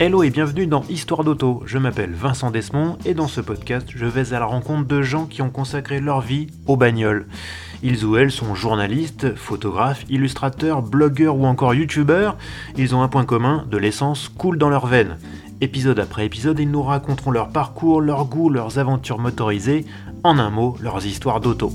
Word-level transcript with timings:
Hello 0.00 0.22
et 0.22 0.30
bienvenue 0.30 0.68
dans 0.68 0.84
Histoire 0.88 1.24
d'auto. 1.24 1.60
Je 1.66 1.76
m'appelle 1.76 2.12
Vincent 2.12 2.52
Desmond 2.52 2.98
et 3.04 3.14
dans 3.14 3.26
ce 3.26 3.40
podcast, 3.40 3.88
je 3.92 4.06
vais 4.06 4.32
à 4.32 4.38
la 4.38 4.44
rencontre 4.44 4.86
de 4.86 5.02
gens 5.02 5.26
qui 5.26 5.42
ont 5.42 5.50
consacré 5.50 5.98
leur 5.98 6.20
vie 6.20 6.46
aux 6.68 6.76
bagnoles. 6.76 7.26
Ils 7.82 8.04
ou 8.04 8.16
elles 8.16 8.30
sont 8.30 8.54
journalistes, 8.54 9.34
photographes, 9.34 10.04
illustrateurs, 10.08 10.82
blogueurs 10.82 11.34
ou 11.34 11.46
encore 11.46 11.74
youtubeurs. 11.74 12.36
Ils 12.76 12.94
ont 12.94 13.02
un 13.02 13.08
point 13.08 13.24
commun, 13.24 13.66
de 13.68 13.76
l'essence 13.76 14.28
coule 14.28 14.56
dans 14.56 14.70
leurs 14.70 14.86
veines. 14.86 15.18
Épisode 15.60 15.98
après 15.98 16.26
épisode, 16.26 16.60
ils 16.60 16.70
nous 16.70 16.84
raconteront 16.84 17.32
leur 17.32 17.48
parcours, 17.48 18.00
leurs 18.00 18.26
goûts, 18.26 18.50
leurs 18.50 18.78
aventures 18.78 19.18
motorisées, 19.18 19.84
en 20.22 20.38
un 20.38 20.50
mot, 20.50 20.76
leurs 20.80 21.04
histoires 21.06 21.40
d'auto. 21.40 21.72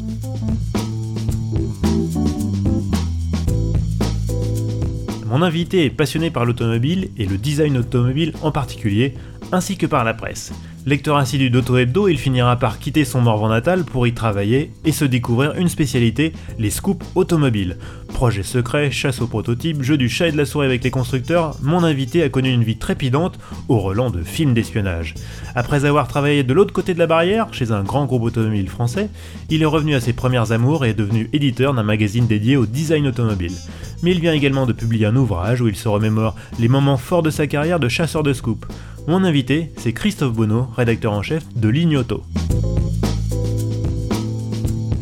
Mon 5.34 5.42
invité 5.42 5.86
est 5.86 5.90
passionné 5.90 6.30
par 6.30 6.46
l'automobile 6.46 7.10
et 7.18 7.26
le 7.26 7.40
design 7.40 7.76
automobile 7.78 8.34
en 8.44 8.52
particulier, 8.52 9.16
ainsi 9.52 9.78
que 9.78 9.88
par 9.88 10.04
la 10.04 10.14
presse. 10.14 10.54
Lecteur 10.86 11.16
assidu 11.16 11.50
d'Auto 11.50 11.78
Hebdo, 11.78 12.10
il 12.10 12.18
finira 12.18 12.58
par 12.58 12.78
quitter 12.78 13.06
son 13.06 13.22
Morvan 13.22 13.48
natal 13.48 13.86
pour 13.86 14.06
y 14.06 14.14
travailler 14.14 14.74
et 14.84 14.92
se 14.92 15.06
découvrir 15.06 15.56
une 15.56 15.70
spécialité, 15.70 16.34
les 16.60 16.70
scoops 16.70 17.06
automobiles. 17.16 17.78
Projet 18.10 18.44
secret, 18.44 18.92
chasse 18.92 19.22
aux 19.22 19.28
prototypes, 19.28 19.82
jeu 19.82 19.96
du 19.96 20.10
chat 20.10 20.28
et 20.28 20.34
de 20.34 20.38
la 20.38 20.46
souris 20.46 20.66
avec 20.66 20.84
les 20.84 20.92
constructeurs, 20.92 21.56
mon 21.62 21.86
invité 21.86 22.22
a 22.22 22.28
connu 22.28 22.52
une 22.52 22.66
vie 22.66 22.76
trépidante 22.76 23.40
au 23.70 23.80
relent 23.80 24.10
de 24.10 24.24
films 24.24 24.54
d'espionnage. 24.54 25.14
Après 25.56 25.86
avoir 25.86 26.10
travaillé 26.10 26.44
de 26.44 26.54
l'autre 26.54 26.74
côté 26.74 26.94
de 26.94 27.00
la 27.00 27.08
barrière, 27.08 27.54
chez 27.54 27.72
un 27.72 27.84
grand 27.84 28.06
groupe 28.06 28.24
automobile 28.24 28.68
français, 28.68 29.10
il 29.50 29.62
est 29.62 29.66
revenu 29.66 29.96
à 29.96 30.02
ses 30.02 30.12
premières 30.12 30.52
amours 30.52 30.84
et 30.84 30.90
est 30.90 30.94
devenu 30.94 31.30
éditeur 31.32 31.74
d'un 31.74 31.84
magazine 31.84 32.28
dédié 32.28 32.58
au 32.58 32.66
design 32.66 33.08
automobile. 33.08 33.56
Mais 34.02 34.12
il 34.12 34.20
vient 34.20 34.34
également 34.34 34.66
de 34.66 34.74
publier 34.74 35.06
un 35.06 35.16
ouvrage 35.16 35.62
où 35.62 35.70
il 35.70 35.78
se 35.78 35.88
remémore 35.88 36.36
les 36.60 36.68
moments 36.68 36.98
forts 36.98 37.24
de 37.24 37.30
sa 37.30 37.48
carrière 37.48 37.80
de 37.80 37.88
chasseur 37.88 38.22
de 38.22 38.34
scoops. 38.34 38.68
Mon 39.06 39.26
invité, 39.26 39.70
c'est 39.76 39.92
Christophe 39.92 40.34
Bonneau, 40.34 40.68
rédacteur 40.78 41.12
en 41.12 41.22
chef 41.22 41.44
de 41.58 41.68
Lignoto. 41.68 42.24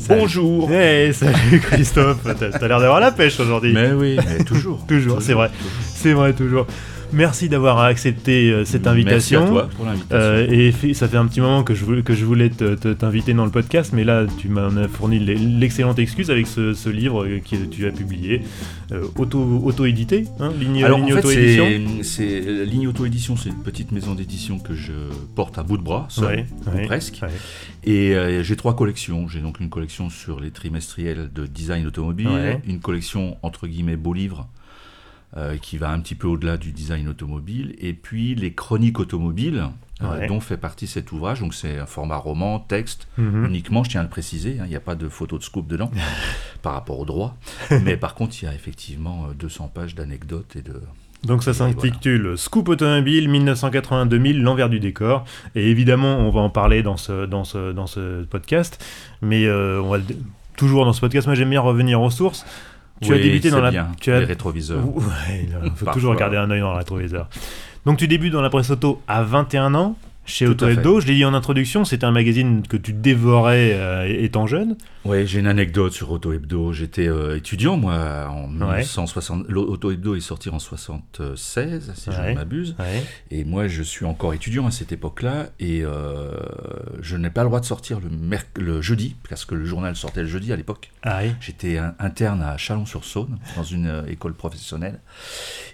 Bonjour 0.09 0.71
Hey, 0.71 1.13
salut 1.13 1.59
Christophe 1.61 2.17
T'as 2.23 2.67
l'air 2.67 2.79
d'avoir 2.79 2.99
la 2.99 3.11
pêche 3.11 3.39
aujourd'hui. 3.39 3.73
Mais 3.73 3.91
oui, 3.91 4.17
mais 4.25 4.43
toujours. 4.43 4.83
toujours, 4.87 5.21
c'est 5.21 5.33
vrai. 5.33 5.51
C'est 5.83 6.13
vrai, 6.13 6.33
toujours. 6.33 6.65
Merci 7.13 7.49
d'avoir 7.49 7.79
accepté 7.79 8.51
euh, 8.51 8.63
cette 8.65 8.87
invitation. 8.87 9.41
Merci 9.41 9.51
à 9.57 9.61
toi 9.61 9.69
pour 9.75 9.85
l'invitation. 9.85 10.15
Euh, 10.17 10.47
et 10.49 10.93
ça 10.93 11.07
fait 11.07 11.17
un 11.17 11.25
petit 11.27 11.41
moment 11.41 11.63
que 11.63 11.73
je 11.75 11.83
voulais, 11.83 12.03
que 12.03 12.13
je 12.13 12.23
voulais 12.23 12.49
te- 12.49 12.75
te- 12.75 12.93
t'inviter 12.93 13.33
dans 13.33 13.43
le 13.45 13.51
podcast, 13.51 13.91
mais 13.93 14.03
là 14.03 14.25
tu 14.37 14.47
m'en 14.47 14.75
as 14.77 14.87
fourni 14.87 15.19
l'e- 15.19 15.33
l'excellente 15.59 15.99
excuse 15.99 16.31
avec 16.31 16.47
ce, 16.47 16.73
ce 16.73 16.89
livre 16.89 17.25
euh, 17.25 17.39
que 17.39 17.55
tu 17.65 17.85
as 17.85 17.91
publié, 17.91 18.41
auto, 19.17 19.39
auto-édité, 19.63 20.25
hein, 20.39 20.51
ligne, 20.59 20.83
Alors 20.83 20.99
ligne 20.99 21.13
en 21.13 21.15
fait, 21.17 21.19
auto-édition. 21.19 22.03
c'est, 22.03 22.39
Ligne 22.65 22.87
Auto 22.87 23.05
Édition, 23.05 23.35
c'est 23.37 23.49
une 23.49 23.63
petite 23.63 23.91
maison 23.91 24.15
d'édition 24.15 24.59
que 24.59 24.73
je 24.73 24.91
porte 25.35 25.57
à 25.57 25.63
bout 25.63 25.77
de 25.77 25.83
bras, 25.83 26.05
seul, 26.09 26.25
Ouais, 26.25 26.45
ou 26.67 26.75
ouais, 26.77 26.85
presque. 26.85 27.19
ouais. 27.21 27.29
Et 27.83 28.15
euh, 28.15 28.43
j'ai 28.43 28.55
trois 28.55 28.75
collections. 28.75 29.27
J'ai 29.27 29.39
donc 29.39 29.59
une 29.59 29.69
collection 29.69 30.09
sur 30.09 30.39
les 30.39 30.51
trimestriels 30.51 31.29
de 31.33 31.45
design 31.45 31.85
automobile, 31.87 32.59
une 32.67 32.79
collection 32.79 33.37
entre 33.43 33.67
guillemets 33.67 33.95
beau 33.95 34.13
livre 34.13 34.47
euh, 35.37 35.57
qui 35.57 35.77
va 35.77 35.89
un 35.91 35.99
petit 35.99 36.15
peu 36.15 36.27
au-delà 36.27 36.57
du 36.57 36.71
design 36.71 37.07
automobile, 37.07 37.75
et 37.79 37.93
puis 37.93 38.35
les 38.35 38.53
chroniques 38.53 38.99
automobiles. 38.99 39.63
euh, 40.03 40.27
dont 40.27 40.39
fait 40.39 40.57
partie 40.57 40.87
cet 40.87 41.11
ouvrage, 41.11 41.41
donc 41.41 41.53
c'est 41.53 41.77
un 41.77 41.85
format 41.85 42.15
roman, 42.15 42.57
texte, 42.59 43.07
Mhm. 43.19 43.45
uniquement, 43.45 43.83
je 43.83 43.91
tiens 43.91 43.99
à 43.99 44.03
le 44.03 44.09
préciser, 44.09 44.57
hein, 44.59 44.63
il 44.65 44.69
n'y 44.69 44.75
a 44.75 44.79
pas 44.79 44.95
de 44.95 45.07
photo 45.07 45.37
de 45.37 45.43
scoop 45.43 45.67
dedans 45.67 45.91
par 46.63 46.73
rapport 46.73 46.97
au 46.99 47.05
droit, 47.05 47.37
mais 47.83 47.97
par 47.97 48.15
contre 48.15 48.35
il 48.41 48.45
y 48.45 48.47
a 48.47 48.53
effectivement 48.55 49.25
euh, 49.29 49.33
200 49.35 49.67
pages 49.71 49.93
d'anecdotes 49.93 50.55
et 50.55 50.63
de... 50.63 50.81
Donc 51.23 51.43
ça 51.43 51.53
s'intitule 51.53 52.35
Scoop 52.35 52.67
Automobile 52.69 53.29
1980-2000, 53.29 54.41
l'envers 54.41 54.69
du 54.69 54.79
décor. 54.79 55.23
Et 55.53 55.69
évidemment, 55.69 56.17
on 56.17 56.31
va 56.31 56.41
en 56.41 56.49
parler 56.49 56.81
dans 56.81 56.97
ce, 56.97 57.27
dans 57.27 57.43
ce, 57.43 57.71
dans 57.71 57.85
ce 57.85 58.23
podcast. 58.23 58.83
Mais 59.21 59.45
euh, 59.45 59.79
on 59.83 59.89
va 59.89 59.99
toujours 60.57 60.83
dans 60.85 60.93
ce 60.93 61.01
podcast, 61.01 61.27
moi 61.27 61.35
j'aime 61.35 61.51
bien 61.51 61.61
revenir 61.61 62.01
aux 62.01 62.09
sources. 62.09 62.43
Tu 63.01 63.11
as 63.11 63.15
Oui, 63.15 63.21
débuté 63.23 63.49
dans 63.49 63.61
la... 63.61 63.71
bien, 63.71 63.87
Tu 63.99 64.11
as... 64.11 64.19
les 64.19 64.25
rétroviseurs. 64.25 64.85
Ouais, 64.95 65.49
il 65.63 65.71
faut 65.71 65.85
toujours 65.93 66.15
garder 66.15 66.37
un 66.37 66.49
œil 66.51 66.61
dans 66.61 66.71
le 66.71 66.77
rétroviseur. 66.77 67.27
Donc 67.85 67.97
tu 67.97 68.07
débutes 68.07 68.33
dans 68.33 68.41
la 68.41 68.49
presse 68.49 68.69
auto 68.69 69.01
à 69.07 69.23
21 69.23 69.73
ans 69.73 69.95
chez 70.25 70.47
Auto. 70.47 70.67
Hebdo. 70.67 70.99
Je 71.01 71.07
l'ai 71.07 71.15
dit 71.15 71.25
en 71.25 71.33
introduction, 71.33 71.83
c'était 71.85 72.05
un 72.05 72.11
magazine 72.11 72.61
que 72.67 72.77
tu 72.77 72.93
dévorais 72.93 73.73
euh, 73.73 74.05
étant 74.23 74.47
jeune. 74.47 74.77
Oui, 75.03 75.25
j'ai 75.25 75.39
une 75.39 75.47
anecdote 75.47 75.91
sur 75.93 76.11
Auto 76.11 76.31
Hebdo. 76.31 76.71
J'étais 76.73 77.07
euh, 77.07 77.37
étudiant, 77.37 77.75
moi, 77.77 78.27
en 78.29 78.43
Ouais. 78.51 78.77
1960. 78.77 79.45
L'Auto 79.49 79.91
Hebdo 79.91 80.15
est 80.15 80.19
sorti 80.21 80.49
en 80.49 80.59
76, 80.59 81.91
si 81.95 82.11
je 82.11 82.21
ne 82.21 82.35
m'abuse. 82.35 82.75
Ouais. 82.79 83.03
Et 83.31 83.43
moi, 83.43 83.67
je 83.67 83.81
suis 83.81 84.05
encore 84.05 84.33
étudiant 84.33 84.67
à 84.67 84.71
cette 84.71 84.91
époque-là. 84.91 85.47
Et 85.59 85.81
euh, 85.83 86.31
je 87.01 87.17
n'ai 87.17 87.29
pas 87.31 87.41
le 87.41 87.47
droit 87.49 87.59
de 87.59 87.65
sortir 87.65 87.99
le, 87.99 88.37
le 88.63 88.81
jeudi, 88.81 89.15
parce 89.27 89.45
que 89.45 89.55
le 89.55 89.65
journal 89.65 89.95
sortait 89.95 90.21
le 90.21 90.27
jeudi 90.27 90.53
à 90.53 90.55
l'époque. 90.55 90.91
Ah. 91.03 91.21
J'étais 91.39 91.79
interne 91.99 92.41
à 92.43 92.57
Chalon-sur-Saône, 92.57 93.39
dans 93.55 93.63
une 93.63 94.03
école 94.07 94.33
professionnelle. 94.35 94.99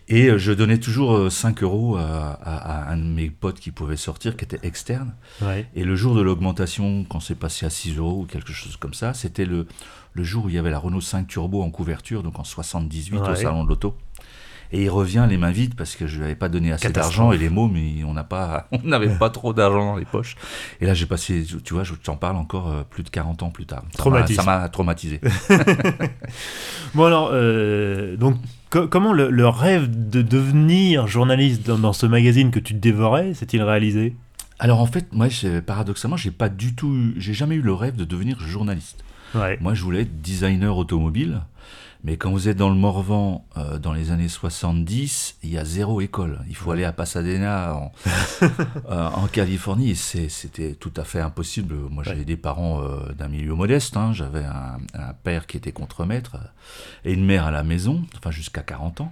Et 0.09 0.29
je 0.37 0.53
donnais 0.53 0.77
toujours 0.77 1.13
euh, 1.17 1.29
5 1.29 1.63
euros 1.63 1.97
à, 1.97 2.29
à- 2.41 2.85
à 2.87 2.93
un 2.93 2.97
de 2.97 3.03
mes 3.03 3.29
potes 3.29 3.59
qui 3.59 3.71
pouvait 3.71 3.97
sortir, 3.97 4.36
qui 4.37 4.45
était 4.45 4.59
externe. 4.65 5.15
Ouais. 5.41 5.65
Et 5.75 5.83
le 5.83 5.95
jour 5.95 6.15
de 6.15 6.21
l'augmentation, 6.21 7.03
quand 7.09 7.19
c'est 7.19 7.35
passé 7.35 7.65
à 7.65 7.69
6 7.69 7.97
euros 7.97 8.21
ou 8.21 8.25
quelque 8.25 8.53
chose 8.53 8.77
comme 8.77 8.93
ça, 8.93 9.13
c'était 9.13 9.45
le, 9.45 9.67
le 10.13 10.23
jour 10.23 10.45
où 10.45 10.49
il 10.49 10.55
y 10.55 10.57
avait 10.57 10.71
la 10.71 10.79
Renault 10.79 11.01
5 11.01 11.27
Turbo 11.27 11.61
en 11.61 11.69
couverture, 11.71 12.23
donc 12.23 12.39
en 12.39 12.43
78 12.43 13.19
Ouais. 13.19 13.29
au 13.29 13.35
salon 13.35 13.63
de 13.63 13.69
l'auto. 13.69 13.95
Et 14.73 14.83
il 14.83 14.89
revient 14.89 15.25
les 15.29 15.37
mains 15.37 15.51
vides 15.51 15.75
parce 15.75 15.95
que 15.95 16.07
je 16.07 16.17
lui 16.17 16.25
avais 16.25 16.35
pas 16.35 16.49
donné 16.49 16.73
assez 16.73 16.89
d'argent 16.89 17.31
et 17.31 17.37
les 17.37 17.47
mots, 17.49 17.69
mais 17.69 18.03
on 18.03 18.11
n'a 18.13 18.25
pas, 18.25 18.67
on 18.73 18.79
n'avait 18.83 19.17
pas 19.17 19.29
trop 19.29 19.53
d'argent 19.53 19.93
dans 19.93 19.95
les 19.95 20.03
poches. 20.03 20.35
Et 20.81 20.85
là, 20.85 20.93
j'ai 20.93 21.05
passé, 21.05 21.45
tu 21.63 21.73
vois, 21.73 21.85
je 21.85 21.93
t'en 21.93 22.17
parle 22.17 22.35
encore 22.35 22.67
euh, 22.69 22.83
plus 22.83 23.03
de 23.03 23.09
40 23.09 23.43
ans 23.43 23.49
plus 23.49 23.65
tard. 23.65 23.83
Ça 23.83 23.87
m'a- 23.91 23.97
Traumatisme. 23.97 24.41
Ça 24.41 24.45
m'a 24.59 24.67
traumatisé. 24.67 25.21
Bon 26.95 27.05
alors, 27.05 27.29
euh, 27.31 28.17
donc 28.17 28.35
co- 28.69 28.87
comment 28.87 29.13
le, 29.13 29.29
le 29.29 29.47
rêve 29.47 29.87
de 30.09 30.21
devenir 30.21 31.07
journaliste 31.07 31.65
dans, 31.67 31.77
dans 31.77 31.93
ce 31.93 32.05
magazine 32.05 32.51
que 32.51 32.59
tu 32.59 32.73
dévorais 32.73 33.33
s'est-il 33.33 33.61
réalisé? 33.61 34.15
Alors 34.59 34.79
en 34.79 34.85
fait, 34.87 35.13
moi, 35.13 35.27
paradoxalement, 35.65 36.17
j'ai 36.17 36.31
pas 36.31 36.49
du 36.49 36.73
tout, 36.75 37.13
j'ai 37.17 37.33
jamais 37.33 37.55
eu 37.55 37.61
le 37.61 37.73
rêve 37.73 37.95
de 37.95 38.05
devenir 38.05 38.39
journaliste. 38.39 39.03
Ouais. 39.35 39.57
Moi, 39.61 39.73
je 39.73 39.83
voulais 39.83 40.01
être 40.01 40.21
designer 40.21 40.77
automobile. 40.77 41.41
Mais 42.03 42.15
quand 42.15 42.29
vous 42.31 42.47
êtes 42.47 42.57
dans 42.57 42.69
le 42.69 42.75
Morvan 42.75 43.43
euh, 43.57 43.79
dans 43.79 43.91
les 43.91 44.11
années 44.11 44.29
70, 44.29 45.37
il 45.43 45.49
y 45.49 45.57
a 45.57 45.65
zéro 45.65 45.99
école. 45.99 46.39
Il 46.47 46.55
faut 46.55 46.71
aller 46.71 46.85
à 46.85 46.93
Pasadena 46.93 47.73
en, 47.75 47.91
euh, 48.43 49.09
en 49.09 49.27
Californie 49.27 49.95
c'était 49.95 50.75
tout 50.75 50.93
à 50.95 51.03
fait 51.03 51.19
impossible. 51.19 51.73
Moi, 51.89 52.03
j'avais 52.03 52.23
des 52.23 52.37
parents 52.37 52.81
euh, 52.83 53.11
d'un 53.13 53.27
milieu 53.27 53.55
modeste. 53.55 53.97
hein. 53.97 54.13
J'avais 54.13 54.45
un, 54.45 54.77
un 54.93 55.13
père 55.23 55.47
qui 55.47 55.57
était 55.57 55.71
contremaître 55.71 56.37
et 57.03 57.13
une 57.13 57.25
mère 57.25 57.45
à 57.45 57.51
la 57.51 57.63
maison, 57.63 58.05
enfin 58.15 58.31
jusqu'à 58.31 58.61
40 58.61 59.01
ans. 59.01 59.11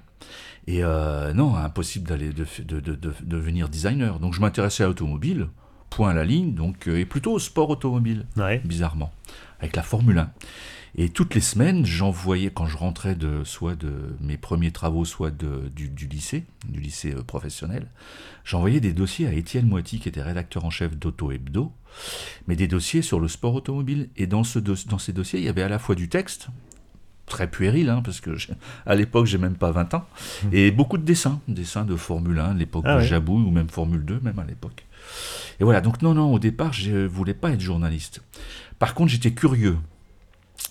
Et 0.68 0.84
euh, 0.84 1.34
non, 1.34 1.56
impossible 1.56 2.08
d'aller 2.08 2.30
de, 2.30 2.46
de, 2.64 2.80
de, 2.80 2.96
de- 2.96 3.14
devenir 3.24 3.70
designer. 3.70 4.20
Donc 4.20 4.34
je 4.34 4.42
m'intéressais 4.42 4.84
à 4.84 4.88
l'automobile, 4.88 5.48
point 5.90 6.10
à 6.10 6.14
la 6.14 6.26
ligne, 6.26 6.54
donc, 6.56 6.88
euh, 6.88 6.98
et 7.00 7.06
plutôt 7.06 7.34
au 7.34 7.40
sport 7.40 7.70
automobile 7.70 8.26
Ouais. 8.38 8.62
bizarrement, 8.66 9.12
avec 9.60 9.76
la 9.76 9.84
Formule 9.84 10.18
1. 10.18 10.32
Et 10.98 11.10
toutes 11.10 11.36
les 11.36 11.42
semaines, 11.42 11.86
j'envoyais, 11.86 12.50
quand 12.52 12.68
je 12.68 12.78
rentrais 12.78 13.16
de 13.16 13.44
soit 13.44 13.76
de 13.76 14.16
mes 14.22 14.38
premiers 14.38 14.72
travaux, 14.72 15.04
soit 15.04 15.30
de, 15.30 15.70
du, 15.76 15.90
du 15.90 16.08
lycée, 16.08 16.46
du 16.70 16.80
lycée 16.80 17.14
euh, 17.14 17.22
professionnel, 17.22 17.88
j'envoyais 18.46 18.80
des 18.80 18.94
dossiers 18.94 19.28
à 19.28 19.34
Étienne 19.34 19.68
Moiti, 19.68 20.00
qui 20.00 20.08
était 20.10 20.22
rédacteur 20.24 20.64
en 20.66 20.70
chef 20.70 20.98
d'Auto 20.98 21.32
Hebdo, 21.32 21.72
mais 22.48 22.56
des 22.56 22.68
dossiers 22.68 23.02
sur 23.02 23.20
le 23.20 23.28
sport 23.28 23.54
automobile. 23.56 24.10
Et 24.16 24.26
dans, 24.26 24.44
ce 24.46 24.58
dos- 24.58 24.76
dans 24.90 24.98
ces 24.98 25.12
dossiers, 25.14 25.40
il 25.40 25.46
y 25.46 25.50
avait 25.50 25.64
à 25.64 25.70
la 25.70 25.80
fois 25.80 25.96
du 25.96 26.08
texte, 26.10 26.48
très 27.26 27.50
puéril, 27.50 27.90
hein, 27.90 28.02
parce 28.04 28.22
que 28.22 28.32
à 28.86 28.96
l'époque, 28.96 29.26
j'ai 29.26 29.38
même 29.38 29.56
pas 29.56 29.72
20 29.72 29.94
ans, 29.96 30.06
et 30.52 30.72
beaucoup 30.72 30.98
de 30.98 31.04
dessins, 31.04 31.40
dessins 31.48 31.84
de 31.86 31.96
Formule 31.96 32.40
1, 32.40 32.54
l'époque 32.56 32.84
Ah 32.88 32.96
de 32.96 33.00
ouais. 33.02 33.06
Jabouille, 33.08 33.44
ou 33.44 33.52
même 33.52 33.70
Formule 33.70 34.06
2, 34.06 34.20
même 34.22 34.40
à 34.40 34.46
l'époque. 34.46 34.86
Et 35.60 35.64
voilà, 35.64 35.82
donc 35.82 36.02
non, 36.02 36.14
non, 36.14 36.34
au 36.34 36.40
départ, 36.40 36.74
je 36.74 37.06
voulais 37.06 37.34
pas 37.34 37.52
être 37.52 37.62
journaliste. 37.62 38.22
Par 38.80 38.94
contre, 38.94 39.12
j'étais 39.12 39.32
curieux. 39.32 39.78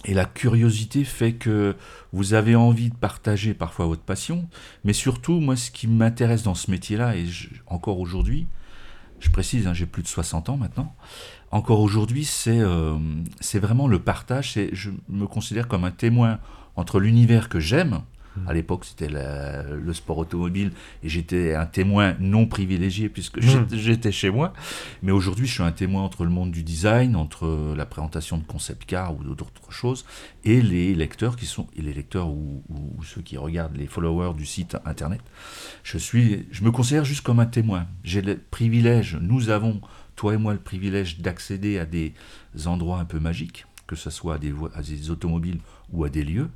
Et 0.07 0.13
la 0.15 0.25
curiosité 0.27 1.03
fait 1.05 1.33
que 1.33 1.77
vous 2.13 2.35
avez 2.35 2.55
envie 2.57 2.91
de 2.91 2.95
partager 2.95 3.55
parfois 3.55 3.87
votre 3.87 4.03
passion, 4.03 4.47
mais 4.85 4.93
surtout, 4.93 5.41
moi, 5.41 5.57
ce 5.57 5.71
qui 5.71 5.87
m'intéresse 5.89 6.43
dans 6.43 6.55
ce 6.55 6.71
métier-là, 6.71 7.17
et 7.17 7.27
je- 7.27 7.49
encore 7.67 7.99
aujourd'hui, 8.01 8.47
je 9.21 9.31
précise, 9.31 9.67
hein, 9.67 9.75
j'ai 9.75 9.87
plus 9.87 10.03
de 10.03 10.09
60 10.09 10.49
ans 10.49 10.57
maintenant, 10.57 10.95
encore 11.51 11.81
aujourd'hui, 11.81 12.25
c'est 12.25 12.59
euh, 12.59 12.99
vraiment 13.55 13.87
le 13.87 14.01
partage. 14.01 14.59
Je 14.73 14.91
me 15.09 15.27
considère 15.27 15.69
comme 15.69 15.85
un 15.85 15.93
témoin 15.93 16.41
entre 16.75 16.99
l'univers 16.99 17.49
que 17.49 17.61
j'aime, 17.61 18.01
À 18.47 18.53
l'époque, 18.53 18.85
c'était 18.85 19.09
le 19.09 19.93
sport 19.93 20.19
automobile 20.19 20.73
et 21.03 21.09
j'étais 21.09 21.55
un 21.55 21.67
témoin 21.67 22.17
non 22.21 22.47
privilégié 22.47 23.09
puisque 23.09 23.41
j'étais 23.73 24.13
chez 24.13 24.31
moi. 24.31 24.53
Mais 25.03 25.13
aujourd'hui, 25.13 25.47
je 25.47 25.53
suis 25.53 25.63
un 25.63 25.73
témoin 25.73 26.03
entre 26.03 26.25
le 26.25 26.31
monde 26.31 26.51
du 26.51 26.63
design, 26.63 27.17
entre 27.17 27.75
la 27.77 27.87
présentation 27.87 28.39
de 28.39 28.45
concept 28.45 28.85
car 28.87 29.15
ou 29.15 29.23
d'autres 29.23 29.71
choses 29.71 30.05
et 30.45 30.61
les 30.61 30.95
lecteurs 30.95 31.37
qui 31.37 31.47
sont 31.47 31.67
et 31.77 31.83
les 31.83 31.93
lecteurs 31.93 32.29
ou, 32.29 32.63
ceux 33.05 33.21
qui 33.21 33.37
regardent 33.37 33.77
les 33.77 33.87
followers 33.87 34.35
du 34.35 34.47
site 34.47 34.77
internet. 34.85 35.21
Je 35.83 35.99
suis, 35.99 36.47
je 36.51 36.65
me 36.65 36.71
considère 36.71 37.05
juste 37.05 37.23
comme 37.23 37.41
un 37.41 37.47
témoin. 37.47 37.87
J'ai 38.03 38.23
le 38.23 38.39
privilège, 38.39 39.17
nous 39.21 39.51
avons 39.51 39.81
toi 40.17 40.35
et 40.35 40.37
moi 40.37 40.53
le 40.53 40.61
privilège 40.61 41.19
d'accéder 41.19 41.79
à 41.79 41.85
des 41.85 42.15
endroits 42.67 42.99
un 42.99 43.05
peu 43.05 43.19
magiques, 43.19 43.67
que 43.87 43.97
ce 43.97 44.11
soit 44.11 44.35
à 44.37 44.39
des, 44.39 44.55
à 44.75 44.83
des 44.83 45.11
automobiles 45.11 45.59
ou 45.93 46.05
à 46.05 46.09
des 46.09 46.25
lieux. 46.25 46.49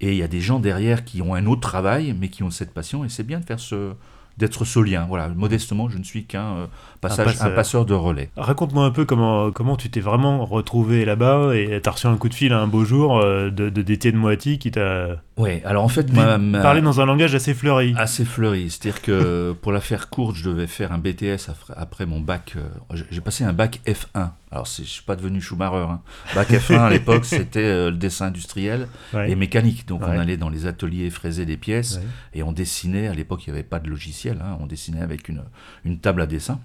Et 0.00 0.12
il 0.12 0.16
y 0.16 0.22
a 0.22 0.28
des 0.28 0.40
gens 0.40 0.58
derrière 0.58 1.04
qui 1.04 1.20
ont 1.22 1.34
un 1.34 1.46
autre 1.46 1.60
travail, 1.60 2.14
mais 2.18 2.28
qui 2.28 2.42
ont 2.42 2.50
cette 2.50 2.72
passion, 2.72 3.04
et 3.04 3.08
c'est 3.08 3.22
bien 3.22 3.40
de 3.40 3.44
faire 3.44 3.60
ce, 3.60 3.92
d'être 4.40 4.64
ce 4.64 4.80
lien. 4.80 5.06
Voilà, 5.08 5.28
modestement, 5.28 5.88
je 5.88 5.98
ne 5.98 6.02
suis 6.02 6.24
qu'un 6.24 6.56
euh, 6.56 6.66
passage, 7.00 7.36
un, 7.40 7.50
passeur 7.50 7.84
de 7.84 7.94
relais. 7.94 8.30
Raconte-moi 8.36 8.84
un 8.84 8.90
peu 8.90 9.04
comment, 9.04 9.52
comment 9.52 9.76
tu 9.76 9.90
t'es 9.90 10.00
vraiment 10.00 10.44
retrouvé 10.44 11.04
là-bas 11.04 11.54
et 11.54 11.80
t'as 11.82 11.92
reçu 11.92 12.06
un 12.06 12.16
coup 12.16 12.28
de 12.28 12.34
fil 12.34 12.52
un 12.52 12.66
beau 12.66 12.84
jour 12.84 13.18
euh, 13.18 13.50
de, 13.50 14.16
Moiti 14.16 14.58
qui 14.58 14.70
t'a. 14.70 15.22
Oui, 15.36 15.60
alors 15.64 15.84
en 15.84 15.88
fait, 15.88 16.12
ma, 16.12 16.38
parler 16.60 16.80
dans 16.80 17.00
un 17.00 17.06
langage 17.06 17.34
assez 17.34 17.54
fleuri. 17.54 17.94
Assez 17.96 18.24
fleuri, 18.24 18.70
c'est-à-dire 18.70 19.02
que 19.02 19.52
pour 19.60 19.72
la 19.72 19.80
faire 19.80 20.08
courte, 20.08 20.36
je 20.36 20.48
devais 20.48 20.66
faire 20.66 20.92
un 20.92 20.98
BTS 20.98 21.50
après, 21.76 22.06
mon 22.06 22.20
bac. 22.20 22.54
Euh, 22.56 23.02
j'ai 23.10 23.20
passé 23.20 23.44
un 23.44 23.52
bac 23.52 23.80
F1. 23.86 24.30
Alors, 24.52 24.66
je 24.66 24.82
suis 24.82 25.04
pas 25.04 25.16
devenu 25.16 25.40
Schumacher. 25.40 25.86
Hein. 25.88 26.00
Bac 26.34 26.50
F1 26.50 26.78
à 26.78 26.90
l'époque, 26.90 27.24
c'était 27.24 27.90
le 27.90 27.96
dessin 27.96 28.26
industriel 28.26 28.88
et 29.14 29.34
mécanique. 29.36 29.86
Donc, 29.86 30.02
on 30.02 30.18
allait 30.18 30.36
dans 30.36 30.48
les 30.48 30.66
ateliers 30.66 31.10
fraiser 31.10 31.46
des 31.46 31.56
pièces 31.56 32.00
et 32.34 32.42
on 32.42 32.52
dessinait. 32.52 33.06
À 33.06 33.14
l'époque, 33.14 33.46
il 33.46 33.52
n'y 33.52 33.58
avait 33.58 33.68
pas 33.68 33.78
de 33.78 33.88
logiciel 33.88 34.40
Hein. 34.40 34.56
on 34.60 34.66
dessinait 34.66 35.00
avec 35.02 35.28
une, 35.28 35.44
une 35.84 35.98
table 35.98 36.22
à 36.22 36.26
dessin. 36.26 36.60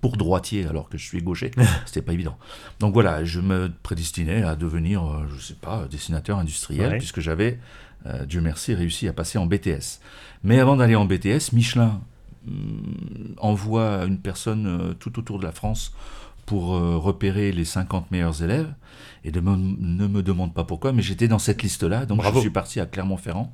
Pour 0.00 0.16
droitier, 0.16 0.64
alors 0.66 0.88
que 0.88 0.96
je 0.96 1.04
suis 1.04 1.20
gaucher, 1.22 1.50
c'était 1.86 2.02
pas 2.02 2.12
évident. 2.12 2.38
Donc 2.78 2.94
voilà, 2.94 3.24
je 3.24 3.40
me 3.40 3.70
prédestinais 3.82 4.42
à 4.42 4.54
devenir, 4.54 5.04
euh, 5.04 5.26
je 5.34 5.40
sais 5.40 5.56
pas, 5.60 5.86
dessinateur 5.90 6.38
industriel, 6.38 6.98
puisque 6.98 7.20
j'avais, 7.20 7.58
euh, 8.06 8.24
Dieu 8.24 8.40
merci, 8.40 8.74
réussi 8.74 9.08
à 9.08 9.12
passer 9.12 9.38
en 9.38 9.46
BTS. 9.46 10.00
Mais 10.44 10.60
avant 10.60 10.76
d'aller 10.76 10.94
en 10.94 11.04
BTS, 11.04 11.52
Michelin 11.52 12.00
mm, 12.46 12.52
envoie 13.38 14.04
une 14.04 14.20
personne 14.20 14.66
euh, 14.66 14.94
tout 14.94 15.18
autour 15.18 15.40
de 15.40 15.44
la 15.44 15.52
France 15.52 15.92
pour 16.48 16.68
repérer 16.70 17.52
les 17.52 17.64
50 17.64 18.10
meilleurs 18.10 18.42
élèves. 18.42 18.72
Et 19.24 19.30
ne 19.30 19.40
me 19.40 20.22
demande 20.22 20.54
pas 20.54 20.64
pourquoi, 20.64 20.92
mais 20.92 21.02
j'étais 21.02 21.28
dans 21.28 21.38
cette 21.38 21.62
liste-là. 21.62 22.06
Donc 22.06 22.22
je 22.24 22.40
suis 22.40 22.50
parti 22.50 22.80
à 22.80 22.86
Clermont-Ferrand 22.86 23.52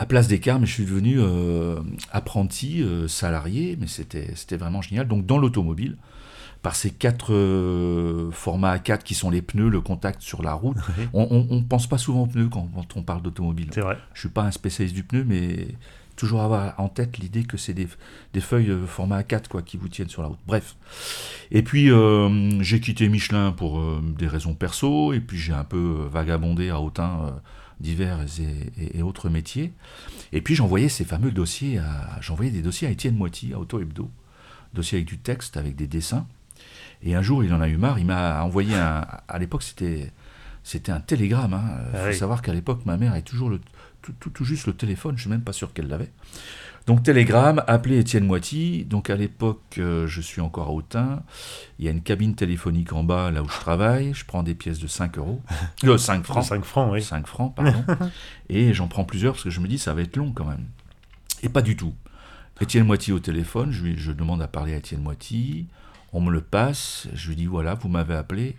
à 0.00 0.06
Place 0.06 0.28
des 0.28 0.40
Carmes, 0.40 0.64
je 0.64 0.72
suis 0.72 0.86
devenu 0.86 1.16
euh, 1.18 1.78
apprenti, 2.10 2.82
euh, 2.82 3.06
salarié, 3.06 3.76
mais 3.78 3.86
c'était 3.86 4.56
vraiment 4.56 4.80
génial. 4.80 5.06
Donc 5.06 5.26
dans 5.26 5.36
l'automobile, 5.36 5.98
par 6.62 6.74
ces 6.74 6.90
quatre 6.90 7.34
euh, 7.34 8.30
formats 8.30 8.78
A4 8.78 9.02
qui 9.02 9.12
sont 9.12 9.28
les 9.28 9.42
pneus, 9.42 9.68
le 9.68 9.82
contact 9.82 10.22
sur 10.22 10.42
la 10.42 10.54
route, 10.54 10.78
on 11.12 11.46
ne 11.50 11.60
pense 11.60 11.86
pas 11.86 11.98
souvent 11.98 12.22
aux 12.22 12.26
pneus 12.26 12.48
quand, 12.48 12.70
on 12.96 13.02
parle 13.02 13.20
d'automobile. 13.20 13.68
C'est 13.74 13.82
vrai. 13.82 13.98
Je 14.14 14.20
suis 14.20 14.30
pas 14.30 14.44
un 14.44 14.50
spécialiste 14.50 14.94
du 14.94 15.04
pneu, 15.04 15.22
mais 15.22 15.68
toujours 16.20 16.42
avoir 16.42 16.78
en 16.78 16.88
tête 16.88 17.18
l'idée 17.18 17.44
que 17.44 17.56
c'est 17.56 17.74
des, 17.74 17.88
feuilles 18.40 18.72
format 18.86 19.22
A4 19.22 19.48
quoi, 19.48 19.62
qui 19.62 19.76
vous 19.76 19.88
tiennent 19.88 20.08
sur 20.08 20.22
la 20.22 20.28
route. 20.28 20.38
Bref. 20.46 20.76
Et 21.50 21.62
puis 21.62 21.90
j'ai 22.60 22.80
quitté 22.80 23.08
Michelin 23.08 23.52
pour 23.52 23.82
des 24.00 24.28
raisons 24.28 24.54
perso, 24.54 25.12
et 25.12 25.20
puis 25.20 25.38
j'ai 25.38 25.52
un 25.52 25.64
peu 25.64 26.08
vagabondé 26.12 26.70
à 26.70 26.80
Autun 26.80 27.40
divers 27.80 28.20
et, 28.94 29.02
autres 29.02 29.28
métiers. 29.28 29.72
Et 30.32 30.40
puis 30.40 30.54
j'envoyais 30.54 30.88
ces 30.88 31.04
fameux 31.04 31.32
dossiers 31.32 31.78
à, 31.78 32.18
j'envoyais 32.20 32.50
des 32.50 32.62
dossiers 32.62 32.86
à 32.88 32.90
Étienne 32.90 33.16
Moiti, 33.16 33.52
à 33.52 33.58
Auto 33.58 33.80
Hebdo, 33.80 34.10
dossiers 34.74 34.98
avec 34.98 35.08
du 35.08 35.18
texte, 35.18 35.56
avec 35.56 35.74
des 35.74 35.86
dessins. 35.86 36.26
Et 37.02 37.14
un 37.14 37.22
jour, 37.22 37.42
il 37.42 37.52
en 37.54 37.60
a 37.60 37.68
eu 37.68 37.78
marre, 37.78 37.98
il 37.98 38.06
m'a 38.06 38.42
envoyé 38.44 38.74
un, 38.74 39.06
à 39.26 39.38
l'époque 39.38 39.62
c'était, 39.62 40.12
c'était 40.62 40.92
un 40.92 41.00
télégramme. 41.00 41.54
Hein. 41.54 41.64
Il 41.92 41.98
faut 41.98 42.06
ah 42.08 42.12
savoir 42.12 42.42
qu'à 42.42 42.52
l'époque, 42.52 42.84
ma 42.86 42.96
mère 42.96 43.12
avait 43.12 43.22
toujours 43.22 43.50
le, 43.50 43.60
tout, 44.02 44.30
tout, 44.30 44.44
juste 44.44 44.66
le 44.66 44.72
téléphone, 44.72 45.16
je 45.16 45.22
suis 45.22 45.30
même 45.30 45.42
pas 45.42 45.52
sûr 45.52 45.72
qu'elle 45.72 45.88
l'avait. 45.88 46.10
Donc 46.86 47.02
télégramme, 47.02 47.62
appelez 47.66 47.98
Étienne 47.98 48.24
Moiti. 48.24 48.84
Donc 48.84 49.10
à 49.10 49.16
l'époque, 49.16 49.76
euh, 49.78 50.06
je 50.06 50.20
suis 50.20 50.40
encore 50.40 50.68
à 50.68 50.72
Autun. 50.72 51.22
Il 51.78 51.84
y 51.84 51.88
a 51.88 51.90
une 51.90 52.02
cabine 52.02 52.34
téléphonique 52.34 52.92
en 52.92 53.04
bas, 53.04 53.30
là 53.30 53.42
où 53.42 53.48
je 53.48 53.58
travaille. 53.60 54.14
Je 54.14 54.24
prends 54.24 54.42
des 54.42 54.54
pièces 54.54 54.78
de 54.78 54.86
5 54.86 55.18
euros. 55.18 55.40
Euh, 55.84 55.98
5 55.98 56.24
francs. 56.24 56.44
5 56.44 56.64
francs, 56.64 56.92
oui. 56.92 57.02
5 57.02 57.26
francs, 57.26 57.54
pardon. 57.54 57.84
et 58.48 58.74
j'en 58.74 58.88
prends 58.88 59.04
plusieurs 59.04 59.34
parce 59.34 59.44
que 59.44 59.50
je 59.50 59.60
me 59.60 59.68
dis, 59.68 59.78
ça 59.78 59.94
va 59.94 60.02
être 60.02 60.16
long 60.16 60.32
quand 60.32 60.44
même. 60.44 60.66
Et 61.42 61.48
pas 61.48 61.62
du 61.62 61.76
tout. 61.76 61.94
Étienne 62.60 62.84
Moiti 62.84 63.12
au 63.12 63.20
téléphone, 63.20 63.70
je, 63.70 63.82
lui, 63.82 63.94
je 63.96 64.12
demande 64.12 64.42
à 64.42 64.48
parler 64.48 64.74
à 64.74 64.76
Étienne 64.76 65.00
Moiti. 65.00 65.66
On 66.12 66.20
me 66.20 66.30
le 66.30 66.40
passe. 66.40 67.08
Je 67.14 67.28
lui 67.28 67.36
dis, 67.36 67.46
voilà, 67.46 67.74
vous 67.74 67.88
m'avez 67.88 68.14
appelé. 68.14 68.56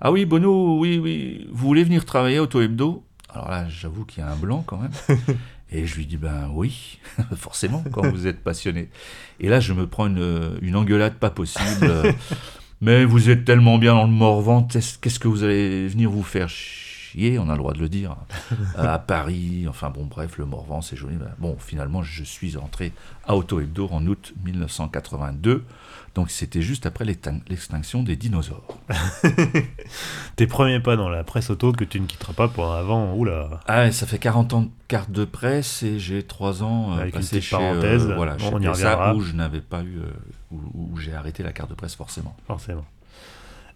Ah 0.00 0.12
oui, 0.12 0.24
Bono, 0.24 0.78
oui, 0.78 0.98
oui. 0.98 1.48
Vous 1.50 1.66
voulez 1.66 1.82
venir 1.82 2.04
travailler 2.04 2.36
à 2.36 2.42
Auto 2.42 2.60
Hebdo? 2.60 3.04
Alors 3.30 3.50
là, 3.50 3.68
j'avoue 3.68 4.04
qu'il 4.04 4.22
y 4.22 4.26
a 4.26 4.30
un 4.30 4.36
blanc 4.36 4.62
quand 4.64 4.78
même. 4.78 4.92
Et 5.70 5.86
je 5.86 5.96
lui 5.96 6.06
dis, 6.06 6.16
ben 6.16 6.50
oui, 6.54 6.98
forcément, 7.36 7.82
quand 7.92 8.08
vous 8.08 8.26
êtes 8.26 8.42
passionné. 8.42 8.90
Et 9.40 9.48
là, 9.48 9.60
je 9.60 9.72
me 9.72 9.86
prends 9.86 10.06
une, 10.06 10.76
engueulade 10.76 11.14
pas 11.14 11.30
possible. 11.30 11.92
Mais 12.80 13.04
vous 13.04 13.28
êtes 13.28 13.44
tellement 13.44 13.76
bien 13.76 13.94
dans 13.94 14.04
le 14.04 14.12
Morvan, 14.12 14.62
qu'est-ce 14.62 15.18
que 15.18 15.26
vous 15.26 15.42
allez 15.42 15.88
venir 15.88 16.10
vous 16.10 16.22
faire 16.22 16.48
chier, 16.48 17.36
on 17.40 17.48
a 17.48 17.52
le 17.52 17.58
droit 17.58 17.72
de 17.72 17.80
le 17.80 17.88
dire, 17.88 18.14
à 18.76 19.00
Paris, 19.00 19.66
enfin 19.68 19.90
bon, 19.90 20.04
bref, 20.04 20.38
le 20.38 20.44
Morvan, 20.44 20.80
c'est 20.80 20.94
joli. 20.94 21.16
Bon, 21.40 21.56
finalement, 21.58 22.04
je 22.04 22.22
suis 22.22 22.56
entré 22.56 22.92
à 23.26 23.34
Auto 23.34 23.58
Hebdo 23.58 23.88
en 23.90 24.06
août 24.06 24.32
1982. 24.44 25.64
Donc 26.18 26.32
c'était 26.32 26.62
juste 26.62 26.84
après 26.84 27.04
l'extinction 27.04 28.02
des 28.02 28.16
dinosaures. 28.16 28.66
Tes 30.36 30.48
premiers 30.48 30.80
pas 30.80 30.96
dans 30.96 31.08
la 31.08 31.22
presse 31.22 31.48
auto 31.48 31.70
que 31.70 31.84
tu 31.84 32.00
ne 32.00 32.06
quitteras 32.06 32.32
pas 32.32 32.48
pour 32.48 32.72
avant, 32.72 33.14
oula. 33.14 33.60
Ah, 33.68 33.92
ça 33.92 34.04
fait 34.04 34.18
40 34.18 34.52
ans 34.52 34.62
de 34.62 34.68
carte 34.88 35.12
de 35.12 35.24
presse 35.24 35.84
et 35.84 36.00
j'ai 36.00 36.24
3 36.24 36.64
ans 36.64 36.90
euh, 36.90 37.02
Avec 37.02 37.14
passé 37.14 37.40
chez, 37.40 37.54
parenthèse, 37.54 38.08
euh, 38.08 38.16
voilà, 38.16 38.36
on 38.52 38.60
y 38.60 38.74
ça 38.74 39.14
où 39.14 39.20
je 39.20 39.32
n'avais 39.32 39.60
pas 39.60 39.82
eu, 39.84 39.98
euh, 39.98 40.10
où 40.50 40.98
j'ai 40.98 41.14
arrêté 41.14 41.44
la 41.44 41.52
carte 41.52 41.70
de 41.70 41.76
presse 41.76 41.94
forcément. 41.94 42.36
Forcément. 42.48 42.84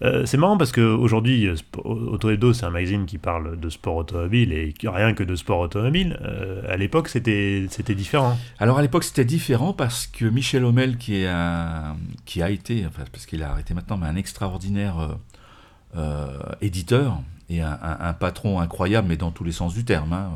Euh, 0.02 0.26
c'est 0.26 0.36
marrant 0.36 0.56
parce 0.56 0.72
qu'aujourd'hui, 0.72 1.46
euh, 1.46 1.54
Auto 1.84 2.52
c'est 2.52 2.64
un 2.64 2.70
magazine 2.70 3.06
qui 3.06 3.18
parle 3.18 3.58
de 3.58 3.68
sport 3.68 3.96
automobile 3.96 4.52
et 4.52 4.74
rien 4.84 5.14
que 5.14 5.22
de 5.22 5.36
sport 5.36 5.60
automobile. 5.60 6.18
Euh, 6.22 6.62
à 6.68 6.76
l'époque, 6.76 7.08
c'était 7.08 7.68
différent. 7.90 8.36
Alors 8.58 8.78
à 8.78 8.82
l'époque, 8.82 9.04
c'était 9.04 9.24
différent 9.24 9.72
parce 9.72 10.06
que 10.06 10.24
Michel 10.24 10.64
Homel, 10.64 10.96
qui, 10.96 11.16
est 11.16 11.30
qui 12.24 12.42
a 12.42 12.50
été, 12.50 12.84
enfin, 12.86 13.04
parce 13.12 13.26
qu'il 13.26 13.42
a 13.42 13.50
arrêté 13.50 13.74
maintenant, 13.74 13.96
mais 13.96 14.06
un 14.06 14.16
extraordinaire 14.16 15.16
éditeur 16.60 17.20
et 17.48 17.60
un, 17.60 18.12
patron 18.18 18.60
incroyable, 18.60 19.08
mais 19.08 19.16
dans 19.16 19.30
tous 19.30 19.44
les 19.44 19.52
sens 19.52 19.74
du 19.74 19.84
terme, 19.84 20.12
hein, 20.14 20.32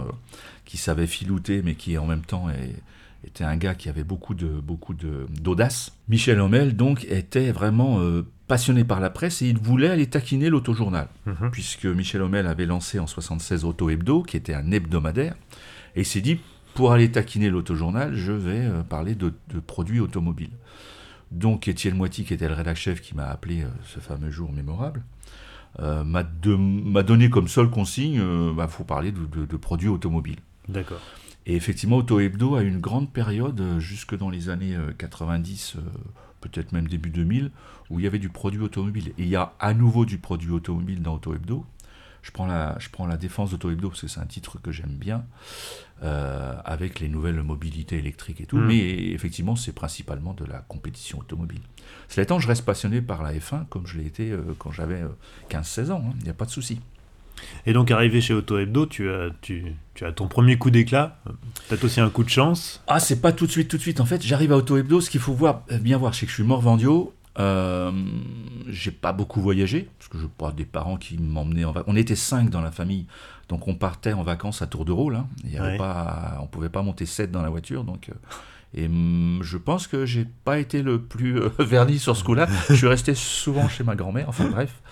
qui 0.64 0.76
savait 0.76 1.06
filouter, 1.06 1.62
mais 1.64 1.74
qui 1.74 1.98
en 1.98 2.06
même 2.06 2.22
temps 2.22 2.46
était 3.24 3.44
un 3.44 3.56
gars 3.56 3.74
qui 3.74 3.88
avait 3.88 4.04
beaucoup 4.04 4.34
de 4.34 4.46
beaucoup 4.46 4.94
d'audace. 4.94 5.92
Michel 6.08 6.40
Homel 6.40 6.76
donc 6.76 7.04
était 7.04 7.50
vraiment 7.50 8.00
passionné 8.48 8.84
par 8.84 9.00
la 9.00 9.10
presse 9.10 9.42
et 9.42 9.48
il 9.48 9.58
voulait 9.58 9.88
aller 9.88 10.06
taquiner 10.06 10.48
l'autojournal, 10.48 11.08
mhm. 11.26 11.50
puisque 11.50 11.86
Michel 11.86 12.22
Homel 12.22 12.46
avait 12.46 12.66
lancé 12.66 12.98
en 12.98 13.06
76 13.06 13.64
Auto 13.64 13.90
Hebdo, 13.90 14.22
qui 14.22 14.36
était 14.36 14.54
un 14.54 14.70
hebdomadaire, 14.70 15.34
et 15.96 16.00
il 16.00 16.06
s'est 16.06 16.20
dit, 16.20 16.38
pour 16.74 16.92
aller 16.92 17.10
taquiner 17.10 17.50
l'autojournal, 17.50 18.14
je 18.14 18.32
vais 18.32 18.66
euh, 18.66 18.82
parler 18.82 19.14
de, 19.14 19.32
produits 19.66 20.00
automobiles. 20.00 20.52
Donc 21.32 21.66
Étienne 21.66 21.96
Moiti, 21.96 22.24
qui 22.24 22.34
était 22.34 22.48
le 22.48 22.54
rédacteur 22.54 22.76
chef 22.76 23.00
qui 23.00 23.16
m'a 23.16 23.26
appelé 23.26 23.62
euh, 23.62 23.68
ce 23.84 23.98
fameux 23.98 24.30
jour 24.30 24.52
mémorable, 24.52 25.02
euh, 25.80 26.04
m'a 26.04 26.22
donné 27.02 27.28
comme 27.30 27.48
seule 27.48 27.70
consigne, 27.70 28.14
il 28.14 28.54
bah, 28.54 28.68
faut 28.68 28.84
parler 28.84 29.12
de, 29.12 29.56
produits 29.56 29.88
automobiles. 29.88 30.38
D'accord. 30.68 31.00
Et 31.46 31.54
effectivement, 31.56 31.96
Auto 31.96 32.20
Hebdo 32.20 32.56
a 32.56 32.62
eu 32.62 32.68
une 32.68 32.80
grande 32.80 33.10
période, 33.12 33.62
jusque 33.78 34.16
dans 34.16 34.30
les 34.30 34.48
années 34.48 34.76
90, 34.98 35.76
peut-être 36.40 36.72
même 36.72 36.88
début 36.88 37.10
2000, 37.10 37.50
où 37.90 37.98
il 37.98 38.04
y 38.04 38.06
avait 38.06 38.18
du 38.18 38.28
produit 38.28 38.60
automobile. 38.60 39.08
Et 39.18 39.22
il 39.22 39.28
y 39.28 39.36
a 39.36 39.54
à 39.60 39.74
nouveau 39.74 40.04
du 40.04 40.18
produit 40.18 40.50
automobile 40.50 41.02
dans 41.02 41.14
Auto 41.14 41.34
Hebdo. 41.34 41.64
Je 42.26 42.32
prends 42.32 42.46
la, 42.46 42.76
je 42.80 42.88
prends 42.88 43.06
la 43.06 43.16
défense 43.16 43.52
d'Auto 43.52 43.70
Hebdo 43.70 43.88
parce 43.88 44.00
que 44.00 44.08
c'est 44.08 44.18
un 44.18 44.26
titre 44.26 44.58
que 44.60 44.72
j'aime 44.72 44.90
bien, 44.90 45.24
euh, 46.02 46.54
avec 46.64 46.98
les 46.98 47.08
nouvelles 47.08 47.40
mobilités 47.40 47.98
électriques 47.98 48.40
et 48.40 48.46
tout. 48.46 48.56
Mm. 48.56 48.66
Mais 48.66 49.12
effectivement, 49.12 49.54
c'est 49.54 49.72
principalement 49.72 50.34
de 50.34 50.44
la 50.44 50.58
compétition 50.58 51.20
automobile. 51.20 51.60
Cela 52.08 52.24
étant, 52.24 52.40
je 52.40 52.48
reste 52.48 52.64
passionné 52.64 53.00
par 53.00 53.22
la 53.22 53.32
F1 53.32 53.66
comme 53.68 53.86
je 53.86 53.96
l'ai 53.98 54.06
été 54.06 54.32
euh, 54.32 54.42
quand 54.58 54.72
j'avais 54.72 55.04
15-16 55.50 55.78
euh, 55.78 55.92
ans. 55.92 56.04
Hein. 56.04 56.14
Il 56.18 56.24
n'y 56.24 56.30
a 56.30 56.34
pas 56.34 56.46
de 56.46 56.50
souci. 56.50 56.80
Et 57.64 57.72
donc, 57.72 57.92
arrivé 57.92 58.20
chez 58.20 58.34
Auto 58.34 58.58
Hebdo, 58.58 58.86
tu 58.86 59.08
as, 59.08 59.28
tu, 59.40 59.76
tu 59.94 60.04
as 60.04 60.10
ton 60.10 60.26
premier 60.26 60.58
coup 60.58 60.70
d'éclat. 60.70 61.20
Peut-être 61.68 61.84
aussi 61.84 62.00
un 62.00 62.10
coup 62.10 62.24
de 62.24 62.28
chance? 62.28 62.82
Ah, 62.88 62.98
c'est 62.98 63.20
pas 63.20 63.30
tout 63.30 63.46
de 63.46 63.52
suite, 63.52 63.68
tout 63.68 63.76
de 63.76 63.82
suite. 63.82 64.00
En 64.00 64.06
fait, 64.06 64.20
j'arrive 64.22 64.52
à 64.52 64.56
Auto 64.56 64.76
Hebdo. 64.76 65.00
Ce 65.00 65.10
qu'il 65.10 65.20
faut 65.20 65.34
voir, 65.34 65.62
bien 65.80 65.96
voir, 65.96 66.14
c'est 66.14 66.26
que 66.26 66.30
je 66.30 66.36
suis 66.36 66.44
mort 66.44 66.60
vendio. 66.60 67.14
Euh, 67.38 67.92
j'ai 68.66 68.90
pas 68.90 69.12
beaucoup 69.12 69.40
voyagé, 69.40 69.88
parce 69.98 70.08
que 70.08 70.18
je 70.18 70.26
pas 70.26 70.52
des 70.52 70.64
parents 70.64 70.96
qui 70.96 71.18
m'emmenaient 71.18 71.64
en 71.64 71.72
vacances. 71.72 71.92
On 71.92 71.96
était 71.96 72.16
cinq 72.16 72.50
dans 72.50 72.62
la 72.62 72.70
famille, 72.70 73.06
donc 73.48 73.68
on 73.68 73.74
partait 73.74 74.12
en 74.12 74.22
vacances 74.22 74.62
à 74.62 74.66
tour 74.66 74.84
de 74.84 74.92
rôle. 74.92 75.16
Hein. 75.16 75.26
Il 75.44 75.52
y 75.52 75.58
avait 75.58 75.76
pas, 75.76 76.38
on 76.42 76.46
pouvait 76.46 76.68
pas 76.68 76.82
monter 76.82 77.06
sept 77.06 77.30
dans 77.30 77.42
la 77.42 77.50
voiture, 77.50 77.84
donc. 77.84 78.08
Euh, 78.08 78.14
et 78.74 78.88
mm, 78.88 79.42
je 79.42 79.58
pense 79.58 79.86
que 79.86 80.06
j'ai 80.06 80.26
pas 80.44 80.58
été 80.58 80.82
le 80.82 81.00
plus 81.00 81.38
euh, 81.38 81.50
verni 81.58 81.98
sur 81.98 82.16
ce 82.16 82.24
coup-là. 82.24 82.48
je 82.68 82.74
suis 82.74 82.86
resté 82.86 83.14
souvent 83.14 83.68
chez 83.68 83.84
ma 83.84 83.96
grand-mère, 83.96 84.28
enfin 84.28 84.48
bref. 84.48 84.82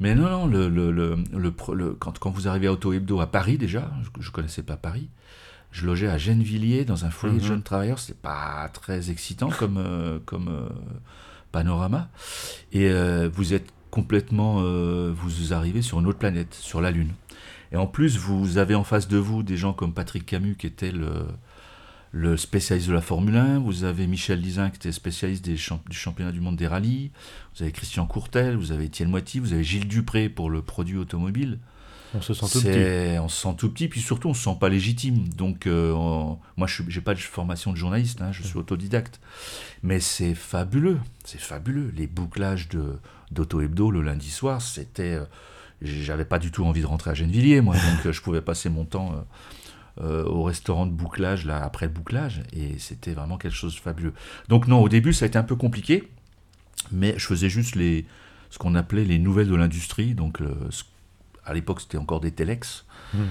Mais 0.00 0.14
non, 0.14 0.28
non, 0.28 0.46
le, 0.46 0.68
le, 0.68 0.92
le, 0.92 1.16
le 1.32 1.92
quand, 1.94 2.18
quand, 2.18 2.30
vous 2.30 2.46
arrivez 2.46 2.68
à 2.68 2.72
Auto 2.72 2.92
Hebdo 2.92 3.20
à 3.20 3.26
Paris 3.26 3.58
déjà, 3.58 3.90
je, 4.20 4.28
ne 4.28 4.32
connaissais 4.32 4.62
pas 4.62 4.76
Paris, 4.76 5.08
je 5.72 5.86
logeais 5.86 6.06
à 6.06 6.18
Gennevilliers 6.18 6.84
dans 6.84 7.04
un 7.04 7.10
foyer 7.10 7.38
de 7.38 7.42
mhm. 7.42 7.48
jeunes 7.48 7.62
travailleurs. 7.62 7.98
C'est 7.98 8.20
pas 8.20 8.68
très 8.72 9.10
excitant 9.10 9.48
comme, 9.48 10.20
comme 10.24 10.48
euh, 10.48 10.68
panorama. 11.52 12.08
Et 12.72 12.88
euh, 12.90 13.28
vous 13.32 13.54
êtes 13.54 13.72
complètement. 13.90 14.62
vous 15.12 15.52
arrivez 15.54 15.82
sur 15.82 15.98
une 15.98 16.06
autre 16.06 16.18
planète, 16.18 16.54
sur 16.54 16.80
la 16.80 16.90
Lune. 16.90 17.12
Et 17.72 17.76
en 17.76 17.86
plus, 17.86 18.18
vous 18.18 18.58
avez 18.58 18.74
en 18.74 18.84
face 18.84 19.08
de 19.08 19.16
vous 19.16 19.42
des 19.42 19.56
gens 19.56 19.72
comme 19.72 19.92
Patrick 19.92 20.26
Camus, 20.26 20.56
qui 20.56 20.66
était 20.66 20.92
le, 20.92 21.26
le 22.12 22.36
spécialiste 22.36 22.88
de 22.88 22.94
la 22.94 23.00
Formule 23.00 23.36
1, 23.36 23.58
vous 23.58 23.84
avez 23.84 24.06
Michel 24.06 24.40
Lizin 24.40 24.70
qui 24.70 24.76
était 24.76 24.92
spécialiste 24.92 25.44
du 25.44 25.58
championnat 25.58 26.32
du 26.32 26.40
monde 26.40 26.56
des 26.56 26.66
rallyes, 26.66 27.10
vous 27.54 27.62
avez 27.62 27.72
Christian 27.72 28.06
Courtel, 28.06 28.56
vous 28.56 28.72
avez 28.72 28.84
Étienne 28.84 29.10
Moiti, 29.10 29.40
vous 29.40 29.52
avez 29.52 29.64
Gilles 29.64 29.88
Dupré 29.88 30.28
pour 30.28 30.50
le 30.50 30.62
produit 30.62 30.96
automobile. 30.96 31.58
On 32.14 32.20
se 32.20 32.34
sent 32.34 32.46
tout 32.52 32.62
petit. 32.62 33.18
On 33.18 33.28
se 33.28 33.42
sent 33.42 33.54
tout 33.58 33.70
petit, 33.70 33.88
puis 33.88 34.00
surtout 34.00 34.28
on 34.28 34.34
se 34.34 34.44
sent 34.44 34.56
pas 34.60 34.68
légitime. 34.68 35.28
Donc 35.28 35.66
euh, 35.66 35.92
moi 36.56 36.66
je 36.66 36.82
n'ai 36.82 37.00
pas 37.00 37.14
de 37.14 37.20
formation 37.20 37.72
de 37.72 37.76
journaliste, 37.76 38.20
hein, 38.22 38.32
je 38.32 38.42
suis 38.42 38.56
autodidacte. 38.56 39.20
Mais 39.82 40.00
c'est 40.00 40.34
fabuleux, 40.34 40.98
c'est 41.24 41.40
fabuleux. 41.40 41.92
Les 41.96 42.06
bouclages 42.06 42.68
d'Auto 43.30 43.60
Hebdo 43.60 43.90
le 43.90 44.02
lundi 44.02 44.30
soir, 44.30 44.60
c'était... 44.62 45.14
Euh, 45.14 45.24
j'avais 45.80 46.24
pas 46.24 46.40
du 46.40 46.50
tout 46.50 46.64
envie 46.64 46.80
de 46.80 46.86
rentrer 46.86 47.10
à 47.12 47.14
Gennevilliers, 47.14 47.60
moi, 47.60 47.76
donc 47.76 48.06
euh, 48.06 48.12
je 48.12 48.20
pouvais 48.20 48.40
passer 48.40 48.68
mon 48.68 48.84
temps 48.84 49.24
euh, 50.00 50.24
au 50.24 50.42
restaurant 50.42 50.86
de 50.86 50.90
bouclage, 50.90 51.44
là, 51.44 51.62
après 51.62 51.86
le 51.86 51.92
bouclage, 51.92 52.42
et 52.52 52.80
c'était 52.80 53.12
vraiment 53.12 53.38
quelque 53.38 53.54
chose 53.54 53.76
de 53.76 53.80
fabuleux. 53.80 54.12
Donc 54.48 54.66
non, 54.66 54.82
au 54.82 54.88
début, 54.88 55.12
ça 55.12 55.24
a 55.24 55.28
été 55.28 55.38
un 55.38 55.44
peu 55.44 55.54
compliqué, 55.54 56.08
mais 56.90 57.14
je 57.16 57.24
faisais 57.24 57.48
juste 57.48 57.76
les, 57.76 58.06
ce 58.50 58.58
qu'on 58.58 58.74
appelait 58.74 59.04
les 59.04 59.20
nouvelles 59.20 59.46
de 59.46 59.54
l'industrie, 59.54 60.14
donc 60.14 60.40
euh, 60.40 60.52
à 61.48 61.54
l'époque, 61.54 61.80
c'était 61.80 61.98
encore 61.98 62.20
des 62.20 62.30
telex. 62.30 62.84
Hmm. 63.14 63.22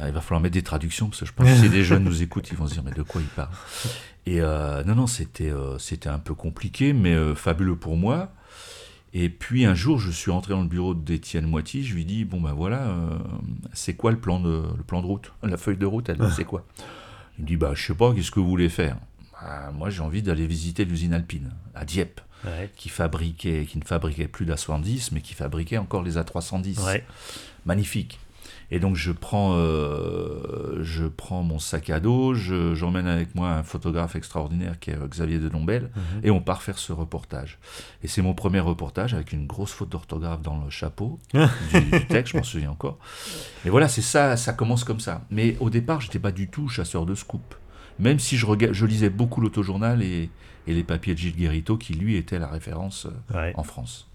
Euh, 0.00 0.08
il 0.08 0.12
va 0.12 0.20
falloir 0.20 0.40
mettre 0.40 0.54
des 0.54 0.62
traductions, 0.62 1.08
parce 1.08 1.20
que 1.20 1.26
je 1.26 1.32
pense 1.32 1.46
que 1.46 1.56
si 1.56 1.68
des 1.68 1.84
jeunes 1.84 2.04
nous 2.04 2.22
écoutent, 2.22 2.48
ils 2.50 2.56
vont 2.56 2.66
se 2.66 2.74
dire, 2.74 2.82
mais 2.82 2.92
de 2.92 3.02
quoi 3.02 3.20
ils 3.20 3.26
parlent? 3.26 3.50
Et 4.26 4.40
non, 4.40 4.94
non, 4.94 5.06
c'était 5.06 5.52
c'était 5.78 6.08
un 6.08 6.18
peu 6.18 6.34
compliqué, 6.34 6.92
mais 6.92 7.34
fabuleux 7.34 7.76
pour 7.76 7.96
moi. 7.96 8.32
Et 9.14 9.28
puis 9.28 9.66
un 9.66 9.74
jour, 9.74 9.98
je 9.98 10.10
suis 10.10 10.30
rentré 10.30 10.54
dans 10.54 10.62
le 10.62 10.68
bureau 10.68 10.94
d'Étienne 10.94 11.46
Moiti, 11.46 11.84
je 11.84 11.94
lui 11.94 12.04
dis 12.06 12.24
bon 12.24 12.40
ben 12.40 12.54
voilà, 12.54 12.82
euh, 12.82 13.18
c'est 13.74 13.94
quoi 13.94 14.10
le 14.10 14.18
plan 14.18 14.40
de 14.40 14.62
le 14.74 14.82
plan 14.82 15.02
de 15.02 15.06
route, 15.06 15.32
la 15.42 15.58
feuille 15.58 15.76
de 15.76 15.84
route, 15.84 16.08
elle 16.08 16.18
c'est 16.34 16.46
quoi? 16.46 16.64
Il 17.38 17.42
me 17.42 17.48
dit 17.48 17.56
bah 17.56 17.72
je 17.74 17.84
sais 17.84 17.94
pas, 17.94 18.14
qu'est-ce 18.14 18.30
que 18.30 18.40
vous 18.40 18.48
voulez 18.48 18.70
faire? 18.70 18.96
Bah, 19.32 19.70
Moi 19.74 19.90
j'ai 19.90 20.00
envie 20.00 20.22
d'aller 20.22 20.46
visiter 20.46 20.86
l'usine 20.86 21.12
Alpine 21.12 21.50
à 21.74 21.84
Dieppe, 21.84 22.22
qui 22.74 22.88
fabriquait, 22.88 23.66
qui 23.66 23.78
ne 23.78 23.84
fabriquait 23.84 24.28
plus 24.28 24.46
d'A70, 24.46 25.10
mais 25.12 25.20
qui 25.20 25.34
fabriquait 25.34 25.78
encore 25.78 26.02
les 26.02 26.16
A310. 26.16 26.80
Magnifique. 27.66 28.18
Et 28.70 28.80
donc 28.80 28.96
je 28.96 29.12
prends, 29.12 29.54
euh, 29.56 30.78
je 30.82 31.04
prends 31.04 31.42
mon 31.42 31.58
sac 31.58 31.90
à 31.90 32.00
dos, 32.00 32.32
j'emmène 32.34 33.06
avec 33.06 33.34
moi 33.34 33.50
un 33.50 33.62
photographe 33.62 34.16
extraordinaire 34.16 34.78
qui 34.80 34.90
est 34.90 34.96
euh, 34.96 35.06
Xavier 35.06 35.38
de 35.38 35.50
Dombel, 35.50 35.90
mhm. 35.94 36.20
et 36.22 36.30
on 36.30 36.40
part 36.40 36.62
faire 36.62 36.78
ce 36.78 36.90
reportage. 36.92 37.58
Et 38.02 38.08
c'est 38.08 38.22
mon 38.22 38.32
premier 38.32 38.60
reportage 38.60 39.12
avec 39.12 39.32
une 39.32 39.46
grosse 39.46 39.72
faute 39.72 39.90
d'orthographe 39.90 40.40
dans 40.40 40.56
le 40.64 40.70
chapeau 40.70 41.20
du, 41.34 42.06
texte, 42.06 42.32
je 42.32 42.38
m'en 42.38 42.42
souviens 42.42 42.70
encore. 42.70 42.98
Et 43.66 43.68
voilà, 43.68 43.88
c'est 43.88 44.00
ça, 44.00 44.38
ça 44.38 44.54
commence 44.54 44.84
comme 44.84 45.00
ça. 45.00 45.20
Mais 45.30 45.56
au 45.60 45.68
départ, 45.68 46.00
j'étais 46.00 46.18
pas 46.18 46.32
du 46.32 46.48
tout 46.48 46.68
chasseur 46.68 47.04
de 47.04 47.14
scoop. 47.14 47.54
Même 47.98 48.18
si 48.18 48.38
je, 48.38 48.46
je 48.72 48.86
lisais 48.86 49.10
beaucoup 49.10 49.42
l'autojournal 49.42 50.02
et, 50.02 50.30
et 50.66 50.74
les 50.74 50.84
papiers 50.84 51.14
de 51.14 51.18
Gilles 51.18 51.36
Guérito, 51.36 51.76
qui 51.76 51.94
lui 51.94 52.16
était 52.16 52.38
la 52.38 52.48
référence 52.48 53.06
euh, 53.34 53.52
en 53.54 53.62
France. 53.62 54.08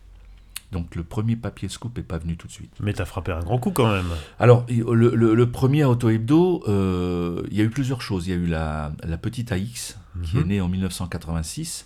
Donc 0.71 0.95
le 0.95 1.03
premier 1.03 1.37
papier 1.37 1.69
scoop 1.69 1.95
n'est 1.97 2.03
pas 2.03 2.17
venu 2.17 2.35
tout 2.35 2.47
de 2.47 2.51
suite. 2.51 2.73
Mais 2.81 2.93
tu 2.93 3.01
as 3.01 3.05
frappé 3.05 3.31
un 3.31 3.39
grand 3.39 3.57
coup 3.57 3.71
quand 3.71 3.89
même. 3.89 4.09
Alors 4.37 4.65
le, 4.67 5.45
premier 5.45 5.85
Auto 5.85 6.09
Hebdo, 6.09 6.63
euh, 6.67 7.43
il 7.49 7.57
y 7.57 7.61
a 7.61 7.63
eu 7.63 7.69
plusieurs 7.69 8.01
choses. 8.01 8.27
Il 8.27 8.31
y 8.31 8.33
a 8.33 8.37
eu 8.37 8.47
la, 8.47 8.91
petite 9.21 9.51
AX 9.51 9.97
qui 10.23 10.37
est 10.37 10.41
mhm. 10.41 10.47
née 10.47 10.61
en 10.61 10.67
1986. 10.67 11.85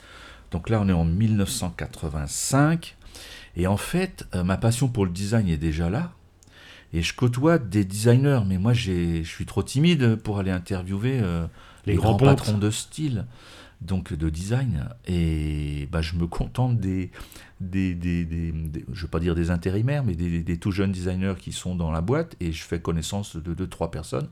Donc 0.50 0.70
là 0.70 0.82
on 0.82 0.90
est 0.90 0.94
en 0.94 1.06
1985. 1.06 2.98
Et 3.58 3.68
en 3.68 3.78
fait, 3.78 4.26
euh, 4.34 4.44
ma 4.44 4.58
passion 4.58 4.88
pour 4.88 5.06
le 5.06 5.12
design 5.12 5.48
est 5.48 5.58
déjà 5.58 5.90
là. 5.90 6.14
Et 6.94 7.02
je 7.04 7.14
côtoie 7.14 7.58
des 7.58 7.86
designers, 7.86 8.42
mais 8.48 8.58
moi 8.58 8.74
je 8.74 9.22
suis 9.24 9.46
trop 9.46 9.62
timide 9.62 10.16
pour 10.16 10.40
aller 10.40 10.52
interviewer 10.52 11.20
euh, 11.22 11.46
les, 11.86 11.96
grands 11.96 12.16
patrons 12.16 12.58
de 12.58 12.72
style 12.72 13.26
donc 13.82 14.14
de 14.14 14.30
design. 14.30 14.90
Et 15.08 15.88
bah, 15.92 16.02
je 16.02 16.16
me 16.16 16.28
contente 16.28 16.80
des, 16.80 17.12
des, 17.62 17.94
des, 17.94 18.26
des, 18.26 18.54
je 18.92 18.98
ne 18.98 19.02
veux 19.02 19.08
pas 19.08 19.20
dire 19.20 19.36
des 19.36 19.52
intérimaires, 19.52 20.04
mais 20.04 20.16
des, 20.16 20.58
tout 20.58 20.72
jeunes 20.72 20.92
designers 20.92 21.36
qui 21.40 21.52
sont 21.52 21.76
dans 21.76 21.92
la 21.92 22.02
boîte. 22.02 22.36
Et 22.40 22.52
je 22.52 22.64
fais 22.64 22.80
connaissance 22.80 23.36
de 23.36 23.54
deux, 23.54 23.68
trois 23.68 23.92
personnes, 23.92 24.28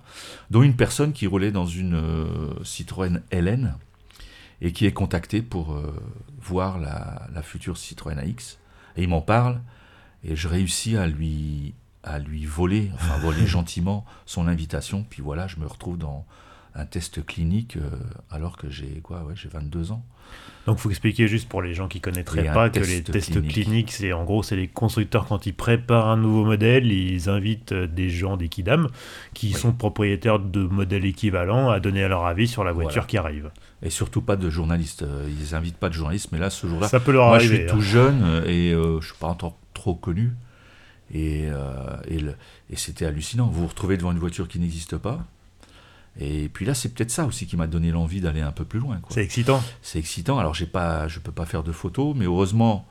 dont 0.50 0.64
une 0.64 0.76
personne 0.76 1.14
qui 1.14 1.28
roulait 1.28 1.52
dans 1.52 1.66
une 1.66 1.96
euh, 1.96 2.64
Citroën 2.64 3.22
LN 3.32 3.76
et 4.62 4.74
qui 4.74 4.86
est 4.86 4.92
contactée 4.92 5.42
pour 5.42 5.74
euh, 5.74 5.94
voir 6.42 6.80
la, 6.80 7.28
la, 7.34 7.42
future 7.42 7.78
Citroën 7.78 8.18
AX. 8.18 8.58
Et 8.98 9.04
il 9.04 9.10
m'en 9.10 9.22
parle. 9.22 9.62
Et 10.24 10.36
je 10.36 10.48
réussis 10.48 10.98
à 10.98 11.08
lui, 11.08 11.74
à 12.04 12.20
lui 12.20 12.46
voler, 12.46 12.92
enfin 12.96 13.18
voler 13.22 13.48
gentiment 13.48 14.06
son 14.26 14.48
invitation. 14.48 15.06
Puis 15.10 15.22
voilà, 15.22 15.48
je 15.48 15.58
me 15.58 15.68
retrouve 15.68 15.98
dans 15.98 16.26
un 16.76 16.86
test 16.86 17.26
clinique 17.26 17.78
euh, 17.78 17.90
alors 18.30 18.58
que 18.58 18.70
j'ai 18.70 19.02
quoi 19.02 19.24
ouais, 19.24 19.36
j'ai 19.36 19.50
22 19.50 19.92
ans. 19.92 20.04
Donc 20.70 20.78
il 20.78 20.82
faut 20.82 20.90
expliquer 20.92 21.28
juste 21.28 21.50
pour 21.50 21.64
les 21.64 21.74
gens 21.74 21.88
qui 21.88 22.00
connaîtraient 22.00 22.54
pas 22.54 22.70
que 22.70 22.80
les 22.80 23.02
tests 23.02 23.42
cliniques, 23.48 23.92
c'est 23.92 24.14
en 24.14 24.24
gros 24.24 24.44
c'est 24.44 24.56
les 24.56 24.68
constructeurs 24.68 25.26
quand 25.26 25.48
ils 25.48 25.54
préparent 25.54 26.10
un 26.10 26.18
nouveau 26.18 26.46
modèle, 26.46 26.92
ils 26.92 27.28
invitent 27.28 27.72
euh, 27.72 27.88
des 27.88 28.12
gens 28.12 28.38
des 28.38 28.50
kidam 28.50 28.88
qui 29.34 29.54
sont 29.54 29.72
propriétaires 29.72 30.38
de 30.38 30.62
modèles 30.62 31.06
équivalents 31.06 31.72
à 31.72 31.80
donner 31.80 32.08
leur 32.08 32.28
avis 32.28 32.48
sur 32.48 32.64
la 32.64 32.72
voiture 32.72 33.08
qui 33.08 33.18
arrive. 33.18 33.50
Et 33.82 33.90
surtout 33.90 34.22
pas 34.22 34.36
de 34.36 34.48
journalistes. 34.52 35.02
Euh, 35.02 35.28
ils 35.42 35.56
invitent 35.56 35.78
pas 35.78 35.90
de 35.90 35.96
journalistes, 35.96 36.32
mais 36.32 36.38
là 36.38 36.52
ce 36.52 36.68
jour-là, 36.68 36.88
ça 36.88 37.00
peut 37.00 37.14
leur 37.14 37.26
moi 37.26 37.38
arriver, 37.38 37.56
je 37.56 37.62
suis 37.62 37.68
tout 37.72 37.78
hein. 37.78 37.82
jeune 37.82 38.44
et 38.46 38.74
je 38.74 39.04
suis 39.04 39.18
pas 39.20 39.26
encore 39.26 39.58
trop 39.74 39.96
connu. 39.96 40.34
Et, 41.12 41.46
et, 42.08 42.20
et 42.70 42.76
c'était 42.76 43.08
hallucinant. 43.08 43.48
Vous 43.48 43.62
vous 43.62 43.68
retrouvez 43.70 43.98
devant 43.98 44.12
une 44.12 44.20
voiture 44.20 44.48
qui 44.48 44.60
n'existe 44.60 44.98
pas 44.98 45.26
et 46.18 46.50
puis 46.50 46.66
là, 46.66 46.74
c'est 46.74 46.90
peut-être 46.90 47.12
ça 47.12 47.26
aussi 47.26 47.46
qui 47.46 47.56
m'a 47.56 47.68
donné 47.68 47.92
l'envie 47.92 48.22
d'aller 48.22 48.42
un 48.42 48.52
peu 48.52 48.66
plus 48.66 48.80
loin. 48.80 49.00
C'est 49.10 49.24
excitant. 49.24 49.64
C'est 49.82 50.00
excitant. 50.00 50.40
Alors, 50.40 50.54
j'ai 50.54 50.66
pas, 50.66 51.08
je 51.08 51.20
peux 51.20 51.32
pas 51.32 51.46
faire 51.46 51.64
de 51.64 51.72
photos, 51.72 52.16
mais 52.16 52.26
heureusement, 52.26 52.86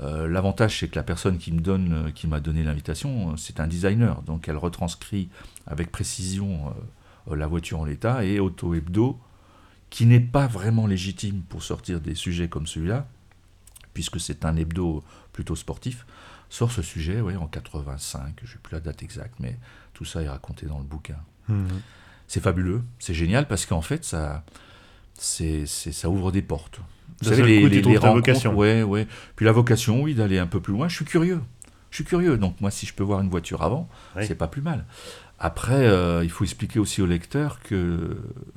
euh, 0.00 0.26
l'avantage, 0.26 0.80
c'est 0.80 0.88
que 0.88 0.96
la 0.96 1.04
personne 1.04 1.38
qui 1.38 1.52
me 1.52 1.60
donne, 1.60 1.92
euh, 1.92 2.10
qui 2.10 2.26
m'a 2.26 2.40
donné 2.40 2.64
l'invitation, 2.64 3.32
euh, 3.32 3.36
c'est 3.36 3.60
un 3.60 3.66
designer. 3.66 4.22
Donc, 4.22 4.48
elle 4.48 4.56
retranscrit 4.56 5.28
avec 5.66 5.92
précision 5.92 6.74
la 7.30 7.46
voiture 7.46 7.80
en 7.80 7.84
l'état 7.84 8.24
et 8.24 8.38
Auto 8.38 8.74
Hebdo, 8.74 9.18
qui 9.88 10.04
n'est 10.04 10.20
pas 10.20 10.46
vraiment 10.46 10.86
légitime 10.86 11.42
pour 11.48 11.62
sortir 11.62 12.00
des 12.00 12.14
sujets 12.14 12.48
comme 12.48 12.66
celui-là, 12.66 13.06
puisque 13.94 14.20
c'est 14.20 14.44
un 14.44 14.56
hebdo 14.56 15.02
plutôt 15.32 15.56
sportif, 15.56 16.04
sort 16.50 16.70
ce 16.70 16.82
sujet, 16.82 17.20
ouais, 17.20 17.36
en 17.36 17.46
85. 17.46 18.40
Je 18.44 18.52
n'ai 18.52 18.58
plus 18.62 18.74
la 18.74 18.80
date 18.80 19.02
exacte, 19.02 19.36
mais 19.38 19.56
tout 19.94 20.04
ça 20.04 20.22
est 20.22 20.28
raconté 20.28 20.66
dans 20.66 20.78
le 20.78 20.84
bouquin. 20.84 21.16
Mmh 21.48 21.68
c'est 22.28 22.40
fabuleux, 22.42 22.82
c'est 22.98 23.14
génial 23.14 23.46
parce 23.46 23.66
qu'en 23.66 23.82
fait, 23.82 24.04
ça, 24.04 24.44
c'est, 25.14 25.66
ça 25.66 26.08
ouvre 26.08 26.32
des 26.32 26.42
portes. 26.42 26.80
Vous 27.22 27.28
savez, 27.28 27.42
les, 27.42 27.68
les, 27.68 27.82
les 27.82 27.98
vocation. 27.98 28.54
Ouais, 28.54 28.82
ouais. 28.82 29.06
Puis 29.36 29.46
la 29.46 29.52
vocation, 29.52 30.02
oui, 30.02 30.14
d'aller 30.14 30.38
un 30.38 30.46
peu 30.46 30.60
plus 30.60 30.72
loin. 30.72 30.88
Je 30.88 30.96
suis 30.96 31.04
curieux. 31.04 31.40
Je 31.90 31.96
suis 31.96 32.04
curieux. 32.04 32.36
Donc 32.36 32.60
moi, 32.60 32.70
si 32.70 32.86
je 32.86 32.94
peux 32.94 33.04
voir 33.04 33.20
une 33.20 33.30
voiture 33.30 33.62
avant, 33.62 33.88
c'est 34.20 34.34
pas 34.34 34.48
plus 34.48 34.62
mal. 34.62 34.84
Après, 35.38 35.86
euh, 35.86 36.24
il 36.24 36.30
faut 36.30 36.44
expliquer 36.44 36.78
aussi 36.78 37.02
aux 37.02 37.06
lecteurs 37.06 37.60
que 37.60 38.16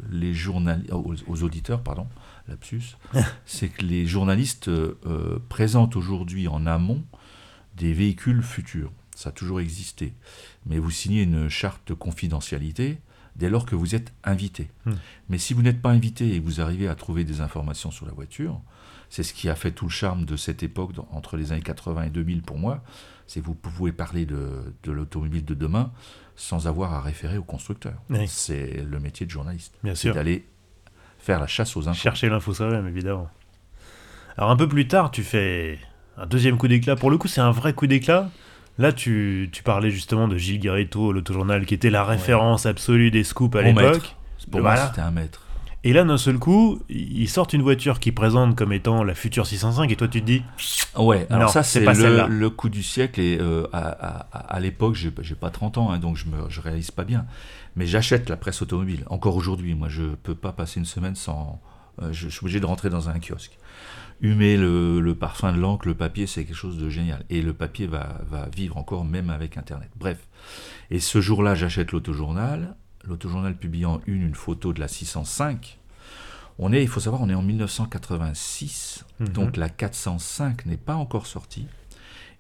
les 0.09 0.33
journalistes, 0.33 0.91
aux, 0.91 1.43
auditeurs, 1.43 1.81
pardon, 1.81 2.07
lapsus, 2.47 2.97
c'est 3.45 3.67
que 3.67 3.83
les 3.83 4.05
journalistes 4.05 4.69
euh, 4.69 5.39
présentent 5.50 5.95
aujourd'hui 5.95 6.47
en 6.47 6.65
amont 6.65 7.03
des 7.75 7.93
véhicules 7.93 8.41
futurs. 8.41 8.91
Ça 9.15 9.29
a 9.29 9.31
toujours 9.31 9.59
existé. 9.59 10.13
Mais 10.65 10.79
vous 10.79 10.91
signez 10.91 11.24
une 11.24 11.50
charte 11.50 11.88
de 11.88 11.93
confidentialité 11.93 13.00
dès 13.38 13.50
lors 13.50 13.65
que 13.65 13.75
vous 13.75 13.96
êtes 13.96 14.13
invité. 14.24 14.70
Hmm. 14.86 14.94
Mais 15.29 15.38
si 15.38 15.53
vous 15.53 15.62
n'êtes 15.62 15.82
pas 15.82 15.89
invité 15.89 16.34
et 16.34 16.39
que 16.39 16.46
vous 16.46 16.62
arrivez 16.62 16.88
à 16.88 16.96
trouver 16.96 17.24
des 17.24 17.41
informations 17.41 17.91
sur 17.91 18.06
la 18.06 18.12
voiture, 18.12 18.60
c'est 19.10 19.24
ce 19.24 19.34
qui 19.34 19.50
a 19.50 19.56
fait 19.56 19.72
tout 19.72 19.86
le 19.86 19.91
charme 19.91 20.25
de 20.25 20.36
cette 20.36 20.63
époque, 20.63 20.91
entre 21.12 21.38
les 21.38 21.51
années 21.51 21.62
80 21.62 22.03
et 22.03 22.10
2000 22.10 22.41
pour 22.41 22.58
moi, 22.58 22.84
c'est 23.25 23.41
que 23.41 23.46
vous 23.46 23.56
pouvez 23.56 23.91
parler 23.91 24.25
de, 24.25 24.74
l'automobile 24.86 25.46
de 25.46 25.53
demain 25.53 25.91
sans 26.36 26.67
avoir 26.67 26.94
à 26.94 27.01
référer 27.01 27.38
au 27.38 27.44
constructeur. 27.44 27.94
C'est 28.27 28.84
le 28.84 29.00
métier 29.00 29.25
de 29.25 29.32
journaliste. 29.32 29.74
Bien 29.84 29.96
sûr. 29.96 30.13
d'aller 30.13 30.46
faire 31.20 31.39
la 31.39 31.48
chasse 31.48 31.75
aux 31.75 31.88
infos. 31.88 32.00
Chercher 32.00 32.29
l'info 32.29 32.53
soi-même, 32.53 32.88
évidemment. 32.88 33.29
Alors 34.38 34.51
un 34.51 34.56
peu 34.56 34.67
plus 34.67 34.88
tard, 34.88 35.12
tu 35.12 35.24
fais 35.24 35.79
un 36.15 36.25
deuxième 36.25 36.58
coup 36.58 36.67
d'éclat. 36.67 36.96
Pour 36.96 37.10
le 37.10 37.17
coup, 37.17 37.27
c'est 37.27 37.41
un 37.41 37.51
vrai 37.51 37.74
coup 37.74 37.88
d'éclat. 37.88 38.29
Là, 38.77 38.93
tu, 38.93 39.50
tu 39.51 39.63
parlais 39.63 39.89
justement 39.89 40.27
de 40.27 40.38
Gilles 40.38 40.60
Garrito, 40.60 41.12
l'autojournal, 41.12 41.65
qui 41.65 41.74
était 41.74 41.89
la 41.89 42.03
référence 42.03 42.65
absolue 42.65 43.10
des 43.12 43.24
scoops 43.24 43.55
à 43.55 43.62
l'époque. 43.62 44.15
Pour 44.51 44.62
Voilà. 44.62 44.79
moi, 44.81 44.88
c'était 44.89 45.01
un 45.01 45.12
maître. 45.12 45.41
Et 45.84 45.93
là, 45.93 46.03
d'un 46.03 46.17
seul 46.17 46.38
coup, 46.38 46.79
ils 46.89 47.29
sortent 47.29 47.53
une 47.53 47.62
voiture 47.62 48.00
qui 48.00 48.12
présente 48.12 48.55
comme 48.55 48.74
étant 48.74 49.03
la 49.03 49.15
future 49.15 49.46
605, 49.48 49.89
et 49.91 49.96
toi, 49.96 50.07
tu 50.07 50.22
te 50.22 50.25
dis, 50.25 50.43
Ouais, 50.98 51.25
alors 51.29 51.43
Non, 51.43 51.48
ça 51.50 51.63
c'est 51.63 51.79
le, 51.79 52.27
le 52.27 52.50
coup 52.50 52.69
du 52.69 52.84
siècle 52.84 53.22
et 53.22 53.38
euh, 53.39 53.67
à, 53.72 53.79
à- 53.88 54.55
à- 54.55 54.60
l'époque 54.60 54.96
j'ai 54.96 55.12
j'ai 55.22 55.36
pas 55.36 55.50
30 55.51 55.77
ans 55.77 55.91
hein, 55.91 56.00
donc 56.00 56.17
je 56.17 56.25
me 56.25 56.50
je 56.50 56.60
réalise 56.60 56.89
pas 56.89 57.03
bien 57.03 57.25
mais 57.75 57.86
j'achète 57.86 58.29
la 58.29 58.36
presse 58.36 58.63
automobile 58.63 59.03
encore 59.12 59.36
aujourd'hui 59.36 59.75
moi 59.75 59.89
je 59.89 60.01
peux 60.24 60.34
pas 60.34 60.51
passer 60.53 60.79
une 60.79 60.86
semaine 60.88 61.15
sans 61.15 61.62
euh, 62.01 62.12
je, 62.12 62.29
je 62.29 62.29
suis 62.29 62.39
obligé 62.43 62.60
de 62.60 62.65
rentrer 62.65 62.89
dans 62.89 63.10
un 63.10 63.19
kiosque 63.19 63.60
humer 64.21 64.57
le, 64.57 65.00
le 65.00 65.15
parfum 65.15 65.53
de 65.53 65.59
l'encre 65.59 65.88
le 65.88 65.93
papier 65.95 66.25
c'est 66.27 66.43
quelque 66.45 66.55
chose 66.55 66.77
de 66.77 66.89
génial. 66.89 67.24
Et 67.29 67.41
le 67.41 67.53
papier 67.53 67.88
va, 67.88 68.19
va 68.29 68.47
vivre 68.55 68.77
encore 68.77 69.05
même 69.05 69.29
avec 69.29 69.57
internet. 69.57 69.89
Bref. 69.95 70.19
Et 70.91 71.00
ce 71.00 71.21
jour-là 71.21 71.53
j'achète 71.55 71.91
l'autojournal. 71.91 72.75
L'autojournal 73.05 73.55
publie 73.55 73.86
en 73.86 74.01
une 74.07 74.21
une 74.24 74.36
photo 74.36 74.74
de 74.74 74.79
la 74.79 74.88
605 74.88 75.79
on 76.59 76.74
est, 76.74 76.81
il 76.81 76.88
faut 76.89 77.00
savoir, 77.00 77.21
on 77.21 77.29
est 77.29 77.36
en 77.36 77.43
1986, 77.43 79.05
Mhm. 79.19 79.27
donc 79.29 79.57
la 79.57 79.69
405 79.69 80.65
n'est 80.65 80.75
pas 80.77 80.95
encore 80.95 81.27
sortie, 81.27 81.67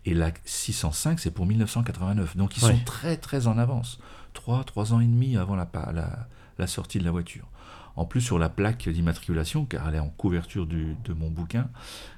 et 0.05 0.15
la 0.15 0.31
605 0.43 1.19
c'est 1.19 1.29
pour 1.29 1.45
1989. 1.45 2.35
Donc 2.35 2.57
ils 2.57 2.61
sont 2.61 2.79
très 2.83 3.17
très 3.17 3.45
en 3.45 3.59
avance, 3.59 3.99
3, 4.33 4.63
3 4.63 4.93
ans 4.93 4.99
et 5.01 5.05
demi 5.05 5.37
avant 5.37 5.55
la, 5.55 5.67
pa- 5.67 5.91
la, 5.93 6.27
la 6.57 6.65
sortie 6.67 6.97
de 6.97 7.03
la 7.03 7.11
voiture. 7.11 7.45
En 7.97 8.05
plus 8.05 8.21
sur 8.21 8.39
la 8.39 8.47
plaque 8.47 8.87
d'immatriculation, 8.87 9.65
car 9.65 9.89
elle 9.89 9.95
est 9.95 9.99
en 9.99 10.09
couverture 10.09 10.65
du- 10.67 10.95
de 11.03 11.13
mon 11.13 11.29
bouquin, 11.29 11.67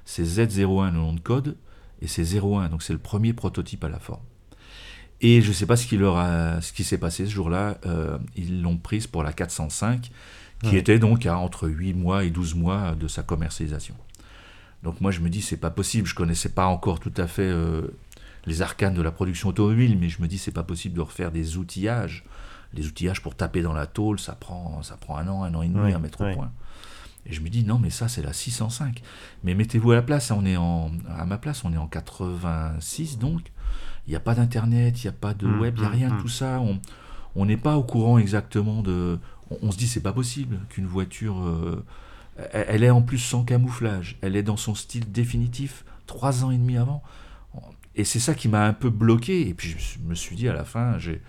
c'est 0.04 0.22
Z01 0.24 0.92
le 0.92 0.98
nom 0.98 1.12
de 1.14 1.20
code, 1.20 1.56
et 2.02 2.06
c'est 2.06 2.24
01, 2.24 2.68
donc 2.68 2.82
c'est 2.82 2.92
le 2.92 2.98
premier 2.98 3.32
prototype 3.32 3.82
à 3.84 3.88
la 3.88 3.98
forme. 3.98 4.22
Et 5.22 5.42
je 5.42 5.48
ne 5.48 5.52
sais 5.52 5.66
pas 5.66 5.76
ce 5.76 5.86
qui, 5.86 5.96
leur 5.96 6.16
a- 6.16 6.60
ce 6.60 6.72
qui 6.72 6.84
s'est 6.84 6.98
passé 6.98 7.26
ce 7.26 7.30
jour-là, 7.30 7.78
euh, 7.86 8.18
ils 8.36 8.62
l'ont 8.62 8.76
prise 8.78 9.06
pour 9.06 9.22
la 9.22 9.32
405, 9.32 10.10
qui 10.62 10.68
Ouais. 10.72 10.76
était 10.78 10.98
donc 10.98 11.24
à 11.26 11.38
entre 11.38 11.68
8 11.68 11.94
mois 11.94 12.24
et 12.24 12.30
12 12.30 12.54
mois 12.54 12.94
de 12.94 13.08
sa 13.08 13.22
commercialisation. 13.22 13.94
Donc 14.82 15.00
moi 15.00 15.10
je 15.10 15.20
me 15.20 15.28
dis 15.28 15.42
c'est 15.42 15.56
pas 15.58 15.70
possible, 15.70 16.06
je 16.06 16.14
connaissais 16.14 16.48
pas 16.50 16.66
encore 16.66 17.00
tout 17.00 17.12
à 17.18 17.26
fait 17.26 17.42
euh, 17.48 17.82
les 18.46 18.62
arcanes 18.62 18.94
de 18.94 19.02
la 19.02 19.10
production 19.10 19.48
automobile, 19.50 19.98
mais 19.98 20.08
je 20.08 20.20
me 20.22 20.26
dis 20.28 20.38
c'est 20.38 20.50
pas 20.52 20.62
possible 20.62 20.94
de 20.96 21.00
refaire 21.02 21.30
des 21.32 21.56
outillages. 21.58 22.24
Les 22.74 22.86
outillages 22.86 23.20
pour 23.22 23.34
taper 23.34 23.62
dans 23.62 23.72
la 23.72 23.86
tôle, 23.86 24.20
ça 24.20 24.34
prend, 24.34 24.82
ça 24.82 24.96
prend 24.96 25.16
un 25.16 25.26
an, 25.28 25.42
un 25.42 25.54
an 25.54 25.62
et 25.62 25.68
demi 25.68 25.92
à 25.92 25.98
mettre 25.98 26.20
au 26.20 26.34
point. 26.34 26.52
Et 27.26 27.32
je 27.32 27.40
me 27.42 27.48
dis 27.50 27.64
non 27.64 27.78
mais 27.78 27.90
ça 27.90 28.08
c'est 28.08 28.22
la 28.22 28.32
605. 28.32 29.02
Mais 29.44 29.54
mettez-vous 29.54 29.90
à 29.90 29.96
la 29.96 30.02
place, 30.02 30.30
on 30.30 30.44
est 30.46 30.56
en, 30.56 30.90
à 31.08 31.24
ma 31.26 31.38
place, 31.38 31.64
on 31.64 31.72
est 31.72 31.76
en 31.78 31.86
86 31.86 33.18
donc. 33.18 33.52
Il 34.06 34.10
n'y 34.10 34.16
a 34.16 34.20
pas 34.20 34.34
d'internet, 34.34 35.02
il 35.02 35.06
n'y 35.06 35.10
a 35.10 35.12
pas 35.12 35.34
de 35.34 35.46
Mm, 35.46 35.60
web, 35.60 35.74
il 35.76 35.80
n'y 35.80 35.86
a 35.86 35.90
mm, 35.90 35.92
rien 35.92 36.08
de 36.08 36.14
mm. 36.14 36.22
tout 36.22 36.28
ça. 36.28 36.60
On 36.60 36.80
on 37.36 37.46
n'est 37.46 37.56
pas 37.56 37.76
au 37.76 37.84
courant 37.84 38.18
exactement 38.18 38.82
de. 38.82 39.18
On, 39.50 39.58
on 39.62 39.70
se 39.70 39.76
dit 39.76 39.86
c'est 39.86 40.00
pas 40.00 40.12
possible 40.12 40.58
qu'une 40.68 40.86
voiture. 40.86 41.40
euh, 41.42 41.84
elle 42.52 42.66
elle 42.68 42.84
est 42.84 42.90
en 42.90 43.02
plus 43.02 43.18
sans 43.18 43.44
camouflage. 43.44 44.16
Elle 44.22 44.36
est 44.36 44.42
dans 44.42 44.56
son 44.56 44.74
style 44.74 45.10
définitif 45.12 45.84
trois 46.06 46.44
ans 46.44 46.50
et 46.50 46.56
demi 46.58 46.76
avant. 46.76 47.02
Et 47.96 48.04
c'est 48.04 48.20
ça 48.20 48.34
qui 48.34 48.48
m'a 48.48 48.64
un 48.66 48.72
peu 48.72 48.88
bloqué. 48.90 49.48
Et 49.48 49.54
puis 49.54 49.76
je 49.78 49.98
me 50.08 50.14
suis 50.14 50.36
dit 50.36 50.48
à 50.48 50.54
la 50.54 50.64
fin, 50.64 50.98
j'ai 50.98 51.20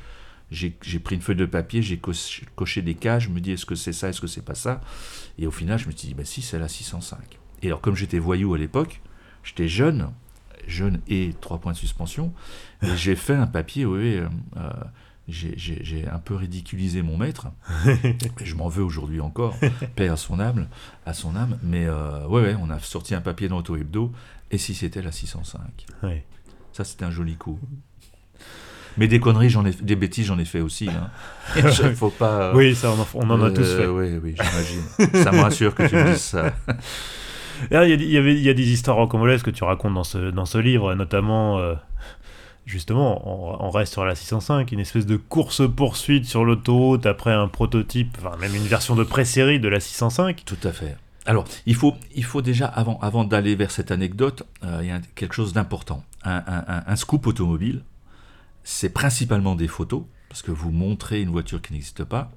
j'ai 0.51 0.99
pris 0.99 1.15
une 1.15 1.21
feuille 1.21 1.37
de 1.37 1.45
papier, 1.45 1.81
j'ai 1.81 1.97
coché, 1.97 2.45
coché 2.55 2.81
des 2.81 2.95
cases, 2.95 3.23
je 3.23 3.29
me 3.29 3.39
dis 3.39 3.51
est-ce 3.51 3.65
que 3.65 3.75
c'est 3.75 3.93
ça, 3.93 4.09
est-ce 4.09 4.19
que 4.21 4.27
c'est 4.27 4.43
pas 4.43 4.55
ça? 4.55 4.81
Et 5.39 5.47
au 5.47 5.51
final, 5.51 5.79
je 5.79 5.87
me 5.87 5.91
suis 5.91 6.09
dit, 6.09 6.13
bah 6.13 6.25
si, 6.25 6.41
c'est 6.41 6.59
la 6.59 6.67
605. 6.67 7.17
Et 7.63 7.67
alors, 7.67 7.79
comme 7.81 7.95
j'étais 7.95 8.19
voyou 8.19 8.53
à 8.53 8.57
l'époque, 8.57 9.01
j'étais 9.43 9.67
jeune, 9.69 10.09
jeune 10.67 10.99
et 11.07 11.33
trois 11.39 11.59
points 11.59 11.71
de 11.71 11.77
suspension, 11.77 12.33
et 12.83 12.95
j'ai 12.97 13.15
fait 13.15 13.35
un 13.35 13.47
papier, 13.47 13.85
oui, 13.85 14.17
euh, 14.17 14.27
euh, 14.57 14.69
j'ai 15.27 16.07
un 16.11 16.19
peu 16.19 16.35
ridiculisé 16.35 17.01
mon 17.01 17.15
maître, 17.17 17.47
et 17.87 18.17
je 18.43 18.55
m'en 18.55 18.67
veux 18.67 18.83
aujourd'hui 18.83 19.21
encore, 19.21 19.55
paix 19.95 20.09
à 20.09 20.17
son 20.17 20.39
âme, 20.39 20.67
à 21.05 21.13
son 21.13 21.35
âme, 21.37 21.57
mais 21.63 21.85
euh, 21.85 22.27
ouais, 22.27 22.41
ouais, 22.41 22.55
on 22.59 22.69
a 22.69 22.79
sorti 22.79 23.15
un 23.15 23.21
papier 23.21 23.47
dans 23.47 23.59
Auto 23.59 23.77
Hebdo, 23.77 24.11
et 24.49 24.57
si 24.57 24.73
c'était 24.73 25.01
la 25.01 25.13
605 25.13 25.85
Ouais. 26.03 26.25
ça, 26.73 26.83
c'était 26.83 27.05
un 27.05 27.11
joli 27.11 27.35
coup. 27.37 27.57
Mais 28.97 29.07
des 29.07 29.19
conneries, 29.19 29.49
j'en 29.49 29.65
ai, 29.65 29.71
des 29.71 29.95
bêtises, 29.95 30.25
j'en 30.27 30.37
ai 30.39 30.45
fait 30.45 30.59
aussi. 30.61 30.89
Hein. 30.89 31.09
Il 31.55 31.95
faut 31.95 32.09
pas. 32.09 32.41
euh, 32.49 32.53
Oui, 32.55 32.75
ça, 32.75 32.91
on 32.91 32.99
en, 33.01 33.07
on 33.25 33.29
en 33.29 33.41
a 33.41 33.45
euh, 33.47 33.53
tous 33.53 33.75
fait. 33.77 33.85
Oui, 33.87 34.19
oui, 34.21 34.35
j'imagine. 34.39 35.23
ça 35.23 35.31
me 35.31 35.39
rassure 35.41 35.73
que 35.75 35.83
tu 35.87 35.95
me 35.95 36.11
dises 36.11 36.17
ça. 36.21 36.53
Il 37.69 37.73
y, 37.77 38.17
avait, 38.17 38.33
il 38.33 38.41
y 38.41 38.49
a 38.49 38.53
des 38.55 38.71
histoires 38.71 38.97
rocambolesques 38.97 39.45
que 39.45 39.51
tu 39.51 39.63
racontes 39.63 39.93
dans 39.93 40.03
ce, 40.03 40.31
dans 40.31 40.47
ce 40.47 40.57
livre, 40.57 40.95
notamment, 40.95 41.59
euh, 41.59 41.75
justement, 42.65 43.21
on, 43.61 43.67
on 43.67 43.69
reste 43.69 43.93
sur 43.93 44.03
la 44.03 44.15
605, 44.15 44.71
une 44.71 44.79
espèce 44.79 45.05
de 45.05 45.15
course-poursuite 45.15 46.25
sur 46.25 46.43
l'autoroute 46.43 47.05
après 47.05 47.31
un 47.31 47.47
prototype, 47.47 48.17
enfin 48.19 48.35
même 48.37 48.55
une 48.55 48.63
version 48.65 48.95
de 48.95 49.03
pré-série 49.03 49.59
de 49.59 49.67
la 49.67 49.79
605. 49.79 50.41
Tout 50.43 50.57
à 50.63 50.71
fait. 50.71 50.97
Alors, 51.27 51.45
il 51.67 51.75
faut, 51.75 51.93
il 52.15 52.23
faut 52.25 52.41
déjà, 52.41 52.65
avant, 52.65 52.97
avant 52.99 53.25
d'aller 53.25 53.53
vers 53.53 53.69
cette 53.69 53.91
anecdote, 53.91 54.41
euh, 54.63 54.79
il 54.81 54.87
y 54.87 54.91
a 54.91 54.99
quelque 55.13 55.35
chose 55.35 55.53
d'important. 55.53 56.03
Un, 56.23 56.37
un- 56.47 56.63
un- 56.67 56.83
un 56.87 56.95
scoop 56.95 57.27
automobile, 57.27 57.83
c'est 58.63 58.89
principalement 58.89 59.55
des 59.55 59.67
photos, 59.67 60.03
parce 60.29 60.41
que 60.41 60.51
vous 60.51 60.71
montrez 60.71 61.21
une 61.21 61.29
voiture 61.29 61.61
qui 61.61 61.73
n'existe 61.73 62.03
pas, 62.03 62.31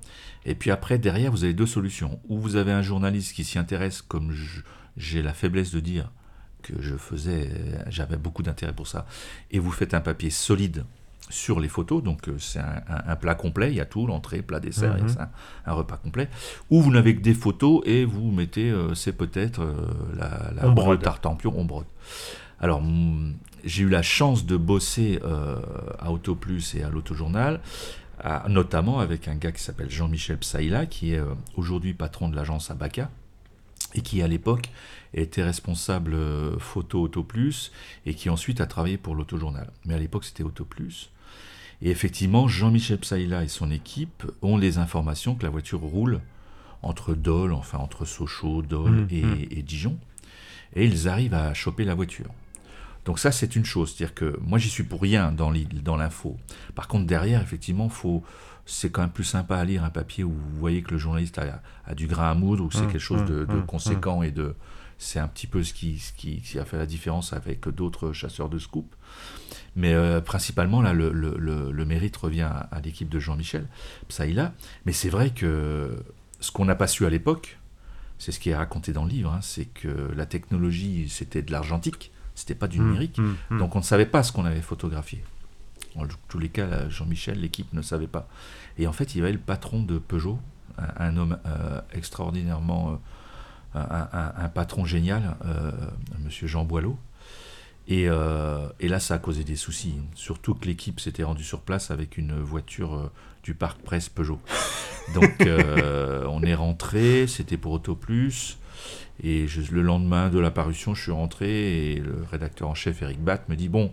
et 0.44 0.54
puis 0.54 0.70
après, 0.70 0.98
derrière, 0.98 1.30
vous 1.30 1.44
avez 1.44 1.54
deux 1.54 1.66
solutions. 1.66 2.18
Ou 2.28 2.38
vous 2.38 2.56
avez 2.56 2.72
un 2.72 2.82
journaliste 2.82 3.32
qui 3.34 3.44
s'y 3.44 3.58
intéresse, 3.58 4.02
comme 4.02 4.34
j'ai 4.96 5.22
la 5.22 5.32
faiblesse 5.32 5.70
de 5.72 5.80
dire 5.80 6.10
que 6.62 6.74
je 6.80 6.96
faisais, 6.96 7.50
j'avais 7.88 8.16
beaucoup 8.16 8.42
d'intérêt 8.42 8.72
pour 8.72 8.88
ça, 8.88 9.06
et 9.50 9.58
vous 9.58 9.70
faites 9.70 9.94
un 9.94 10.00
papier 10.00 10.30
solide 10.30 10.84
sur 11.30 11.58
les 11.60 11.68
photos, 11.68 12.02
donc 12.02 12.28
euh, 12.28 12.37
c'est 12.38 12.58
un, 12.58 12.82
un- 12.88 13.02
un 13.12 13.16
plat 13.16 13.34
complet, 13.34 13.70
il 13.70 13.76
y 13.76 13.80
a 13.80 13.87
tout, 13.87 14.06
l'entrée, 14.06 14.42
plat, 14.42 14.60
dessert, 14.60 14.94
Mhm. 14.96 15.26
un 15.66 15.72
repas 15.72 15.96
complet, 15.96 16.28
ou 16.68 16.82
vous 16.82 16.90
n'avez 16.90 17.16
que 17.16 17.22
des 17.22 17.32
photos 17.32 17.80
et 17.87 18.04
vous 18.04 18.30
mettez, 18.30 18.70
euh, 18.70 18.94
c'est 18.94 19.12
peut-être 19.14 19.62
euh, 19.62 19.74
la, 20.18 20.52
la 20.54 20.68
On 20.68 20.72
brode 20.72 20.84
brode. 20.98 21.02
tartampion, 21.02 21.54
on 21.56 21.64
brode. 21.64 21.87
Alors, 22.60 22.82
j'ai 23.64 23.83
eu 23.85 23.88
la 23.88 24.03
chance 24.03 24.46
de 24.46 24.57
bosser 24.57 25.20
euh, 25.24 25.57
à 25.98 26.11
Auto 26.12 26.35
Plus 26.35 26.74
et 26.74 26.83
à 26.83 26.90
l'Autojournal, 26.90 27.61
à- 28.20 28.46
notamment 28.48 29.00
avec 29.00 29.29
un 29.29 29.35
gars 29.37 29.53
qui 29.53 29.62
s'appelle 29.62 29.90
Jean-Michel 29.90 30.38
Psaïla, 30.38 30.87
qui 30.87 31.14
est 31.14 31.18
euh, 31.18 31.35
aujourd'hui 31.57 31.94
patron 31.94 32.29
de 32.29 32.37
l'agence 32.37 32.70
Abaca, 32.70 33.11
et 33.94 34.00
qui 34.00 34.22
à 34.22 34.29
l'époque 34.29 34.70
était 35.12 35.42
responsable 35.44 36.14
euh, 36.14 36.59
photo 36.59 37.03
Auto 37.03 37.22
Plus, 37.22 37.70
et 38.07 38.14
qui 38.14 38.29
ensuite 38.31 38.61
a 38.61 38.66
travaillé 38.66 38.96
pour 38.96 39.14
l'Autojournal. 39.14 39.70
Mais 39.85 39.94
à 39.94 39.98
l'époque, 39.98 40.24
c'était 40.24 40.42
Auto 40.42 40.64
Plus. 40.64 41.11
Et 41.83 41.90
effectivement, 41.90 42.48
Jean-Michel 42.48 42.98
Psaïla 42.98 43.44
et 43.44 43.48
son 43.48 43.70
équipe 43.70 44.24
ont 44.42 44.57
les 44.57 44.79
informations 44.79 45.35
que 45.35 45.42
la 45.42 45.50
voiture 45.50 45.81
roule 45.81 46.20
entre 46.83 47.14
Dole, 47.14 47.53
enfin 47.53 47.79
entre 47.79 48.05
Sochaux, 48.05 48.62
Dole 48.62 49.03
Mhm. 49.03 49.09
et, 49.11 49.59
et 49.59 49.62
Dijon, 49.62 49.98
et 50.77 50.85
ils 50.85 51.09
arrivent 51.09 51.35
à 51.35 51.53
choper 51.55 51.85
la 51.85 51.94
voiture. 51.94 52.27
Donc 53.05 53.19
ça, 53.19 53.33
c'est 53.33 53.55
une 53.57 53.64
chose, 53.64 53.95
c'est-à-dire 53.95 54.14
que 54.14 54.38
moi, 54.40 54.59
j'y 54.59 54.71
suis 54.71 54.85
pour 54.85 55.03
rien 55.03 55.31
dans 55.33 55.51
l'i- 55.51 55.67
dans 55.67 55.97
l'info. 55.97 56.38
Par 56.75 56.88
contre, 56.88 57.07
derrière, 57.07 57.43
effectivement, 57.43 57.88
faut, 57.88 58.23
c'est 58.67 58.90
quand 58.90 59.03
même 59.03 59.11
plus 59.11 59.25
sympa 59.25 59.57
à 59.59 59.64
lire 59.64 59.85
un 59.85 59.90
papier 59.90 60.25
où 60.25 60.31
vous 60.33 60.59
voyez 60.59 60.83
que 60.83 60.93
le 60.93 60.99
journaliste 60.99 61.38
a, 61.38 61.62
a 61.87 61.95
du 61.95 62.07
grain 62.07 62.31
à 62.31 62.35
moudre, 62.35 62.64
ou 62.64 62.69
que 62.69 62.75
c'est 62.75 62.81
Mhm, 62.81 62.88
quelque 62.88 62.99
chose 63.01 63.25
de, 63.25 63.45
de 63.45 63.59
mhm, 63.59 63.67
conséquent 63.67 64.23
et 64.23 64.31
de, 64.31 64.55
c'est 64.99 65.19
un 65.19 65.29
petit 65.29 65.47
peu 65.47 65.62
ce 65.62 65.75
qui, 65.75 65.99
ce 65.99 66.12
qui, 66.14 66.40
qui 66.40 66.59
a 66.59 66.64
fait 66.64 66.79
la 66.79 66.87
différence 66.87 67.33
avec 67.35 67.69
d'autres 67.69 68.12
chasseurs 68.12 68.49
de 68.49 68.59
scoop. 68.59 68.95
Mais 69.77 69.93
euh, 69.95 70.21
principalement, 70.21 70.81
là, 70.83 70.93
le, 70.93 71.11
le- 71.12 71.37
le- 71.38 71.71
le 71.73 71.85
mérite 71.85 72.17
revient 72.17 72.43
à, 72.43 72.69
à 72.71 72.81
l'équipe 72.81 73.09
de 73.09 73.19
Jean-Michel 73.19 73.67
Psaïla. 74.09 74.53
Mais 74.87 74.93
c'est 74.93 75.11
vrai 75.11 75.31
que 75.31 75.97
ce 76.40 76.51
qu'on 76.53 76.64
n'a 76.64 76.75
pas 76.75 76.87
su 76.87 77.07
à 77.07 77.11
l'époque, 77.11 77.59
c'est 78.19 78.33
ce 78.33 78.40
qui 78.40 78.51
est 78.51 78.57
raconté 78.57 78.93
dans 78.93 79.05
le 79.05 79.11
livre, 79.11 79.33
hein, 79.33 79.40
c'est 79.43 79.67
que 79.67 80.12
la 80.17 80.27
technologie, 80.27 81.09
c'était 81.09 81.43
de 81.43 81.53
l'argentique, 81.53 82.12
c'était 82.35 82.55
pas 82.55 82.66
du 82.68 82.81
Mm, 82.81 82.85
numérique. 82.87 83.18
mm, 83.18 83.35
mm. 83.51 83.59
Donc 83.59 83.77
on 83.77 83.79
ne 83.81 83.85
savait 83.85 84.07
pas 84.07 84.23
ce 84.23 84.33
qu'on 84.33 84.44
avait 84.44 84.61
photographié. 84.62 85.23
En 85.97 86.05
tous 86.29 86.38
les 86.38 86.49
cas, 86.49 86.88
Jean-Michel, 86.88 87.40
l'équipe 87.40 87.73
ne 87.73 87.81
savait 87.83 88.09
pas. 88.09 88.29
Et 88.79 88.87
en 88.88 88.92
fait, 88.92 89.14
il 89.14 89.18
y 89.18 89.20
avait 89.23 89.33
le 89.33 89.38
patron 89.38 89.83
de 89.83 89.99
Peugeot, 89.99 90.40
un, 90.77 91.07
un 91.09 91.16
homme 91.16 91.38
euh, 91.47 91.81
extraordinairement, 91.92 93.01
euh, 93.77 93.79
un, 93.79 94.09
un- 94.12 94.33
un 94.44 94.49
patron 94.49 94.85
génial, 94.85 95.37
euh, 95.44 95.70
Monsieur 96.25 96.49
Jean 96.49 96.64
Boileau. 96.64 96.99
Et, 97.87 98.09
euh, 98.09 98.66
et 98.81 98.88
là, 98.88 98.99
ça 98.99 99.14
a 99.14 99.18
causé 99.18 99.44
des 99.44 99.57
soucis. 99.57 99.94
Surtout 100.14 100.55
que 100.55 100.64
l'équipe 100.66 100.99
s'était 101.01 101.23
rendue 101.23 101.44
sur 101.44 101.61
place 101.61 101.90
avec 101.92 102.16
une 102.18 102.40
voiture 102.40 103.11
du 103.44 103.55
parc 103.55 103.79
presse 103.83 104.09
Peugeot. 104.09 104.40
Donc, 105.14 105.31
on 105.47 106.42
est 106.42 106.55
rentré, 106.55 107.27
c'était 107.29 107.57
pour 107.59 107.73
Auto 107.73 107.94
Plus. 107.94 108.59
Et 109.23 109.47
je- 109.47 109.73
le 109.73 109.83
lendemain 109.83 110.29
de 110.29 110.38
la 110.38 110.51
parution, 110.51 110.94
je 110.94 111.03
suis 111.03 111.12
rentré 111.12 111.92
et 111.92 111.97
le 112.01 112.25
rédacteur 112.31 112.68
en 112.68 112.75
chef, 112.75 113.03
Eric 113.03 113.20
Batt, 113.20 113.49
me 113.49 113.57
dit 113.57 113.68
Bon, 113.68 113.92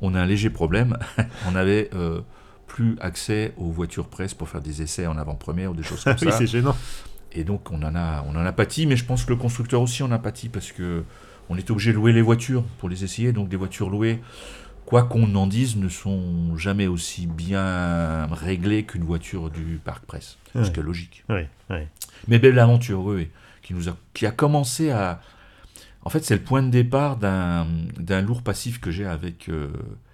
on 0.00 0.14
a 0.14 0.20
un 0.20 0.26
léger 0.26 0.50
problème. 0.50 0.96
on 1.48 1.52
n'avait 1.52 1.90
euh, 1.94 2.20
plus 2.66 2.96
accès 3.00 3.52
aux 3.56 3.70
voitures 3.70 4.08
presse 4.08 4.34
pour 4.34 4.48
faire 4.48 4.60
des 4.60 4.82
essais 4.82 5.06
en 5.06 5.16
avant-première 5.18 5.70
ou 5.72 5.74
des 5.74 5.82
choses 5.82 6.02
comme 6.04 6.14
oui, 6.22 6.30
ça. 6.30 6.38
c'est 6.38 6.46
gênant. 6.46 6.76
Et 7.32 7.42
donc 7.44 7.70
on 7.72 7.82
en 7.82 7.94
a, 7.96 8.24
on 8.28 8.36
en 8.36 8.44
a 8.46 8.52
pâti, 8.52 8.86
mais 8.86 8.96
je 8.96 9.04
pense 9.04 9.24
que 9.24 9.30
le 9.30 9.36
constructeur 9.36 9.80
aussi 9.82 10.02
en 10.04 10.10
a 10.12 10.18
pâti 10.18 10.48
parce 10.48 10.70
que 10.72 11.02
on 11.50 11.56
était 11.58 11.72
obligé 11.72 11.90
de 11.92 11.96
louer 11.96 12.12
les 12.12 12.22
voitures 12.22 12.62
pour 12.78 12.88
les 12.88 13.02
essayer. 13.04 13.32
Donc 13.32 13.48
des 13.48 13.56
voitures 13.56 13.90
louées, 13.90 14.20
quoi 14.86 15.02
qu'on 15.02 15.34
en 15.34 15.46
dise, 15.46 15.76
ne 15.76 15.88
sont 15.88 16.56
jamais 16.56 16.86
aussi 16.86 17.26
bien 17.26 18.26
réglées 18.32 18.84
qu'une 18.84 19.02
voiture 19.04 19.50
du 19.50 19.80
parc 19.84 20.04
presse. 20.06 20.38
Ce 20.54 20.70
qui 20.70 20.78
est 20.80 20.82
logique. 20.84 21.24
Mais 22.28 22.38
belle 22.38 22.58
aventure, 22.60 23.00
oui, 23.04 23.28
qui, 23.64 23.74
nous 23.74 23.88
a, 23.88 23.96
qui 24.12 24.26
a 24.26 24.30
commencé 24.30 24.90
à... 24.90 25.20
En 26.02 26.10
fait, 26.10 26.22
c'est 26.22 26.34
le 26.34 26.42
point 26.42 26.62
de 26.62 26.68
départ 26.68 27.16
d'un 27.16 28.22
lourd 28.22 28.42
passif 28.42 28.78
que 28.78 28.90
j'ai 28.90 29.06
avec 29.06 29.48
euh, 29.48 29.68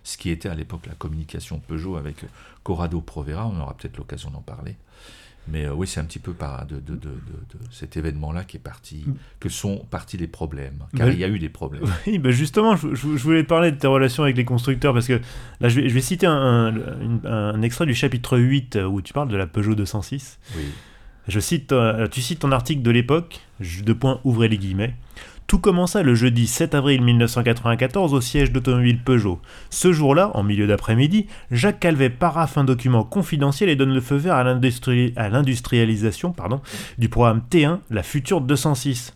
ce 0.05 0.17
qui 0.17 0.31
était 0.31 0.49
à 0.49 0.55
l'époque 0.55 0.87
la 0.87 0.95
communication 0.95 1.59
Peugeot 1.59 1.97
avec 1.97 2.25
Corrado 2.63 3.01
Provera. 3.01 3.47
On 3.47 3.61
aura 3.61 3.77
peut-être 3.77 3.99
l'occasion 3.99 4.31
d'en 4.31 4.41
parler. 4.41 4.77
Mais 5.49 5.65
euh, 5.65 5.73
oui, 5.73 5.87
c'est 5.87 6.01
un 6.01 6.05
petit 6.05 6.19
peu 6.19 6.33
par 6.33 6.67
de, 6.67 6.77
de, 6.77 6.95
de, 6.95 7.09
de 7.09 7.59
cet 7.71 7.97
événement-là 7.97 8.45
qui 8.45 8.59
est 8.59 8.61
parti, 8.61 9.05
mm. 9.07 9.15
que 9.41 9.49
sont 9.49 9.85
partis 9.91 10.17
les 10.17 10.29
problèmes. 10.29 10.85
Car 10.97 11.09
il 11.09 11.19
y 11.19 11.25
a 11.25 11.29
eu 11.29 11.39
des 11.39 11.49
problèmes. 11.49 11.83
Oui, 12.07 12.19
ben 12.19 12.31
justement, 12.31 12.77
je, 12.77 12.87
voulais 12.87 13.43
te 13.43 13.49
parler 13.49 13.73
de 13.73 13.77
tes 13.77 13.87
relations 13.87 14.23
avec 14.23 14.37
les 14.37 14.45
constructeurs 14.45 14.95
parce 14.95 15.07
que 15.07 15.21
là, 15.61 15.69
je 15.69 15.81
vais, 15.81 15.89
je 15.89 15.95
vais 15.95 16.01
citer 16.01 16.27
un, 16.27 16.75
un, 17.25 17.63
extrait 17.63 17.87
du 17.87 17.95
chapitre 17.95 18.39
8 18.39 18.77
euh, 18.77 18.85
où 18.85 19.03
tu 19.03 19.13
parles 19.13 19.29
de 19.29 19.37
la 19.37 19.47
Peugeot 19.47 19.75
206. 19.75 20.39
Oui. 20.57 20.63
Je 21.31 21.39
cite, 21.41 21.71
euh, 21.73 22.09
tu 22.09 22.21
cites 22.21 22.41
ton 22.41 22.51
article 22.51 22.83
de 22.83 22.91
l'époque, 22.91 23.41
de 23.61 23.93
point, 23.93 24.21
ouvrez 24.25 24.49
les 24.49 24.59
guillemets. 24.59 24.95
Tout 25.47 25.59
commença 25.59 26.03
le 26.03 26.15
jeudi 26.15 26.47
7 26.47 26.75
avril 26.75 27.03
1994 27.03 28.15
au 28.15 28.21
siège 28.21 28.53
d'automobile 28.53 29.01
Peugeot. 29.03 29.41
Ce 29.69 29.93
jour-là, 29.93 30.33
en 30.35 30.43
milieu 30.43 30.67
d'après-midi, 30.67 31.27
Jacques 31.51 31.81
Calvet 31.81 32.11
paraffe 32.11 32.59
un 32.59 32.65
document 32.65 33.05
confidentiel 33.05 33.69
et 33.69 33.77
donne 33.77 33.95
le 33.95 34.01
feu 34.01 34.17
vert 34.17 34.35
à 34.35 34.45
l'industrialisation 35.29 36.35
du 36.99 37.09
programme 37.09 37.43
T1, 37.51 37.79
la 37.91 38.03
future 38.03 38.41
206. 38.41 39.15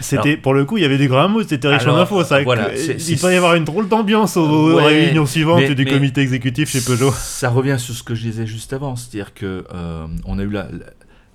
C'était 0.00 0.36
pour 0.36 0.54
le 0.54 0.64
coup, 0.64 0.78
il 0.78 0.82
y 0.82 0.84
avait 0.84 0.98
des 0.98 1.08
grands 1.08 1.28
mots, 1.28 1.42
c'était 1.42 1.68
riche 1.68 1.86
en 1.86 1.96
infos. 1.96 2.24
Ça, 2.24 2.42
voilà, 2.42 2.70
il 2.74 3.18
peut 3.18 3.32
y 3.32 3.36
avoir 3.36 3.54
une 3.54 3.64
drôle 3.64 3.88
d'ambiance 3.88 4.36
aux, 4.36 4.76
réunions 4.76 5.26
suivantes 5.26 5.70
du 5.70 5.84
comité 5.84 6.20
exécutif 6.20 6.70
chez 6.70 6.80
Peugeot. 6.80 7.12
Ça 7.12 7.50
revient 7.50 7.76
sur 7.78 7.94
ce 7.94 8.02
que 8.02 8.14
je 8.14 8.22
disais 8.22 8.46
juste 8.46 8.72
avant, 8.72 8.96
c'est-à-dire 8.96 9.34
que 9.34 9.64
euh, 9.72 10.06
on 10.26 10.38
a 10.38 10.42
eu 10.42 10.50
la, 10.50 10.68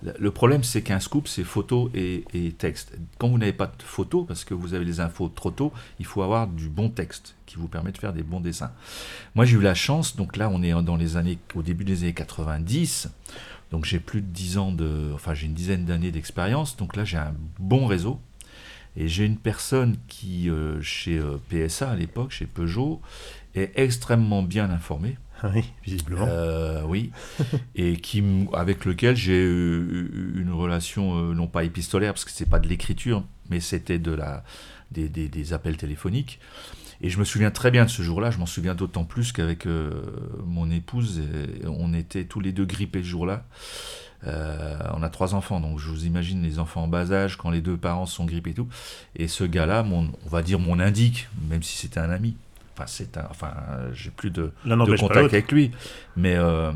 le 0.03 0.31
problème, 0.31 0.63
c'est 0.63 0.81
qu'un 0.81 0.99
scoop, 0.99 1.27
c'est 1.27 1.43
photo 1.43 1.89
et, 1.93 2.23
texte. 2.57 2.97
Quand 3.17 3.29
vous 3.29 3.37
n'avez 3.37 3.53
pas 3.53 3.67
de 3.67 3.83
photo, 3.83 4.23
parce 4.23 4.43
que 4.43 4.53
vous 4.53 4.73
avez 4.73 4.85
les 4.85 4.99
infos 4.99 5.29
trop 5.29 5.51
tôt, 5.51 5.73
il 5.99 6.05
faut 6.05 6.21
avoir 6.21 6.47
du 6.47 6.69
bon 6.69 6.89
texte 6.89 7.35
qui 7.45 7.55
vous 7.55 7.67
permet 7.67 7.91
de 7.91 7.97
faire 7.97 8.13
des 8.13 8.23
bons 8.23 8.41
dessins. 8.41 8.71
Moi, 9.33 9.45
j'ai 9.45 9.57
eu 9.57 9.61
la 9.61 9.73
chance, 9.73 10.15
donc 10.15 10.37
là, 10.37 10.49
on 10.49 10.61
est 10.61 10.71
dans 10.83 10.95
les 10.95 11.17
années, 11.17 11.39
au 11.55 11.61
début 11.61 11.85
des 11.85 12.03
années 12.03 12.13
90, 12.13 13.09
donc 13.71 13.85
j'ai 13.85 13.99
plus 13.99 14.21
de 14.21 14.27
10 14.27 14.57
ans 14.57 14.71
de, 14.71 15.11
enfin, 15.13 15.33
j'ai 15.33 15.47
une 15.47 15.53
dizaine 15.53 15.85
d'années 15.85 16.11
d'expérience, 16.11 16.77
donc 16.77 16.95
là, 16.95 17.05
j'ai 17.05 17.17
un 17.17 17.33
bon 17.59 17.87
réseau. 17.87 18.19
Et 18.97 19.09
j'ai 19.09 19.25
une 19.25 19.37
personne 19.37 19.97
qui, 20.07 20.49
euh, 20.49 20.81
chez 20.81 21.17
euh, 21.17 21.37
PSA 21.49 21.91
à 21.91 21.95
l'époque, 21.95 22.31
chez 22.31 22.45
Peugeot, 22.45 23.01
est 23.53 23.71
extrêmement 23.75 24.41
bien 24.41 24.69
informée 24.69 25.17
Oui, 25.53 25.71
visiblement. 25.83 26.25
Euh, 26.27 26.81
oui, 26.85 27.11
et 27.75 27.97
qui, 27.97 28.23
avec 28.53 28.85
lequel 28.85 29.15
j'ai 29.15 29.43
eu 29.43 30.33
une 30.35 30.51
relation 30.51 31.17
euh, 31.17 31.33
non 31.33 31.47
pas 31.47 31.63
épistolaire, 31.63 32.13
parce 32.13 32.25
que 32.25 32.31
c'est 32.31 32.49
pas 32.49 32.59
de 32.59 32.67
l'écriture, 32.67 33.23
mais 33.49 33.59
c'était 33.59 33.99
de 33.99 34.11
la, 34.11 34.43
des, 34.91 35.07
des, 35.09 35.53
appels 35.53 35.77
téléphoniques. 35.77 36.39
Et 37.01 37.09
je 37.09 37.19
me 37.19 37.25
souviens 37.25 37.51
très 37.51 37.71
bien 37.71 37.85
de 37.85 37.89
ce 37.89 38.01
jour-là, 38.01 38.31
je 38.31 38.37
m'en 38.37 38.45
souviens 38.45 38.73
d'autant 38.73 39.03
plus 39.03 39.31
qu'avec 39.31 39.65
euh, 39.65 39.91
mon 40.45 40.71
épouse, 40.71 41.21
on 41.65 41.93
était 41.93 42.23
tous 42.23 42.39
les 42.39 42.53
deux 42.53 42.65
grippés 42.65 43.03
ce 43.03 43.07
jour-là. 43.07 43.43
on 44.23 45.03
a 45.03 45.09
trois 45.09 45.35
enfants, 45.35 45.59
donc 45.59 45.77
je 45.77 45.89
vous 45.89 46.05
imagine 46.05 46.41
les 46.41 46.57
enfants 46.57 46.83
en 46.83 46.87
bas 46.87 47.11
âge 47.11 47.37
quand 47.37 47.49
les 47.49 47.61
deux 47.61 47.77
parents 47.77 48.05
sont 48.05 48.25
grippés 48.25 48.51
et 48.51 48.53
tout. 48.53 48.69
Et 49.17 49.27
ce 49.27 49.43
gars-là, 49.43 49.85
on 49.91 50.09
va 50.29 50.41
dire 50.41 50.57
mon 50.57 50.79
indique, 50.79 51.27
même 51.49 51.63
si 51.63 51.77
c'était 51.77 51.99
un 51.99 52.09
ami, 52.09 52.37
Enfin, 52.75 52.87
c'est 52.87 53.17
enfin, 53.29 53.53
j'ai 53.93 54.09
plus 54.09 54.31
de, 54.31 54.51
de 54.65 54.97
contact 54.97 55.33
avec 55.33 55.51
lui, 55.51 55.71
mais 56.17 56.35
euh, 56.35 56.73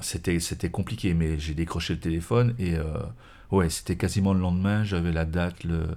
c'était 0.00 0.38
c'était 0.38 0.70
compliqué. 0.70 1.12
Mais 1.12 1.38
j'ai 1.38 1.54
décroché 1.54 1.94
le 1.94 2.00
téléphone 2.00 2.54
et 2.58 2.76
euh, 2.76 2.84
ouais, 3.50 3.68
c'était 3.68 3.96
quasiment 3.96 4.32
le 4.32 4.40
lendemain. 4.40 4.84
J'avais 4.84 5.10
la 5.10 5.24
date, 5.24 5.64
le, 5.64 5.88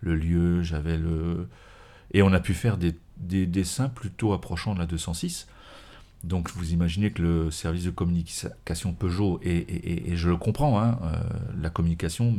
le 0.00 0.14
lieu, 0.14 0.62
j'avais 0.62 0.96
le 0.96 1.46
et 2.12 2.22
on 2.22 2.32
a 2.32 2.40
pu 2.40 2.54
faire 2.54 2.76
des, 2.76 2.94
des, 3.18 3.46
dessins 3.46 3.88
plutôt 3.88 4.32
approchant 4.32 4.74
de 4.74 4.78
la 4.78 4.86
206. 4.86 5.46
Donc 6.24 6.50
vous 6.52 6.72
imaginez 6.72 7.10
que 7.10 7.22
le 7.22 7.50
service 7.50 7.84
de 7.84 7.90
communication 7.90 8.92
Peugeot, 8.92 9.40
et, 9.42 10.10
et, 10.12 10.16
je 10.16 10.28
le 10.28 10.36
comprends, 10.36 10.80
hein, 10.80 10.98
euh, 11.02 11.16
la 11.60 11.68
communication, 11.68 12.38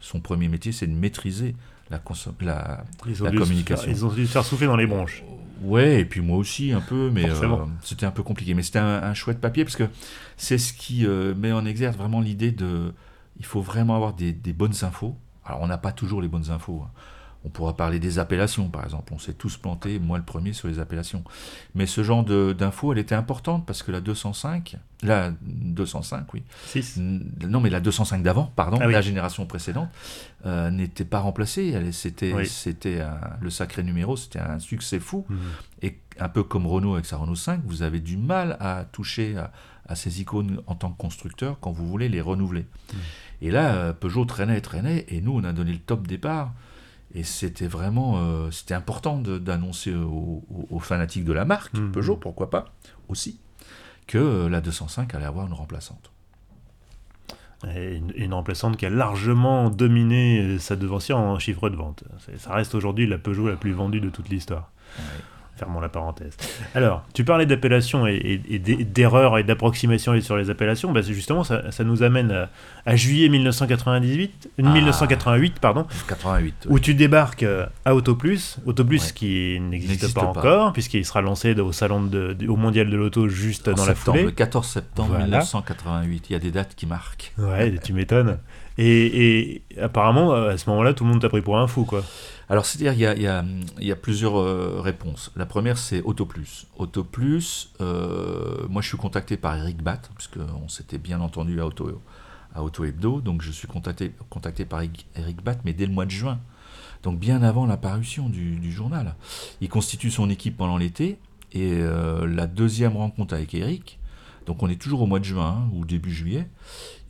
son 0.00 0.20
premier 0.20 0.48
métier, 0.48 0.72
c'est 0.72 0.86
de 0.86 0.94
maîtriser 0.94 1.54
la, 1.90 2.00
la, 2.40 2.84
la 3.20 3.30
communication. 3.32 3.90
ils 3.90 4.04
ont 4.04 4.12
dû 4.12 4.26
se 4.26 4.32
faire 4.32 4.44
souffler 4.44 4.66
dans 4.66 4.76
les 4.76 4.86
bronches. 4.86 5.22
Ouais, 5.62 6.00
et 6.00 6.04
puis 6.04 6.20
moi 6.20 6.36
aussi 6.36 6.72
un 6.72 6.80
peu, 6.80 7.10
mais 7.12 7.28
euh, 7.28 7.66
c'était 7.82 8.06
un 8.06 8.10
peu 8.10 8.22
compliqué. 8.22 8.54
Mais 8.54 8.62
c'était 8.62 8.78
un, 8.78 9.14
chouette 9.14 9.40
papier 9.40 9.64
parce 9.64 9.76
que 9.76 9.88
c'est 10.36 10.58
ce 10.58 10.72
qui 10.72 11.04
euh, 11.06 11.34
met 11.34 11.52
en 11.52 11.64
exergue 11.64 11.96
vraiment 11.96 12.20
l'idée 12.20 12.52
de. 12.52 12.92
Il 13.38 13.44
faut 13.44 13.60
vraiment 13.60 13.94
avoir 13.96 14.14
des, 14.14 14.32
des 14.32 14.52
bonnes 14.52 14.74
infos. 14.82 15.16
Alors 15.44 15.62
on 15.62 15.66
n'a 15.66 15.78
pas 15.78 15.92
toujours 15.92 16.20
les 16.22 16.28
bonnes 16.28 16.50
infos. 16.50 16.82
Hein. 16.84 16.90
On 17.44 17.50
pourra 17.50 17.76
parler 17.76 18.00
des 18.00 18.18
appellations, 18.18 18.68
par 18.68 18.84
exemple. 18.84 19.12
On 19.14 19.18
s'est 19.18 19.32
tous 19.32 19.56
plantés, 19.56 20.00
moi 20.00 20.18
le 20.18 20.24
premier, 20.24 20.52
sur 20.52 20.66
les 20.66 20.80
appellations. 20.80 21.22
Mais 21.74 21.86
ce 21.86 22.02
genre 22.02 22.24
d'infos, 22.24 22.92
elle 22.92 22.98
était 22.98 23.14
importante 23.14 23.64
parce 23.64 23.84
que 23.84 23.92
la 23.92 24.00
205, 24.00 24.76
la 25.02 25.32
205, 25.42 26.34
oui. 26.34 26.42
Non, 26.96 27.60
mais 27.60 27.70
la 27.70 27.78
205 27.78 28.22
d'avant, 28.24 28.52
pardon, 28.56 28.78
ah 28.80 28.88
la 28.88 29.00
génération 29.00 29.46
précédente, 29.46 29.88
euh, 30.46 30.70
n'était 30.70 31.04
pas 31.04 31.20
remplacée. 31.20 31.92
C'était 31.92 32.34
c'était 32.44 33.02
le 33.40 33.50
sacré 33.50 33.84
numéro, 33.84 34.16
c'était 34.16 34.40
un 34.40 34.58
succès 34.58 34.98
fou. 34.98 35.24
Mhm. 35.28 35.38
Et 35.82 35.98
un 36.18 36.28
peu 36.28 36.42
comme 36.42 36.66
Renault 36.66 36.94
avec 36.94 37.06
sa 37.06 37.18
Renault 37.18 37.36
5, 37.36 37.60
vous 37.64 37.82
avez 37.82 38.00
du 38.00 38.16
mal 38.16 38.56
à 38.58 38.84
toucher 38.90 39.36
à, 39.86 39.94
ces 39.94 40.20
icônes 40.20 40.60
en 40.66 40.74
tant 40.74 40.90
que 40.90 40.98
constructeur 40.98 41.58
quand 41.60 41.70
vous 41.70 41.86
voulez 41.86 42.08
les 42.08 42.20
renouveler. 42.20 42.66
Mhm. 42.92 42.98
Et 43.42 43.50
là, 43.52 43.74
euh, 43.74 43.92
Peugeot 43.92 44.24
traînait, 44.24 44.60
traînait, 44.60 45.06
et 45.08 45.20
nous, 45.20 45.32
on 45.38 45.44
a 45.44 45.52
donné 45.52 45.72
le 45.72 45.78
top 45.78 46.06
départ. 46.08 46.52
Et 47.18 47.24
c'était 47.24 47.66
vraiment 47.66 48.18
euh, 48.18 48.52
c'était 48.52 48.74
important 48.74 49.18
d'annoncer 49.18 49.92
aux, 49.92 50.78
fanatiques 50.78 51.24
de 51.24 51.32
la 51.32 51.44
marque, 51.44 51.74
mmh. 51.74 51.90
Peugeot, 51.90 52.16
pourquoi 52.16 52.48
pas, 52.48 52.66
aussi, 53.08 53.40
que 54.06 54.18
euh, 54.18 54.48
la 54.48 54.60
205 54.60 55.12
allait 55.16 55.24
avoir 55.24 55.48
une 55.48 55.52
remplaçante. 55.52 56.12
Et 57.74 58.00
une, 58.14 58.32
remplaçante 58.32 58.76
qui 58.76 58.86
a 58.86 58.90
largement 58.90 59.68
dominé 59.68 60.42
euh, 60.42 60.58
sa 60.60 60.76
devancière 60.76 61.18
en 61.18 61.40
chiffre 61.40 61.68
de 61.70 61.74
vente. 61.74 62.04
Ça 62.36 62.54
reste 62.54 62.76
aujourd'hui 62.76 63.08
la 63.08 63.18
Peugeot 63.18 63.48
la 63.48 63.56
plus 63.56 63.72
vendue 63.72 64.00
de 64.00 64.10
toute 64.10 64.28
l'histoire. 64.28 64.70
Fermons 65.58 65.80
la 65.80 65.88
parenthèse. 65.88 66.36
Alors, 66.76 67.02
tu 67.14 67.24
parlais 67.24 67.44
d'appellation 67.44 68.06
et, 68.06 68.38
d'erreurs 68.38 69.38
et 69.38 69.42
d'approximation 69.42 70.18
sur 70.20 70.36
les 70.36 70.50
appellations. 70.50 70.92
Bah 70.92 71.02
justement, 71.02 71.42
ça, 71.42 71.62
nous 71.80 72.04
amène 72.04 72.48
à, 72.86 72.94
juillet 72.94 73.28
1998, 73.28 74.50
1988, 74.58 75.52
ah. 75.56 75.58
pardon, 75.60 75.86
88, 76.06 76.68
où 76.68 76.78
tu 76.78 76.94
débarques 76.94 77.42
euh, 77.42 77.66
à 77.84 77.96
Autoplus, 77.96 78.58
Autoplus 78.66 79.12
qui 79.12 79.58
n'existe 79.60 80.14
pas, 80.14 80.22
encore, 80.22 80.72
puisqu'il 80.72 81.04
sera 81.04 81.22
lancé 81.22 81.58
au 81.58 81.72
salon 81.72 82.02
de, 82.02 82.36
au 82.46 82.54
mondial 82.54 82.88
de 82.88 82.96
l'auto 82.96 83.26
juste 83.28 83.68
dans 83.68 83.84
la 83.84 83.96
foulée. 83.96 84.24
Le 84.24 84.30
14 84.30 84.64
septembre 84.64 85.18
1988. 85.18 86.26
Il 86.30 86.32
y 86.34 86.36
a 86.36 86.38
des 86.38 86.52
dates 86.52 86.76
qui 86.76 86.86
marquent. 86.86 87.32
Ouais, 87.36 87.74
tu 87.82 87.92
m'étonnes. 87.92 88.38
Et, 88.76 89.48
et, 89.48 89.62
apparemment, 89.82 90.34
à 90.34 90.56
ce 90.56 90.70
moment-là, 90.70 90.94
tout 90.94 91.02
le 91.02 91.10
monde 91.10 91.20
t'a 91.20 91.28
pris 91.28 91.42
pour 91.42 91.58
un 91.58 91.66
fou, 91.66 91.84
quoi. 91.84 92.04
Alors, 92.50 92.64
c'est-à-dire, 92.64 93.14
il 93.14 93.84
y 93.84 93.90
a, 93.90 93.96
plusieurs 93.96 94.38
euh, 94.38 94.80
réponses. 94.80 95.30
La 95.36 95.44
première, 95.44 95.76
c'est 95.76 96.00
AutoPlus. 96.02 96.66
AutoPlus, 96.78 97.68
euh, 97.80 98.66
moi, 98.68 98.80
je 98.80 98.88
suis 98.88 98.96
contacté 98.96 99.36
par 99.36 99.56
Eric 99.56 99.82
Batt, 99.82 100.10
puisqu'on 100.14 100.68
s'était 100.68 100.96
bien 100.96 101.20
entendu 101.20 101.60
à 101.60 101.66
Auto, 101.66 102.84
Hebdo. 102.84 103.20
Donc, 103.20 103.42
je 103.42 103.50
suis 103.50 103.68
contacté, 103.68 104.14
contacté 104.30 104.64
par 104.64 104.80
Eric 104.80 105.42
Batt, 105.44 105.60
mais 105.64 105.74
dès 105.74 105.84
le 105.84 105.92
mois 105.92 106.06
de 106.06 106.10
juin. 106.10 106.40
Donc, 107.02 107.18
bien 107.18 107.42
avant 107.42 107.66
la 107.66 107.76
parution 107.76 108.30
du, 108.30 108.72
journal. 108.72 109.14
Il 109.60 109.68
constitue 109.68 110.10
son 110.10 110.30
équipe 110.30 110.56
pendant 110.56 110.78
l'été. 110.78 111.18
Et 111.52 111.72
euh, 111.74 112.26
la 112.26 112.46
deuxième 112.46 112.96
rencontre 112.96 113.34
avec 113.34 113.54
Eric, 113.54 113.98
donc 114.48 114.62
on 114.62 114.68
est 114.70 114.80
toujours 114.80 115.02
au 115.02 115.06
mois 115.06 115.18
de 115.18 115.26
juin 115.26 115.58
hein, 115.58 115.70
ou 115.74 115.84
début 115.84 116.10
juillet, 116.10 116.48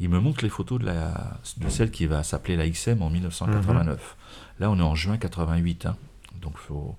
il 0.00 0.08
me 0.08 0.18
montre 0.18 0.42
les 0.42 0.48
photos 0.48 0.80
de, 0.80 0.86
la, 0.86 1.38
de 1.58 1.68
celle 1.68 1.92
qui 1.92 2.06
va 2.06 2.24
s'appeler 2.24 2.56
la 2.56 2.68
XM 2.68 3.00
en 3.00 3.10
1989. 3.10 4.16
Là, 4.58 4.72
on 4.72 4.78
est 4.80 4.82
en 4.82 4.96
juin 4.96 5.18
88. 5.18 5.86
Hein. 5.86 5.96
Donc, 6.42 6.58
faut... 6.58 6.96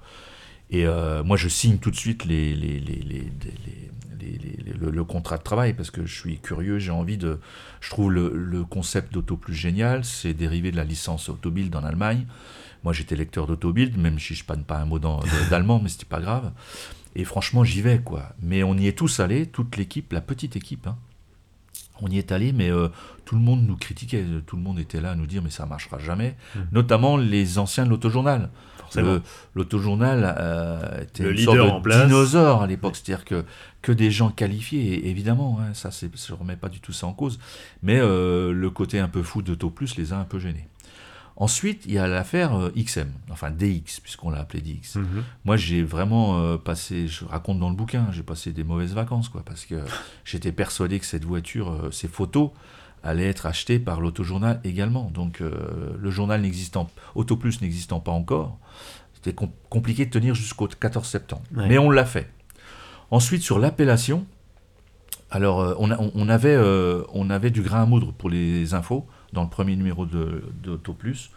Et 0.69 0.85
euh, 0.85 1.25
moi, 1.25 1.35
je 1.35 1.49
signe 1.49 1.77
tout 1.77 1.91
de 1.91 1.97
suite 1.97 2.23
les, 2.23 2.55
les, 2.55 2.79
les, 2.79 3.31
le, 4.79 5.03
contrat 5.03 5.37
de 5.37 5.43
travail 5.43 5.73
parce 5.73 5.91
que 5.91 6.05
je 6.05 6.17
suis 6.17 6.39
curieux, 6.39 6.79
j'ai 6.79 6.91
envie 6.91 7.17
de. 7.17 7.41
Je 7.81 7.89
trouve 7.89 8.09
le, 8.09 8.63
concept 8.63 9.11
d'auto 9.11 9.35
plus 9.35 9.55
génial, 9.55 10.05
c'est 10.05 10.33
dérivé 10.33 10.71
de 10.71 10.77
la 10.77 10.85
licence 10.85 11.27
Autobild 11.27 11.75
en 11.75 11.83
Allemagne. 11.83 12.25
Moi, 12.85 12.93
j'étais 12.93 13.17
lecteur 13.17 13.45
d'Autobild, 13.45 13.97
même 13.97 14.19
si 14.19 14.35
je 14.35 14.45
ne 14.49 14.63
pas 14.63 14.77
un 14.77 14.85
mot 14.85 14.99
d'allemand, 15.49 15.81
mais 15.83 15.89
c'était 15.89 16.05
pas 16.05 16.21
grave. 16.21 16.53
Et 17.15 17.23
franchement, 17.25 17.63
j'y 17.63 17.81
vais, 17.81 17.99
quoi. 17.99 18.33
Mais 18.41 18.63
on 18.63 18.75
y 18.75 18.87
est 18.87 18.97
tous 18.97 19.19
allés, 19.19 19.45
toute 19.47 19.75
l'équipe, 19.77 20.13
la 20.13 20.21
petite 20.21 20.55
équipe. 20.55 20.87
Hein. 20.87 20.97
On 22.01 22.07
y 22.07 22.17
est 22.17 22.31
allé, 22.31 22.53
mais 22.53 22.71
euh, 22.71 22.87
tout 23.25 23.35
le 23.35 23.41
monde 23.41 23.65
nous 23.67 23.75
critiquait, 23.75 24.23
tout 24.47 24.55
le 24.55 24.61
monde 24.61 24.79
était 24.79 25.01
là 25.01 25.11
à 25.11 25.15
nous 25.15 25.25
dire 25.27 25.41
mais 25.43 25.49
ça 25.49 25.65
marchera 25.65 25.99
jamais, 25.99 26.37
Mm. 26.55 26.59
notamment 26.71 27.17
les 27.17 27.57
anciens 27.59 27.83
de 27.83 27.89
l'autojournal. 27.89 28.49
L'autojournal 29.53 30.35
euh, 30.39 31.01
était 31.03 31.23
Le 31.23 31.31
une 31.31 31.35
leader 31.37 31.55
sorte 31.55 31.71
en 31.71 31.77
de 31.79 31.83
place. 31.83 32.05
dinosaure 32.07 32.61
à 32.63 32.67
l'époque, 32.67 32.95
c'est-à-dire 32.95 33.25
que, 33.25 33.43
que 33.81 33.91
des 33.91 34.11
gens 34.11 34.29
qualifiés, 34.29 34.93
et 34.93 35.09
évidemment, 35.09 35.59
hein, 35.61 35.73
ça 35.73 35.89
ne 35.89 36.35
remets 36.37 36.55
pas 36.55 36.69
du 36.69 36.79
tout 36.79 36.93
ça 36.93 37.05
en 37.05 37.13
cause, 37.13 37.37
mais 37.83 37.99
euh, 37.99 38.53
le 38.53 38.69
côté 38.69 38.97
un 38.99 39.09
peu 39.09 39.21
fou 39.21 39.41
d'Autoplus 39.41 39.89
les 39.97 40.13
a 40.13 40.17
un 40.17 40.23
peu 40.23 40.39
gênés. 40.39 40.67
Ensuite, 41.41 41.83
il 41.85 41.93
y 41.93 41.97
a 41.97 42.05
l'affaire 42.07 42.53
euh, 42.53 42.69
XM, 42.77 43.07
enfin 43.31 43.49
DX, 43.49 44.01
puisqu'on 44.03 44.29
l'a 44.29 44.39
appelé 44.39 44.61
DX. 44.61 44.97
Mhm. 44.97 45.23
Moi, 45.45 45.55
j'ai 45.55 45.83
vraiment 45.83 46.37
euh, 46.39 46.57
passé, 46.57 47.07
je 47.07 47.23
raconte 47.23 47.59
dans 47.59 47.69
le 47.69 47.75
bouquin, 47.77 48.07
j'ai 48.11 48.23
passé 48.23 48.51
des 48.51 48.65
mauvaises 48.65 48.93
vacances, 48.93 49.29
quoi, 49.29 49.41
parce 49.45 49.65
que 49.65 49.75
j'étais 50.25 50.51
persuadé 50.51 50.99
que 50.99 51.05
cette 51.05 51.23
voiture, 51.23 51.71
euh, 51.71 51.91
ces 51.91 52.09
photos, 52.09 52.51
allaient 53.03 53.27
être 53.29 53.45
achetées 53.45 53.79
par 53.79 54.01
l'autojournal 54.01 54.59
également. 54.65 55.09
Donc, 55.13 55.39
euh, 55.39 55.95
le 55.97 56.11
journal 56.11 56.41
n'existant, 56.41 56.89
Autoplus 57.15 57.53
n'existant 57.61 58.01
pas 58.01 58.11
encore, 58.11 58.57
c'était 59.15 59.33
com- 59.33 59.49
compliqué 59.69 60.05
de 60.05 60.11
tenir 60.11 60.35
jusqu'au 60.35 60.67
14 60.67 61.07
septembre. 61.07 61.43
Ouais. 61.55 61.69
Mais 61.69 61.77
on 61.77 61.89
l'a 61.89 62.05
fait. 62.05 62.29
Ensuite, 63.11 63.41
sur 63.43 63.59
l'appellation, 63.59 64.25
alors, 65.31 65.75
on, 65.79 65.89
a- 65.91 65.97
on- 65.97 66.11
on 66.15 66.27
avait, 66.27 66.55
euh, 66.55 67.03
on 67.13 67.29
avait 67.29 67.51
du 67.51 67.61
grain 67.61 67.83
à 67.83 67.85
moudre 67.85 68.11
pour 68.11 68.29
les 68.29 68.73
infos 68.73 69.07
dans 69.33 69.43
le 69.43 69.49
premier 69.49 69.75
numéro 69.75 70.05
de, 70.05 70.43
d'Autoplus. 70.63 71.29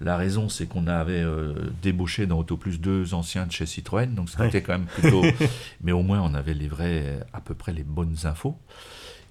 La 0.00 0.16
raison, 0.16 0.48
c'est 0.48 0.66
qu'on 0.66 0.86
avait 0.88 1.22
euh, 1.22 1.54
débauché 1.82 2.26
dans 2.26 2.38
Autoplus 2.38 2.78
deux 2.78 3.14
anciens 3.14 3.46
de 3.46 3.52
chez 3.52 3.64
Citroën, 3.64 4.12
donc 4.14 4.28
c'était 4.28 4.42
Ouais. 4.42 4.60
quand 4.62 4.72
même 4.72 4.86
plutôt. 4.86 5.22
mais 5.82 5.92
au 5.92 6.02
moins, 6.02 6.20
on 6.20 6.34
avait 6.34 6.52
les 6.54 6.68
vrais, 6.68 7.20
à 7.32 7.40
peu 7.40 7.54
près 7.54 7.72
les 7.72 7.84
bonnes 7.84 8.16
infos. 8.24 8.58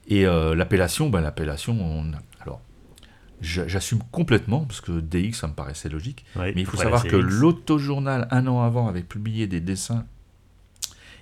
Et 0.08 0.26
euh, 0.26 0.56
l'appellation, 0.56 1.10
ben, 1.10 1.19
l'appellation, 1.21 1.78
on 1.80 2.12
alors, 2.41 2.62
j'a- 3.41 3.67
j'assume 3.67 3.99
complètement, 4.12 4.62
parce 4.62 4.80
que 4.82 4.99
DX, 4.99 5.34
ça 5.34 5.47
me 5.47 5.54
paraissait 5.54 5.89
logique. 5.89 6.26
Ouais, 6.36 6.54
Mais 6.56 6.62
il 6.62 6.65
faut 6.65 6.78
savoir 6.78 7.04
que 7.04 7.15
l'autojournal, 7.17 8.28
un 8.32 8.47
an 8.47 8.62
avant, 8.62 8.88
avait 8.88 9.04
publié 9.04 9.47
des 9.47 9.60
dessins 9.60 10.06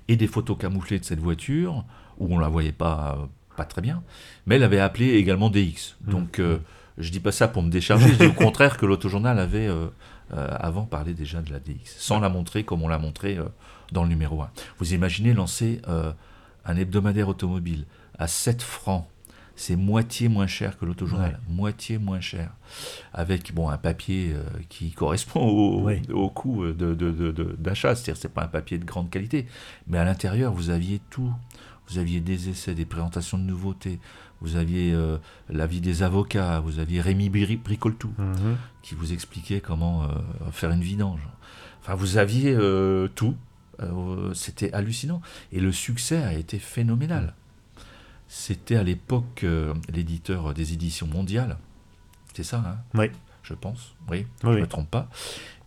et 0.08 0.16
des 0.18 0.28
photos 0.28 0.58
camouflées 0.58 1.00
de 1.00 1.06
cette 1.06 1.20
voiture, 1.20 1.84
où 2.20 2.34
on 2.34 2.38
la 2.40 2.48
voyait 2.48 2.72
pas, 2.72 3.28
pas 3.58 3.66
très 3.66 3.82
bien, 3.82 4.04
mais 4.46 4.56
elle 4.56 4.64
avait 4.64 4.80
appelé 4.80 5.14
également 5.16 5.50
DX. 5.50 5.96
Mmh. 6.06 6.12
Donc, 6.12 6.40
euh, 6.40 6.60
je 6.98 7.10
dis 7.12 7.20
pas 7.20 7.32
ça 7.32 7.48
pour 7.48 7.64
me 7.64 7.70
décharger, 7.70 8.10
je 8.10 8.16
dis 8.16 8.26
au 8.28 8.34
contraire 8.34 8.78
que 8.78 8.86
l'autojournal 8.86 9.40
avait 9.40 9.68
euh, 9.68 9.88
euh, 10.34 10.48
avant 10.60 10.84
parlé 10.86 11.14
déjà 11.14 11.42
de 11.42 11.52
la 11.52 11.60
DX, 11.60 11.86
sans 11.98 12.20
la 12.20 12.30
montrer 12.30 12.64
comme 12.64 12.82
on 12.84 12.88
l'a 12.88 12.98
montré 13.00 13.38
euh, 13.38 13.46
dans 13.92 14.04
le 14.04 14.10
numéro 14.10 14.42
1. 14.42 14.50
Vous 14.80 14.94
imaginez 14.94 15.34
lancer 15.34 15.82
un 16.66 16.76
hebdomadaire 16.78 17.28
automobile 17.28 17.86
à 18.18 18.28
7 18.28 18.62
francs, 18.62 19.06
c'est 19.58 19.76
moitié 19.76 20.28
moins 20.30 20.48
cher 20.48 20.78
que 20.78 20.86
l'autojournal, 20.86 21.40
moitié 21.50 21.98
moins 21.98 22.22
cher, 22.22 22.52
avec 23.14 23.54
bon 23.54 23.70
un 23.70 23.78
papier 23.78 24.32
euh, 24.34 24.44
qui 24.70 24.92
correspond 24.92 25.42
au, 25.42 25.82
Ouais. 25.84 26.02
au 26.12 26.30
coût 26.30 26.64
euh, 26.64 26.74
de, 26.74 26.94
de- 26.96 27.12
de- 27.12 27.32
de- 27.32 27.56
d'achat, 27.60 27.94
c'est-à-dire 27.96 28.20
c'est 28.22 28.34
pas 28.34 28.44
un 28.44 28.48
papier 28.48 28.78
de 28.78 28.86
grande 28.86 29.10
qualité, 29.10 29.46
mais 29.88 29.98
à 29.98 30.06
l'intérieur 30.06 30.54
vous 30.54 30.70
aviez 30.70 31.02
tout, 31.10 31.32
vous 31.88 31.98
aviez 31.98 32.20
des 32.20 32.50
essais, 32.50 32.74
des 32.76 32.86
présentations 32.86 33.38
de 33.38 33.44
nouveautés, 33.44 34.00
vous 34.42 34.56
aviez 34.56 34.94
euh, 34.94 35.18
l'avis 35.50 35.82
des 35.82 36.04
avocats, 36.04 36.60
vous 36.62 36.80
aviez 36.80 37.02
Rémi 37.02 37.30
Bri- 37.30 37.58
Bricoltou 37.58 38.14
Mhm. 38.18 38.58
qui 38.82 38.96
vous 38.96 39.14
expliquait 39.14 39.60
comment 39.62 40.04
euh, 40.04 40.08
faire 40.52 40.72
une 40.72 40.82
vidange. 40.82 41.22
Enfin, 41.82 41.96
vous 41.96 42.18
aviez 42.18 42.54
euh, 42.56 43.08
tout. 43.16 43.36
Euh, 43.82 44.34
C'était 44.34 44.72
hallucinant. 44.74 45.22
Et 45.52 45.60
le 45.60 45.72
succès 45.72 46.18
a 46.24 46.34
été 46.34 46.60
phénoménal. 46.60 47.34
C'était 48.28 48.76
à 48.78 48.84
l'époque 48.84 49.46
l'éditeur 49.94 50.54
des 50.54 50.74
éditions 50.74 51.08
mondiales. 51.08 51.58
C'est 52.34 52.44
ça, 52.44 52.64
hein? 52.66 52.78
Oui. 52.94 53.08
Je 53.44 53.54
pense. 53.56 53.94
Oui, 54.10 54.20
Oui, 54.20 54.26
je 54.44 54.48
ne 54.50 54.62
me 54.62 54.68
trompe 54.68 54.90
pas. 54.90 55.10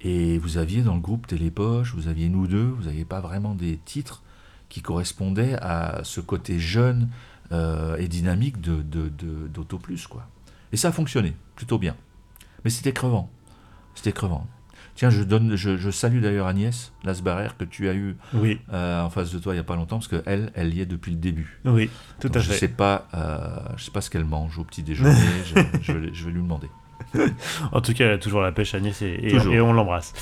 Et 0.01 0.39
vous 0.39 0.57
aviez 0.59 0.83
dans 0.83 0.95
le 0.95 1.01
groupe 1.01 1.27
Télépoche, 1.27 1.93
vous 1.95 2.09
aviez 2.09 2.29
nous 2.29 2.47
deux, 2.47 2.65
vous 2.65 2.85
n'aviez 2.85 3.05
pas 3.05 3.21
vraiment 3.21 3.55
des 3.55 3.79
titres 3.85 4.23
qui 4.75 4.83
correspondaient 4.83 5.55
à 5.63 6.01
ce 6.03 6.21
côté 6.21 6.59
jeune 6.59 7.09
euh, 7.53 7.97
et 7.97 8.09
dynamique 8.09 8.61
de, 8.61 8.83
de, 8.83 9.09
de- 9.09 9.47
d'Autoplus, 9.47 10.09
quoi. 10.11 10.27
Et 10.73 10.77
ça 10.77 10.89
a 10.89 10.93
fonctionné 10.93 11.33
plutôt 11.55 11.79
bien. 11.79 11.95
Mais 12.65 12.71
c'était 12.71 12.93
crevant. 12.93 13.31
C'était 13.95 14.11
crevant. 14.11 14.49
Tiens, 14.97 15.11
je, 15.11 15.23
donne, 15.23 15.55
je, 15.55 15.77
je 15.77 15.91
salue 15.93 16.21
d'ailleurs 16.21 16.49
Agnès 16.49 16.93
Lasbarrer 17.05 17.51
que 17.57 17.65
tu 17.65 17.89
as 17.89 17.95
eu 17.95 18.17
Oui, 18.33 18.59
euh, 18.73 19.03
en 19.03 19.11
face 19.11 19.33
de 19.33 19.39
toi 19.39 19.53
il 19.53 19.59
n'y 19.59 19.61
a 19.61 19.65
pas 19.65 19.77
longtemps, 19.77 20.01
parce 20.01 20.09
qu'elle, 20.09 20.51
elle 20.57 20.75
y 20.75 20.81
est 20.81 20.87
depuis 20.87 21.13
le 21.13 21.19
début. 21.19 21.61
oui, 21.65 21.89
tout 22.19 22.27
Donc 22.29 22.39
à 22.39 22.41
je 22.41 22.51
fait. 22.51 22.59
sais 22.59 22.69
pas, 22.69 23.07
euh, 23.15 23.61
je 23.77 23.85
sais 23.85 23.91
pas 23.93 24.01
ce 24.01 24.11
qu'elle 24.11 24.25
mange 24.25 24.59
au 24.59 24.65
petit 24.65 24.83
déjeuner. 24.83 25.15
je, 25.45 25.55
je 26.13 26.25
vais 26.25 26.33
lui 26.33 26.43
demander. 26.43 26.69
En 27.73 27.81
tout 27.81 27.93
cas, 27.95 28.05
elle 28.07 28.13
a 28.13 28.19
toujours 28.19 28.41
la 28.41 28.53
pêche, 28.53 28.75
Agnès, 28.75 29.01
et, 29.03 29.19
et- 29.53 29.61
on 29.61 29.73
l'embrasse. 29.73 30.13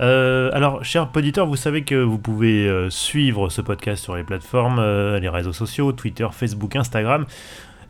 Euh, 0.00 0.50
alors, 0.52 0.84
chers 0.84 1.08
auditeurs, 1.14 1.46
vous 1.46 1.56
savez 1.56 1.82
que 1.82 1.94
vous 1.94 2.18
pouvez 2.18 2.66
euh, 2.68 2.90
suivre 2.90 3.48
ce 3.50 3.60
podcast 3.60 4.02
sur 4.02 4.16
les 4.16 4.24
plateformes, 4.24 4.78
euh, 4.78 5.18
les 5.20 5.28
réseaux 5.28 5.52
sociaux, 5.52 5.92
Twitter, 5.92 6.26
Facebook, 6.32 6.74
Instagram, 6.76 7.26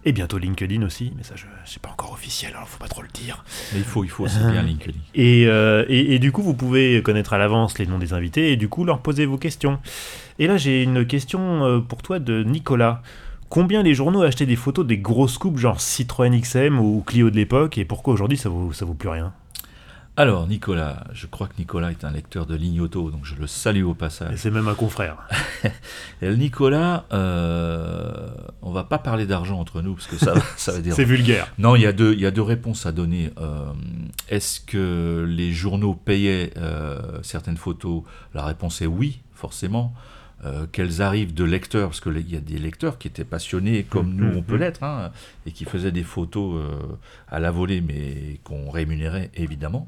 et 0.05 0.13
bientôt 0.13 0.39
LinkedIn 0.39 0.83
aussi, 0.83 1.13
mais 1.17 1.23
ça, 1.23 1.35
je 1.37 1.45
c'est 1.67 1.81
pas 1.83 1.91
encore 1.91 2.13
officiel, 2.13 2.53
alors 2.55 2.67
faut 2.69 2.79
pas 2.79 2.89
trop 2.89 3.03
le 3.03 3.09
dire. 3.13 3.45
Mais 3.75 3.81
il 3.81 3.85
faut, 3.85 4.03
il 4.03 4.09
faut, 4.11 4.27
c'est 4.29 4.51
bien 4.51 4.63
LinkedIn. 4.63 4.97
Et, 5.15 5.43
et, 5.43 6.15
et 6.15 6.19
du 6.19 6.33
coup, 6.33 6.43
vous 6.43 6.55
pouvez 6.55 7.03
connaître 7.03 7.33
à 7.35 7.39
l'avance 7.39 7.79
les 7.79 7.87
noms 7.87 7.99
des 7.99 8.13
invités 8.15 8.51
et 8.51 8.57
du 8.57 8.69
coup 8.69 8.85
leur 8.85 9.01
poser 9.01 9.27
vos 9.27 9.37
questions. 9.37 9.79
Et 10.39 10.47
là, 10.47 10.57
j'ai 10.57 10.83
une 10.83 11.05
question 11.07 11.83
pour 11.87 12.01
toi 12.03 12.19
de 12.19 12.43
Nicolas. 12.43 13.03
Combien 13.51 13.83
les 13.83 13.93
journaux 13.95 14.23
achetaient 14.23 14.47
des 14.47 14.57
photos 14.57 14.87
des 14.87 14.97
grosses 14.99 15.37
coupes 15.37 15.59
genre 15.59 15.81
Citroën 15.81 16.41
XM 16.41 16.79
ou 16.81 17.03
Clio 17.05 17.31
de 17.31 17.37
l'époque 17.37 17.77
et 17.79 17.85
pourquoi 17.85 18.15
aujourd'hui 18.15 18.39
ça 18.39 18.49
vaut, 18.49 18.73
ça 18.73 18.85
vaut 18.87 18.95
plus 18.95 19.09
rien? 19.11 19.33
Alors, 20.17 20.47
Nicolas, 20.47 21.05
je 21.15 21.27
crois 21.27 21.47
que 21.47 21.55
Nicolas 21.59 21.91
est 21.93 22.05
un 22.05 22.11
lecteur 22.11 22.45
de 22.45 22.55
ligne 22.55 22.81
auto, 22.81 23.11
donc 23.11 23.25
je 23.25 23.35
le 23.37 23.47
salue 23.47 23.85
au 23.85 23.93
Et 23.93 23.95
passage. 23.95 24.37
c'est 24.37 24.51
même 24.51 24.69
un 24.69 24.75
confrère. 24.75 25.17
Nicolas, 26.23 27.07
euh, 27.13 28.29
on 28.61 28.71
va 28.71 28.85
pas 28.85 28.99
parler 28.99 29.25
d'argent 29.27 29.59
entre 29.59 29.81
nous, 29.83 29.95
parce 29.95 30.07
que 30.09 30.17
ça, 30.17 30.35
va- 30.35 30.43
ça 30.57 30.73
va 30.73 30.81
dire. 30.81 30.95
C'est 30.95 31.05
vulgaire. 31.05 31.49
Non, 31.59 31.75
il 31.75 31.83
y, 31.83 31.87
a 31.87 31.93
deux, 31.93 32.13
il 32.13 32.21
y 32.21 32.27
a 32.27 32.31
deux 32.31 32.43
réponses 32.43 32.87
à 32.87 32.93
donner. 32.93 33.31
Euh, 33.41 33.73
Est-ce 34.29 34.61
que 34.61 35.25
les 35.29 35.53
journaux 35.53 35.95
payaient 35.95 36.53
euh, 36.59 36.99
certaines 37.23 37.57
photos? 37.57 38.03
La 38.35 38.45
réponse 38.45 38.83
est 38.83 38.87
oui, 38.87 39.23
forcément. 39.35 39.95
Euh, 40.47 40.67
Qu'elles 40.73 41.03
arrivent 41.03 41.35
de 41.35 41.45
lecteurs, 41.45 41.91
parce 41.91 42.01
qu'il 42.01 42.31
y 42.31 42.37
a 42.37 42.41
des 42.41 42.57
lecteurs 42.57 42.97
qui 42.97 43.09
étaient 43.09 43.25
passionnés 43.25 43.83
comme 43.83 44.15
Mhm, 44.15 44.17
nous 44.17 44.39
on 44.39 44.43
peut 44.43 44.55
mhm. 44.55 44.61
l'être, 44.61 44.83
hein, 44.83 45.13
et 45.45 45.53
qui 45.53 45.67
faisaient 45.67 45.93
des 45.93 46.03
photos 46.03 46.57
euh, 46.57 46.79
à 47.29 47.41
la 47.41 47.51
volée, 47.51 47.83
mais 47.83 48.41
qu'on 48.43 48.71
rémunérait 48.71 49.31
évidemment. 49.35 49.87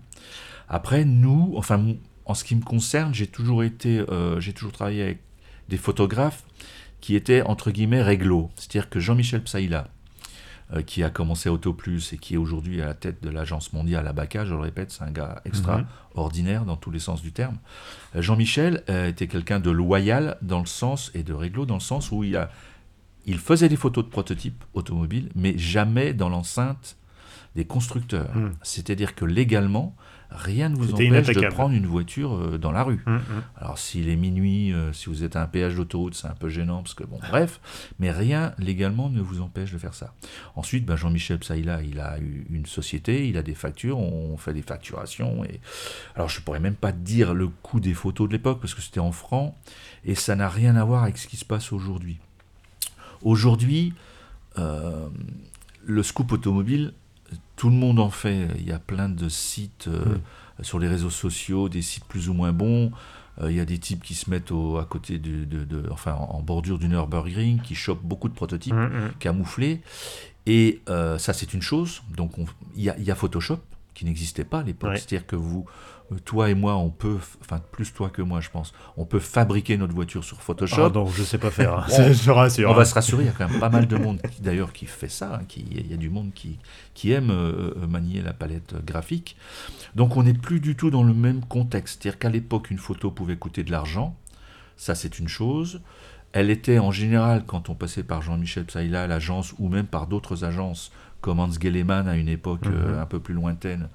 Après, 0.68 1.06
nous, 1.06 1.54
enfin, 1.56 1.82
en 2.26 2.34
ce 2.34 2.44
qui 2.44 2.54
me 2.54 2.62
concerne, 2.62 3.14
j'ai 3.14 3.26
toujours 3.26 3.64
été, 3.64 4.00
euh, 4.00 4.40
j'ai 4.40 4.52
toujours 4.52 4.72
travaillé 4.72 5.02
avec 5.02 5.20
des 5.70 5.78
photographes 5.78 6.44
qui 7.00 7.16
étaient 7.16 7.42
entre 7.42 7.70
guillemets 7.70 8.02
réglo. 8.02 8.50
C'est-à-dire 8.56 8.90
que 8.90 9.00
Jean-Michel 9.00 9.42
Psaïla, 9.42 9.88
qui 10.80 11.02
a 11.02 11.10
commencé 11.10 11.50
Autoplus 11.50 12.12
et 12.12 12.18
qui 12.18 12.34
est 12.34 12.38
aujourd'hui 12.38 12.80
à 12.80 12.86
la 12.86 12.94
tête 12.94 13.22
de 13.22 13.28
l'agence 13.28 13.72
mondiale 13.72 14.06
Abaca, 14.06 14.44
je 14.44 14.54
le 14.54 14.60
répète, 14.60 14.90
c'est 14.90 15.02
un 15.02 15.10
gars 15.10 15.42
extraordinaire 15.44 16.64
dans 16.64 16.76
tous 16.76 16.90
les 16.90 16.98
sens 16.98 17.20
du 17.20 17.32
terme. 17.32 17.58
Euh, 18.16 18.22
Jean-Michel 18.22 18.82
euh, 18.88 19.08
était 19.08 19.26
quelqu'un 19.26 19.60
de 19.60 19.70
loyal 19.70 20.38
dans 20.42 20.60
le 20.60 20.66
sens, 20.66 21.10
et 21.14 21.22
de 21.22 21.34
réglo 21.34 21.66
dans 21.66 21.74
le 21.74 21.80
sens 21.80 22.10
où 22.10 22.24
il 22.24 23.38
faisait 23.38 23.68
des 23.68 23.76
photos 23.76 24.04
de 24.04 24.10
prototypes 24.10 24.64
automobiles, 24.74 25.30
mais 25.34 25.56
jamais 25.58 26.14
dans 26.14 26.28
l'enceinte 26.28 26.96
des 27.56 27.64
constructeurs. 27.64 28.34
Mm. 28.36 28.52
C'est-à-dire 28.62 29.14
que 29.14 29.24
légalement, 29.24 29.94
rien 30.30 30.68
ne 30.68 30.76
vous 30.76 30.94
empêche 30.94 31.26
de 31.26 31.48
prendre 31.48 31.74
une 31.74 31.86
voiture 31.86 32.34
euh, 32.34 32.58
dans 32.58 32.72
la 32.72 32.82
rue. 32.82 33.02
Hum, 33.06 33.16
hum. 33.16 33.42
Alors 33.56 33.78
s'il 33.78 34.08
est 34.08 34.16
minuit, 34.16 34.72
euh, 34.72 34.92
si 34.92 35.08
vous 35.08 35.24
êtes 35.24 35.36
à 35.36 35.42
un 35.42 35.46
péage 35.46 35.76
d'autoroute, 35.76 36.14
c'est 36.14 36.26
un 36.26 36.34
peu 36.34 36.48
gênant 36.48 36.82
parce 36.82 36.94
que 36.94 37.04
bon, 37.04 37.18
bref, 37.30 37.60
mais 37.98 38.10
rien 38.10 38.54
légalement 38.58 39.10
ne 39.10 39.20
vous 39.20 39.40
empêche 39.40 39.72
de 39.72 39.78
faire 39.78 39.94
ça. 39.94 40.14
Ensuite, 40.56 40.84
ben, 40.84 40.96
Jean-Michel 40.96 41.38
Psaïla, 41.38 41.82
il 41.82 42.00
a 42.00 42.18
eu 42.18 42.46
une 42.50 42.66
société, 42.66 43.28
il 43.28 43.36
a 43.36 43.42
des 43.42 43.54
factures, 43.54 43.98
on 43.98 44.36
fait 44.36 44.54
des 44.54 44.62
facturations 44.62 45.44
et 45.44 45.60
alors 46.14 46.28
je 46.28 46.40
pourrais 46.40 46.60
même 46.60 46.76
pas 46.76 46.92
dire 46.92 47.34
le 47.34 47.48
coût 47.48 47.80
des 47.80 47.94
photos 47.94 48.28
de 48.28 48.32
l'époque 48.32 48.60
parce 48.60 48.74
que 48.74 48.82
c'était 48.82 49.00
en 49.00 49.12
francs 49.12 49.54
et 50.04 50.14
ça 50.14 50.36
n'a 50.36 50.48
rien 50.48 50.76
à 50.76 50.84
voir 50.84 51.02
avec 51.02 51.18
ce 51.18 51.26
qui 51.26 51.36
se 51.36 51.44
passe 51.44 51.72
aujourd'hui. 51.72 52.18
Aujourd'hui, 53.22 53.94
euh, 54.58 55.08
le 55.84 56.02
scoop 56.02 56.32
automobile, 56.32 56.92
tout 57.56 57.68
le 57.70 57.76
monde 57.76 57.98
en 58.00 58.10
fait. 58.10 58.48
Il 58.58 58.66
y 58.66 58.72
a 58.72 58.78
plein 58.78 59.08
de 59.08 59.28
sites 59.28 59.88
euh, 59.88 60.16
sur 60.62 60.78
les 60.78 60.88
réseaux 60.88 61.10
sociaux, 61.10 61.68
des 61.68 61.82
sites 61.82 62.04
plus 62.04 62.28
ou 62.28 62.34
moins 62.34 62.52
bons. 62.52 62.90
Euh, 63.40 63.50
il 63.50 63.56
y 63.56 63.60
a 63.60 63.64
des 63.64 63.78
types 63.78 64.02
qui 64.02 64.14
se 64.14 64.28
mettent 64.28 64.50
au, 64.52 64.76
à 64.78 64.84
côté 64.84 65.18
de, 65.18 65.44
de- 65.44 65.64
de- 65.64 65.88
enfin, 65.90 66.12
en, 66.14 66.36
en 66.36 66.42
bordure 66.42 66.78
du 66.78 66.88
Nürburgring, 66.88 67.60
qui 67.62 67.74
chopent 67.74 68.02
beaucoup 68.02 68.28
de 68.28 68.34
prototypes 68.34 68.74
Hum, 68.74 68.84
hum. 68.94 69.10
camouflés. 69.18 69.80
Et 70.46 70.82
euh, 70.88 71.18
ça, 71.18 71.32
c'est 71.32 71.54
une 71.54 71.62
chose. 71.62 72.02
Donc, 72.16 72.38
on- 72.38 72.44
il 72.76 72.82
y, 72.82 73.02
y 73.04 73.10
a 73.10 73.14
Photoshop. 73.14 73.58
qui 73.94 74.04
n'existait 74.06 74.44
pas 74.44 74.60
à 74.60 74.62
l'époque. 74.62 74.96
C'est-à-dire 74.96 75.26
que 75.26 75.36
vous, 75.36 75.66
toi 76.24 76.50
et 76.50 76.54
moi, 76.54 76.76
on 76.76 76.90
peut, 76.90 77.16
enfin 77.40 77.60
plus 77.72 77.92
toi 77.92 78.10
que 78.10 78.22
moi, 78.22 78.40
je 78.40 78.50
pense, 78.50 78.72
on 78.96 79.04
peut 79.04 79.18
fabriquer 79.18 79.76
notre 79.76 79.94
voiture 79.94 80.24
sur 80.24 80.40
Photoshop. 80.40 80.86
Ah 80.86 80.90
non, 80.92 81.06
je 81.06 81.22
sais 81.22 81.38
pas 81.38 81.50
faire. 81.50 81.78
Hein. 81.78 81.86
je 82.12 82.30
rassure. 82.30 82.70
On 82.70 82.74
va 82.74 82.84
se 82.84 82.94
rassurer. 82.94 83.24
Il 83.24 83.26
y 83.26 83.30
a 83.30 83.32
quand 83.32 83.48
même 83.48 83.60
pas 83.60 83.68
mal 83.68 83.86
de 83.86 83.96
monde, 83.96 84.20
d'ailleurs, 84.40 84.72
qui 84.72 84.86
fait 84.86 85.08
ça. 85.08 85.34
Hein, 85.34 85.44
qui, 85.48 85.66
il 85.70 85.90
y 85.90 85.94
a 85.94 85.96
du 85.96 86.10
monde 86.10 86.32
qui, 86.34 86.58
qui 86.94 87.12
aime 87.12 87.30
euh, 87.30 87.74
euh, 87.76 87.86
manier 87.86 88.22
la 88.22 88.32
palette 88.32 88.74
graphique. 88.84 89.36
Donc, 89.94 90.16
on 90.16 90.22
n'est 90.22 90.34
plus 90.34 90.60
du 90.60 90.76
tout 90.76 90.90
dans 90.90 91.02
le 91.02 91.14
même 91.14 91.44
contexte. 91.44 92.02
C'est-à-dire 92.02 92.18
qu'à 92.18 92.30
l'époque, 92.30 92.70
une 92.70 92.78
photo 92.78 93.10
pouvait 93.10 93.36
coûter 93.36 93.62
de 93.62 93.70
l'argent. 93.70 94.16
Ça, 94.76 94.94
c'est 94.94 95.18
une 95.18 95.28
chose. 95.28 95.80
Elle 96.32 96.50
était 96.50 96.78
en 96.78 96.90
général, 96.90 97.44
quand 97.46 97.68
on 97.68 97.74
passait 97.74 98.02
par 98.02 98.22
Jean-Michel 98.22 98.64
Psaïla, 98.64 99.06
l'agence, 99.06 99.54
ou 99.58 99.68
même 99.68 99.86
par 99.86 100.06
d'autres 100.06 100.44
agences, 100.44 100.90
comme 101.22 101.40
Hans 101.40 101.50
Gelleman 101.50 102.06
à 102.08 102.16
une 102.16 102.28
époque 102.28 102.66
euh, 102.66 102.92
mhm. 102.92 102.98
un 102.98 103.06
peu 103.06 103.20
plus 103.20 103.32
lointaine, 103.32 103.88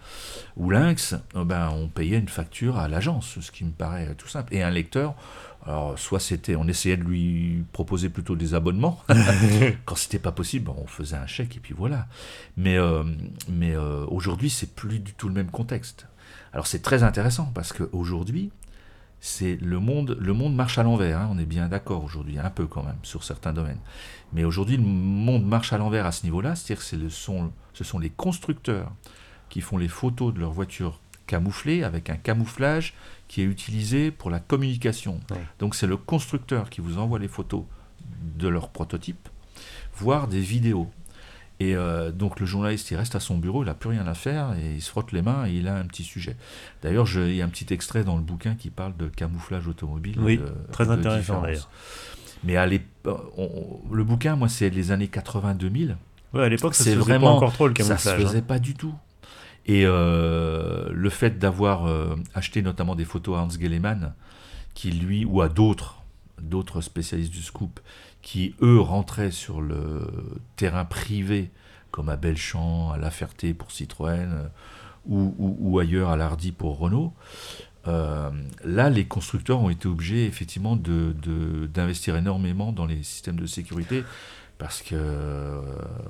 ou 0.55 0.71
Lynx, 0.71 1.13
euh, 1.35 1.43
ben, 1.43 1.69
on 1.69 1.87
payait 1.87 2.17
une 2.17 2.29
facture 2.29 2.79
à 2.79 2.87
l'agence, 2.87 3.37
ce 3.39 3.51
qui 3.51 3.63
me 3.65 3.71
paraît 3.71 4.15
tout 4.17 4.27
simple. 4.27 4.55
Et 4.55 4.63
un 4.63 4.71
lecteur, 4.71 5.13
alors 5.65 5.99
soit 5.99 6.21
c'était, 6.21 6.55
on 6.55 6.67
essayait 6.67 6.97
de 6.97 7.03
lui 7.03 7.63
proposer 7.73 8.09
plutôt 8.09 8.35
des 8.35 8.55
abonnements, 8.55 9.03
quand 9.85 9.95
c'était 9.95 10.19
pas 10.19 10.31
possible, 10.31 10.71
on 10.75 10.87
faisait 10.87 11.17
un 11.17 11.27
chèque 11.27 11.57
et 11.57 11.59
puis 11.59 11.75
voilà. 11.77 12.07
Mais, 12.55 12.77
euh, 12.77 13.03
mais 13.49 13.75
aujourd'hui, 13.75 14.49
c'est 14.49 14.73
plus 14.73 14.99
du 14.99 15.13
tout 15.13 15.27
le 15.27 15.35
même 15.35 15.51
contexte. 15.51 16.07
Alors 16.53 16.65
c'est 16.65 16.81
très 16.81 17.03
intéressant 17.03 17.51
parce 17.53 17.73
qu'aujourd'hui, 17.73 18.51
c'est 19.19 19.55
le 19.61 19.79
monde, 19.79 20.17
le 20.19 20.33
monde 20.33 20.55
marche 20.55 20.77
à 20.77 20.83
l'envers. 20.83 21.19
Hein, 21.19 21.29
on 21.31 21.39
est 21.39 21.45
bien 21.45 21.67
d'accord 21.67 22.03
aujourd'hui, 22.03 22.37
un 22.37 22.49
peu 22.49 22.67
quand 22.67 22.83
même 22.83 22.99
sur 23.03 23.23
certains 23.23 23.53
domaines. 23.53 23.79
Mais 24.33 24.43
aujourd'hui, 24.43 24.77
le 24.77 24.83
monde 24.83 25.45
marche 25.45 25.73
à 25.73 25.77
l'envers 25.77 26.05
à 26.05 26.11
ce 26.11 26.23
niveau-là, 26.23 26.55
c'est-à-dire 26.55 26.83
que 26.83 27.09
ce 27.09 27.83
sont 27.83 27.99
les 27.99 28.09
constructeurs 28.09 28.91
qui 29.49 29.61
font 29.61 29.77
les 29.77 29.87
photos 29.87 30.33
de 30.33 30.39
leurs 30.39 30.51
voitures 30.51 30.99
camouflées 31.25 31.83
avec 31.83 32.09
un 32.09 32.15
camouflage 32.15 32.93
qui 33.27 33.41
est 33.41 33.45
utilisé 33.45 34.11
pour 34.11 34.29
la 34.29 34.39
communication. 34.39 35.19
Donc 35.59 35.75
c'est 35.75 35.87
le 35.87 35.97
constructeur 35.97 36.69
qui 36.69 36.81
vous 36.81 36.97
envoie 36.97 37.19
les 37.19 37.27
photos 37.27 37.63
de 38.37 38.47
leur 38.47 38.69
prototype, 38.69 39.29
voire 39.95 40.27
des 40.27 40.39
vidéos. 40.39 40.89
Et 41.59 41.75
euh, 41.75 42.11
donc 42.11 42.39
le 42.39 42.45
journaliste, 42.45 42.91
il 42.91 42.97
reste 42.97 43.15
à 43.15 43.19
son 43.19 43.37
bureau, 43.37 43.63
il 43.63 43.65
n'a 43.65 43.73
plus 43.73 43.89
rien 43.89 44.05
à 44.05 44.13
faire, 44.13 44.53
et 44.53 44.75
il 44.75 44.81
se 44.81 44.89
frotte 44.89 45.11
les 45.11 45.23
mains 45.23 45.47
et 45.47 45.53
il 45.53 45.67
a 45.67 45.75
un 45.75 45.85
petit 45.85 46.03
sujet. 46.03 46.35
D'ailleurs, 46.83 47.07
il 47.15 47.35
y 47.35 47.41
a 47.41 47.45
un 47.45 47.49
petit 47.49 47.73
extrait 47.73 48.03
dans 48.03 48.15
le 48.15 48.21
bouquin 48.21 48.55
qui 48.55 48.69
parle 48.69 48.95
de 48.95 49.07
camouflage 49.07 49.67
automobile. 49.67 50.19
Oui, 50.19 50.39
très 50.71 50.89
intéressant 50.89 51.41
d'ailleurs. 51.41 51.69
Mais 52.43 52.55
à 52.55 52.67
le 52.67 54.03
bouquin, 54.03 54.35
moi, 54.35 54.49
c'est 54.49 54.69
les 54.69 54.91
années 54.91 55.07
80-2000. 55.07 55.95
Ouais, 56.33 56.43
à 56.43 56.49
l'époque, 56.49 56.75
ça 56.75 56.83
se 56.83 56.91
faisait 56.91 57.19
pas 57.19 57.27
encore 57.27 57.53
trop 57.53 57.67
le 57.67 57.73
camouflage. 57.73 57.99
Ça 57.99 58.17
se 58.17 58.21
faisait 58.21 58.37
hein. 58.39 58.45
pas 58.47 58.59
du 58.59 58.75
tout. 58.75 58.93
Et 59.65 59.83
euh, 59.85 60.89
le 60.93 61.09
fait 61.09 61.39
d'avoir 61.39 61.87
euh, 61.87 62.15
acheté 62.33 62.61
notamment 62.61 62.95
des 62.95 63.03
photos 63.03 63.37
à 63.37 63.41
Hans 63.41 63.49
Gelleman, 63.49 64.13
qui 64.73 64.91
lui, 64.91 65.25
ou 65.25 65.41
à 65.41 65.49
d'autres, 65.49 66.01
d'autres 66.41 66.81
spécialistes 66.81 67.33
du 67.33 67.41
scoop, 67.41 67.79
qui 68.27 68.55
eux 68.61 68.81
rentraient 68.81 69.31
sur 69.31 69.61
le 69.61 70.05
terrain 70.57 70.83
privé, 70.83 71.49
comme 71.91 72.09
à 72.09 72.17
Belchamp, 72.17 72.91
à 72.91 72.97
La 72.97 73.09
Ferté 73.09 73.53
pour 73.53 73.71
Citroën, 73.71 74.29
euh, 74.29 74.47
ou, 75.05 75.79
ailleurs 75.79 76.09
à 76.09 76.17
l'Hardy 76.17 76.51
pour 76.51 76.77
Renault, 76.77 77.13
euh, 77.87 78.29
là, 78.65 78.89
les 78.89 79.05
constructeurs 79.05 79.61
ont 79.61 79.69
été 79.69 79.87
obligés 79.87 80.25
effectivement 80.25 80.75
d'investir 80.75 82.15
de, 82.15 82.19
énormément 82.19 82.73
dans 82.73 82.85
les 82.85 83.01
systèmes 83.01 83.37
de 83.37 83.45
sécurité 83.45 84.03
parce 84.57 84.81
que, 84.81 84.89
euh, 84.91 85.61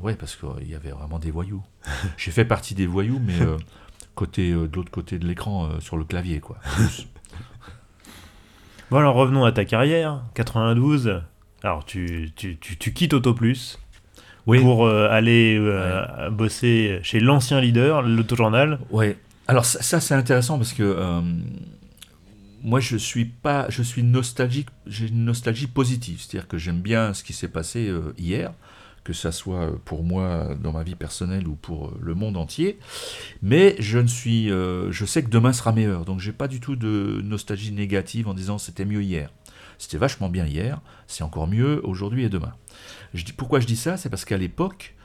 ouais, 0.02 0.16
parce 0.16 0.36
qu'il 0.36 0.68
y 0.68 0.74
avait 0.74 0.90
vraiment 0.90 1.20
des 1.20 1.30
voyous. 1.30 1.64
J'ai 2.18 2.32
fait 2.32 2.46
partie 2.46 2.74
des 2.74 2.88
voyous, 2.88 3.22
mais 3.24 3.38
côté, 4.16 4.54
de 4.54 4.76
l'autre 4.76 4.90
côté 4.90 5.20
de 5.20 5.28
l'écran, 5.28 5.80
sur 5.82 5.98
le 5.98 6.04
clavier, 6.04 6.40
quoi. 6.40 6.58
bon 8.90 8.98
alors 8.98 9.14
revenons 9.14 9.46
à 9.46 9.52
ta 9.52 9.66
carrière, 9.66 10.24
92. 10.34 11.22
Alors, 11.64 11.86
tu, 11.86 12.32
tu, 12.36 12.58
tu, 12.58 12.94
quittes 12.94 13.14
AutoPlus 13.14 13.78
pour 14.46 14.86
euh, 14.86 15.10
aller 15.10 15.58
euh, 15.60 16.30
bosser 16.30 17.00
chez 17.04 17.20
l'ancien 17.20 17.60
leader, 17.60 18.04
l'autojournal. 18.04 18.80
Oui. 18.92 19.16
Alors, 19.48 19.66
ça, 19.66 20.00
c'est 20.00 20.14
intéressant 20.14 20.58
parce 20.58 20.74
que 20.74 20.84
euh, 20.84 21.22
moi, 22.64 22.80
je 22.80 22.96
suis 22.96 23.26
pas, 23.26 23.66
je 23.70 23.82
suis 23.82 24.04
nostalgique, 24.04 24.70
j'ai 24.86 25.08
une 25.08 25.26
nostalgie 25.26 25.68
positive. 25.68 26.20
C'est-à-dire 26.20 26.48
que 26.48 26.58
j'aime 26.58 26.82
bien 26.82 27.14
ce 27.14 27.24
qui 27.24 27.34
s'est 27.34 27.48
passé 27.48 27.92
hier, 28.18 28.54
que 29.04 29.14
ça 29.14 29.32
soit 29.32 29.72
pour 29.84 30.04
moi 30.04 30.50
dans 30.62 30.74
ma 30.74 30.84
vie 30.84 30.96
personnelle 30.96 31.48
ou 31.48 31.56
pour 31.56 31.94
le 32.00 32.14
monde 32.14 32.38
entier. 32.38 32.78
Mais 33.42 33.76
je 33.80 33.98
ne 33.98 34.08
suis, 34.08 34.50
je 34.50 35.06
sais 35.06 35.24
que 35.24 35.30
demain 35.30 35.54
sera 35.54 35.72
meilleur. 35.72 36.06
Donc, 36.06 36.20
j'ai 36.20 36.34
pas 36.34 36.48
du 36.48 36.60
tout 36.60 36.76
de 36.76 37.22
nostalgie 37.24 37.72
négative 37.72 38.28
en 38.28 38.34
disant 38.34 38.58
c'était 38.58 38.86
mieux 38.86 39.02
hier. 39.02 39.32
C'était 39.78 39.98
vachement 39.98 40.30
bien 40.30 40.46
hier, 40.46 40.82
c'est 41.08 41.24
encore 41.24 41.48
mieux 41.48 41.86
aujourd'hui 41.86 42.24
et 42.24 42.30
demain. 42.30 42.54
Je 43.14 43.24
dis, 43.24 43.34
pourquoi 43.34 43.60
je 43.60 43.68
dis 43.68 43.76
ça? 43.76 43.98
C'est 43.98 44.10
parce 44.10 44.26
qu'à 44.26 44.38
l'époque, 44.38 44.96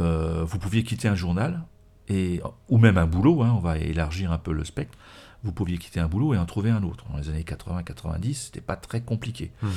euh, 0.00 0.44
vous 0.44 0.58
pouviez 0.58 0.82
quitter 0.82 1.08
un 1.08 1.14
journal, 1.14 1.62
et, 2.08 2.40
ou 2.68 2.78
même 2.78 2.98
un 2.98 3.06
boulot, 3.06 3.42
hein, 3.42 3.54
on 3.56 3.60
va 3.60 3.78
élargir 3.78 4.32
un 4.32 4.38
peu 4.38 4.52
le 4.52 4.64
spectre, 4.64 4.96
vous 5.42 5.52
pouviez 5.52 5.78
quitter 5.78 6.00
un 6.00 6.08
boulot 6.08 6.34
et 6.34 6.38
en 6.38 6.46
trouver 6.46 6.70
un 6.70 6.82
autre. 6.82 7.04
Dans 7.10 7.18
les 7.18 7.28
années 7.28 7.44
80-90, 7.44 8.34
c'était 8.34 8.60
pas 8.60 8.76
très 8.76 9.00
compliqué. 9.00 9.52
Hmm. 9.62 9.68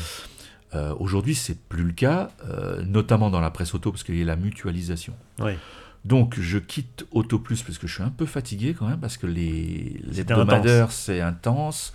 Euh, 0.74 0.96
aujourd'hui, 1.00 1.36
c'est 1.36 1.60
plus 1.60 1.84
le 1.84 1.92
cas, 1.92 2.30
euh, 2.46 2.82
notamment 2.84 3.30
dans 3.30 3.42
la 3.42 3.52
presse 3.52 3.74
auto, 3.74 3.92
parce 3.92 4.04
qu'il 4.04 4.18
y 4.18 4.22
a 4.22 4.26
la 4.26 4.38
mutualisation. 4.38 5.14
Oui. 5.40 5.54
Donc 6.04 6.40
je 6.40 6.58
quitte 6.58 7.06
AutoPlus 7.12 7.58
parce 7.66 7.78
que 7.78 7.86
je 7.86 7.94
suis 7.94 8.04
un 8.04 8.10
peu 8.10 8.26
fatigué 8.26 8.74
quand 8.78 8.88
même, 8.88 9.00
parce 9.00 9.18
que 9.18 9.28
les, 9.28 10.02
les 10.04 10.22
hebdomadaires 10.22 10.92
c'est 10.92 11.22
intense. 11.22 11.94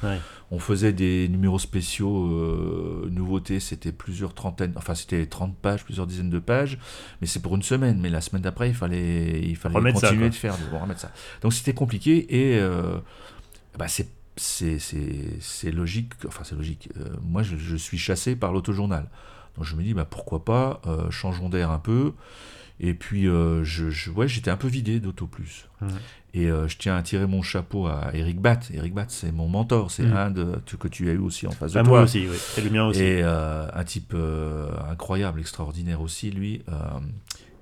On 0.52 0.60
faisait 0.60 0.92
des 0.92 1.28
numéros 1.28 1.58
spéciaux, 1.58 2.28
euh, 2.28 3.08
nouveautés, 3.10 3.58
c'était 3.58 3.90
plusieurs 3.90 4.32
trentaines, 4.32 4.72
enfin 4.76 4.94
c'était 4.94 5.26
30 5.26 5.56
pages, 5.56 5.84
plusieurs 5.84 6.06
dizaines 6.06 6.30
de 6.30 6.38
pages, 6.38 6.78
mais 7.20 7.26
c'est 7.26 7.40
pour 7.40 7.56
une 7.56 7.64
semaine. 7.64 7.98
Mais 8.00 8.08
la 8.08 8.20
semaine 8.20 8.42
d'après, 8.42 8.68
il 8.68 8.76
fallait, 8.76 9.40
il 9.42 9.56
fallait 9.56 9.92
continuer 9.92 10.30
de 10.30 10.34
faire, 10.34 10.56
de 10.56 10.76
remettre 10.76 11.00
ça. 11.00 11.10
Donc 11.40 11.52
c'était 11.52 11.74
compliqué 11.74 12.52
et 12.52 12.60
euh, 12.60 12.98
bah, 13.76 13.88
c'est 13.88 14.08
c'est 14.36 15.72
logique, 15.72 16.12
enfin 16.28 16.44
c'est 16.44 16.54
logique. 16.54 16.90
Euh, 16.96 17.08
moi 17.22 17.42
je, 17.42 17.56
je, 17.56 17.74
suis 17.74 17.98
chassé 17.98 18.36
par 18.36 18.52
l'autojournal. 18.52 19.08
Donc 19.56 19.64
je 19.64 19.74
me 19.74 19.82
dis 19.82 19.94
bah, 19.94 20.04
pourquoi 20.04 20.44
pas, 20.44 20.80
changeons 21.10 21.48
d'air 21.48 21.72
un 21.72 21.80
peu. 21.80 22.12
Et 22.78 22.94
puis, 22.94 23.26
euh, 23.26 23.64
je, 23.64 24.10
ouais, 24.10 24.28
j'étais 24.28 24.50
un 24.50 24.56
peu 24.56 24.68
vidé 24.68 25.00
d'Auto 25.00 25.26
Plus. 25.26 25.68
Et 26.34 26.50
euh, 26.50 26.68
je 26.68 26.76
tiens 26.76 26.96
à 26.96 27.02
tirer 27.02 27.26
mon 27.26 27.40
chapeau 27.40 27.86
à 27.86 28.10
Eric 28.12 28.40
Batt. 28.40 28.70
Eric 28.74 28.92
Batt, 28.92 29.10
c'est 29.10 29.32
mon 29.32 29.48
mentor. 29.48 29.90
C'est 29.90 30.04
un 30.04 30.30
de, 30.30 30.58
que 30.78 30.88
tu 30.88 31.08
as 31.08 31.12
eu 31.12 31.18
aussi 31.18 31.46
en 31.46 31.52
face 31.52 31.72
de 31.72 31.78
ah, 31.78 31.82
toi. 31.82 31.90
Moi 31.90 32.02
aussi, 32.02 32.26
oui. 32.28 32.36
C'est 32.36 32.62
le 32.62 32.70
mien 32.70 32.86
aussi. 32.86 33.02
Et 33.02 33.22
euh, 33.22 33.66
un 33.72 33.84
type 33.84 34.14
incroyable, 34.90 35.40
extraordinaire 35.40 36.02
aussi, 36.02 36.30
lui. 36.30 36.62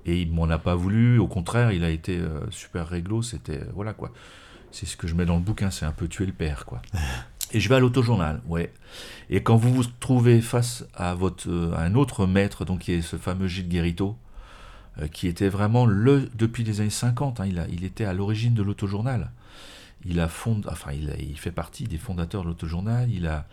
et 0.05 0.21
il 0.21 0.31
m'en 0.31 0.49
a 0.49 0.57
pas 0.57 0.75
voulu. 0.75 1.17
Au 1.19 1.27
contraire, 1.27 1.71
il 1.71 1.85
a 1.85 1.89
été 1.89 2.19
super 2.49 2.87
réglo. 2.87 3.21
C'était, 3.21 3.61
voilà 3.73 3.93
quoi. 3.93 4.11
C'est 4.71 4.85
ce 4.85 4.97
que 4.97 5.07
je 5.07 5.15
mets 5.15 5.25
dans 5.25 5.37
le 5.37 5.43
bouquin. 5.43 5.71
C'est 5.71 5.85
un 5.85 5.93
peu 5.93 6.09
tuer 6.09 6.25
le 6.25 6.33
père, 6.33 6.65
quoi. 6.65 6.81
Et 7.53 7.59
je 7.59 7.69
vais 7.69 7.75
à 7.75 7.79
l'autojournal, 7.79 8.41
ouais. 8.47 8.73
Et 9.29 9.43
quand 9.43 9.55
vous 9.55 9.71
vous 9.71 9.83
trouvez 9.99 10.41
face 10.41 10.83
à, 10.95 11.13
votre, 11.13 11.47
à 11.77 11.83
un 11.83 11.93
autre 11.93 12.25
maître, 12.25 12.65
donc 12.65 12.79
qui 12.79 12.91
est 12.91 13.01
ce 13.01 13.17
fameux 13.17 13.47
Gilles 13.47 13.69
Guérito, 13.69 14.17
qui 15.11 15.27
était 15.27 15.49
vraiment 15.49 15.85
le 15.85 16.29
depuis 16.35 16.63
les 16.63 16.81
années 16.81 16.89
50. 16.89 17.39
Hein, 17.39 17.45
il, 17.47 17.59
a, 17.59 17.67
il 17.67 17.83
était 17.83 18.05
à 18.05 18.13
l'origine 18.13 18.53
de 18.53 18.63
l'autojournal. 18.63 19.31
Il 20.05 20.19
a 20.19 20.27
fond, 20.27 20.61
enfin, 20.67 20.91
il, 20.93 21.13
il, 21.19 21.37
fait 21.37 21.51
partie 21.51 21.85
des 21.85 21.97
fondateurs 21.97 22.43
de 22.43 22.47
l'autojournal. 22.47 23.09
Il 23.11 23.27
a, 23.27 23.47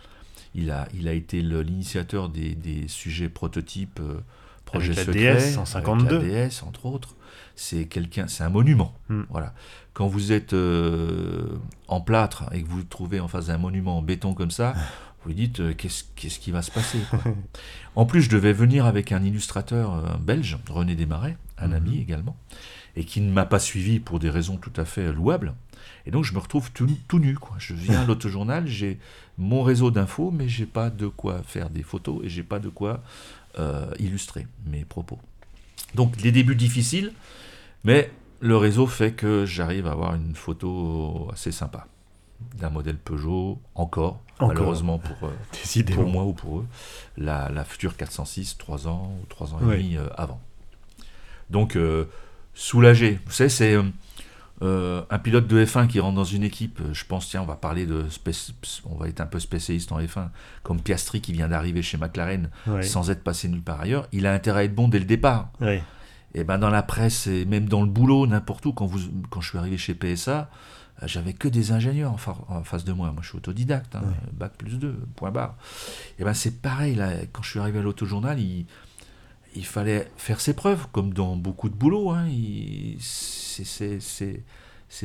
il 0.55 0.71
a, 0.71 0.87
il 0.95 1.09
a 1.09 1.13
été 1.13 1.41
l'initiateur 1.41 2.29
des, 2.29 2.55
des, 2.55 2.89
sujets 2.89 3.29
prototypes, 3.29 4.01
euh, 4.01 4.21
projets 4.65 4.95
secrets, 4.95 5.37
DS 5.37 5.55
152, 5.55 6.19
DS 6.19 6.63
entre 6.63 6.87
autres. 6.87 7.17
C'est 7.57 7.87
quelqu'un, 7.87 8.29
c'est 8.29 8.45
un 8.45 8.51
monument. 8.51 8.95
Hmm. 9.09 9.23
Voilà. 9.31 9.55
Quand 9.95 10.07
vous 10.07 10.33
êtes 10.33 10.53
euh, 10.53 11.59
en 11.89 12.01
plâtre 12.01 12.45
et 12.53 12.63
que 12.63 12.69
vous 12.69 12.79
vous 12.79 12.85
trouvez 12.85 13.21
en 13.21 13.29
face 13.29 13.47
d'un 13.47 13.59
monument 13.59 13.99
en 13.99 14.03
béton 14.03 14.35
comme 14.35 14.51
ça, 14.51 14.75
vous 15.25 15.31
vous 15.31 15.37
dites 15.37 15.61
euh, 15.61 15.75
qu'est-ce, 15.75 16.05
qu'est-ce 16.17 16.39
qui 16.39 16.51
va 16.51 16.63
se 16.63 16.71
passer 16.71 16.99
En 17.95 18.07
plus, 18.07 18.23
je 18.23 18.31
devais 18.31 18.53
venir 18.53 18.87
avec 18.87 19.13
un 19.13 19.23
illustrateur 19.23 19.95
euh, 19.95 20.17
belge, 20.19 20.59
René 20.69 20.95
Desmarais, 20.95 21.37
un 21.59 21.69
mhm. 21.69 21.75
ami 21.75 21.99
également, 22.01 22.37
et 22.97 23.05
qui 23.05 23.21
ne 23.21 23.31
m'a 23.31 23.47
pas 23.47 23.61
suivi 23.61 24.01
pour 24.01 24.19
des 24.19 24.31
raisons 24.31 24.57
tout 24.57 24.73
à 24.77 24.85
fait 24.85 25.13
louables. 25.13 25.55
Et 26.07 26.11
donc, 26.11 26.25
je 26.25 26.35
me 26.35 26.39
retrouve 26.39 26.73
tout, 26.73 26.89
tout 27.07 27.19
nu. 27.19 27.35
Quoi. 27.35 27.57
Je 27.59 27.75
viens 27.75 28.01
à 28.01 28.05
l'autojournal, 28.05 28.67
j'ai 28.67 28.99
mon 29.39 29.63
réseau 29.63 29.91
d'infos, 29.91 30.31
mais 30.33 30.49
j'ai 30.49 30.67
pas 30.67 30.91
de 30.91 31.07
quoi 31.07 31.43
faire 31.43 31.71
des 31.71 31.83
photos 31.83 32.21
et 32.25 32.29
j'ai 32.29 32.43
pas 32.43 32.59
de 32.59 32.69
quoi 32.69 33.03
euh, 33.59 33.93
illustrer 34.01 34.47
mes 34.67 34.85
propos. 34.85 35.21
Donc, 35.95 36.21
les 36.21 36.33
débuts 36.33 36.57
difficiles, 36.57 37.13
mais 37.85 38.11
le 38.41 38.57
réseau 38.57 38.89
fait 38.89 39.13
que 39.13 39.47
j'arrive 39.47 39.87
à 39.87 39.93
avoir 39.93 40.15
une 40.15 40.35
photo 40.35 41.29
assez 41.33 41.53
sympa 41.53 41.87
d'un 42.59 42.71
modèle 42.71 42.97
Peugeot, 42.97 43.61
encore, 43.75 44.21
malheureusement 44.41 44.99
pour, 44.99 45.29
euh, 45.29 45.83
pour 45.95 46.09
moi 46.09 46.25
ou 46.25 46.33
pour 46.33 46.61
eux, 46.61 46.67
la, 47.17 47.49
la 47.51 47.65
future 47.65 47.97
406, 47.97 48.59
3 48.59 48.89
ans 48.89 49.13
ou 49.21 49.27
3 49.27 49.55
ans 49.55 49.59
et 49.61 49.77
demi 49.77 49.97
euh, 49.97 50.07
avant. 50.17 50.41
Donc, 51.51 51.77
euh, 51.77 52.07
soulagé. 52.55 53.21
Vous 53.27 53.33
savez, 53.33 53.51
c'est. 53.51 53.77
un 54.61 55.19
pilote 55.19 55.47
de 55.47 55.65
F1 55.65 55.87
qui 55.87 56.01
rentre 56.01 56.17
dans 56.17 56.25
une 56.25 56.45
équipe, 56.45 56.81
je 56.93 57.05
pense, 57.05 57.29
tiens, 57.29 57.43
on 57.43 57.47
va 57.47 57.57
parler 57.57 57.87
de. 57.87 58.07
on 58.87 58.95
va 58.95 59.09
être 59.09 59.21
un 59.21 59.27
peu 59.27 59.41
spécialiste 59.41 59.93
en 59.93 60.01
F1, 60.01 60.29
comme 60.63 60.81
Piastri 60.81 61.21
qui 61.21 61.33
vient 61.33 61.49
d'arriver 61.49 61.83
chez 61.83 61.99
McLaren 61.99 62.49
sans 62.83 63.11
être 63.11 63.23
passé 63.23 63.49
nulle 63.49 63.63
part 63.63 63.81
ailleurs, 63.81 64.09
il 64.13 64.27
a 64.27 64.33
intérêt 64.33 64.61
à 64.61 64.65
être 64.65 64.75
bon 64.75 64.89
dès 64.89 64.99
le 64.99 65.05
départ. 65.05 65.51
Et 66.35 66.45
ben 66.45 66.59
dans 66.59 66.71
la 66.71 66.83
presse 66.83 67.27
et 67.27 67.45
même 67.45 67.69
dans 67.69 67.83
le 67.83 67.89
boulot, 67.89 68.27
n'importe 68.27 68.65
où, 68.65 68.73
quand, 68.73 68.87
vous, 68.87 69.01
quand 69.31 69.41
je 69.41 69.51
suis 69.51 69.59
arrivé 69.59 69.77
chez 69.77 69.95
PSA, 69.95 70.31
euh, 70.39 70.45
j'avais 71.07 71.33
que 71.33 71.49
des 71.49 71.73
ingénieurs 71.73 72.15
en, 72.49 72.65
face 72.65 72.85
de 72.85 72.93
moi. 72.93 73.11
Moi, 73.13 73.23
je 73.23 73.29
suis 73.29 73.39
autodidacte, 73.39 73.95
hein, 73.97 74.03
bac 74.33 74.53
plus 74.57 74.79
2, 74.79 74.93
point 75.17 75.31
barre. 75.31 75.57
Et 76.19 76.25
ben 76.25 76.35
c'est 76.35 76.63
pareil, 76.63 76.95
là, 76.95 77.11
quand 77.33 77.43
je 77.43 77.51
suis 77.51 77.59
arrivé 77.59 77.81
à 77.81 77.83
l'autojournal, 77.83 78.39
il, 78.39 78.67
il 79.55 79.67
fallait 79.67 80.11
faire 80.17 80.41
ses 80.41 80.55
preuves, 80.55 80.87
comme 80.93 81.13
dans 81.13 81.37
beaucoup 81.37 81.69
de 81.69 81.75
boulot. 81.75 82.11
Hein, 82.11 82.29
c'est 83.01 84.43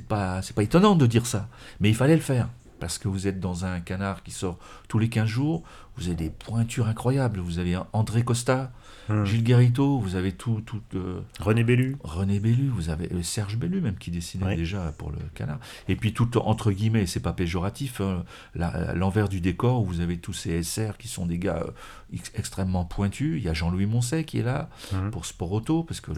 pas, 0.08 0.41
pas 0.56 0.64
étonnant 0.64 0.95
de 0.95 1.06
dire 1.06 1.26
ça, 1.26 1.50
mais 1.80 1.89
il 1.89 1.95
fallait 1.95 2.16
le 2.16 2.22
faire. 2.22 2.50
Parce 2.80 3.00
que 3.00 3.08
vous 3.08 3.28
êtes 3.28 3.39
dans 3.39 3.66
un 3.66 3.80
canard 3.80 4.22
qui 4.22 4.32
sort 4.32 4.60
tous 4.88 5.00
les 5.00 5.10
15 5.10 5.28
jours, 5.28 5.64
vous 5.95 6.08
avez 6.08 6.16
des 6.16 6.30
pointures 6.30 6.88
incroyables. 6.88 7.39
Vous 7.39 7.58
avez 7.58 7.76
André 7.91 8.24
Costa, 8.24 8.72
Hmm. 9.10 9.24
Gilles 9.24 9.43
Guérito, 9.43 9.99
vous 9.99 10.16
avez 10.16 10.34
tout. 10.34 10.62
tout 10.66 10.82
euh, 10.95 11.22
René 11.39 11.64
Bellu. 11.64 11.97
René 12.03 12.39
Bellu, 12.39 12.68
vous 12.68 12.89
avez 12.89 13.12
euh, 13.14 13.24
Serge 13.24 13.58
Bellu 13.58 13.82
même 13.82 13.97
qui 13.97 14.12
dessinait 14.12 14.55
déjà 14.55 14.93
pour 14.97 15.12
le 15.12 15.18
canard. 15.34 15.60
Et 15.88 15.95
puis 15.95 16.14
tout 16.14 16.38
entre 16.38 16.72
guillemets, 16.72 17.05
c'est 17.05 17.22
pas 17.22 17.34
péjoratif, 17.34 18.01
hein, 18.01 18.24
l'envers 18.55 19.30
du 19.30 19.41
décor 19.41 19.82
où 19.82 19.86
vous 19.86 20.01
avez 20.01 20.18
tous 20.18 20.34
ces 20.34 20.62
SR 20.62 20.97
qui 20.97 21.08
sont 21.08 21.26
des 21.26 21.39
gars 21.39 21.64
euh, 21.66 22.18
extrêmement 22.36 22.86
pointus. 22.86 23.39
Il 23.39 23.43
y 23.43 23.49
a 23.49 23.53
Jean-Louis 23.53 23.86
Moncet 23.86 24.24
qui 24.24 24.39
est 24.39 24.43
là 24.43 24.70
hmm. 24.91 25.10
pour 25.12 25.26
Sport 25.26 25.51
Auto, 25.51 25.84
parce 25.84 26.01
que 26.01 26.12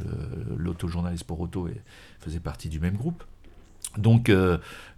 l'autojournal 0.57 1.17
Sport 1.17 1.41
Auto 1.41 1.67
est, 1.67 1.81
faisait 2.19 2.39
partie 2.39 2.69
du 2.69 2.79
même 2.79 2.95
groupe. 2.95 3.23
Donc 3.97 4.31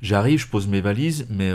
j'arrive, 0.01 0.39
je 0.39 0.47
pose 0.47 0.67
mes 0.67 0.81
valises, 0.81 1.25
mais 1.29 1.51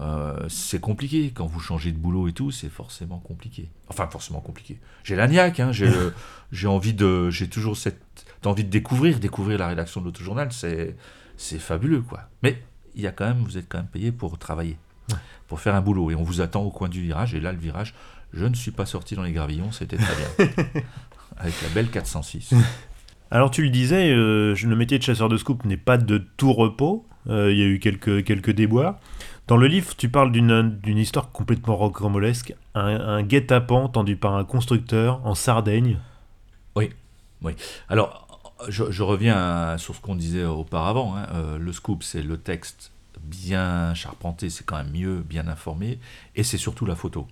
euh, 0.00 0.46
c'est 0.48 0.80
compliqué. 0.80 1.32
Quand 1.34 1.46
vous 1.46 1.60
changez 1.60 1.92
de 1.92 1.98
boulot 1.98 2.28
et 2.28 2.32
tout, 2.32 2.50
c'est 2.50 2.68
forcément 2.68 3.18
compliqué. 3.18 3.68
Enfin, 3.88 4.06
forcément 4.08 4.40
compliqué. 4.40 4.78
J'ai 5.04 5.16
la 5.16 5.28
niaque, 5.28 5.60
hein, 5.60 5.72
j'ai 6.52 6.66
envie 6.66 6.94
de, 6.94 7.30
j'ai 7.30 7.48
toujours 7.48 7.76
cette 7.76 8.00
envie 8.44 8.64
de 8.64 8.70
découvrir, 8.70 9.18
découvrir 9.18 9.58
la 9.58 9.68
rédaction 9.68 10.00
de 10.00 10.06
l'autojournal, 10.06 10.52
c'est 10.52 10.96
c'est 11.36 11.58
fabuleux, 11.58 12.02
quoi. 12.02 12.28
Mais 12.42 12.62
il 12.94 13.02
y 13.02 13.06
a 13.06 13.12
quand 13.12 13.26
même, 13.26 13.38
vous 13.38 13.56
êtes 13.56 13.66
quand 13.68 13.78
même 13.78 13.86
payé 13.86 14.12
pour 14.12 14.36
travailler, 14.38 14.76
pour 15.48 15.60
faire 15.60 15.74
un 15.74 15.80
boulot, 15.80 16.10
et 16.10 16.14
on 16.14 16.22
vous 16.22 16.42
attend 16.42 16.62
au 16.62 16.70
coin 16.70 16.88
du 16.88 17.00
virage. 17.00 17.34
Et 17.34 17.40
là, 17.40 17.52
le 17.52 17.58
virage, 17.58 17.94
je 18.32 18.44
ne 18.44 18.54
suis 18.54 18.70
pas 18.70 18.84
sorti 18.84 19.16
dans 19.16 19.22
les 19.22 19.32
gravillons, 19.32 19.72
c'était 19.72 19.96
très 19.96 20.14
bien, 20.16 20.48
avec 21.38 21.54
la 21.62 21.68
belle 21.70 21.90
406. 21.90 22.54
Alors 23.32 23.50
tu 23.50 23.62
le 23.62 23.70
disais, 23.70 24.10
euh, 24.10 24.54
le 24.60 24.76
métier 24.76 24.98
de 24.98 25.02
chasseur 25.04 25.28
de 25.28 25.36
scoop 25.36 25.64
n'est 25.64 25.76
pas 25.76 25.96
de 25.96 26.18
tout 26.36 26.52
repos. 26.52 27.06
Euh, 27.28 27.52
il 27.52 27.58
y 27.58 27.62
a 27.62 27.66
eu 27.66 27.78
quelques, 27.78 28.24
quelques 28.24 28.50
déboires. 28.50 28.98
Dans 29.50 29.56
le 29.56 29.66
livre, 29.66 29.96
tu 29.96 30.08
parles 30.08 30.30
d'une 30.30 30.96
histoire 30.96 31.32
complètement 31.32 31.74
rocambolesque, 31.74 32.54
un, 32.76 32.86
un 32.86 33.24
guet-apens 33.24 33.88
tendu 33.88 34.14
par 34.14 34.36
un 34.36 34.44
constructeur 34.44 35.26
en 35.26 35.34
Sardaigne. 35.34 35.98
Oui, 36.76 36.90
oui. 37.42 37.54
Alors, 37.88 38.28
je, 38.68 39.02
reviens 39.02 39.76
sur 39.76 39.96
ce 39.96 40.00
qu'on 40.00 40.14
disait 40.14 40.44
auparavant. 40.44 41.16
Hein. 41.16 41.26
Euh, 41.34 41.58
le 41.58 41.72
scoop, 41.72 42.04
c'est 42.04 42.22
le 42.22 42.36
texte 42.36 42.92
bien 43.22 43.92
charpenté, 43.92 44.50
c'est 44.50 44.62
quand 44.62 44.76
même 44.76 44.92
mieux, 44.92 45.16
bien 45.18 45.48
informé, 45.48 45.98
et 46.36 46.44
c'est 46.44 46.56
surtout 46.56 46.86
la 46.86 46.94
photo. 46.94 47.26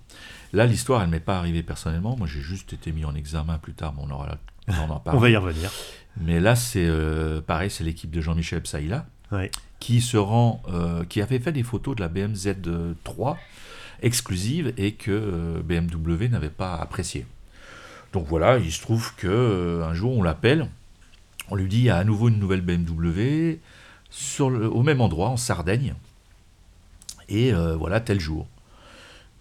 Là, 0.51 0.65
l'histoire, 0.65 1.01
elle 1.01 1.09
m'est 1.09 1.21
pas 1.21 1.37
arrivée 1.37 1.63
personnellement. 1.63 2.17
Moi, 2.17 2.27
j'ai 2.27 2.41
juste 2.41 2.73
été 2.73 2.91
mis 2.91 3.05
en 3.05 3.15
examen 3.15 3.59
plus 3.59 3.75
tard, 3.75 3.93
mais 3.95 4.03
on 4.05 4.11
aura 4.11 4.37
on 4.67 4.91
en 4.91 5.01
on 5.13 5.17
va 5.19 5.29
y 5.29 5.37
revenir. 5.37 5.71
Mais 6.19 6.41
là, 6.41 6.57
c'est 6.57 6.85
euh, 6.85 7.39
pareil, 7.39 7.69
c'est 7.69 7.85
l'équipe 7.85 8.11
de 8.11 8.19
Jean-Michel 8.19 8.61
Psaïla. 8.61 9.05
Qui 9.79 10.01
se 10.01 10.17
rend, 10.17 10.61
euh, 10.69 11.03
qui 11.05 11.21
avait 11.21 11.39
fait 11.39 11.51
des 11.51 11.63
photos 11.63 11.95
de 11.95 12.01
la 12.01 12.07
BMW 12.07 12.33
Z3 12.33 13.37
exclusive 14.01 14.73
et 14.77 14.93
que 14.93 15.11
euh, 15.11 15.61
BMW 15.61 16.29
n'avait 16.29 16.49
pas 16.49 16.75
apprécié. 16.75 17.25
Donc 18.13 18.25
voilà, 18.27 18.57
il 18.57 18.71
se 18.71 18.81
trouve 18.81 19.13
que 19.15 19.27
euh, 19.27 19.85
un 19.85 19.93
jour 19.93 20.17
on 20.17 20.23
l'appelle, 20.23 20.67
on 21.49 21.55
lui 21.55 21.67
dit 21.67 21.89
à 21.89 22.03
nouveau 22.03 22.29
une 22.29 22.39
nouvelle 22.39 22.61
BMW 22.61 23.59
au 24.39 24.83
même 24.83 25.01
endroit 25.01 25.29
en 25.29 25.37
Sardaigne 25.37 25.93
et 27.27 27.51
voilà 27.51 27.99
tel 27.99 28.19
jour. 28.19 28.47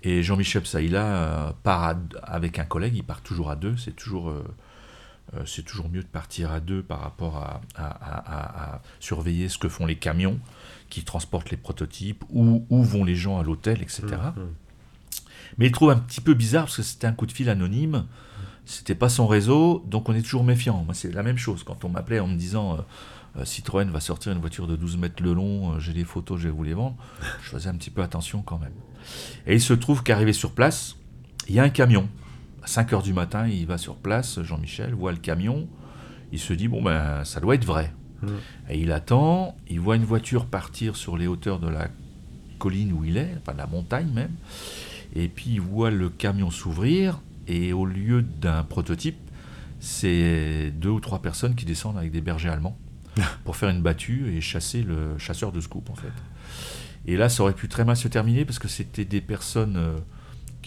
Et 0.04 0.22
Jean-Michel 0.22 0.66
Saïla 0.66 1.54
part 1.64 1.96
avec 2.22 2.58
un 2.58 2.64
collègue, 2.64 2.94
il 2.96 3.02
part 3.02 3.20
toujours 3.20 3.50
à 3.50 3.56
deux, 3.56 3.76
c'est 3.76 3.96
toujours 3.96 4.30
euh, 4.30 4.44
c'est 5.44 5.62
toujours 5.62 5.88
mieux 5.90 6.02
de 6.02 6.08
partir 6.08 6.52
à 6.52 6.60
deux 6.60 6.82
par 6.82 7.00
rapport 7.00 7.60
à, 7.76 8.80
surveiller 9.00 9.48
ce 9.48 9.58
que 9.58 9.68
font 9.68 9.86
les 9.86 9.96
camions 9.96 10.38
qui 10.88 11.04
transportent 11.04 11.50
les 11.50 11.56
prototypes, 11.56 12.24
où, 12.30 12.64
où 12.70 12.82
vont 12.82 13.04
les 13.04 13.14
gens 13.14 13.38
à 13.38 13.42
l'hôtel, 13.42 13.82
etc. 13.82 14.02
Mmh, 14.06 14.40
mmh. 14.40 14.46
Mais 15.58 15.66
il 15.66 15.72
trouve 15.72 15.90
un 15.90 15.96
petit 15.96 16.20
peu 16.20 16.34
bizarre 16.34 16.64
parce 16.64 16.76
que 16.76 16.82
c'était 16.82 17.06
un 17.06 17.12
coup 17.12 17.26
de 17.26 17.32
fil 17.32 17.48
anonyme, 17.48 18.06
c'était 18.64 18.94
pas 18.94 19.08
son 19.08 19.26
réseau, 19.26 19.84
donc 19.86 20.08
on 20.08 20.14
est 20.14 20.22
toujours 20.22 20.44
méfiant. 20.44 20.84
Moi, 20.84 20.94
c'est 20.94 21.12
la 21.12 21.22
même 21.22 21.38
chose 21.38 21.62
quand 21.64 21.84
on 21.84 21.88
m'appelait 21.88 22.20
en 22.20 22.26
me 22.26 22.36
disant 22.36 22.74
euh, 22.74 22.80
euh, 23.38 23.44
Citroën 23.44 23.90
va 23.90 24.00
sortir 24.00 24.32
une 24.32 24.40
voiture 24.40 24.66
de 24.66 24.76
12 24.76 24.98
mètres 24.98 25.22
le 25.22 25.32
long, 25.32 25.78
j'ai 25.78 25.92
des 25.92 26.04
photos, 26.04 26.38
je 26.38 26.48
vais 26.48 26.54
vous 26.54 26.64
les 26.64 26.74
vendre. 26.74 26.96
Je 27.42 27.50
faisais 27.50 27.68
un 27.68 27.74
petit 27.74 27.90
peu 27.90 28.02
attention 28.02 28.42
quand 28.42 28.58
même. 28.58 28.74
Et 29.46 29.54
il 29.54 29.60
se 29.60 29.72
trouve 29.72 30.02
qu'arrivé 30.02 30.32
sur 30.32 30.52
place, 30.52 30.96
il 31.48 31.54
y 31.54 31.60
a 31.60 31.62
un 31.62 31.70
camion 31.70 32.08
5 32.64 32.92
heures 32.92 33.02
du 33.02 33.12
matin, 33.12 33.46
il 33.46 33.66
va 33.66 33.78
sur 33.78 33.96
place, 33.96 34.42
Jean-Michel, 34.42 34.94
voit 34.94 35.12
le 35.12 35.18
camion, 35.18 35.68
il 36.32 36.38
se 36.38 36.52
dit, 36.52 36.68
bon 36.68 36.82
ben 36.82 37.24
ça 37.24 37.40
doit 37.40 37.54
être 37.54 37.64
vrai. 37.64 37.92
Hmm. 38.22 38.28
Et 38.68 38.78
il 38.80 38.92
attend, 38.92 39.56
il 39.68 39.80
voit 39.80 39.96
une 39.96 40.04
voiture 40.04 40.46
partir 40.46 40.96
sur 40.96 41.16
les 41.16 41.26
hauteurs 41.26 41.60
de 41.60 41.68
la 41.68 41.88
colline 42.58 42.92
où 42.92 43.04
il 43.04 43.16
est, 43.16 43.34
enfin 43.40 43.52
de 43.52 43.58
la 43.58 43.66
montagne 43.66 44.10
même, 44.12 44.32
et 45.14 45.28
puis 45.28 45.50
il 45.52 45.60
voit 45.60 45.90
le 45.90 46.08
camion 46.08 46.50
s'ouvrir, 46.50 47.20
et 47.46 47.72
au 47.72 47.86
lieu 47.86 48.22
d'un 48.22 48.64
prototype, 48.64 49.18
c'est 49.80 50.72
deux 50.72 50.90
ou 50.90 51.00
trois 51.00 51.22
personnes 51.22 51.54
qui 51.54 51.64
descendent 51.64 51.96
avec 51.96 52.10
des 52.10 52.20
bergers 52.20 52.48
allemands 52.48 52.76
pour 53.44 53.56
faire 53.56 53.68
une 53.68 53.82
battue 53.82 54.34
et 54.34 54.40
chasser 54.40 54.82
le 54.82 55.16
chasseur 55.18 55.52
de 55.52 55.60
scoop 55.60 55.88
en 55.90 55.94
fait. 55.94 56.12
Et 57.06 57.16
là, 57.16 57.28
ça 57.28 57.42
aurait 57.44 57.54
pu 57.54 57.68
très 57.68 57.84
mal 57.84 57.96
se 57.96 58.08
terminer 58.08 58.44
parce 58.44 58.58
que 58.58 58.68
c'était 58.68 59.04
des 59.04 59.20
personnes... 59.20 59.76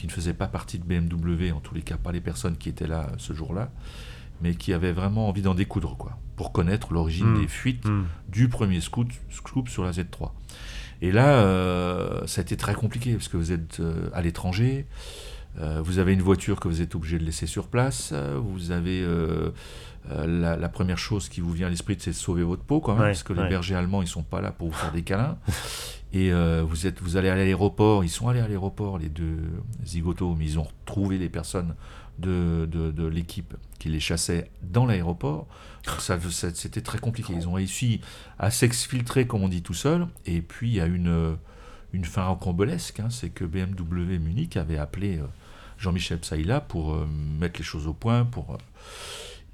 Euh, 0.01 0.07
qui 0.07 0.07
ne 0.07 0.11
faisaient 0.11 0.33
pas 0.33 0.47
partie 0.47 0.79
de 0.79 0.83
BMW, 0.83 1.51
en 1.51 1.59
tous 1.59 1.75
les 1.75 1.81
cas 1.81 1.97
pas 1.97 2.11
les 2.11 2.21
personnes 2.21 2.57
qui 2.57 2.69
étaient 2.69 2.87
là 2.87 3.07
ce 3.17 3.33
jour-là, 3.33 3.71
mais 4.41 4.55
qui 4.55 4.73
avaient 4.73 4.91
vraiment 4.91 5.29
envie 5.29 5.43
d'en 5.43 5.53
découdre, 5.53 5.95
quoi, 5.95 6.17
pour 6.35 6.51
connaître 6.51 6.93
l'origine 6.93 7.33
hmm. 7.33 7.41
des 7.41 7.47
fuites 7.47 7.85
hmm. 7.85 8.05
du 8.29 8.49
premier 8.49 8.81
scoop, 8.81 9.11
scoop, 9.29 9.69
sur 9.69 9.83
la 9.83 9.91
Z3. 9.91 10.31
Et 11.01 11.11
là, 11.11 11.43
euh, 11.43 12.25
ça 12.27 12.41
a 12.41 12.43
été 12.43 12.57
très 12.57 12.73
compliqué, 12.73 13.13
parce 13.13 13.27
que 13.27 13.37
vous 13.37 13.51
êtes 13.51 13.79
euh, 13.79 14.09
à 14.13 14.21
l'étranger, 14.21 14.87
euh, 15.59 15.81
vous 15.83 15.99
avez 15.99 16.13
une 16.13 16.21
voiture 16.21 16.59
que 16.59 16.67
vous 16.67 16.81
êtes 16.81 16.95
obligé 16.95 17.19
de 17.19 17.23
laisser 17.23 17.45
sur 17.47 17.67
place, 17.67 18.13
vous 18.13 18.71
avez... 18.71 19.05
La, 20.09 20.67
première 20.67 20.97
chose 20.97 21.29
qui 21.29 21.41
vous 21.41 21.51
vient 21.51 21.67
à 21.67 21.69
l'esprit, 21.69 21.95
c'est 21.99 22.09
de 22.09 22.15
sauver 22.15 22.41
votre 22.41 22.63
peau, 22.63 22.79
quand 22.79 22.93
même, 22.93 23.03
parce 23.03 23.21
que 23.21 23.33
les 23.33 23.47
bergers 23.47 23.75
allemands, 23.75 24.01
ils 24.01 24.07
sont 24.07 24.23
pas 24.23 24.41
là 24.41 24.51
pour 24.51 24.69
vous 24.69 24.73
faire 24.73 24.91
des 24.91 25.03
câlins. 25.03 25.37
Et 26.13 26.33
euh, 26.33 26.63
vous, 26.63 26.87
êtes, 26.87 27.01
vous 27.01 27.15
allez 27.15 27.29
à 27.29 27.35
l'aéroport, 27.35 28.03
ils 28.03 28.09
sont 28.09 28.27
allés 28.27 28.41
à 28.41 28.47
l'aéroport, 28.47 28.97
les 28.97 29.07
deux 29.07 29.39
zigotos, 29.85 30.35
mais 30.37 30.45
ils 30.45 30.59
ont 30.59 30.63
retrouvé 30.63 31.17
les 31.17 31.29
personnes 31.29 31.75
de, 32.19 32.65
de, 32.65 33.05
l'équipe 33.07 33.55
qui 33.79 33.89
les 33.89 33.99
chassait 33.99 34.51
dans 34.61 34.85
l'aéroport. 34.85 35.47
Ça, 35.99 36.19
c'était 36.53 36.81
très 36.81 36.99
compliqué. 36.99 37.33
Ils 37.33 37.47
ont 37.47 37.53
réussi 37.53 38.01
à 38.37 38.51
s'exfiltrer, 38.51 39.25
comme 39.25 39.41
on 39.41 39.47
dit, 39.47 39.63
tout 39.63 39.73
seul. 39.73 40.07
Et 40.25 40.41
puis, 40.41 40.69
il 40.69 40.75
y 40.75 40.81
a 40.81 40.85
une, 40.85 41.37
une 41.93 42.05
fin 42.05 42.25
rocambolesque. 42.25 42.99
Hein, 42.99 43.09
c'est 43.09 43.29
que 43.29 43.45
BMW 43.45 44.19
Munich 44.19 44.57
avait 44.57 44.77
appelé 44.77 45.17
euh, 45.17 45.25
Jean-Michel 45.77 46.19
Psaïla 46.19 46.59
pour 46.61 46.93
euh, 46.93 47.07
mettre 47.39 47.59
les 47.59 47.65
choses 47.65 47.87
au 47.87 47.93
point. 47.93 48.25
Pour, 48.25 48.57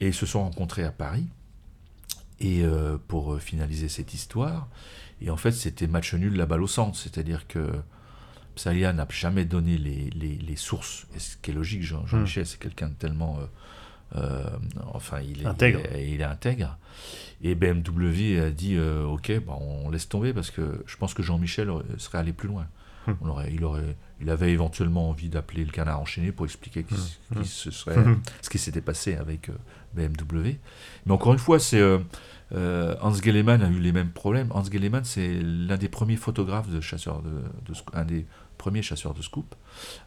et 0.02 0.08
ils 0.08 0.14
se 0.14 0.26
sont 0.26 0.42
rencontrés 0.42 0.84
à 0.84 0.92
Paris 0.92 1.28
et 2.40 2.64
pour 3.08 3.40
finaliser 3.42 3.90
cette 3.90 4.14
histoire. 4.14 4.68
Et 5.22 5.30
en 5.30 5.38
fait, 5.38 5.52
c'était 5.52 5.88
match 5.88 6.14
nul, 6.14 6.36
la 6.36 6.46
balle 6.46 6.64
au 6.64 6.68
centre. 6.68 6.98
C'est-à-dire 6.98 7.48
que 7.48 7.72
Psalia 8.56 8.94
n'a 8.94 9.08
jamais 9.10 9.46
donné 9.46 9.78
les, 9.78 10.10
les, 10.12 10.56
sources. 10.56 11.08
Et 11.16 11.20
ce 11.20 11.38
qui 11.38 11.52
est 11.52 11.54
logique, 11.54 11.84
Jean-Michel, 11.84 12.44
hmm. 12.44 12.46
c'est 12.46 12.60
quelqu'un 12.60 12.90
de 12.90 12.94
tellement. 12.94 13.40
Euh, 13.40 13.46
euh, 14.16 14.50
enfin, 14.94 15.20
il 15.22 15.44
est 15.44 15.46
intègre. 15.46 15.80
Il 15.96 16.22
est, 16.22 16.24
intègre. 16.24 16.78
Et 17.42 17.56
BMW 17.56 18.40
a 18.40 18.50
dit 18.50 18.76
euh, 18.76 19.04
Ok, 19.04 19.32
bah, 19.46 19.54
on 19.60 19.90
laisse 19.90 20.10
tomber 20.10 20.34
parce 20.34 20.50
que 20.50 20.84
je 20.88 20.98
pense 20.98 21.14
que 21.14 21.22
Jean-Michel 21.22 21.72
serait 21.98 22.18
allé 22.18 22.34
plus 22.34 22.48
loin. 22.48 22.68
On 23.22 23.30
aurait, 23.30 23.52
il, 23.54 23.64
aurait, 23.64 23.96
il 24.22 24.30
avait 24.30 24.52
éventuellement 24.52 25.10
envie 25.10 25.30
d'appeler 25.30 25.64
le 25.64 25.72
canard 25.72 26.02
enchaîné 26.02 26.32
pour 26.32 26.46
expliquer 26.46 26.86
ce, 27.44 27.72
serait, 27.72 27.96
ce 28.42 28.50
qui 28.50 28.58
s'était 28.58 28.82
passé 28.82 29.16
avec 29.16 29.50
BMW. 29.96 30.58
Mais 31.06 31.12
encore 31.12 31.34
une 31.34 31.40
fois, 31.40 31.60
c'est 31.60 31.82
euh, 32.54 32.96
Hans 33.02 33.14
Gellemann 33.14 33.62
a 33.62 33.70
eu 33.70 33.80
les 33.80 33.92
mêmes 33.92 34.12
problèmes. 34.12 34.48
Hans 34.52 34.64
Gellemann, 34.64 35.04
c'est 35.04 35.40
l'un 35.42 35.78
des 35.78 35.90
premiers 35.90 36.16
photographes 36.16 36.70
de 36.70 36.80
chasseurs 36.82 37.22
de, 37.22 37.42
un 37.94 38.06
des 38.06 38.26
premiers 38.58 38.82
chasseurs 38.82 39.14
de 39.14 39.22
scoop 39.22 39.56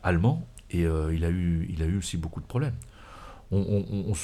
allemand, 0.03 0.47
et 0.71 0.85
euh, 0.85 1.15
il 1.15 1.25
a 1.25 1.31
eu, 1.31 1.67
il 1.71 1.83
a 1.83 1.87
eu 1.87 1.99
aussi 1.99 2.17
beaucoup 2.17 2.41
de 2.41 2.47
problèmes. 2.47 2.75
On, 3.53 4.15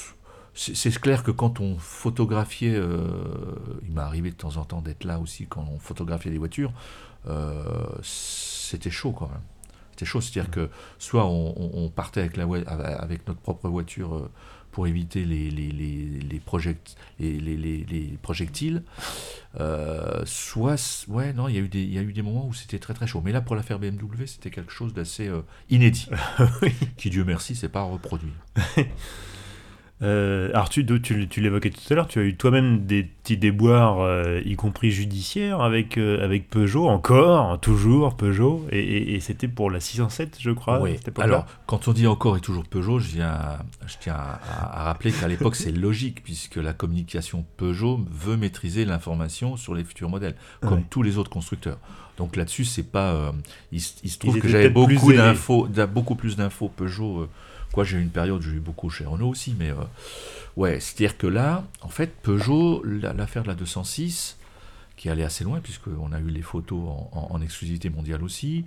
c'est 0.54 1.00
clair 1.00 1.22
que 1.22 1.32
quand 1.32 1.60
on 1.60 1.76
photographiait, 1.78 2.74
euh, 2.74 3.08
il 3.82 3.92
m'est 3.92 4.00
arrivé 4.00 4.30
de 4.30 4.36
temps 4.36 4.56
en 4.56 4.64
temps 4.64 4.80
d'être 4.80 5.04
là 5.04 5.18
aussi 5.18 5.46
quand 5.46 5.66
on 5.70 5.78
photographiait 5.78 6.30
des 6.30 6.38
voitures, 6.38 6.70
euh, 6.70 6.74
c'était 8.02 8.90
chaud 8.90 9.12
quand 9.12 9.28
même. 9.28 9.42
C'était 9.90 10.06
chaud, 10.06 10.20
c'est-à-dire 10.20 10.50
que 10.50 10.68
soit 10.98 11.24
on, 11.24 11.88
partait 11.88 12.20
avec, 12.20 12.36
la, 12.36 12.44
avec 12.44 13.26
notre 13.26 13.40
propre 13.40 13.68
voiture 13.68 14.14
euh, 14.14 14.30
pour 14.70 14.86
éviter 14.86 15.24
les, 15.24 15.50
les, 15.50 15.70
les, 15.70 16.28
les, 16.28 16.38
projectiles, 18.20 18.82
soit, 20.26 21.06
ouais, 21.08 21.32
non, 21.32 21.48
il 21.48 21.54
y, 21.54 21.58
a 21.58 21.62
eu 21.62 21.68
des, 21.68 21.82
il 21.82 21.94
y 21.94 21.98
a 21.98 22.02
eu 22.02 22.12
des 22.12 22.20
moments 22.20 22.46
où 22.46 22.52
c'était 22.52 22.78
très 22.78 22.92
très 22.92 23.06
chaud. 23.06 23.22
Mais 23.24 23.32
là, 23.32 23.40
pour 23.40 23.56
l'affaire 23.56 23.78
BMW, 23.78 24.26
c'était 24.26 24.50
quelque 24.50 24.72
chose 24.72 24.92
d'assez 24.92 25.30
inédit, 25.70 26.08
qui, 26.98 27.08
Dieu 27.08 27.24
merci, 27.24 27.54
s'est 27.54 27.70
pas 27.70 27.82
reproduit. 27.82 28.34
Euh, 30.02 30.50
alors 30.50 30.68
tu, 30.68 30.84
tu, 31.00 31.40
l'évoquais 31.40 31.70
tout 31.70 31.80
à 31.88 31.94
l'heure, 31.94 32.06
tu 32.06 32.18
as 32.18 32.22
eu 32.22 32.36
toi-même 32.36 32.84
des 32.84 33.02
petits 33.02 33.38
déboires, 33.38 34.00
euh, 34.00 34.42
y 34.44 34.54
compris 34.54 34.90
judiciaires, 34.90 35.62
avec, 35.62 35.96
euh, 35.96 36.22
avec 36.22 36.50
Peugeot, 36.50 36.86
encore, 36.86 37.58
toujours 37.60 38.14
Peugeot, 38.14 38.66
et, 38.70 39.18
c'était 39.20 39.48
pour 39.48 39.70
la 39.70 39.80
607, 39.80 40.36
je 40.38 40.50
crois. 40.50 40.80
Oui. 40.82 40.98
Alors, 41.18 41.46
quand 41.64 41.88
on 41.88 41.92
dit 41.92 42.06
encore 42.06 42.36
et 42.36 42.40
toujours 42.40 42.64
Peugeot, 42.64 42.98
je, 42.98 43.08
viens, 43.08 43.38
je 43.86 43.94
tiens 43.98 44.16
à, 44.16 44.84
rappeler 44.84 45.12
qu'à 45.12 45.28
l'époque 45.28 45.56
c'est 45.56 45.72
logique, 45.72 46.22
puisque 46.22 46.56
la 46.56 46.74
communication 46.74 47.46
Peugeot 47.56 48.04
veut 48.10 48.36
maîtriser 48.36 48.84
l'information 48.84 49.56
sur 49.56 49.74
les 49.74 49.84
futurs 49.84 50.10
modèles, 50.10 50.34
comme 50.60 50.82
tous 50.84 51.02
les 51.02 51.16
autres 51.16 51.30
constructeurs. 51.30 51.78
Donc 52.18 52.36
là-dessus, 52.36 52.64
c'est 52.64 52.90
pas. 52.90 53.32
il, 53.72 53.80
se 53.80 54.18
trouve 54.18 54.38
que 54.40 54.48
j'avais 54.48 54.68
beaucoup 54.68 55.14
d'infos, 55.14 55.68
beaucoup 55.90 56.16
plus 56.16 56.36
d'infos 56.36 56.68
Peugeot 56.68 57.28
j'ai 57.84 57.98
eu 57.98 58.02
une 58.02 58.10
période 58.10 58.42
j'ai 58.42 58.52
eu 58.52 58.60
beaucoup 58.60 58.90
chez 58.90 59.04
Renault 59.04 59.28
aussi, 59.28 59.54
mais 59.58 59.70
euh, 59.70 59.84
ouais, 60.56 60.80
c'est-à-dire 60.80 61.18
que 61.18 61.26
là, 61.26 61.64
en 61.82 61.88
fait, 61.88 62.14
Peugeot, 62.22 62.82
l'affaire 62.84 63.42
de 63.42 63.48
la 63.48 63.54
206, 63.54 64.38
qui 64.96 65.10
allait 65.10 65.24
assez 65.24 65.44
loin, 65.44 65.60
puisqu'on 65.60 66.12
a 66.12 66.18
eu 66.18 66.28
les 66.28 66.42
photos 66.42 66.80
en, 67.12 67.40
exclusivité 67.42 67.90
mondiale 67.90 68.22
aussi. 68.22 68.64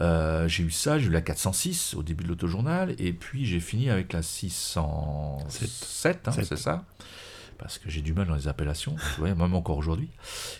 Euh, 0.00 0.46
j'ai 0.46 0.62
eu 0.62 0.70
ça, 0.70 0.98
j'ai 0.98 1.06
eu 1.06 1.10
la 1.10 1.22
406 1.22 1.94
au 1.94 2.02
début 2.02 2.24
de 2.24 2.28
l'autojournal, 2.28 2.94
et 2.98 3.12
puis 3.12 3.44
j'ai 3.44 3.60
fini 3.60 3.90
avec 3.90 4.12
la 4.12 4.22
607, 4.22 6.28
hein, 6.28 6.32
c'est 6.32 6.56
ça? 6.56 6.84
Parce 7.58 7.78
que 7.78 7.90
j'ai 7.90 8.02
du 8.02 8.12
mal 8.12 8.26
dans 8.26 8.34
les 8.34 8.48
appellations, 8.48 8.96
même 9.20 9.54
encore 9.54 9.76
aujourd'hui. 9.76 10.08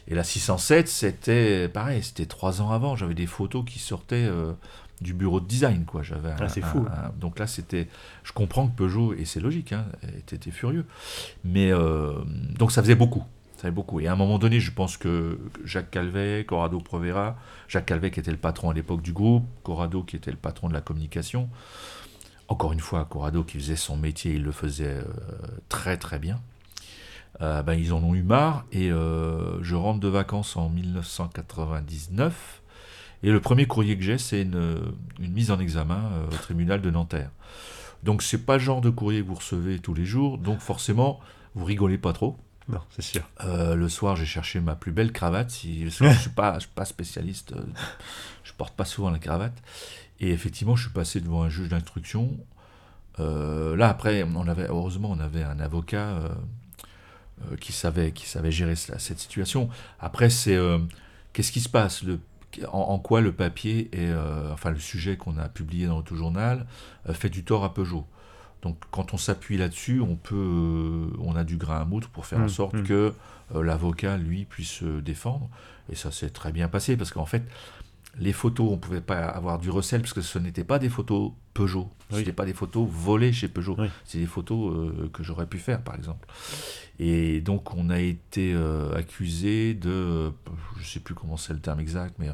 Et 0.08 0.14
la 0.14 0.24
607, 0.24 0.88
c'était 0.88 1.68
pareil, 1.68 2.02
c'était 2.02 2.26
trois 2.26 2.62
ans 2.62 2.70
avant, 2.70 2.96
j'avais 2.96 3.14
des 3.14 3.26
photos 3.26 3.64
qui 3.64 3.78
sortaient 3.78 4.26
euh, 4.26 4.52
du 5.00 5.14
bureau 5.14 5.40
de 5.40 5.46
design, 5.46 5.84
quoi. 5.84 6.02
J'avais 6.02 6.30
ah, 6.38 6.48
c'est 6.48 6.62
fou. 6.62 6.86
donc 7.20 7.38
là, 7.38 7.46
c'était. 7.46 7.88
Je 8.24 8.32
comprends 8.32 8.66
que 8.68 8.76
Peugeot, 8.76 9.14
et 9.14 9.24
c'est 9.24 9.40
logique, 9.40 9.72
hein, 9.72 9.86
était, 10.16 10.50
furieux. 10.50 10.86
Mais 11.44 11.70
euh, 11.72 12.12
donc 12.58 12.72
ça 12.72 12.82
faisait 12.82 12.94
beaucoup. 12.94 13.24
Ça 13.56 13.62
faisait 13.62 13.72
beaucoup. 13.72 14.00
Et 14.00 14.06
à 14.06 14.12
un 14.12 14.16
moment 14.16 14.38
donné, 14.38 14.60
je 14.60 14.72
pense 14.72 14.96
que 14.96 15.38
Jacques 15.64 15.90
Calvet, 15.90 16.44
Corrado 16.44 16.80
Provera, 16.80 17.36
Jacques 17.68 17.86
Calvet 17.86 18.10
qui 18.10 18.20
était 18.20 18.30
le 18.30 18.36
patron 18.36 18.70
à 18.70 18.74
l'époque 18.74 19.02
du 19.02 19.12
groupe, 19.12 19.44
Corrado 19.62 20.02
qui 20.02 20.16
était 20.16 20.30
le 20.30 20.36
patron 20.36 20.68
de 20.68 20.74
la 20.74 20.80
communication. 20.80 21.48
Encore 22.48 22.72
une 22.72 22.80
fois, 22.80 23.04
Corrado 23.04 23.42
qui 23.42 23.58
faisait 23.58 23.76
son 23.76 23.96
métier, 23.96 24.34
il 24.34 24.42
le 24.42 24.52
faisait 24.52 24.86
euh, 24.86 25.04
très 25.68 25.96
très 25.96 26.18
bien. 26.18 26.40
Euh, 27.42 27.62
ben, 27.62 27.74
ils 27.74 27.92
en 27.92 28.02
ont 28.02 28.14
eu 28.14 28.22
marre 28.22 28.64
et 28.72 28.88
je 28.88 29.74
rentre 29.74 30.00
de 30.00 30.08
vacances 30.08 30.56
en 30.56 30.68
1999 30.70 32.62
et 33.22 33.30
le 33.30 33.40
premier 33.40 33.66
courrier 33.66 33.96
que 33.96 34.04
j'ai, 34.04 34.18
c'est 34.18 34.42
une, 34.42 34.92
mise 35.18 35.50
en 35.50 35.58
examen 35.58 36.10
euh, 36.12 36.26
au 36.26 36.36
tribunal 36.36 36.80
de 36.80 36.90
Nanterre. 36.90 37.30
Donc 38.02 38.22
c'est 38.22 38.44
pas 38.44 38.54
le 38.54 38.60
genre 38.60 38.80
de 38.80 38.90
courrier 38.90 39.22
que 39.22 39.26
vous 39.26 39.34
recevez 39.34 39.78
tous 39.78 39.94
les 39.94 40.04
jours, 40.04 40.38
donc 40.38 40.60
forcément, 40.60 41.18
vous 41.54 41.64
rigolez 41.64 41.98
pas 41.98 42.12
trop. 42.12 42.36
Non, 42.68 42.80
c'est 42.90 43.02
sûr. 43.02 43.22
Euh, 43.44 43.74
le 43.74 43.88
soir, 43.88 44.16
j'ai 44.16 44.26
cherché 44.26 44.60
ma 44.60 44.74
plus 44.74 44.92
belle 44.92 45.12
cravate. 45.12 45.50
Si, 45.50 45.88
je 45.88 46.04
ne 46.04 46.12
suis, 46.14 46.30
pas, 46.30 46.58
suis 46.60 46.68
pas 46.74 46.84
spécialiste, 46.84 47.52
euh, 47.52 47.64
je 48.44 48.52
porte 48.52 48.74
pas 48.74 48.84
souvent 48.84 49.10
la 49.10 49.18
cravate. 49.18 49.56
Et 50.18 50.30
effectivement, 50.30 50.76
je 50.76 50.82
suis 50.82 50.92
passé 50.92 51.20
devant 51.20 51.42
un 51.42 51.48
juge 51.48 51.68
d'instruction. 51.68 52.36
là, 53.18 53.88
après, 53.88 54.24
on 54.24 54.48
avait, 54.48 54.68
heureusement, 54.68 55.10
on 55.10 55.20
avait 55.20 55.42
un 55.42 55.60
avocat 55.60 56.20
qui, 57.60 57.72
savait, 57.72 58.12
qui 58.12 58.26
savait 58.26 58.50
gérer 58.50 58.76
cette 58.76 59.18
situation. 59.18 59.68
Après, 60.00 60.30
c'est 60.30 60.58
qu'est-ce 61.32 61.52
qui 61.52 61.60
se 61.60 61.68
passe? 61.68 62.02
Le 62.02 62.18
en, 62.72 62.98
quoi 62.98 63.20
le 63.20 63.32
papier 63.32 63.88
et 63.92 64.08
euh, 64.08 64.52
enfin 64.52 64.70
le 64.70 64.78
sujet 64.78 65.16
qu'on 65.16 65.36
a 65.38 65.48
publié 65.48 65.86
dans 65.86 65.96
l'autojournal 65.96 66.58
journal 66.58 66.66
euh, 67.08 67.14
fait 67.14 67.28
du 67.28 67.44
tort 67.44 67.64
à 67.64 67.74
Peugeot? 67.74 68.06
Donc 68.62 68.78
quand 68.90 69.14
on 69.14 69.16
s'appuie 69.16 69.58
là-dessus, 69.58 70.00
on 70.00 70.16
peut, 70.16 70.34
euh, 70.34 71.16
on 71.20 71.36
a 71.36 71.44
du 71.44 71.56
grain 71.56 71.80
à 71.80 71.84
moudre 71.84 72.08
pour 72.08 72.26
faire 72.26 72.40
en 72.40 72.44
mmh, 72.44 72.48
sorte 72.48 72.74
mmh. 72.74 72.84
que 72.84 73.12
l'avocat 73.54 74.16
lui 74.16 74.44
puisse 74.44 74.70
se 74.70 75.00
défendre. 75.00 75.48
Et 75.90 75.94
ça 75.94 76.10
s'est 76.10 76.30
très 76.30 76.50
bien 76.50 76.68
passé 76.68 76.96
parce 76.96 77.12
qu'en 77.12 77.26
fait, 77.26 77.44
les 78.18 78.32
photos, 78.32 78.68
on 78.68 78.76
ne 78.76 78.80
pouvait 78.80 79.00
pas 79.00 79.24
avoir 79.24 79.58
du 79.58 79.70
recel 79.70 80.00
parce 80.00 80.12
que 80.12 80.22
ce 80.22 80.38
n'étaient 80.38 80.64
pas 80.64 80.78
des 80.78 80.88
photos 80.88 81.32
Peugeot, 81.54 81.90
ce 82.10 82.16
n'étaient 82.16 82.32
pas 82.32 82.44
des 82.44 82.54
photos 82.54 82.88
volées 82.88 83.32
chez 83.32 83.48
Peugeot, 83.48 83.76
c'est 84.04 84.18
des 84.18 84.26
photos 84.26 84.92
que 85.12 85.22
j'aurais 85.22 85.46
pu 85.46 85.58
faire 85.58 85.82
par 85.82 85.94
exemple. 85.94 86.26
Et 86.98 87.40
donc 87.40 87.74
on 87.74 87.90
a 87.90 87.98
été 87.98 88.54
euh, 88.54 88.94
accusé 88.96 89.74
de, 89.74 90.32
je 90.76 90.80
ne 90.80 90.84
sais 90.84 91.00
plus 91.00 91.14
comment 91.14 91.36
c'est 91.36 91.52
le 91.52 91.60
terme 91.60 91.80
exact, 91.80 92.14
mais 92.18 92.28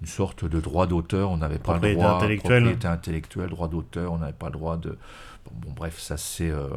une 0.00 0.06
sorte 0.06 0.44
de 0.44 0.60
droit 0.60 0.86
d'auteur. 0.86 1.30
On 1.30 1.38
n'avait 1.38 1.58
pas 1.58 1.78
le 1.78 1.94
droit, 1.94 2.16
intellectuelle. 2.16 2.62
propriété 2.62 2.88
intellectuelle, 2.88 3.50
droit 3.50 3.68
d'auteur. 3.68 4.12
On 4.12 4.18
n'avait 4.18 4.32
pas 4.32 4.46
le 4.46 4.52
droit 4.52 4.76
de. 4.76 4.98
Bon, 5.50 5.72
bref, 5.72 5.98
ça 5.98 6.16
c'est. 6.16 6.50
Euh, 6.50 6.68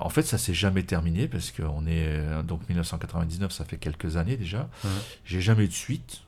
en 0.00 0.08
fait, 0.08 0.22
ça 0.22 0.38
s'est 0.38 0.54
jamais 0.54 0.84
terminé 0.84 1.26
parce 1.28 1.50
qu'on 1.50 1.86
est 1.86 2.06
euh, 2.06 2.42
donc 2.42 2.66
1999, 2.68 3.52
ça 3.52 3.64
fait 3.64 3.76
quelques 3.76 4.16
années 4.16 4.36
déjà. 4.36 4.68
J'ai 5.24 5.40
jamais 5.40 5.64
eu 5.64 5.68
de 5.68 5.72
suite. 5.72 6.22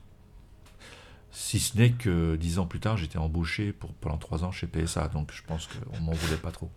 Si 1.35 1.59
ce 1.59 1.75
n'est 1.77 1.89
que 1.89 2.35
dix 2.35 2.59
ans 2.59 2.67
plus 2.67 2.79
tard, 2.79 2.95
j'étais 2.95 3.17
embauché 3.17 3.73
pour, 3.73 3.91
pendant 3.93 4.17
trois 4.17 4.43
ans 4.43 4.51
chez 4.51 4.67
PSA, 4.67 5.07
donc 5.07 5.31
je 5.33 5.41
pense 5.41 5.67
qu'on 5.67 5.99
m'en 5.99 6.11
voulait 6.11 6.37
pas 6.37 6.51
trop. 6.51 6.69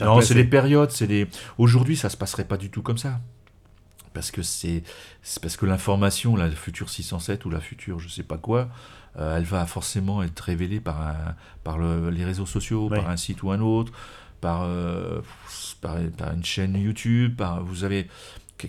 non, 0.00 0.22
c'est 0.22 0.34
des 0.34 0.44
périodes, 0.44 0.90
c'est 0.90 1.06
des. 1.06 1.28
Aujourd'hui, 1.58 1.94
ça 1.94 2.08
se 2.08 2.16
passerait 2.16 2.46
pas 2.46 2.56
du 2.56 2.70
tout 2.70 2.80
comme 2.80 2.96
ça, 2.96 3.20
parce 4.14 4.30
que 4.30 4.40
c'est 4.40 4.82
parce 5.42 5.58
que 5.58 5.66
l'information, 5.66 6.36
la 6.36 6.50
future 6.50 6.88
607 6.88 7.44
ou 7.44 7.50
la 7.50 7.60
future 7.60 7.98
je 7.98 8.08
sais 8.08 8.22
pas 8.22 8.38
quoi, 8.38 8.70
euh, 9.18 9.36
elle 9.36 9.44
va 9.44 9.66
forcément 9.66 10.22
être 10.22 10.40
révélée 10.40 10.80
par 10.80 11.02
un, 11.02 11.34
par 11.62 11.78
les 11.78 12.24
réseaux 12.24 12.46
sociaux, 12.46 12.88
par 12.88 13.10
un 13.10 13.18
site 13.18 13.42
ou 13.42 13.50
un 13.50 13.60
autre, 13.60 13.92
par, 14.40 14.62
euh, 14.62 15.20
par, 15.82 15.96
par, 16.16 16.32
une 16.32 16.44
chaîne 16.44 16.76
YouTube, 16.76 17.36
par 17.36 17.62
vous 17.62 17.84
avez 17.84 18.08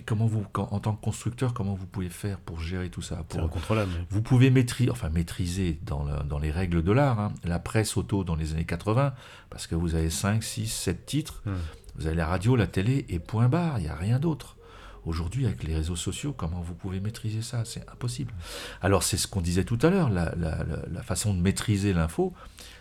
comment 0.00 0.26
vous, 0.26 0.44
en 0.54 0.80
tant 0.80 0.94
que 0.94 1.04
constructeur, 1.04 1.54
comment 1.54 1.74
vous 1.74 1.86
pouvez 1.86 2.08
faire 2.08 2.38
pour 2.38 2.60
gérer 2.60 2.90
tout 2.90 3.02
ça 3.02 3.24
pour, 3.28 3.48
Vous 4.10 4.22
pouvez 4.22 4.50
maîtriser, 4.50 4.90
enfin 4.90 5.10
maîtriser 5.10 5.78
dans, 5.82 6.04
dans 6.24 6.38
les 6.38 6.50
règles 6.50 6.82
de 6.82 6.92
l'art, 6.92 7.20
hein, 7.20 7.32
la 7.44 7.58
presse 7.58 7.96
auto 7.96 8.24
dans 8.24 8.36
les 8.36 8.52
années 8.52 8.64
80, 8.64 9.14
parce 9.50 9.66
que 9.66 9.74
vous 9.74 9.94
avez 9.94 10.10
5, 10.10 10.42
6, 10.42 10.66
7 10.68 11.06
titres, 11.06 11.42
hmm. 11.46 11.52
vous 11.96 12.06
avez 12.06 12.16
la 12.16 12.26
radio, 12.26 12.56
la 12.56 12.66
télé 12.66 13.04
et 13.08 13.18
point 13.18 13.48
barre, 13.48 13.78
il 13.78 13.82
n'y 13.82 13.88
a 13.88 13.94
rien 13.94 14.18
d'autre. 14.18 14.56
Aujourd'hui, 15.06 15.44
avec 15.44 15.62
les 15.64 15.74
réseaux 15.74 15.96
sociaux, 15.96 16.32
comment 16.34 16.62
vous 16.62 16.74
pouvez 16.74 16.98
maîtriser 16.98 17.42
ça? 17.42 17.66
C'est 17.66 17.86
impossible. 17.90 18.32
Alors, 18.80 19.02
c'est 19.02 19.18
ce 19.18 19.28
qu'on 19.28 19.42
disait 19.42 19.64
tout 19.64 19.78
à 19.82 19.90
l'heure, 19.90 20.08
la, 20.08 20.34
la, 20.34 20.64
la, 20.90 21.02
façon 21.02 21.34
de 21.34 21.40
maîtriser 21.40 21.92
l'info, 21.92 22.32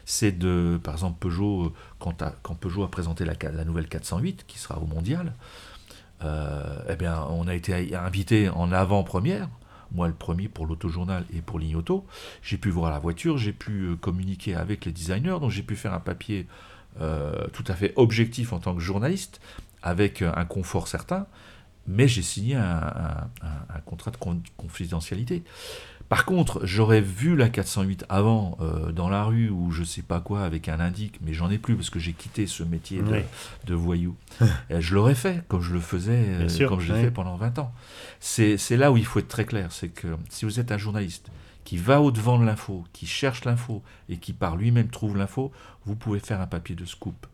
c'est 0.05 0.31
de, 0.31 0.79
par 0.81 0.93
exemple, 0.93 1.17
Peugeot, 1.19 1.73
quand, 1.99 2.23
quand 2.41 2.55
Peugeot 2.55 2.83
a 2.83 2.89
présenté 2.89 3.25
la, 3.25 3.33
la 3.51 3.65
nouvelle 3.65 3.89
408, 3.89 4.45
qui 4.47 4.57
sera 4.57 4.79
au 4.79 4.85
mondial, 4.85 5.27
euh, 5.27 5.72
eh 6.23 6.95
bien, 6.95 7.25
on 7.29 7.47
a 7.47 7.55
été 7.55 7.95
invité 7.95 8.49
en 8.49 8.71
avant-première, 8.71 9.49
moi 9.93 10.07
le 10.07 10.13
premier 10.13 10.47
pour 10.47 10.65
l'autojournal 10.65 11.25
et 11.33 11.41
pour 11.41 11.59
l'Ignoto. 11.59 12.05
J'ai 12.41 12.57
pu 12.57 12.69
voir 12.69 12.91
la 12.91 12.99
voiture, 12.99 13.37
j'ai 13.37 13.53
pu 13.53 13.83
euh, 13.83 13.95
communiquer 13.95 14.55
avec 14.55 14.85
les 14.85 14.91
designers, 14.91 15.37
donc 15.39 15.51
j'ai 15.51 15.63
pu 15.63 15.75
faire 15.75 15.93
un 15.93 15.99
papier 15.99 16.47
euh, 17.01 17.47
tout 17.53 17.63
à 17.67 17.73
fait 17.73 17.93
objectif 17.95 18.53
en 18.53 18.59
tant 18.59 18.75
que 18.75 18.81
journaliste, 18.81 19.39
avec 19.81 20.21
un 20.21 20.45
confort 20.45 20.87
certain, 20.87 21.27
mais 21.87 22.07
j'ai 22.07 22.21
signé 22.21 22.55
un, 22.55 23.27
contrat 23.85 24.11
de 24.11 24.17
confidentialité. 24.55 25.43
Par 26.13 26.25
contre, 26.25 26.63
j'aurais 26.63 27.01
vu 27.01 27.35
la 27.35 27.49
408 27.49 28.05
avant 28.07 28.55
euh, 28.61 28.91
dans 28.91 29.09
la 29.09 29.23
rue 29.23 29.49
ou 29.49 29.71
je 29.71 29.83
sais 29.83 30.03
pas 30.03 30.19
quoi 30.19 30.43
avec 30.43 30.69
un 30.69 30.79
indique, 30.79 31.17
mais 31.25 31.33
j'en 31.33 31.49
ai 31.49 31.57
plus 31.57 31.75
parce 31.75 31.89
que 31.89 31.97
j'ai 31.97 32.13
quitté 32.13 32.45
ce 32.45 32.61
métier 32.61 33.01
de, 33.65 33.73
voyou. 33.73 34.15
Et 34.69 34.79
je 34.79 34.93
l'aurais 34.93 35.15
fait 35.15 35.43
comme 35.47 35.63
je 35.63 35.73
le 35.73 35.79
faisais, 35.79 36.23
euh, 36.27 36.67
comme 36.67 36.79
je 36.79 36.93
l'ai 36.93 37.01
fait 37.05 37.09
pendant 37.09 37.35
20 37.35 37.57
ans. 37.57 37.73
C'est 38.19 38.77
là 38.77 38.91
où 38.91 38.97
il 38.97 39.05
faut 39.05 39.17
être 39.17 39.27
très 39.27 39.45
clair, 39.45 39.71
c'est 39.71 39.89
que 39.89 40.09
si 40.29 40.45
vous 40.45 40.59
êtes 40.59 40.71
un 40.71 40.77
journaliste 40.77 41.31
qui 41.63 41.77
va 41.77 41.99
au-devant 41.99 42.37
de 42.37 42.45
l'info, 42.45 42.83
qui 42.93 43.07
cherche 43.07 43.45
l'info 43.45 43.81
et 44.07 44.17
qui 44.17 44.33
par 44.33 44.55
lui-même 44.55 44.89
trouve 44.89 45.17
l'info, 45.17 45.51
vous 45.85 45.95
pouvez 45.95 46.19
faire 46.19 46.41
un 46.41 46.47
papier 46.47 46.75
de 46.75 46.85
scoop. 46.85 47.25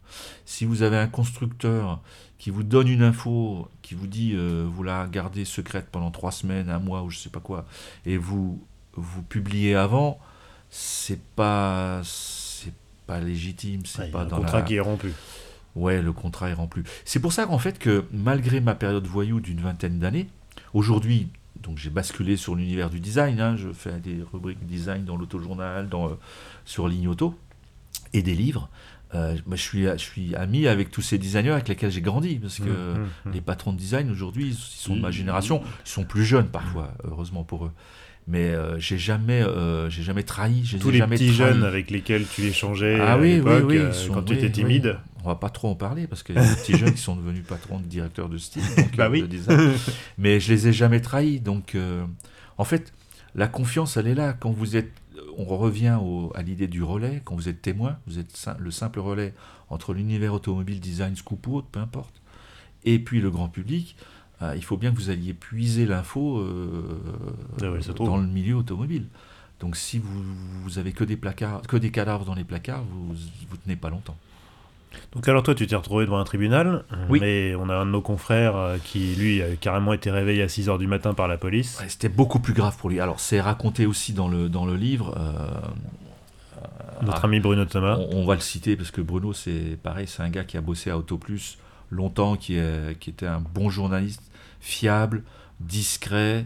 Si 0.46 0.64
vous 0.64 0.84
avez 0.84 0.98
un 0.98 1.08
constructeur 1.08 2.00
qui 2.38 2.50
vous 2.50 2.64
donne 2.64 2.88
une 2.88 3.04
info, 3.04 3.68
qui 3.82 3.96
vous 3.96 4.08
dit 4.08 4.34
euh, 4.36 4.66
vous 4.72 4.84
la 4.84 5.08
gardez 5.08 5.44
secrète 5.44 5.88
pendant 5.92 6.12
trois 6.12 6.32
semaines, 6.32 6.70
un 6.70 6.80
mois 6.80 7.04
ou 7.04 7.10
je 7.10 7.18
sais 7.18 7.30
pas 7.30 7.42
quoi, 7.42 7.66
et 8.06 8.18
vous 8.18 8.64
vous 8.96 9.22
publiez 9.24 9.76
avant, 9.76 10.20
c'est 10.70 11.22
pas 11.36 12.02
c'est 12.04 12.74
pas 13.08 13.20
légitime, 13.20 13.82
c'est 13.86 14.12
pas 14.12 14.22
un 14.22 14.26
contrat 14.28 14.62
qui 14.62 14.76
est 14.76 14.80
rompu. 14.80 15.14
Ouais, 15.76 16.02
le 16.02 16.12
contrat 16.12 16.50
est 16.50 16.54
rempli. 16.54 16.84
C'est 17.06 17.20
pour 17.20 17.32
ça 17.32 17.46
qu'en 17.46 17.60
fait 17.60 17.80
que 17.80 18.06
malgré 18.12 18.60
ma 18.60 18.76
période 18.76 19.06
voyou 19.06 19.40
d'une 19.40 19.62
vingtaine 19.62 20.00
d'années, 20.00 20.28
aujourd'hui, 20.74 21.30
donc 21.62 21.78
j'ai 21.78 21.90
basculé 21.90 22.38
sur 22.38 22.56
l'univers 22.56 22.90
du 22.90 23.00
design. 23.00 23.40
hein, 23.40 23.56
je 23.56 23.72
fais 23.72 24.00
des 24.00 24.24
rubriques 24.34 24.66
design 24.66 25.06
dans 25.06 25.16
l'autojournal, 25.16 25.88
dans 25.90 26.10
euh, 26.10 26.14
sur 26.66 26.88
Ligne 26.88 27.08
Auto 27.08 27.38
et 28.14 28.22
des 28.22 28.36
livres. 28.36 28.70
Euh, 29.16 29.36
je 29.52 29.56
suis 29.56 29.84
je 29.86 29.98
suis 29.98 30.36
ami 30.36 30.68
avec 30.68 30.92
tous 30.92 31.02
ces 31.02 31.18
designers 31.18 31.52
avec 31.52 31.68
lesquels 31.68 31.92
j'ai 31.92 32.02
grandi 32.02 32.36
parce 32.36 32.60
que 32.60 32.70
Mmh, 32.70 33.00
mmh, 33.00 33.30
mmh. 33.30 33.32
les 33.34 33.42
patrons 33.42 33.74
de 33.74 33.78
design 33.78 34.12
aujourd'hui, 34.12 34.50
ils 34.50 34.56
sont 34.56 34.96
de 34.96 35.02
ma 35.02 35.12
génération, 35.12 35.64
ils 35.86 35.90
sont 35.90 36.04
plus 36.04 36.26
jeunes 36.26 36.48
parfois, 36.48 36.94
heureusement 37.04 37.44
pour 37.44 37.66
eux. 37.66 37.72
Mais 38.32 38.50
euh, 38.50 38.78
j'ai 38.80 39.00
jamais, 39.00 39.42
euh, 39.42 39.90
j'ai 39.90 40.04
jamais 40.04 40.22
trahi. 40.22 40.62
Tous 40.80 40.92
les 40.92 41.00
jamais 41.00 41.16
petits 41.16 41.34
jeunes 41.34 41.64
avec 41.64 41.90
lesquels 41.90 42.26
tu 42.28 42.44
échangeais 42.44 43.00
Ah 43.02 43.14
à 43.14 43.18
oui, 43.18 43.38
l'époque, 43.38 43.64
oui, 43.68 43.78
euh, 43.78 43.92
sont- 43.92 44.14
quand 44.14 44.22
tu 44.22 44.34
étais 44.34 44.52
timide. 44.52 44.98
On 45.24 45.28
va 45.30 45.36
pas 45.36 45.50
trop 45.50 45.68
en 45.70 45.76
parler 45.76 46.06
parce 46.06 46.22
qu'il 46.24 46.36
y 46.36 46.38
a 46.38 46.44
des 46.44 46.56
petits 46.62 46.78
jeunes 46.78 46.94
qui 46.94 47.02
sont 47.02 47.16
devenus 47.16 47.44
patrons 47.44 47.80
de 47.80 47.86
directeurs 47.86 48.30
de 48.30 48.38
style. 48.38 48.62
donc, 48.78 48.96
Bah 48.96 49.06
euh, 49.06 49.10
oui. 49.10 49.24
de. 49.28 49.38
Mais 50.20 50.40
je 50.40 50.54
les 50.54 50.68
ai 50.68 50.74
jamais 50.74 51.02
trahis. 51.02 51.40
Donc, 51.40 51.76
en 52.58 52.64
fait, 52.64 52.94
la 53.36 53.48
confiance, 53.48 53.98
elle 53.98 54.08
est 54.08 54.16
là. 54.16 54.34
Quand 54.34 54.52
vous 54.52 54.76
êtes, 54.78 54.92
on 55.38 55.46
revient 55.46 55.98
au- 56.00 56.32
à 56.36 56.44
l'idée 56.44 56.68
du 56.68 56.84
relais. 56.84 57.22
Quand 57.26 57.36
vous 57.36 57.50
êtes 57.50 57.62
témoin, 57.64 57.98
vous 58.06 58.20
êtes 58.20 58.48
le 58.60 58.70
simple 58.72 59.00
relais 59.00 59.34
entre 59.70 59.94
l'univers 59.96 60.34
automobile, 60.36 60.80
design, 60.80 61.16
scoop 61.16 61.48
ou 61.48 61.56
autre, 61.58 61.68
peu 61.72 61.80
importe, 61.80 62.22
et 62.86 63.00
puis 63.00 63.22
le 63.22 63.32
grand 63.32 63.50
public. 63.50 63.96
Euh, 64.42 64.54
il 64.56 64.64
faut 64.64 64.78
bien 64.78 64.92
que 64.92 64.96
vous 64.98 65.10
alliez 65.10 65.34
puiser 65.34 65.86
l'info 65.86 66.40
euh, 66.40 66.82
Ah 67.62 67.66
oui, 67.72 67.80
dans 68.06 68.18
le 68.18 68.28
milieu 68.28 68.56
automobile. 68.56 69.06
Donc, 69.60 69.76
si 69.76 70.00
vous, 70.00 70.24
vous 70.64 70.78
avez 70.80 70.94
que 70.94 71.04
des 71.04 71.18
placards, 71.18 71.62
que 71.64 71.76
des 71.78 71.92
cadavres 71.92 72.24
dans 72.26 72.36
les 72.36 72.46
placards, 72.46 72.84
vous 72.84 73.14
vous 73.14 73.58
tenez 73.64 73.76
pas 73.76 73.90
longtemps. 73.90 74.18
Donc 75.12 75.28
alors 75.28 75.44
toi, 75.44 75.54
tu 75.54 75.68
t'es 75.68 75.76
retrouvé 75.76 76.06
devant 76.06 76.18
un 76.18 76.24
tribunal, 76.24 76.84
Oui. 77.10 77.20
mais 77.22 77.54
on 77.56 77.70
a 77.70 77.76
un 77.76 77.86
de 77.86 77.92
nos 77.92 78.02
confrères 78.02 78.56
euh, 78.56 78.78
qui, 78.84 79.14
lui, 79.16 79.42
a 79.42 79.56
carrément 79.56 79.94
été 79.94 80.10
réveillé 80.10 80.42
à 80.42 80.48
6h 80.48 80.80
du 80.80 80.88
matin 80.88 81.14
par 81.14 81.28
la 81.28 81.38
police. 81.38 81.78
Ouais, 81.80 81.90
C'était 81.90 82.10
beaucoup 82.10 82.40
plus 82.40 82.54
grave 82.54 82.76
pour 82.78 82.90
lui. 82.90 83.00
Alors, 83.00 83.20
c'est 83.20 83.40
raconté 83.42 83.86
aussi 83.86 84.14
dans 84.14 84.28
le, 84.30 84.50
dans 84.50 84.66
le 84.66 84.76
livre. 84.76 85.14
euh, 85.18 86.62
Notre 87.06 87.22
ah, 87.24 87.28
ami 87.28 87.40
Bruno 87.40 87.66
Thomas. 87.66 87.98
on, 87.98 88.18
on 88.22 88.26
va 88.26 88.34
le 88.36 88.42
citer 88.42 88.76
parce 88.76 88.90
que 88.92 89.02
Bruno, 89.02 89.32
c'est 89.34 89.78
pareil, 89.84 90.08
c'est 90.08 90.24
un 90.24 90.30
gars 90.30 90.44
qui 90.44 90.58
a 90.58 90.62
bossé 90.62 90.90
à 90.90 90.98
Autoplus 90.98 91.58
longtemps, 91.90 92.36
qui, 92.36 92.56
est, 92.56 92.98
qui 93.00 93.10
était 93.10 93.26
un 93.28 93.40
bon 93.40 93.70
journaliste, 93.70 94.24
fiable, 94.60 95.24
discret, 95.60 96.46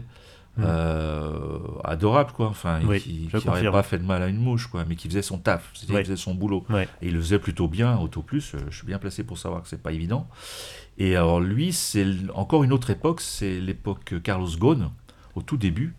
Mm. 0.56 0.62
euh, 0.64 1.58
adorable, 1.82 2.30
quoi. 2.30 2.46
Enfin, 2.46 2.78
Oui, 2.86 3.00
qui 3.00 3.28
n'aurait 3.44 3.70
pas 3.72 3.82
fait 3.82 3.98
de 3.98 4.04
mal 4.04 4.22
à 4.22 4.28
une 4.28 4.36
mouche, 4.38 4.68
quoi, 4.68 4.84
mais 4.88 4.94
qui 4.94 5.08
faisait 5.08 5.20
son 5.22 5.38
taf, 5.38 5.68
c'est-à-dire 5.74 6.04
faisait 6.04 6.16
son 6.16 6.32
boulot. 6.32 6.64
Et 7.02 7.08
il 7.08 7.14
le 7.14 7.20
faisait 7.20 7.40
plutôt 7.40 7.66
bien, 7.66 7.98
Autoplus. 7.98 8.52
euh, 8.54 8.58
Je 8.70 8.76
suis 8.76 8.86
bien 8.86 8.98
placé 9.00 9.24
pour 9.24 9.36
savoir 9.36 9.62
que 9.62 9.68
c'est 9.68 9.82
pas 9.82 9.90
évident. 9.90 10.28
Et 10.96 11.16
alors, 11.16 11.40
lui, 11.40 11.72
c'est 11.72 12.06
encore 12.34 12.62
une 12.62 12.72
autre 12.72 12.90
époque, 12.90 13.20
c'est 13.20 13.58
l'époque 13.58 14.14
Carlos 14.22 14.48
Ghosn, 14.56 14.90
au 15.34 15.42
tout 15.42 15.56
début. 15.56 15.96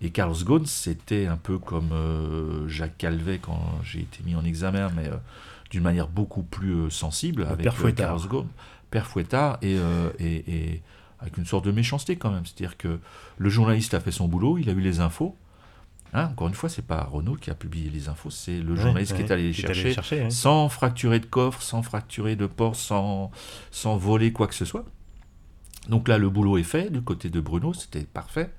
Et 0.00 0.08
Carlos 0.08 0.42
Ghosn, 0.42 0.64
c'était 0.64 1.26
un 1.26 1.36
peu 1.36 1.58
comme 1.58 1.90
euh, 1.92 2.66
Jacques 2.68 2.96
Calvet 2.96 3.40
quand 3.42 3.60
j'ai 3.84 4.00
été 4.00 4.22
mis 4.24 4.34
en 4.34 4.44
examen, 4.46 4.90
mais 4.96 5.10
d'une 5.70 5.82
manière 5.82 6.08
beaucoup 6.08 6.42
plus 6.44 6.90
sensible, 6.90 7.42
avec. 7.44 7.64
Carlos 8.06 8.26
Ghosn, 8.26 8.46
Père 8.92 9.06
Fouettard, 9.08 9.58
et, 9.62 9.76
euh, 9.76 10.10
et, 10.20 10.36
et 10.54 10.82
avec 11.18 11.36
une 11.38 11.46
sorte 11.46 11.64
de 11.64 11.72
méchanceté 11.72 12.14
quand 12.16 12.30
même. 12.30 12.46
C'est-à-dire 12.46 12.76
que 12.76 13.00
le 13.38 13.48
journaliste 13.50 13.94
a 13.94 14.00
fait 14.00 14.12
son 14.12 14.28
boulot, 14.28 14.58
il 14.58 14.68
a 14.70 14.72
eu 14.72 14.80
les 14.80 15.00
infos. 15.00 15.36
Hein, 16.14 16.26
encore 16.32 16.48
une 16.48 16.54
fois, 16.54 16.68
c'est 16.68 16.86
pas 16.86 17.02
Renault 17.10 17.36
qui 17.36 17.50
a 17.50 17.54
publié 17.54 17.88
les 17.88 18.08
infos, 18.10 18.28
c'est 18.30 18.60
le 18.60 18.76
journaliste 18.76 19.12
Ouais, 19.12 19.18
qui 19.18 19.24
est 19.24 19.32
allé 19.32 19.42
les 19.44 19.52
chercher, 19.54 19.94
sans 20.30 20.68
fracturer 20.68 21.20
de 21.20 21.26
coffre, 21.26 21.62
sans 21.62 21.82
fracturer 21.82 22.36
de 22.36 22.46
porte, 22.46 22.74
sans, 22.76 23.30
sans 23.70 23.96
voler 23.96 24.30
quoi 24.30 24.46
que 24.46 24.54
ce 24.54 24.66
soit. 24.66 24.84
Donc 25.88 26.08
là, 26.08 26.18
le 26.18 26.28
boulot 26.28 26.58
est 26.58 26.62
fait 26.64 26.90
du 26.92 27.00
côté 27.02 27.30
de 27.30 27.40
Bruno, 27.40 27.72
c'était 27.72 28.04
parfait. 28.04 28.50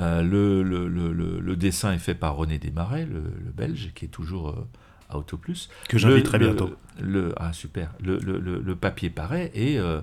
Euh, 0.00 0.22
le, 0.22 0.62
le, 0.62 0.88
le, 0.88 1.12
le- 1.12 1.40
le 1.40 1.56
dessin 1.56 1.92
est 1.92 1.98
fait 1.98 2.14
par 2.14 2.36
René 2.36 2.58
Desmarais, 2.58 3.04
le, 3.04 3.20
le 3.20 3.50
Belge, 3.54 3.90
qui 3.94 4.06
est 4.06 4.08
toujours 4.08 4.48
euh, 4.48 4.66
à 5.08 5.18
Autoplus. 5.18 5.68
Que 5.88 5.98
j'invite 5.98 6.24
très 6.26 6.38
bientôt. 6.38 6.70
Le, 7.00 7.32
ah, 7.38 7.52
super. 7.52 7.90
Le, 8.02 8.18
le, 8.18 8.38
le, 8.38 8.60
le 8.60 8.76
papier 8.76 9.10
paraît 9.10 9.50
et 9.54 9.78
euh, 9.78 10.00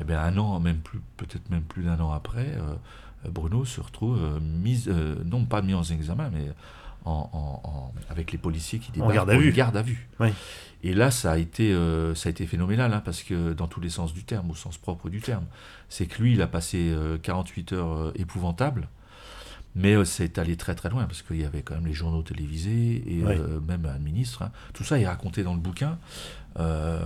eh 0.00 0.04
bien, 0.04 0.20
un 0.20 0.36
an, 0.38 0.60
même 0.60 0.78
plus, 0.78 1.00
peut-être 1.16 1.50
même 1.50 1.62
plus 1.62 1.82
d'un 1.82 1.98
an 2.00 2.12
après, 2.12 2.54
euh, 2.56 2.74
Bruno 3.28 3.64
se 3.64 3.80
retrouve 3.80 4.18
euh, 4.22 4.38
mis, 4.40 4.84
euh, 4.88 5.16
non 5.24 5.44
pas 5.44 5.60
mis 5.62 5.74
en 5.74 5.82
examen, 5.82 6.30
mais 6.32 6.46
en, 7.04 7.28
en- 7.32 7.68
en- 7.68 7.92
avec 8.10 8.32
les 8.32 8.38
policiers 8.38 8.78
qui 8.78 8.92
débarquent 8.92 9.14
garde 9.14 9.30
à 9.30 9.36
vue. 9.38 9.52
garde 9.52 9.76
à 9.76 9.82
vue. 9.82 10.08
Oui. 10.20 10.28
Et 10.84 10.94
là, 10.94 11.10
ça 11.10 11.32
a 11.32 11.38
été, 11.38 11.72
euh, 11.72 12.14
ça 12.14 12.28
a 12.28 12.30
été 12.30 12.46
phénoménal, 12.46 12.92
hein, 12.92 13.02
parce 13.04 13.22
que 13.24 13.52
dans 13.52 13.66
tous 13.66 13.80
les 13.80 13.88
sens 13.90 14.14
du 14.14 14.22
terme, 14.22 14.50
au 14.50 14.54
sens 14.54 14.78
propre 14.78 15.08
du 15.10 15.20
terme, 15.20 15.44
c'est 15.88 16.06
que 16.06 16.22
lui, 16.22 16.34
il 16.34 16.42
a 16.42 16.46
passé 16.46 16.90
euh, 16.92 17.18
48 17.18 17.72
heures 17.72 17.92
euh, 17.92 18.12
épouvantables. 18.14 18.88
Mais 19.78 19.94
euh, 19.94 20.04
c'est 20.04 20.38
allé 20.38 20.56
très 20.56 20.74
très 20.74 20.90
loin 20.90 21.04
parce 21.06 21.22
qu'il 21.22 21.40
y 21.40 21.44
avait 21.44 21.62
quand 21.62 21.74
même 21.76 21.86
les 21.86 21.94
journaux 21.94 22.22
télévisés 22.22 23.02
et 23.06 23.22
euh, 23.24 23.60
même 23.66 23.86
un 23.86 23.98
ministre. 23.98 24.42
hein. 24.42 24.50
Tout 24.74 24.84
ça 24.84 24.98
est 24.98 25.06
raconté 25.06 25.42
dans 25.44 25.54
le 25.54 25.60
bouquin. 25.60 25.98
Euh, 26.58 26.98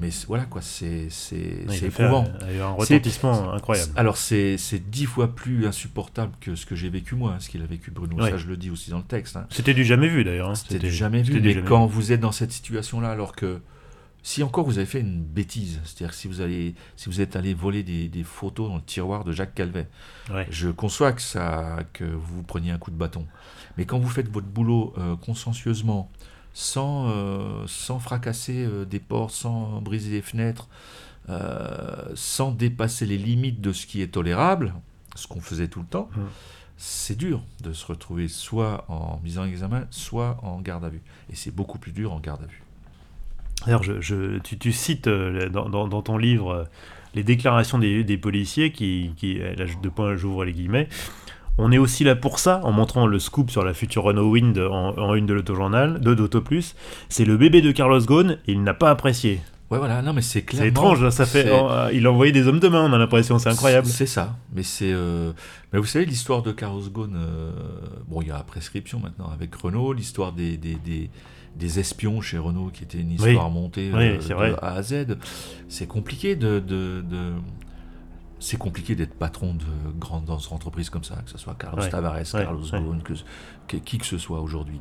mais 0.00 0.08
voilà 0.26 0.44
quoi, 0.46 0.60
c'est 0.62 0.86
Ouais, 0.86 1.04
il 1.06 1.70
c'est 1.70 1.84
a 1.84 1.88
éprouvant. 1.88 2.24
un- 2.42 2.72
retentissement 2.72 3.52
incroyable. 3.52 3.92
Alors 3.94 4.16
c'est 4.16 4.56
dix 4.90 5.06
fois 5.06 5.34
plus 5.34 5.66
insupportable 5.66 6.32
que 6.40 6.56
ce 6.56 6.66
que 6.66 6.74
j'ai 6.74 6.88
vécu 6.88 7.14
moi, 7.14 7.34
hein, 7.34 7.40
ce 7.40 7.48
qu'il 7.48 7.62
a 7.62 7.66
vécu 7.66 7.90
Bruno. 7.92 8.18
Ça 8.20 8.36
je 8.36 8.48
le 8.48 8.56
dis 8.56 8.70
aussi 8.70 8.90
dans 8.90 8.98
le 8.98 9.04
texte. 9.04 9.36
hein. 9.36 9.46
C'était 9.50 9.74
du 9.74 9.84
jamais 9.84 10.08
vu 10.08 10.24
d'ailleurs. 10.24 10.56
C'était 10.56 10.78
du 10.80 10.90
jamais 10.90 11.22
vu. 11.22 11.40
Mais 11.40 11.52
jamais 11.52 11.66
quand 11.66 11.86
vous 11.86 12.10
êtes 12.10 12.20
dans 12.20 12.32
cette 12.32 12.50
situation-là, 12.52 13.10
alors 13.10 13.36
que 13.36 13.60
si 14.22 14.42
encore 14.42 14.64
vous 14.66 14.78
avez 14.78 14.86
fait 14.86 15.00
une 15.00 15.22
bêtise, 15.22 15.80
c'est-à-dire 15.84 16.14
si 16.14 16.28
vous 16.28 16.40
allez, 16.40 16.74
si 16.96 17.08
vous 17.08 17.20
êtes 17.20 17.36
allé 17.36 17.54
voler 17.54 17.82
des, 17.82 18.08
des 18.08 18.22
photos 18.24 18.68
dans 18.68 18.76
le 18.76 18.82
tiroir 18.82 19.24
de 19.24 19.32
Jacques 19.32 19.54
Calvet, 19.54 19.88
Ouais. 20.30 20.46
je 20.50 20.68
conçois 20.68 21.12
que 21.12 21.22
ça, 21.22 21.78
que 21.92 22.04
vous 22.04 22.42
preniez 22.42 22.70
un 22.70 22.78
coup 22.78 22.90
de 22.90 22.96
bâton. 22.96 23.26
Mais 23.76 23.86
quand 23.86 23.98
vous 23.98 24.08
faites 24.08 24.28
votre 24.30 24.46
boulot 24.46 24.92
euh, 24.98 25.16
consciencieusement, 25.16 26.10
sans, 26.52 27.08
euh, 27.10 27.64
sans 27.66 27.98
fracasser 27.98 28.64
euh, 28.66 28.84
des 28.84 28.98
portes, 29.00 29.32
sans 29.34 29.80
briser 29.80 30.10
des 30.10 30.22
fenêtres, 30.22 30.68
sans 32.14 32.50
dépasser 32.52 33.06
les 33.06 33.18
limites 33.18 33.60
de 33.60 33.72
ce 33.72 33.86
qui 33.86 34.02
est 34.02 34.08
tolérable, 34.08 34.74
ce 35.14 35.26
qu'on 35.26 35.40
faisait 35.40 35.68
tout 35.68 35.80
le 35.80 35.86
temps, 35.86 36.08
Mm. 36.16 36.20
c'est 36.76 37.16
dur 37.16 37.42
de 37.62 37.72
se 37.72 37.86
retrouver 37.86 38.26
soit 38.28 38.84
en 38.88 39.20
mise 39.22 39.38
en 39.38 39.44
examen, 39.44 39.86
soit 39.90 40.38
en 40.42 40.60
garde 40.60 40.84
à 40.84 40.88
vue. 40.88 41.02
Et 41.30 41.36
c'est 41.36 41.54
beaucoup 41.54 41.78
plus 41.78 41.92
dur 41.92 42.12
en 42.12 42.20
garde 42.20 42.42
à 42.42 42.46
vue. 42.46 42.62
D'ailleurs, 43.66 43.82
je, 43.82 44.00
je- 44.00 44.38
tu, 44.38 44.58
tu 44.58 44.72
cites 44.72 45.06
euh, 45.06 45.48
dans, 45.48 45.68
dans- 45.68 45.88
dans 45.88 46.02
ton 46.02 46.16
livre 46.16 46.50
euh, 46.50 46.64
les 47.14 47.22
déclarations 47.22 47.78
des, 47.78 48.04
des 48.04 48.16
policiers 48.18 48.72
qui, 48.72 49.10
qui 49.16 49.40
euh, 49.40 49.54
là, 49.56 49.64
de 49.82 49.88
point 49.88 50.16
j'ouvre 50.16 50.44
les 50.44 50.52
guillemets. 50.52 50.88
On 51.58 51.70
est 51.72 51.78
aussi 51.78 52.04
là 52.04 52.16
pour 52.16 52.38
ça, 52.38 52.60
en 52.64 52.72
montrant 52.72 53.06
le 53.06 53.18
scoop 53.18 53.50
sur 53.50 53.62
la 53.64 53.74
future 53.74 54.04
Renault 54.04 54.30
Wind 54.30 54.56
en, 54.58 54.96
en 54.96 55.14
une 55.14 55.26
de 55.26 55.34
l'autojournal, 55.34 56.00
de 56.00 56.14
d'Autoplus. 56.14 56.74
C'est 57.10 57.24
le 57.26 57.36
bébé 57.36 57.60
de 57.60 57.70
Carlos 57.72 58.00
Ghosn 58.00 58.38
et 58.46 58.52
il 58.52 58.62
n'a 58.62 58.72
pas 58.72 58.88
apprécié. 58.90 59.40
Ouais, 59.70 59.78
voilà, 59.78 60.00
non, 60.02 60.12
mais 60.14 60.22
c'est 60.22 60.42
clairement. 60.42 60.64
C'est 60.64 60.70
étrange, 60.70 61.02
là, 61.02 61.10
ça 61.12 61.26
fait. 61.26 61.48
il 61.92 62.06
a 62.06 62.10
envoyé 62.10 62.32
des 62.32 62.48
hommes 62.48 62.58
de 62.60 62.66
main, 62.68 62.82
on 62.88 62.92
a 62.92 62.98
l'impression, 62.98 63.38
c'est 63.38 63.50
incroyable. 63.50 63.86
C'est 63.86 64.06
ça, 64.06 64.36
mais 64.54 64.62
c'est. 64.64 64.90
euh, 64.92 65.32
Mais 65.72 65.78
vous 65.78 65.84
savez, 65.86 66.06
l'histoire 66.06 66.42
de 66.42 66.50
Carlos 66.50 66.82
Ghosn, 66.90 67.14
euh, 67.14 67.52
bon, 68.08 68.20
il 68.22 68.28
y 68.28 68.30
a 68.32 68.34
la 68.38 68.42
prescription 68.42 68.98
maintenant 68.98 69.30
avec 69.32 69.54
Renault, 69.54 69.92
l'histoire 69.92 70.32
des, 70.32 70.56
des, 70.56 70.74
des, 70.74 71.08
des 71.56 71.78
espions 71.78 72.20
chez 72.20 72.38
Renault 72.38 72.70
qui 72.72 72.84
était 72.84 72.98
une 73.00 73.10
histoire 73.12 73.50
montée 73.50 73.90
Oui, 73.92 74.02
euh, 74.04 74.18
de 74.18 74.34
vrai. 74.34 74.54
A 74.62 74.74
à 74.74 74.82
Z. 74.82 75.16
C'est 75.68 75.86
compliqué 75.86 76.36
de. 76.36 76.58
de, 76.60 77.02
de- 77.08 77.34
C'est 78.38 78.56
compliqué 78.56 78.94
d'être 78.94 79.14
patron 79.14 79.54
de 79.54 79.64
grandes 79.98 80.30
entreprises 80.30 80.88
comme 80.88 81.04
ça, 81.04 81.16
que 81.24 81.30
ce 81.30 81.36
soit 81.38 81.54
Carlos 81.58 81.82
Ouais, 81.82 81.90
Tavares, 81.90 82.22
Carlos 82.32 82.62
ouais. 82.72 82.80
Ghosn, 82.80 83.02
que, 83.02 83.12
que- 83.68 83.76
qui 83.76 83.98
que 83.98 84.06
ce 84.06 84.16
soit 84.16 84.40
aujourd'hui. 84.40 84.80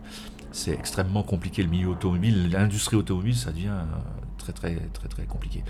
C'est 0.52 0.72
extrêmement 0.72 1.24
compliqué 1.24 1.62
le 1.62 1.70
milieu 1.70 1.90
automobile, 1.90 2.50
l'industrie 2.52 2.96
automobile, 2.96 3.36
ça 3.36 3.52
devient 3.52 3.68
euh, 3.68 3.84
très 4.38 4.54
très 4.54 4.76
très 4.94 5.08
très 5.10 5.26
compliqué. 5.26 5.64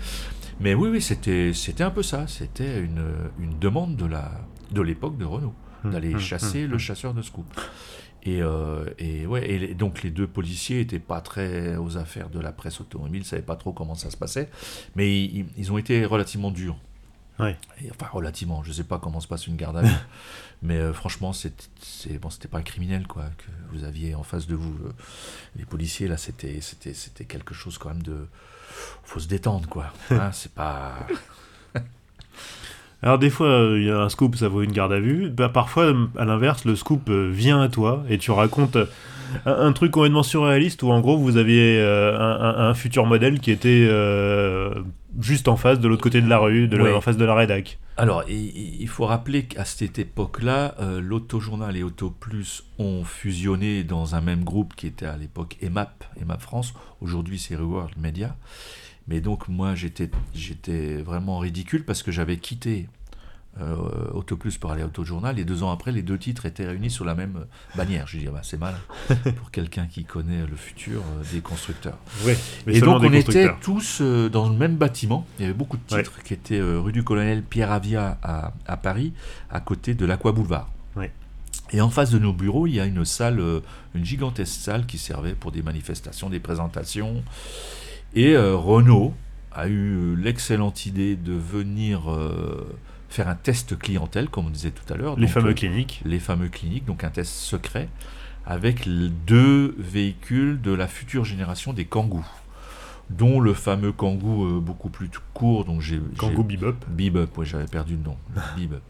Mais 0.60 0.74
oui, 0.74 0.88
oui, 0.88 1.02
c'était 1.02 1.52
c'était 1.52 1.82
un 1.84 1.90
peu 1.90 2.02
ça. 2.04 2.26
C'était 2.28 2.80
une, 2.80 3.02
une 3.40 3.58
demande 3.58 3.96
de 3.96 4.06
la 4.06 4.30
de 4.70 4.80
l'époque 4.82 5.16
de 5.18 5.24
Renault 5.24 5.54
Hum, 5.82 5.92
d'aller 5.92 6.12
hum, 6.12 6.20
chasser 6.20 6.64
hum, 6.64 6.68
le 6.68 6.74
hum. 6.74 6.78
chasseur 6.78 7.14
de 7.14 7.22
scoop. 7.22 7.46
Et, 8.24 8.42
euh, 8.42 8.84
et 8.98 9.26
ouais, 9.26 9.50
et 9.50 9.74
donc 9.74 10.02
les 10.02 10.10
deux 10.10 10.26
policiers 10.26 10.80
étaient 10.80 10.98
pas 10.98 11.20
très 11.22 11.76
aux 11.76 11.96
affaires 11.96 12.28
de 12.28 12.38
la 12.38 12.52
presse 12.52 12.80
automobile, 12.80 13.24
savaient 13.24 13.40
pas 13.42 13.56
trop 13.56 13.72
comment 13.72 13.94
ça 13.94 14.10
se 14.10 14.16
passait, 14.16 14.50
mais 14.94 15.24
ils, 15.24 15.46
ils 15.56 15.72
ont 15.72 15.78
été 15.78 16.04
relativement 16.04 16.50
durs. 16.50 16.76
Ouais. 17.38 17.56
Et, 17.82 17.90
enfin, 17.90 18.06
relativement, 18.12 18.62
je 18.62 18.70
sais 18.72 18.84
pas 18.84 18.98
comment 18.98 19.20
se 19.20 19.26
passe 19.26 19.46
une 19.46 19.56
garde 19.56 19.78
à 19.78 19.82
vue, 19.82 19.94
mais 20.62 20.76
euh, 20.76 20.92
franchement, 20.92 21.32
c'est 21.32 21.70
c'est- 21.80 22.18
bon, 22.18 22.28
c'était 22.28 22.48
pas 22.48 22.58
un 22.58 22.62
criminel 22.62 23.06
quoi 23.06 23.24
que 23.38 23.50
vous 23.74 23.84
aviez 23.84 24.14
en 24.14 24.22
face 24.22 24.46
de 24.46 24.54
vous. 24.54 24.74
euh, 24.84 24.92
les 25.56 25.64
policiers 25.64 26.06
là, 26.06 26.18
c'était 26.18 26.60
c'était 26.60 26.92
c'était 26.92 27.24
quelque 27.24 27.54
chose 27.54 27.78
quand 27.78 27.88
même 27.88 28.02
de 28.02 28.26
faut 29.02 29.20
se 29.20 29.28
détendre 29.28 29.66
quoi. 29.68 29.92
Hein, 30.10 30.30
c'est 30.32 30.52
pas 30.52 31.06
Alors 33.02 33.18
des 33.18 33.30
fois, 33.30 33.46
euh, 33.48 33.78
il 33.80 33.86
y 33.86 33.90
a 33.90 33.98
un 33.98 34.08
scoop, 34.08 34.36
ça 34.36 34.48
vaut 34.48 34.62
une 34.62 34.72
garde 34.72 34.92
à 34.92 35.00
vue. 35.00 35.30
Bah, 35.30 35.48
parfois, 35.48 35.92
à 36.18 36.24
l'inverse, 36.24 36.64
le 36.64 36.76
scoop 36.76 37.08
euh, 37.08 37.30
vient 37.32 37.60
à 37.62 37.68
toi 37.68 38.04
et 38.10 38.18
tu 38.18 38.30
racontes 38.30 38.76
euh, 38.76 38.86
un, 39.46 39.52
un 39.68 39.72
truc 39.72 39.92
complètement 39.92 40.22
surréaliste 40.22 40.82
où 40.82 40.90
en 40.90 41.00
gros 41.00 41.16
vous 41.16 41.36
aviez 41.36 41.78
euh, 41.80 42.18
un, 42.18 42.40
un- 42.40 42.68
un 42.70 42.74
futur 42.74 43.06
modèle 43.06 43.40
qui 43.40 43.50
était 43.52 43.86
euh, 43.88 44.74
juste 45.20 45.48
en 45.48 45.56
face, 45.56 45.80
de 45.80 45.88
l'autre 45.88 46.02
côté 46.02 46.20
de 46.20 46.28
la 46.28 46.38
rue, 46.38 46.68
de 46.68 46.78
Ouais. 46.80 46.92
en 46.92 47.00
face 47.00 47.16
de 47.16 47.24
la 47.24 47.34
rédac. 47.34 47.78
Alors, 47.96 48.24
il 48.28 48.88
faut 48.88 49.04
rappeler 49.04 49.42
qu'à 49.44 49.64
cette 49.66 49.98
époque-là, 49.98 50.74
euh, 50.80 51.00
l'Autojournal 51.02 51.76
et 51.76 51.82
Auto 51.82 52.08
Plus 52.10 52.64
ont 52.78 53.04
fusionné 53.04 53.82
dans 53.84 54.14
un 54.14 54.22
même 54.22 54.42
groupe 54.42 54.74
qui 54.74 54.86
était 54.86 55.04
à 55.06 55.18
l'époque 55.18 55.58
EMAP, 55.62 56.04
EMAP 56.22 56.40
France. 56.40 56.72
Aujourd'hui, 57.02 57.38
c'est 57.38 57.56
Reworld 57.56 57.92
Media. 58.00 58.36
Mais 59.10 59.20
donc, 59.20 59.48
moi, 59.48 59.74
j'étais 59.74 60.08
j'étais 60.34 60.96
vraiment 61.02 61.38
ridicule 61.38 61.84
parce 61.84 62.02
que 62.02 62.12
j'avais 62.12 62.36
quitté 62.36 62.88
euh, 63.60 63.76
Auto 64.12 64.36
Plus 64.36 64.56
pour 64.56 64.70
aller 64.70 64.82
à 64.82 64.86
Autojournal 64.86 65.38
et 65.40 65.44
deux 65.44 65.64
ans 65.64 65.72
après, 65.72 65.90
les 65.90 66.02
deux 66.02 66.16
titres 66.16 66.46
étaient 66.46 66.66
réunis 66.66 66.90
sous 66.90 67.02
la 67.02 67.16
même 67.16 67.46
bannière. 67.74 68.06
Je 68.06 68.18
dis, 68.18 68.26
ah 68.28 68.32
bah, 68.32 68.40
c'est 68.44 68.58
mal 68.58 68.76
pour 69.36 69.50
quelqu'un 69.50 69.86
qui 69.86 70.04
connaît 70.04 70.46
le 70.46 70.56
futur 70.56 71.00
euh, 71.00 71.24
des 71.32 71.40
constructeurs. 71.40 71.98
Ouais. 72.24 72.38
Mais 72.66 72.76
Et 72.76 72.80
donc 72.80 73.02
on 73.02 73.12
était 73.12 73.50
tous 73.60 73.98
euh, 74.00 74.28
dans 74.28 74.48
le 74.48 74.56
même 74.56 74.76
bâtiment. 74.76 75.26
Il 75.38 75.42
y 75.42 75.44
avait 75.46 75.54
beaucoup 75.54 75.76
de 75.76 75.82
titres 75.82 76.22
qui 76.22 76.34
étaient 76.34 76.60
euh, 76.60 76.78
rue 76.78 76.92
du 76.92 77.02
Colonel 77.02 77.42
Pierre 77.42 77.72
Avia 77.72 78.18
à, 78.22 78.52
à 78.66 78.76
Paris, 78.76 79.12
à 79.50 79.60
côté 79.60 79.94
de 79.94 80.06
l'Aqua 80.06 80.30
Boulevard. 80.30 80.70
Ouais. 80.94 81.10
Et 81.72 81.80
en 81.80 81.90
face 81.90 82.10
de 82.10 82.18
nos 82.20 82.32
bureaux, 82.32 82.68
il 82.68 82.74
y 82.74 82.80
a 82.80 82.86
une 82.86 83.04
salle, 83.04 83.40
une 83.94 84.04
gigantesque 84.04 84.60
salle 84.60 84.86
qui 84.86 84.98
servait 84.98 85.34
pour 85.34 85.52
des 85.52 85.62
manifestations, 85.62 86.28
des 86.28 86.40
présentations. 86.40 87.22
Et 88.14 88.34
euh, 88.34 88.56
Renault 88.56 89.14
a 89.52 89.68
eu 89.68 90.16
l'excellente 90.16 90.86
idée 90.86 91.16
de 91.16 91.32
venir 91.32 92.10
euh, 92.10 92.66
faire 93.08 93.28
un 93.28 93.34
test 93.34 93.78
clientèle, 93.78 94.28
comme 94.28 94.46
on 94.46 94.50
disait 94.50 94.70
tout 94.70 94.90
à 94.92 94.96
l'heure. 94.96 95.16
Les 95.16 95.26
Donc, 95.26 95.30
fameux 95.34 95.50
euh, 95.50 95.54
cliniques. 95.54 96.00
les 96.04 96.18
fameux 96.18 96.48
cliniques, 96.48 96.84
donc 96.84 97.04
un 97.04 97.10
test 97.10 97.32
secret, 97.32 97.88
avec 98.46 98.88
deux 98.88 99.74
véhicules 99.78 100.60
de 100.60 100.72
la 100.72 100.88
future 100.88 101.24
génération 101.24 101.72
des 101.72 101.84
Kangoo, 101.84 102.24
dont 103.10 103.40
le 103.40 103.54
fameux 103.54 103.92
Kangoo 103.92 104.44
euh, 104.44 104.60
beaucoup 104.60 104.88
plus 104.88 105.10
court, 105.34 105.64
donc 105.64 105.80
j'ai... 105.80 106.00
Kangoo 106.18 106.42
Bebop. 106.42 106.76
Bebop, 106.88 107.38
ouais, 107.38 107.46
j'avais 107.46 107.66
perdu 107.66 107.96
le 107.96 108.02
nom. 108.02 108.16
Bebop. 108.56 108.80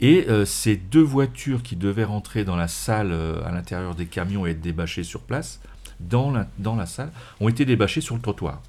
Et 0.00 0.26
euh, 0.28 0.44
ces 0.44 0.76
deux 0.76 1.02
voitures 1.02 1.62
qui 1.62 1.74
devaient 1.74 2.04
rentrer 2.04 2.44
dans 2.44 2.54
la 2.56 2.68
salle, 2.68 3.10
euh, 3.10 3.44
à 3.44 3.50
l'intérieur 3.50 3.96
des 3.96 4.06
camions 4.06 4.46
et 4.46 4.50
être 4.50 4.60
débâchées 4.60 5.02
sur 5.02 5.22
place, 5.22 5.60
dans 6.00 6.30
la, 6.30 6.46
dans 6.58 6.76
la 6.76 6.86
salle, 6.86 7.10
ont 7.40 7.48
été 7.48 7.64
débâchées 7.64 8.00
sur 8.00 8.14
le 8.14 8.20
trottoir. 8.20 8.62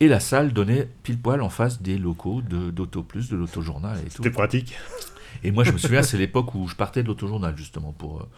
Et 0.00 0.08
la 0.08 0.20
salle 0.20 0.52
donnait 0.52 0.88
pile 1.02 1.18
poil 1.18 1.40
en 1.42 1.48
face 1.48 1.80
des 1.80 1.96
locaux 1.98 2.42
de- 2.42 2.70
d'Auto 2.70 3.02
Plus, 3.02 3.28
de 3.30 3.36
l'Autojournal 3.36 3.98
et 3.98 4.10
tout. 4.10 4.22
C'était 4.22 4.30
pratique. 4.30 4.74
Et 5.42 5.50
moi, 5.50 5.64
je 5.64 5.72
me 5.72 5.78
souviens, 5.78 6.02
c'est 6.02 6.18
l'époque 6.18 6.54
où 6.54 6.68
je 6.68 6.74
partais 6.74 7.02
de 7.02 7.08
l'autojournal, 7.08 7.56
justement, 7.56 7.92
pour, 7.92 8.20
euh, 8.20 8.28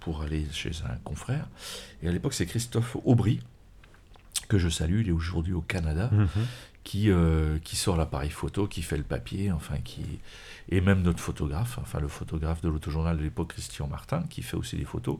pour 0.00 0.22
aller 0.22 0.46
chez 0.52 0.70
un 0.88 0.96
confrère. 1.04 1.46
Et 2.02 2.08
à 2.08 2.12
l'époque, 2.12 2.32
c'est 2.34 2.46
Christophe 2.46 2.96
Aubry, 3.04 3.40
que 4.48 4.58
je 4.58 4.68
salue, 4.68 5.00
il 5.02 5.08
est 5.08 5.12
aujourd'hui 5.12 5.52
au 5.52 5.60
Canada, 5.60 6.08
Mhm. 6.12 6.28
Qui, 6.84 7.10
euh, 7.10 7.58
qui 7.62 7.76
sort 7.76 7.96
l'appareil 7.96 8.30
photo, 8.30 8.66
qui 8.66 8.82
fait 8.82 8.96
le 8.96 9.02
papier, 9.04 9.52
enfin, 9.52 9.76
qui. 9.84 10.02
Et 10.68 10.80
même 10.80 11.02
notre 11.02 11.20
photographe, 11.20 11.78
enfin, 11.80 12.00
le 12.00 12.08
photographe 12.08 12.60
de 12.60 12.68
l'autojournal 12.68 13.16
de 13.18 13.22
l'époque, 13.22 13.48
Christian 13.52 13.86
Martin, 13.88 14.24
qui 14.30 14.42
fait 14.42 14.56
aussi 14.56 14.76
des 14.76 14.84
photos. 14.84 15.18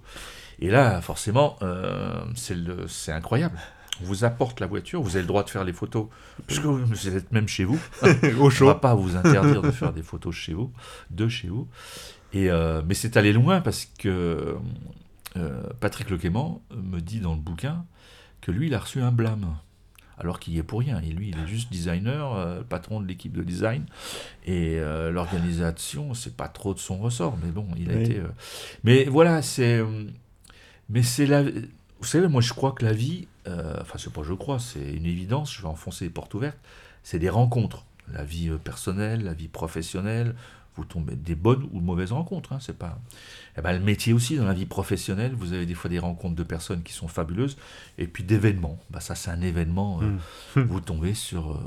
Et 0.60 0.70
là, 0.70 1.00
forcément, 1.00 1.56
euh, 1.62 2.20
c'est 2.34 2.54
le- 2.54 2.86
c'est 2.88 3.12
incroyable. 3.12 3.58
On 4.00 4.04
vous 4.04 4.24
apporte 4.24 4.58
la 4.60 4.66
voiture, 4.66 5.02
vous 5.02 5.10
avez 5.16 5.22
le 5.22 5.26
droit 5.28 5.44
de 5.44 5.50
faire 5.50 5.64
les 5.64 5.72
photos, 5.72 6.06
puisque 6.46 6.62
vous 6.64 7.08
êtes 7.08 7.30
même 7.32 7.46
chez 7.48 7.64
vous. 7.64 7.80
Au 8.02 8.46
On 8.46 8.50
chaud. 8.50 8.66
va 8.66 8.74
pas 8.76 8.94
vous 8.94 9.16
interdire 9.16 9.62
de 9.62 9.70
faire 9.70 9.92
des 9.92 10.02
photos 10.02 10.34
chez 10.34 10.54
vous, 10.54 10.72
de 11.10 11.28
chez 11.28 11.48
vous. 11.48 11.68
Et 12.32 12.50
euh, 12.50 12.80
mais 12.86 12.94
c'est 12.94 13.16
allé 13.16 13.32
loin 13.32 13.60
parce 13.60 13.84
que 13.98 14.56
Patrick 15.80 16.08
Lequément 16.10 16.62
me 16.74 17.00
dit 17.00 17.20
dans 17.20 17.34
le 17.34 17.40
bouquin 17.40 17.84
que 18.40 18.50
lui, 18.50 18.66
il 18.68 18.74
a 18.74 18.78
reçu 18.80 19.00
un 19.00 19.12
blâme. 19.12 19.56
Alors 20.18 20.38
qu'il 20.38 20.54
y 20.54 20.58
est 20.58 20.62
pour 20.62 20.80
rien. 20.80 21.00
Et 21.00 21.06
lui, 21.10 21.30
il 21.30 21.38
est 21.38 21.46
juste 21.46 21.70
designer, 21.72 22.34
euh, 22.34 22.62
patron 22.62 23.00
de 23.00 23.06
l'équipe 23.06 23.32
de 23.32 23.42
design. 23.42 23.84
Et 24.44 24.78
euh, 24.78 25.10
l'organisation, 25.10 26.14
c'est 26.14 26.36
pas 26.36 26.48
trop 26.48 26.74
de 26.74 26.78
son 26.78 26.98
ressort. 26.98 27.36
Mais 27.42 27.50
bon, 27.50 27.66
il 27.76 27.90
a 27.90 27.94
Oui. 27.94 28.02
été. 28.04 28.18
euh, 28.18 28.28
Mais 28.84 29.04
voilà, 29.04 29.42
c'est. 29.42 29.82
Mais 30.88 31.02
c'est 31.02 31.26
la. 31.26 31.42
Vous 31.42 32.04
savez, 32.08 32.28
moi, 32.28 32.40
je 32.40 32.52
crois 32.52 32.72
que 32.72 32.84
la 32.84 32.92
vie. 32.92 33.26
euh, 33.48 33.76
Enfin, 33.80 33.98
c'est 33.98 34.12
pas 34.12 34.22
je 34.22 34.34
crois, 34.34 34.58
c'est 34.58 34.92
une 34.92 35.06
évidence. 35.06 35.52
Je 35.54 35.62
vais 35.62 35.68
enfoncer 35.68 36.04
les 36.04 36.10
portes 36.10 36.34
ouvertes. 36.34 36.58
C'est 37.02 37.18
des 37.18 37.30
rencontres. 37.30 37.84
La 38.12 38.24
vie 38.24 38.50
personnelle, 38.62 39.22
la 39.24 39.32
vie 39.32 39.48
professionnelle. 39.48 40.34
Vous 40.76 40.84
tombez 40.84 41.16
des 41.16 41.34
bonnes 41.34 41.68
ou 41.72 41.80
de 41.80 41.84
mauvaises 41.84 42.12
rencontres. 42.12 42.52
Hein, 42.52 42.58
c'est 42.60 42.76
pas. 42.78 42.98
Eh 43.58 43.60
ben, 43.60 43.72
le 43.74 43.80
métier 43.84 44.12
aussi, 44.12 44.36
dans 44.36 44.46
la 44.46 44.54
vie 44.54 44.64
professionnelle, 44.66 45.34
vous 45.34 45.52
avez 45.52 45.66
des 45.66 45.74
fois 45.74 45.90
des 45.90 45.98
rencontres 45.98 46.34
de 46.34 46.42
personnes 46.42 46.82
qui 46.82 46.92
sont 46.94 47.08
fabuleuses, 47.08 47.56
et 47.98 48.06
puis 48.06 48.24
d'événements. 48.24 48.78
Bah, 48.90 49.00
ça, 49.00 49.14
c'est 49.14 49.30
un 49.30 49.40
événement. 49.42 50.00
euh, 50.02 50.16
Mm. 50.56 50.60
vous 50.68 50.80
tombez 50.80 51.12
sur. 51.14 51.52
euh, 51.52 51.58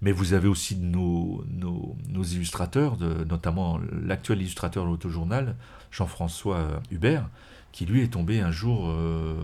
Mais 0.00 0.12
vous 0.12 0.32
avez 0.32 0.48
aussi 0.48 0.76
nos, 0.76 1.44
nos, 1.48 1.96
nos 2.08 2.22
illustrateurs, 2.24 2.96
de, 2.96 3.24
notamment 3.24 3.78
l'actuel 3.92 4.40
illustrateur 4.40 4.84
de 4.84 4.88
l'autojournal, 4.90 5.54
Jean-François 5.90 6.56
euh, 6.56 6.78
Hubert, 6.90 7.28
qui 7.72 7.84
lui 7.86 8.00
est 8.02 8.08
tombé 8.12 8.40
un 8.40 8.50
jour 8.50 8.88
euh, 8.88 9.36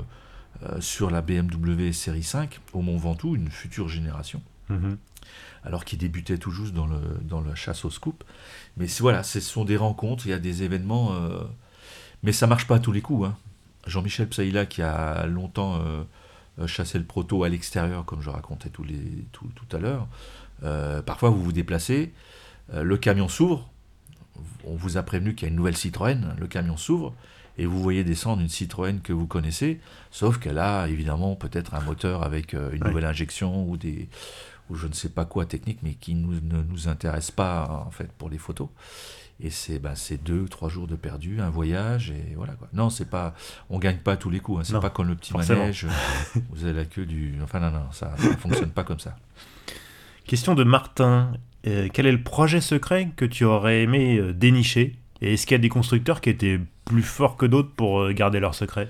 sur 0.80 1.10
la 1.10 1.20
BMW 1.22 1.92
série 1.92 2.22
5 2.24 2.58
au 2.72 2.80
Mont 2.82 2.96
Ventoux, 2.96 3.36
une 3.36 3.50
future 3.50 3.88
génération 3.88 4.42
Mhm. 4.70 4.98
Alors 5.64 5.84
qu'il 5.84 5.98
débutait 5.98 6.38
tout 6.38 6.50
juste 6.50 6.72
dans, 6.74 6.86
le, 6.86 7.00
dans 7.22 7.40
la 7.40 7.54
chasse 7.54 7.84
au 7.84 7.90
scoop. 7.90 8.24
Mais 8.76 8.86
voilà, 9.00 9.22
ce 9.22 9.40
sont 9.40 9.64
des 9.64 9.76
rencontres, 9.76 10.26
il 10.26 10.30
y 10.30 10.32
a 10.32 10.38
des 10.38 10.62
événements, 10.62 11.12
euh, 11.14 11.40
mais 12.22 12.32
ça 12.32 12.46
marche 12.46 12.66
pas 12.66 12.76
à 12.76 12.78
tous 12.78 12.92
les 12.92 13.00
coups. 13.02 13.28
hein. 13.28 13.36
Jean-Michel 13.86 14.28
Psaïla, 14.28 14.66
qui 14.66 14.82
a 14.82 15.26
longtemps 15.26 15.80
euh, 15.80 16.66
chassé 16.66 16.98
le 16.98 17.04
proto 17.04 17.44
à 17.44 17.48
l'extérieur, 17.48 18.04
comme 18.04 18.20
je 18.22 18.30
racontais 18.30 18.68
tout, 18.68 18.84
les, 18.84 19.24
tout, 19.32 19.48
tout 19.54 19.76
à 19.76 19.80
l'heure, 19.80 20.06
euh, 20.64 21.00
parfois 21.02 21.30
vous 21.30 21.42
vous 21.42 21.52
déplacez, 21.52 22.12
le 22.74 22.96
camion 22.98 23.28
s'ouvre, 23.28 23.70
on 24.64 24.74
vous 24.76 24.98
a 24.98 25.02
prévenu 25.02 25.34
qu'il 25.34 25.46
y 25.46 25.48
a 25.48 25.50
une 25.50 25.56
nouvelle 25.56 25.76
Citroën, 25.76 26.34
le 26.38 26.46
camion 26.46 26.76
s'ouvre, 26.76 27.14
et 27.56 27.64
vous 27.66 27.80
voyez 27.82 28.04
descendre 28.04 28.42
une 28.42 28.48
Citroën 28.50 29.00
que 29.00 29.12
vous 29.12 29.26
connaissez, 29.26 29.80
sauf 30.10 30.38
qu'elle 30.38 30.58
a 30.58 30.86
évidemment 30.88 31.34
peut-être 31.34 31.74
un 31.74 31.80
moteur 31.80 32.22
avec 32.22 32.52
une 32.52 32.60
Ouais. 32.82 32.88
nouvelle 32.88 33.06
injection 33.06 33.64
ou 33.66 33.76
des 33.76 34.08
ou 34.70 34.74
je 34.74 34.86
ne 34.86 34.92
sais 34.92 35.08
pas 35.08 35.24
quoi 35.24 35.46
technique, 35.46 35.78
mais 35.82 35.94
qui 35.94 36.14
nous, 36.14 36.34
ne 36.40 36.62
nous 36.62 36.88
intéresse 36.88 37.30
pas 37.30 37.84
en 37.86 37.90
fait 37.90 38.10
pour 38.12 38.30
les 38.30 38.38
photos. 38.38 38.68
Et 39.40 39.50
c'est 39.50 39.78
ben, 39.78 39.94
deux, 40.24 40.48
trois 40.48 40.68
jours 40.68 40.88
de 40.88 40.96
perdu, 40.96 41.40
un 41.40 41.48
voyage, 41.50 42.10
et 42.10 42.34
voilà 42.34 42.54
quoi. 42.54 42.68
Non, 42.72 42.90
c'est 42.90 43.08
pas, 43.08 43.34
on 43.70 43.78
gagne 43.78 43.98
pas 43.98 44.12
à 44.12 44.16
tous 44.16 44.30
les 44.30 44.40
coups. 44.40 44.60
hein. 44.60 44.64
C'est 44.64 44.80
pas 44.80 44.90
comme 44.90 45.06
le 45.06 45.14
petit 45.14 45.30
forcément. 45.30 45.60
manège. 45.60 45.86
vous 46.50 46.64
avez 46.64 46.72
la 46.72 46.84
queue 46.84 47.06
du. 47.06 47.38
Enfin 47.42 47.60
non, 47.60 47.70
non, 47.70 47.92
ça, 47.92 48.14
ça 48.18 48.36
fonctionne 48.36 48.70
pas 48.70 48.82
comme 48.84 48.98
ça. 48.98 49.16
Question 50.26 50.54
de 50.54 50.64
Martin. 50.64 51.32
Euh, 51.66 51.88
quel 51.92 52.06
est 52.06 52.12
le 52.12 52.22
projet 52.22 52.60
secret 52.60 53.10
que 53.16 53.24
tu 53.24 53.44
aurais 53.44 53.82
aimé 53.82 54.16
euh, 54.18 54.32
dénicher? 54.32 54.96
Et 55.20 55.34
est-ce 55.34 55.46
qu'il 55.46 55.54
y 55.54 55.60
a 55.60 55.62
des 55.62 55.68
constructeurs 55.68 56.20
qui 56.20 56.30
étaient 56.30 56.60
plus 56.84 57.02
forts 57.02 57.36
que 57.36 57.46
d'autres 57.46 57.70
pour 57.74 58.00
euh, 58.00 58.12
garder 58.12 58.40
leur 58.40 58.54
secret 58.54 58.88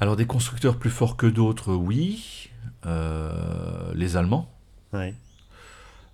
Alors 0.00 0.16
des 0.16 0.26
constructeurs 0.26 0.76
plus 0.78 0.90
forts 0.90 1.16
que 1.16 1.26
d'autres, 1.26 1.74
oui. 1.74 2.50
Euh, 2.86 3.92
les 3.94 4.16
Allemands. 4.16 4.50
Ouais. 4.94 5.14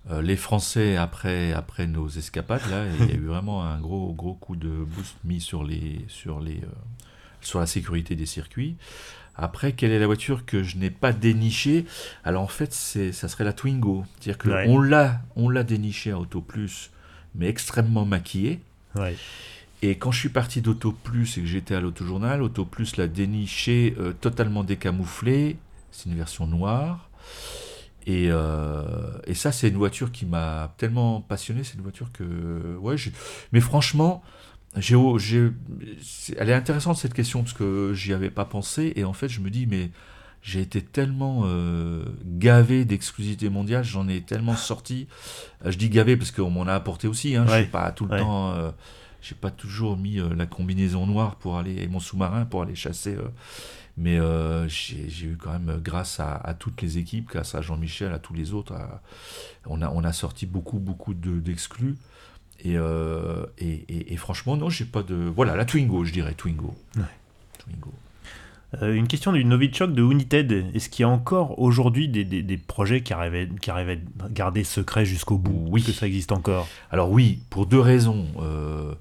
Euh, 0.09 0.21
les 0.21 0.35
Français, 0.35 0.97
après, 0.97 1.53
après 1.53 1.85
nos 1.85 2.09
escapades, 2.09 2.67
là, 2.71 2.85
il 2.99 3.05
y 3.07 3.11
a 3.11 3.15
eu 3.15 3.25
vraiment 3.27 3.63
un 3.63 3.79
gros, 3.79 4.11
gros 4.13 4.33
coup 4.33 4.55
de 4.55 4.69
boost 4.69 5.15
mis 5.23 5.39
sur, 5.39 5.63
les, 5.63 6.03
sur, 6.07 6.39
les, 6.39 6.57
euh, 6.57 6.67
sur 7.41 7.59
la 7.59 7.67
sécurité 7.67 8.15
des 8.15 8.25
circuits. 8.25 8.75
Après, 9.35 9.73
quelle 9.73 9.91
est 9.91 9.99
la 9.99 10.07
voiture 10.07 10.45
que 10.45 10.63
je 10.63 10.77
n'ai 10.77 10.89
pas 10.89 11.13
dénichée? 11.13 11.85
Alors 12.23 12.41
en 12.43 12.47
fait, 12.47 12.73
c'est, 12.73 13.11
ça 13.11 13.27
serait 13.27 13.43
la 13.43 13.53
Twingo. 13.53 14.03
C'est-à-dire 14.19 14.37
qu'on 14.39 14.79
Ouais. 14.81 14.89
l'a, 14.89 15.21
on 15.35 15.49
l'a 15.49 15.63
dénichée 15.63 16.11
à 16.11 16.17
Auto 16.19 16.41
Plus, 16.41 16.89
mais 17.35 17.47
extrêmement 17.47 18.05
maquillée. 18.05 18.59
Ouais. 18.95 19.15
Et 19.83 19.97
quand 19.97 20.11
je 20.11 20.19
suis 20.19 20.29
parti 20.29 20.61
d'Auto 20.61 20.91
Plus 20.91 21.37
et 21.37 21.41
que 21.41 21.47
j'étais 21.47 21.75
à 21.75 21.79
l'Autojournal, 21.81 22.41
Auto 22.41 22.65
Plus 22.65 22.97
l'a 22.97 23.07
déniché 23.07 23.95
euh, 23.99 24.13
totalement 24.13 24.63
décamouflé. 24.63 25.57
C'est 25.91 26.09
une 26.09 26.15
version 26.15 26.45
noire. 26.45 27.09
Et, 28.07 28.27
euh, 28.29 28.83
et 29.27 29.33
ça, 29.33 29.51
c'est 29.51 29.69
une 29.69 29.77
voiture 29.77 30.11
qui 30.11 30.25
m'a 30.25 30.73
tellement 30.77 31.21
passionné. 31.21 31.63
C'est 31.63 31.75
une 31.75 31.83
voiture 31.83 32.11
que. 32.11 32.77
Ouais, 32.77 32.95
mais 33.51 33.59
franchement, 33.61 34.23
j'ai, 34.77 34.97
elle 36.37 36.49
est 36.49 36.53
intéressante 36.53 36.97
cette 36.97 37.13
question 37.13 37.43
parce 37.43 37.53
que 37.53 37.93
j'y 37.93 38.13
avais 38.13 38.29
pas 38.31 38.45
pensé. 38.45 38.93
Et 38.95 39.03
en 39.03 39.13
fait, 39.13 39.29
je 39.29 39.39
me 39.41 39.49
dis, 39.49 39.67
mais 39.67 39.91
j'ai 40.41 40.61
été 40.61 40.81
tellement 40.81 41.43
euh, 41.45 42.03
gavé 42.25 42.83
d'exclusivité 42.85 43.49
mondiale, 43.49 43.83
j'en 43.83 44.07
ai 44.07 44.21
tellement 44.21 44.55
sorti. 44.55 45.07
Euh, 45.65 45.71
je 45.71 45.77
dis 45.77 45.89
gavé 45.89 46.17
parce 46.17 46.31
qu'on 46.31 46.49
m'en 46.49 46.63
a 46.63 46.73
apporté 46.73 47.07
aussi. 47.07 47.35
Hein, 47.35 47.45
Je 47.47 47.51
Ouais, 47.51 47.61
suis 47.61 47.71
pas 47.71 47.91
tout 47.91 48.05
le 48.05 48.11
ouais. 48.13 48.19
temps. 48.19 48.51
euh, 48.51 48.71
j'ai 49.21 49.35
pas 49.35 49.51
toujours 49.51 49.97
mis 49.97 50.19
la 50.35 50.47
combinaison 50.47 51.05
noire 51.05 51.35
pour 51.35 51.59
aller 51.59 51.75
et 51.83 51.87
mon 51.87 51.99
sous-marin 51.99 52.45
pour 52.45 52.63
aller 52.63 52.73
chasser. 52.73 53.15
Mais 53.97 54.19
j'ai 54.67 55.25
eu 55.25 55.37
quand 55.37 55.51
même, 55.51 55.79
grâce 55.83 56.19
à, 56.19 56.55
toutes 56.57 56.81
les 56.81 56.97
équipes, 56.97 57.29
grâce 57.29 57.55
à 57.55 57.61
Jean-Michel, 57.61 58.13
à 58.13 58.19
tous 58.19 58.33
les 58.33 58.53
autres, 58.53 58.73
on, 59.65 59.81
a, 59.81 59.89
on 59.89 60.03
a 60.03 60.13
sorti 60.13 60.45
beaucoup, 60.45 60.79
beaucoup 60.79 61.13
d'exclus. 61.13 61.97
et, 62.63 62.75
et, 63.57 64.13
et, 64.13 64.17
franchement, 64.17 64.57
non, 64.57 64.69
j'ai 64.69 64.85
pas 64.85 65.03
de. 65.03 65.15
Voilà, 65.15 65.55
la 65.55 65.65
Twingo, 65.65 66.03
je 66.05 66.13
dirais, 66.13 66.33
Twingo. 66.33 66.73
Twingo. 67.59 67.93
Euh, 68.81 68.93
une 68.93 69.07
question 69.07 69.33
du 69.33 69.43
Novichok 69.43 69.93
de 69.93 70.01
United. 70.01 70.65
Est-ce 70.73 70.89
qu'il 70.89 71.03
y 71.03 71.05
a 71.05 71.09
encore 71.09 71.59
aujourd'hui 71.59 72.07
des, 72.07 72.23
des, 72.23 72.57
projets 72.57 73.01
qui 73.01 73.11
arrivaient, 73.13 73.49
qui 73.61 73.69
à 73.69 73.83
garder 74.29 74.63
secret 74.63 75.05
jusqu'au 75.05 75.37
bout? 75.37 75.65
Oui. 75.69 75.83
Que 75.83 75.91
ça 75.91 76.07
existe 76.07 76.31
encore? 76.31 76.67
Alors 76.89 77.11
oui, 77.11 77.39
pour 77.49 77.65
deux 77.65 77.79
raisons. 77.79 78.27
Euh, 78.39 78.41
euh, 78.41 78.95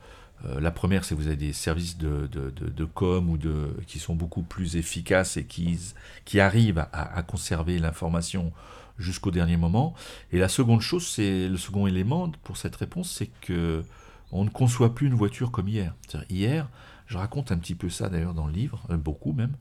la 0.59 0.71
première, 0.71 1.05
c'est 1.05 1.15
que 1.15 1.21
vous 1.21 1.27
avez 1.27 1.37
des 1.37 1.53
services 1.53 1.99
de, 1.99 2.27
de, 2.27 2.85
com 2.85 3.29
ou 3.29 3.37
de, 3.37 3.77
qui 3.87 3.99
sont 3.99 4.15
beaucoup 4.15 4.43
plus 4.43 4.77
efficaces 4.77 5.37
et 5.37 5.45
qui, 5.45 5.79
qui 6.25 6.41
arrivent 6.41 6.87
à, 6.93 7.23
conserver 7.23 7.79
l'information 7.79 8.53
jusqu'au 8.99 9.31
dernier 9.31 9.57
moment. 9.57 9.95
Et 10.33 10.39
la 10.39 10.49
seconde 10.49 10.81
chose, 10.81 11.07
c'est 11.07 11.49
le 11.49 11.57
second 11.57 11.87
élément 11.87 12.31
pour 12.43 12.57
cette 12.57 12.77
réponse, 12.77 13.11
c'est 13.11 13.31
que 13.43 13.85
on 14.33 14.45
ne 14.45 14.51
conçoit 14.51 14.95
plus 14.95 15.09
une 15.09 15.15
voiture 15.15 15.51
comme 15.51 15.69
hier. 15.69 15.95
Hier, 16.29 16.69
je 17.07 17.19
raconte 17.19 17.51
un 17.51 17.59
petit 17.59 17.75
peu 17.75 17.91
ça 17.91 18.09
d'ailleurs 18.09 18.35
dans 18.35 18.47
le 18.47 18.53
livre, 18.53 18.87
euh, 18.91 18.97
beaucoup 18.97 19.33
même. 19.33 19.57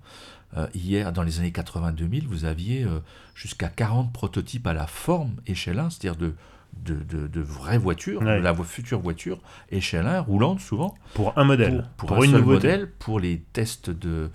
Euh, 0.55 0.67
hier, 0.75 1.11
dans 1.11 1.23
les 1.23 1.39
années 1.39 1.51
80-2000, 1.51 2.27
vous 2.27 2.45
aviez 2.45 2.83
euh, 2.83 2.99
jusqu'à 3.33 3.69
40 3.69 4.13
prototypes 4.13 4.67
à 4.67 4.73
la 4.73 4.85
forme 4.85 5.33
échelle 5.47 5.79
1, 5.79 5.89
c'est-à-dire 5.89 6.15
de, 6.15 6.35
de, 6.73 7.27
de, 7.27 7.41
vraies 7.41 7.77
voitures, 7.77 8.21
de 8.21 8.25
la 8.25 8.55
future 8.55 8.99
voiture 8.99 9.39
échelle 9.69 10.07
1, 10.07 10.21
roulante 10.21 10.59
souvent. 10.59 10.95
Pour 11.13 11.37
un 11.37 11.43
modèle. 11.43 11.85
Pour, 11.97 12.13
un 12.13 12.21
une 12.23 12.31
seul 12.31 12.43
modèle, 12.43 12.91
pour 12.99 13.19
les 13.19 13.41
tests 13.53 13.89
de. 13.89 14.31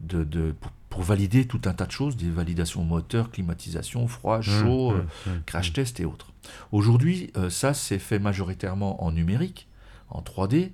de, 0.00 0.24
de 0.24 0.54
pour, 0.90 1.02
valider 1.02 1.46
tout 1.46 1.60
un 1.66 1.74
tas 1.74 1.86
de 1.86 1.92
choses, 1.92 2.16
des 2.16 2.30
validations 2.30 2.82
moteur, 2.82 3.30
climatisation, 3.30 4.08
froid, 4.08 4.38
mmh, 4.38 4.42
chaud, 4.42 4.92
mmh, 4.92 5.30
mmh, 5.30 5.42
crash 5.46 5.72
test 5.72 6.00
et 6.00 6.04
autres. 6.04 6.32
Aujourd'hui, 6.72 7.32
ça 7.50 7.72
c'est 7.72 8.00
fait 8.00 8.18
majoritairement 8.18 9.04
en 9.04 9.12
numérique, 9.12 9.68
en 10.10 10.22
3D, 10.22 10.70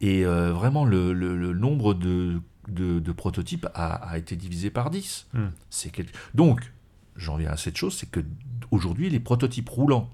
et 0.00 0.24
euh, 0.24 0.52
vraiment, 0.52 0.84
le, 0.84 1.12
nombre 1.52 1.94
de, 1.94 2.40
de, 2.68 3.12
prototypes 3.12 3.66
a, 3.74 4.16
été 4.16 4.36
divisé 4.36 4.70
par 4.70 4.90
10. 4.90 5.28
Hmm. 5.32 5.48
Donc, 6.34 6.72
j'en 7.16 7.36
viens 7.36 7.50
à 7.50 7.56
cette 7.56 7.76
chose, 7.76 7.96
c'est 7.96 8.10
que 8.10 8.20
aujourd'hui, 8.70 9.10
les 9.10 9.20
prototypes 9.20 9.68
roulants 9.68 10.10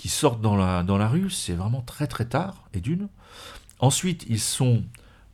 qui 0.00 0.08
sortent 0.08 0.40
dans 0.40 0.56
la, 0.56 0.82
dans 0.82 0.96
la 0.96 1.08
rue, 1.08 1.28
c'est 1.28 1.52
vraiment 1.52 1.82
très 1.82 2.06
très 2.06 2.24
tard, 2.24 2.64
et 2.72 2.80
d'une. 2.80 3.08
Ensuite, 3.80 4.24
ils 4.30 4.40
sont, 4.40 4.82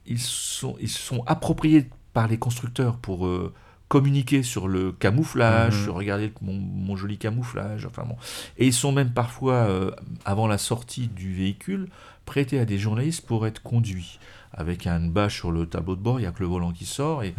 ils, 0.06 0.18
sont, 0.18 0.74
ils 0.80 0.88
sont 0.88 1.22
appropriés 1.26 1.88
par 2.12 2.26
les 2.26 2.36
constructeurs 2.36 2.96
pour 2.96 3.28
euh, 3.28 3.54
communiquer 3.86 4.42
sur 4.42 4.66
le 4.66 4.90
camouflage, 4.90 5.78
hmm. 5.78 5.84
sur 5.84 5.94
regarder 5.94 6.32
mon, 6.40 6.96
joli 6.96 7.16
camouflage, 7.16 7.86
enfin 7.86 8.02
bon. 8.02 8.16
Et 8.58 8.66
ils 8.66 8.72
sont 8.72 8.90
même 8.90 9.12
parfois, 9.12 9.54
euh, 9.54 9.92
avant 10.24 10.48
la 10.48 10.58
sortie 10.58 11.06
du 11.06 11.32
véhicule, 11.32 11.88
prêté 12.24 12.58
à 12.58 12.64
des 12.64 12.76
journalistes 12.76 13.24
pour 13.24 13.46
être 13.46 13.62
conduit. 13.62 14.18
Avec 14.52 14.88
un 14.88 14.98
bâche 14.98 15.36
sur 15.36 15.52
le 15.52 15.66
tableau 15.66 15.94
de 15.94 16.00
bord, 16.00 16.18
il 16.18 16.22
n'y 16.22 16.28
a 16.28 16.32
que 16.32 16.40
le 16.40 16.48
volant 16.48 16.72
qui 16.72 16.86
sort. 16.86 17.22
Et... 17.22 17.36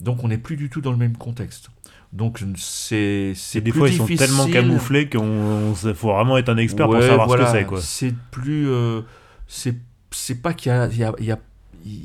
Donc 0.00 0.22
on 0.22 0.28
n'est 0.28 0.38
plus 0.38 0.56
du 0.56 0.70
tout 0.70 0.80
dans 0.80 0.92
le 0.92 0.98
même 0.98 1.16
contexte. 1.16 1.70
Donc 2.14 2.40
c'est 2.56 3.32
c'est 3.34 3.60
des 3.60 3.72
fois 3.72 3.88
ils 3.88 3.96
sont 3.96 4.06
tellement 4.06 4.46
camouflés 4.46 5.10
qu'on 5.10 5.74
faut 5.74 6.12
vraiment 6.12 6.38
être 6.38 6.48
un 6.48 6.56
expert 6.56 6.86
pour 6.86 7.02
savoir 7.02 7.28
ce 7.28 7.36
que 7.36 7.46
c'est 7.46 7.64
quoi. 7.64 7.80
C'est 7.80 8.14
plus 8.30 8.68
euh, 8.68 9.02
c'est 9.48 9.76
c'est 10.12 10.40
pas 10.40 10.54
qu'il 10.54 10.70
y 10.70 10.72
a, 10.72 10.88
y 11.20 11.32
a, 11.32 11.38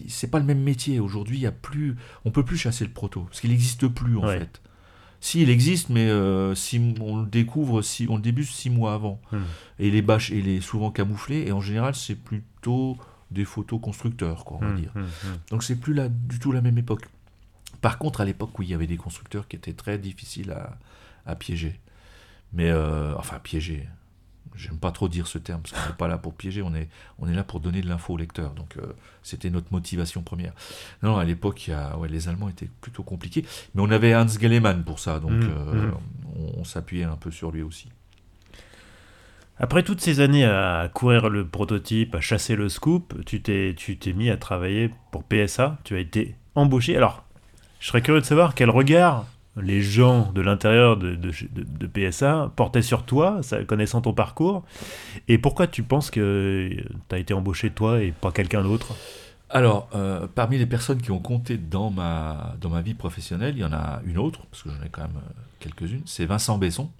c'est 0.07 0.31
pas 0.31 0.39
le 0.39 0.45
même 0.45 0.61
métier 0.61 0.99
aujourd'hui. 0.99 1.37
Il 1.37 1.41
y 1.41 1.47
a 1.47 1.51
plus 1.51 1.95
on 2.25 2.31
peut 2.31 2.43
plus 2.43 2.57
chasser 2.57 2.83
le 2.85 2.89
proto 2.89 3.21
parce 3.21 3.39
qu'il 3.39 3.51
n'existe 3.51 3.87
plus 3.87 4.17
en 4.17 4.23
fait. 4.23 4.61
Si, 5.21 5.41
il 5.41 5.49
existe, 5.49 5.89
mais 5.89 6.07
euh, 6.07 6.55
si 6.55 6.95
on 7.01 7.21
le 7.21 7.27
découvre, 7.27 7.81
si 7.81 8.07
on 8.09 8.15
le 8.15 8.21
débute 8.21 8.47
six 8.47 8.69
mois 8.69 8.93
avant. 8.93 9.19
Hmm. 9.33 9.39
Et 9.77 9.91
les 9.91 10.01
bâches, 10.01 10.29
il 10.29 10.47
est 10.47 10.61
souvent 10.61 10.91
camouflé, 10.91 11.45
et 11.45 11.51
en 11.51 11.59
général, 11.59 11.93
c'est 11.93 12.15
plutôt 12.15 12.97
des 13.29 13.43
photos 13.43 13.81
constructeurs, 13.81 14.45
quoi, 14.45 14.59
on 14.61 14.65
va 14.65 14.71
hmm, 14.71 14.79
dire. 14.79 14.91
Hmm, 14.95 15.05
Donc 15.51 15.63
c'est 15.63 15.75
plus 15.75 15.93
là, 15.93 16.07
du 16.07 16.39
tout 16.39 16.53
la 16.53 16.61
même 16.61 16.77
époque. 16.77 17.09
Par 17.81 17.97
contre, 17.97 18.21
à 18.21 18.25
l'époque, 18.25 18.57
oui, 18.59 18.67
il 18.67 18.69
y 18.69 18.73
avait 18.73 18.87
des 18.87 18.97
constructeurs 18.97 19.47
qui 19.47 19.55
étaient 19.55 19.73
très 19.73 19.97
difficiles 19.97 20.51
à, 20.51 20.77
à 21.25 21.35
piéger. 21.35 21.79
Mais, 22.53 22.69
euh, 22.69 23.13
enfin, 23.15 23.39
piéger. 23.39 23.87
J'aime 24.55 24.77
pas 24.77 24.91
trop 24.91 25.07
dire 25.07 25.27
ce 25.27 25.37
terme, 25.37 25.61
parce 25.61 25.73
qu'on 25.73 25.89
n'est 25.89 25.95
pas 25.95 26.07
là 26.07 26.17
pour 26.17 26.33
piéger, 26.33 26.61
on 26.61 26.73
est, 26.73 26.89
on 27.19 27.29
est 27.29 27.33
là 27.33 27.43
pour 27.43 27.59
donner 27.59 27.81
de 27.81 27.87
l'info 27.87 28.15
au 28.15 28.17
lecteur. 28.17 28.51
Donc 28.53 28.75
euh, 28.77 28.93
c'était 29.23 29.49
notre 29.49 29.71
motivation 29.71 30.21
première. 30.21 30.53
Non, 31.03 31.17
à 31.17 31.23
l'époque, 31.23 31.69
ouais, 31.97 32.09
les 32.09 32.27
Allemands 32.27 32.49
étaient 32.49 32.69
plutôt 32.81 33.03
compliqués, 33.03 33.45
mais 33.73 33.81
on 33.81 33.91
avait 33.91 34.15
Hans 34.15 34.27
Gellemann 34.27 34.83
pour 34.83 34.99
ça, 34.99 35.19
donc 35.19 35.31
mmh, 35.31 35.49
euh, 35.49 35.91
mmh. 35.91 35.93
on, 36.57 36.63
s'appuyait 36.63 37.05
un 37.05 37.15
peu 37.15 37.31
sur 37.31 37.51
lui 37.51 37.61
aussi. 37.61 37.89
Après 39.59 39.83
toutes 39.83 40.01
ces 40.01 40.19
années 40.19 40.45
à 40.45 40.89
courir 40.93 41.29
le 41.29 41.47
prototype, 41.47 42.15
à 42.15 42.19
chasser 42.19 42.55
le 42.55 42.67
scoop, 42.67 43.23
tu 43.25 43.41
t'es, 43.41 43.75
tu 43.77 43.97
t'es 43.97 44.13
mis 44.13 44.29
à 44.29 44.35
travailler 44.35 44.91
pour 45.11 45.23
PSA, 45.23 45.77
tu 45.83 45.95
as 45.95 45.99
été 45.99 46.35
embauché. 46.55 46.97
Alors, 46.97 47.28
je 47.79 47.87
serais 47.87 48.01
curieux 48.01 48.21
de 48.21 48.25
savoir 48.25 48.55
quel 48.55 48.69
regard 48.69 49.25
les 49.61 49.81
gens 49.81 50.31
de 50.31 50.41
l'intérieur 50.41 50.97
de, 50.97 51.87
PSA 51.87 52.51
portaient 52.55 52.81
sur 52.81 53.03
toi, 53.03 53.41
connaissant 53.67 54.01
ton 54.01 54.13
parcours 54.13 54.63
Et 55.27 55.37
pourquoi 55.37 55.67
tu 55.67 55.83
penses 55.83 56.11
que 56.11 56.69
tu 57.09 57.15
as 57.15 57.17
été 57.17 57.33
embauché 57.33 57.69
toi 57.69 58.01
et 58.01 58.11
pas 58.11 58.31
quelqu'un 58.31 58.61
d'autre? 58.61 58.95
Alors, 59.49 59.89
euh, 59.95 60.27
parmi 60.33 60.59
les 60.59 60.67
personnes 60.67 61.01
qui 61.01 61.09
ont 61.09 61.19
compté 61.19 61.57
dans 61.57 61.89
ma, 61.89 62.55
dans 62.61 62.69
ma 62.69 62.81
vie 62.81 62.93
professionnelle, 62.93 63.55
il 63.57 63.61
y 63.61 63.65
en 63.65 63.73
a 63.73 64.01
une 64.05 64.19
autre, 64.19 64.45
parce 64.51 64.61
que 64.61 64.69
j'en 64.69 64.85
ai 64.85 64.89
quand 64.89 65.01
même 65.01 65.17
euh, 65.17 65.31
quelques-unes, 65.59 66.03
c'est 66.05 66.25
Vincent 66.25 66.59
Besson, 66.59 66.91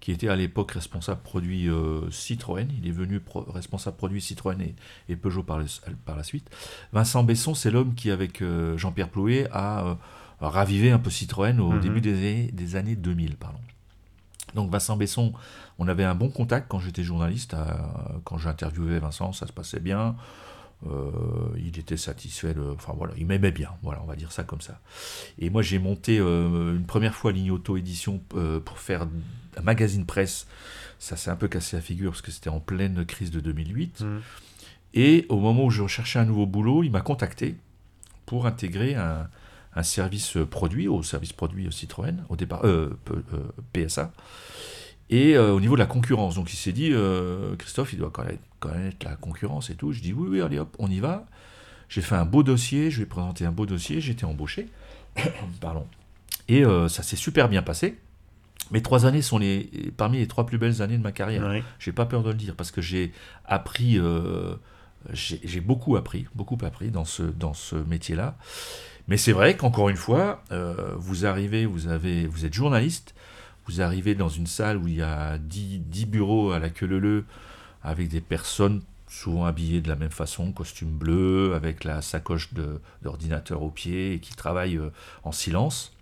qui 0.00 0.12
était 0.12 0.28
à 0.28 0.36
l'époque 0.36 0.72
responsable 0.72 1.22
produit 1.22 1.68
euh, 1.68 2.10
Citroën. 2.10 2.68
Il 2.80 2.86
est 2.86 2.92
venu 2.92 3.20
responsable 3.48 3.96
produit 3.96 4.20
Citroën 4.20 4.58
et, 5.08 5.16
Peugeot 5.16 5.42
par, 5.42 5.60
par, 6.04 6.16
la 6.16 6.22
suite. 6.22 6.48
Vincent 6.92 7.24
Besson, 7.24 7.54
c'est 7.54 7.70
l'homme 7.70 7.94
qui, 7.94 8.10
avec 8.10 8.42
Jean-Pierre 8.76 9.08
Plouet, 9.08 9.48
a 9.52 9.96
raviver 10.40 10.90
un 10.90 10.98
peu 10.98 11.10
Citroën 11.10 11.58
au 11.60 11.72
mhm. 11.72 11.80
début 11.80 12.00
des, 12.00 12.50
des, 12.52 12.76
années 12.76 12.96
2000. 12.96 13.36
Pardon. 13.36 13.58
Donc 14.54 14.70
Vincent 14.70 14.96
Besson, 14.96 15.32
on 15.78 15.88
avait 15.88 16.04
un 16.04 16.14
bon 16.14 16.30
contact 16.30 16.66
quand 16.68 16.78
j'étais 16.78 17.02
journaliste, 17.02 17.54
euh, 17.54 17.66
quand 18.24 18.38
j'interviewais 18.38 18.98
Vincent, 18.98 19.32
ça 19.32 19.46
se 19.46 19.52
passait 19.52 19.80
bien. 19.80 20.16
Euh, 20.86 21.10
il 21.56 21.78
était 21.78 21.96
satisfait, 21.96 22.54
enfin 22.74 22.92
voilà, 22.96 23.14
il 23.16 23.26
m'aimait 23.26 23.50
bien, 23.50 23.70
voilà, 23.82 24.02
on 24.02 24.06
va 24.06 24.14
dire 24.14 24.30
ça 24.30 24.44
comme 24.44 24.60
ça. 24.60 24.80
Et 25.38 25.48
moi 25.48 25.62
j'ai 25.62 25.78
monté 25.78 26.18
euh, 26.18 26.76
une 26.76 26.84
première 26.84 27.14
fois 27.14 27.32
Lignoto 27.32 27.76
Édition 27.76 28.18
pour 28.18 28.78
faire 28.78 29.08
un 29.56 29.62
magazine 29.62 30.04
presse. 30.04 30.46
Ça 30.98 31.16
s'est 31.16 31.30
un 31.30 31.36
peu 31.36 31.48
cassé 31.48 31.76
la 31.76 31.82
figure 31.82 32.10
parce 32.12 32.22
que 32.22 32.30
c'était 32.30 32.50
en 32.50 32.60
pleine 32.60 33.04
crise 33.06 33.30
de 33.30 33.40
2008. 33.40 34.02
Mhm. 34.02 34.20
Et 34.94 35.26
au 35.28 35.38
moment 35.38 35.64
où 35.64 35.70
je 35.70 35.82
recherchais 35.82 36.18
un 36.18 36.24
nouveau 36.24 36.46
boulot, 36.46 36.82
il 36.82 36.90
m'a 36.90 37.02
contacté 37.02 37.56
pour 38.24 38.46
intégrer 38.46 38.94
un, 38.94 39.28
un 39.76 39.82
service 39.82 40.38
produit, 40.50 40.88
au 40.88 41.02
service 41.02 41.34
produit 41.34 41.70
Citroën, 41.70 42.24
au 42.30 42.36
départ, 42.36 42.64
euh, 42.64 42.98
PSA, 43.74 44.10
et 45.10 45.36
euh, 45.36 45.52
au 45.52 45.60
niveau 45.60 45.74
de 45.74 45.80
la 45.80 45.86
concurrence. 45.86 46.34
Donc 46.34 46.52
il 46.52 46.56
s'est 46.56 46.72
dit, 46.72 46.90
euh, 46.92 47.56
Christophe, 47.56 47.92
il 47.92 47.98
doit 47.98 48.10
connaître, 48.10 48.42
connaître, 48.60 49.06
la 49.06 49.16
concurrence 49.16 49.70
et 49.70 49.74
tout. 49.74 49.92
Je 49.92 50.00
dis, 50.00 50.12
oui, 50.12 50.28
oui, 50.30 50.40
allez 50.40 50.58
hop, 50.58 50.74
on 50.78 50.88
y 50.88 51.00
va. 51.00 51.26
J'ai 51.88 52.02
fait 52.02 52.16
un 52.16 52.24
beau 52.24 52.42
dossier, 52.42 52.90
je 52.90 53.00
vais 53.00 53.06
présenter 53.06 53.44
un 53.44 53.52
beau 53.52 53.66
dossier, 53.66 54.00
j'ai 54.00 54.12
été 54.12 54.24
embauché. 54.24 54.68
Pardon. 55.60 55.86
Et 56.48 56.62
ça 56.88 57.02
s'est 57.02 57.16
super 57.16 57.48
bien 57.48 57.62
passé. 57.62 57.98
Mes 58.70 58.80
trois 58.80 59.04
années 59.04 59.22
sont 59.22 59.38
les, 59.38 59.68
parmi 59.96 60.18
les 60.18 60.28
trois 60.28 60.46
plus 60.46 60.58
belles 60.58 60.80
années 60.80 60.96
de 60.96 61.02
ma 61.02 61.10
carrière. 61.10 61.44
J'ai 61.80 61.92
pas 61.92 62.06
peur 62.06 62.22
de 62.22 62.28
le 62.28 62.36
dire 62.36 62.54
parce 62.54 62.70
que 62.70 62.80
j'ai 62.80 63.12
appris, 63.46 64.00
j'ai 65.12 65.60
beaucoup 65.60 65.96
appris, 65.96 66.26
beaucoup 66.36 66.58
appris 66.62 66.90
dans 66.90 67.04
ce, 67.04 67.24
dans 67.24 67.54
ce 67.54 67.74
métier-là. 67.74 68.36
Mais 69.08 69.16
c'est 69.16 69.32
vrai 69.32 69.56
qu'encore 69.56 69.88
une 69.88 69.96
fois, 69.96 70.42
euh, 70.50 70.94
vous 70.96 71.26
arrivez, 71.26 71.64
vous, 71.64 71.86
avez, 71.86 72.26
vous 72.26 72.44
êtes 72.44 72.54
journaliste, 72.54 73.14
vous 73.66 73.80
arrivez 73.80 74.14
dans 74.14 74.28
une 74.28 74.46
salle 74.46 74.76
où 74.76 74.88
il 74.88 74.96
y 74.96 75.02
a 75.02 75.38
10, 75.38 76.06
bureaux 76.06 76.52
à 76.52 76.58
la 76.58 76.70
queue 76.70 76.86
leu 76.86 77.24
avec 77.82 78.08
des 78.08 78.20
personnes 78.20 78.82
souvent 79.08 79.44
habillées 79.44 79.80
de 79.80 79.88
la 79.88 79.96
même 79.96 80.10
façon, 80.10 80.52
costume 80.52 80.90
bleu, 80.90 81.54
avec 81.54 81.84
la 81.84 82.02
sacoche 82.02 82.50
d'ordinateur 83.02 83.62
au 83.62 83.70
pied, 83.70 84.14
et 84.14 84.18
qui 84.18 84.34
travaillent 84.34 84.78
euh, 84.78 84.90
en 85.22 85.32
silence, 85.32 85.92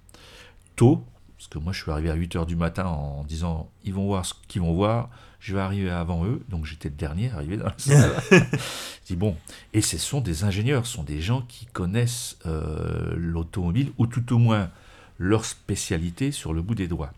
tôt, 0.77 1.05
parce 1.37 1.49
que 1.49 1.59
moi 1.59 1.73
je 1.73 1.83
suis 1.83 1.91
arrivé 1.91 2.11
à 2.11 2.17
8h 2.17 2.47
du 2.47 2.57
matin 2.57 2.87
en 2.87 3.23
disant 3.25 3.71
ils 3.85 3.93
vont 3.93 4.07
voir 4.07 4.25
ce 4.25 4.33
qu'ils 4.49 4.63
vont 4.63 4.73
voir, 4.73 5.11
je 5.41 5.55
vais 5.55 5.61
arriver 5.61 5.91
avant 5.91 6.25
eux, 6.25 6.43
donc 6.49 6.65
j'étais 6.65 6.89
le 6.89 6.95
dernier 6.95 7.31
arrivé 7.33 7.59
dans 7.59 7.67
la 7.67 7.75
salle. 7.77 8.13
je 8.31 9.07
dis 9.07 9.17
bon, 9.17 9.37
et 9.75 9.83
ce 9.83 9.99
sont 9.99 10.23
des 10.23 10.45
ingénieurs, 10.45 10.87
ce 10.87 10.95
sont 10.95 11.03
des 11.03 11.21
gens 11.21 11.43
qui 11.43 11.67
connaissent 11.67 12.39
euh, 12.47 13.15
l'automobile, 13.17 13.93
ou 13.99 14.07
tout 14.07 14.33
au 14.33 14.39
moins 14.39 14.71
leur 15.19 15.45
spécialité 15.45 16.33
sur 16.33 16.53
le 16.55 16.63
bout 16.63 16.75
des 16.75 16.89
doigts. 16.89 17.13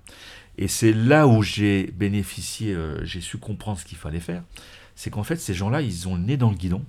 Et 0.58 0.68
c'est 0.68 0.92
là 0.92 1.26
où 1.26 1.42
j'ai 1.42 1.92
bénéficié, 1.98 2.72
euh, 2.74 3.04
j'ai 3.04 3.20
su 3.20 3.36
comprendre 3.38 3.78
ce 3.78 3.84
qu'il 3.84 3.98
fallait 3.98 4.20
faire, 4.20 4.42
c'est 4.94 5.10
qu'en 5.10 5.22
fait 5.24 5.36
ces 5.36 5.52
gens-là, 5.54 5.82
ils 5.82 6.08
ont 6.08 6.14
le 6.14 6.22
nez 6.22 6.36
dans 6.36 6.50
le 6.50 6.56
guidon, 6.56 6.82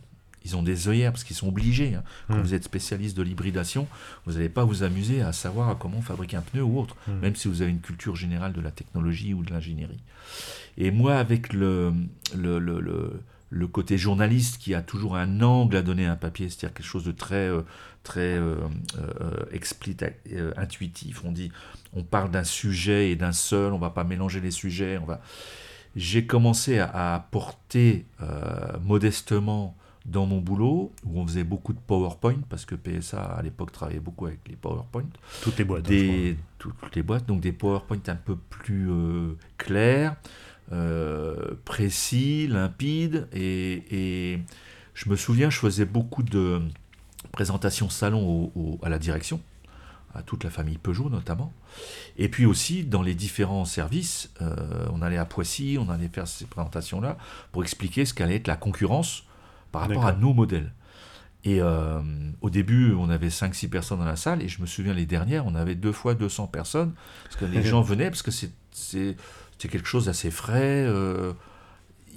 Ils 0.46 0.56
ont 0.56 0.64
des 0.64 0.88
œillères 0.88 1.12
parce 1.12 1.26
qu'ils 1.26 1.36
sont 1.36 1.50
obligés. 1.50 1.96
hein. 1.96 2.04
Quand 2.30 2.38
Mm. 2.38 2.42
vous 2.42 2.54
êtes 2.54 2.64
spécialiste 2.64 3.18
de 3.18 3.22
l'hybridation, 3.22 3.86
vous 4.26 4.34
n'allez 4.34 4.48
pas 4.48 4.64
vous 4.64 4.84
amuser 4.84 5.22
à 5.22 5.34
savoir 5.34 5.78
comment 5.78 6.02
fabriquer 6.02 6.38
un 6.38 6.42
pneu 6.42 6.62
ou 6.64 6.80
autre, 6.80 6.96
Mm. 7.10 7.12
même 7.20 7.36
si 7.36 7.50
vous 7.50 7.62
avez 7.62 7.72
une 7.72 7.82
culture 7.82 8.16
générale 8.16 8.54
de 8.54 8.62
la 8.62 8.72
technologie 8.72 9.34
ou 9.34 9.44
de 9.44 9.52
l'ingénierie. 9.52 10.00
Et 10.78 10.90
moi, 10.90 11.16
avec 11.18 11.52
le, 11.52 11.92
le, 12.34 12.60
le, 12.60 12.80
le- 12.80 13.22
le 13.50 13.68
côté 13.68 13.98
journaliste 13.98 14.58
qui 14.58 14.74
a 14.74 14.82
toujours 14.82 15.16
un 15.16 15.42
angle 15.42 15.78
à 15.78 15.82
donner 15.82 16.06
à 16.06 16.14
un 16.14 16.16
papier, 16.18 16.50
c'est-à-dire 16.50 16.74
quelque 16.74 16.86
chose 16.86 17.06
de 17.06 17.12
très, 17.12 17.48
euh, 17.48 17.62
très 18.08 18.38
euh, 18.38 18.56
euh, 18.98 19.46
explicite, 19.52 20.06
euh, 20.32 20.54
intuitif. 20.56 21.26
On 21.26 21.32
dit, 21.34 21.52
on 21.94 22.04
parle 22.04 22.32
d'un 22.32 22.46
sujet 22.46 23.12
et 23.12 23.18
d'un 23.18 23.34
seul, 23.34 23.74
on 23.74 23.80
va 23.80 23.90
pas 23.90 24.06
mélanger 24.06 24.40
les 24.40 24.52
sujets. 24.52 24.98
On 24.98 25.06
va... 25.06 25.20
J'ai 25.98 26.26
commencé 26.26 26.80
à, 26.80 27.16
apporter 27.16 28.06
modestement 28.84 29.76
dans 30.06 30.26
mon 30.26 30.40
boulot, 30.40 30.94
où 31.04 31.20
on 31.20 31.26
faisait 31.26 31.44
beaucoup 31.44 31.74
de 31.74 31.80
PowerPoint, 31.80 32.40
parce 32.50 32.66
que 32.66 32.76
PSA 32.76 33.22
à 33.22 33.42
l'époque 33.42 33.72
travaillait 33.74 34.00
beaucoup 34.00 34.28
avec 34.28 34.40
les 34.48 34.56
PowerPoint 34.56 35.10
Toutes 35.42 35.58
les 35.58 35.66
boîtes. 35.66 35.86
hein, 35.88 35.90
des, 35.90 36.38
toutes 36.60 36.96
les 36.96 37.04
boîtes, 37.04 37.26
donc 37.26 37.42
des 37.42 37.52
PowerPoint 37.52 38.00
un 38.08 38.16
peu 38.16 38.38
plus 38.38 38.90
clairs, 39.58 40.16
précis, 41.66 42.48
limpides. 42.48 43.28
Et, 43.34 43.84
et 43.92 44.40
je 44.94 45.10
me 45.10 45.16
souviens, 45.16 45.50
je 45.50 45.58
faisais 45.60 45.86
beaucoup 45.86 46.24
de 46.24 46.62
présentations 47.32 47.90
salon 47.90 48.26
au- 48.28 48.52
au- 48.56 48.80
à 48.84 48.90
la 48.90 49.00
direction, 49.00 49.40
à 50.16 50.22
toute 50.22 50.44
la 50.44 50.50
famille 50.50 50.78
Peugeot 50.78 51.10
notamment. 51.10 51.54
Et 52.18 52.30
puis 52.30 52.46
aussi 52.46 52.84
dans 52.84 53.02
les 53.04 53.14
différents 53.14 53.66
services, 53.66 54.32
euh, 54.42 54.56
on 54.92 55.02
allait 55.02 55.18
à 55.18 55.26
Poissy, 55.26 55.78
on 55.80 55.90
allait 55.90 56.08
faire 56.08 56.28
ces 56.28 56.46
présentations-là 56.46 57.18
pour 57.52 57.64
expliquer 57.64 58.06
ce 58.06 58.14
qu'allait 58.14 58.38
être 58.38 58.48
la 58.48 58.56
concurrence 58.56 59.24
par 59.72 59.82
rapport 59.84 60.06
à 60.06 60.14
nos 60.14 60.34
modèles. 60.34 60.72
Et 61.44 61.62
euh, 61.62 62.02
au 62.42 62.50
début, 62.50 62.94
on 62.94 63.10
avait 63.10 63.30
5-6 63.30 63.70
personnes 63.70 64.00
dans 64.00 64.06
la 64.06 64.16
salle, 64.16 64.42
et 64.42 64.48
je 64.50 64.60
me 64.62 64.66
souviens 64.66 64.94
les 64.94 65.06
dernières, 65.06 65.46
on 65.46 65.56
avait 65.56 65.76
deux 65.76 65.92
fois 65.94 66.14
200 66.14 66.48
personnes, 66.48 66.94
parce 67.24 67.36
que 67.36 67.46
les 67.46 67.62
gens 67.70 67.82
venaient, 67.82 68.10
parce 68.10 68.24
que 68.24 68.32
c'est- 68.32 68.52
c'était 69.58 69.70
quelque 69.70 69.88
chose 69.88 70.06
d'assez 70.06 70.32
frais. 70.32 70.86
euh, 70.88 71.34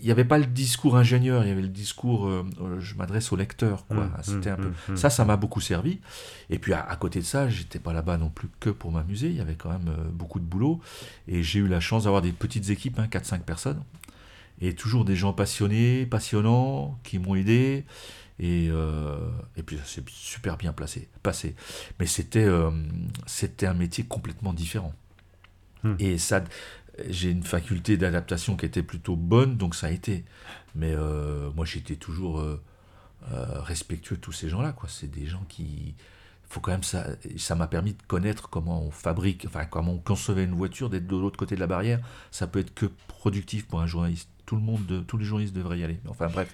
il 0.03 0.07
n'y 0.07 0.13
avait 0.13 0.25
pas 0.25 0.39
le 0.39 0.47
discours 0.47 0.97
ingénieur, 0.97 1.43
il 1.45 1.49
y 1.49 1.53
avait 1.53 1.61
le 1.61 1.69
discours 1.69 2.27
euh, 2.27 2.43
euh, 2.63 2.81
je 2.81 2.95
m'adresse 2.95 3.33
au 3.33 3.37
lecteur. 3.37 3.87
Quoi. 3.87 4.05
Mmh, 4.07 4.13
C'était 4.23 4.51
mmh, 4.51 4.53
un 4.55 4.57
peu... 4.57 4.73
mmh. 4.93 4.97
Ça, 4.97 5.11
ça 5.11 5.27
m'a 5.27 5.37
beaucoup 5.37 5.61
servi. 5.61 6.01
Et 6.49 6.59
puis 6.59 6.73
à, 6.73 6.83
à 6.83 6.97
côté 6.97 7.19
de 7.21 7.25
ça, 7.27 7.51
j'étais 7.51 7.79
pas 7.79 7.93
là-bas 7.93 8.17
non 8.17 8.31
plus 8.31 8.49
que 8.61 8.71
pour 8.71 8.93
m'amuser, 8.93 9.29
il 9.29 9.37
y 9.37 9.43
avait 9.43 9.57
quand 9.57 9.69
même 9.69 9.89
euh, 9.89 10.09
beaucoup 10.11 10.41
de 10.41 10.47
boulot. 10.47 10.81
Et 11.29 11.43
j'ai 11.43 11.59
eu 11.59 11.69
la 11.69 11.81
chance 11.81 12.05
d'avoir 12.05 12.23
des 12.23 12.33
petites 12.33 12.71
équipes, 12.71 12.99
hein, 12.99 13.09
4-5 13.11 13.41
personnes. 13.41 13.83
Et 14.63 14.75
toujours 14.75 15.05
des 15.05 15.17
gens 15.17 15.35
passionnés, 15.35 16.07
passionnants, 16.07 16.99
qui 17.03 17.19
m'ont 17.19 17.35
aidé. 17.35 17.85
Et, 18.39 18.69
euh, 18.71 19.19
et 19.59 19.63
puis 19.63 19.77
ça 19.77 19.85
s'est 19.85 20.03
super 20.09 20.57
bien 20.57 20.73
placé, 20.73 21.11
passé. 21.23 21.55
Mais 21.99 22.07
c'était 22.07 22.49
c'était 23.27 23.67
un 23.67 23.75
métier 23.75 24.05
complètement 24.05 24.55
différent. 24.55 24.95
Et 25.99 26.19
ça, 26.19 26.45
j'ai 27.09 27.31
une 27.31 27.43
faculté 27.43 27.97
d'adaptation 27.97 28.57
qui 28.57 28.67
était 28.67 28.83
plutôt 28.83 29.17
bonne, 29.17 29.57
donc 29.57 29.75
ça 29.75 29.87
a 29.89 29.91
été. 29.91 30.25
Mais 30.75 30.93
euh, 30.95 31.51
moi, 31.57 31.65
j'étais 31.65 31.97
toujours 31.97 32.41
euh, 32.41 32.61
euh, 33.33 33.61
respectueux 33.61 34.17
de 34.17 34.21
tous 34.21 34.33
ces 34.33 34.49
gens-là. 34.49 34.73
quoi. 34.73 34.89
C'est 34.89 35.11
des 35.11 35.27
gens 35.27 35.45
qui. 35.49 35.95
Faut 36.49 36.59
quand 36.61 36.73
même 36.73 36.83
ça. 36.83 37.07
Ça 37.37 37.55
m'a 37.55 37.69
permis 37.69 37.93
de 37.93 38.03
connaître 38.09 38.49
comment 38.51 38.83
on 38.83 38.91
fabrique, 38.91 39.45
enfin 39.47 39.65
comment 39.67 39.93
on 39.93 39.99
concevait 39.99 40.45
une 40.45 40.55
voiture, 40.55 40.91
d'être 40.91 41.07
de 41.07 41.17
l'autre 41.17 41.37
côté 41.39 41.55
de 41.55 41.61
la 41.61 41.69
barrière. 41.69 42.01
Ça 42.33 42.47
peut 42.49 42.59
être 42.59 42.75
que 42.75 42.87
productif 43.07 43.67
pour 43.69 43.81
un 43.81 43.87
journaliste. 43.87 44.29
Tout 44.47 44.57
le 44.57 44.63
monde, 44.63 44.85
de- 44.87 44.99
tous 45.01 45.17
les 45.17 45.25
journalistes 45.25 45.55
devraient 45.55 45.79
y 45.79 45.85
aller. 45.85 46.01
Enfin 46.09 46.27
bref. 46.27 46.53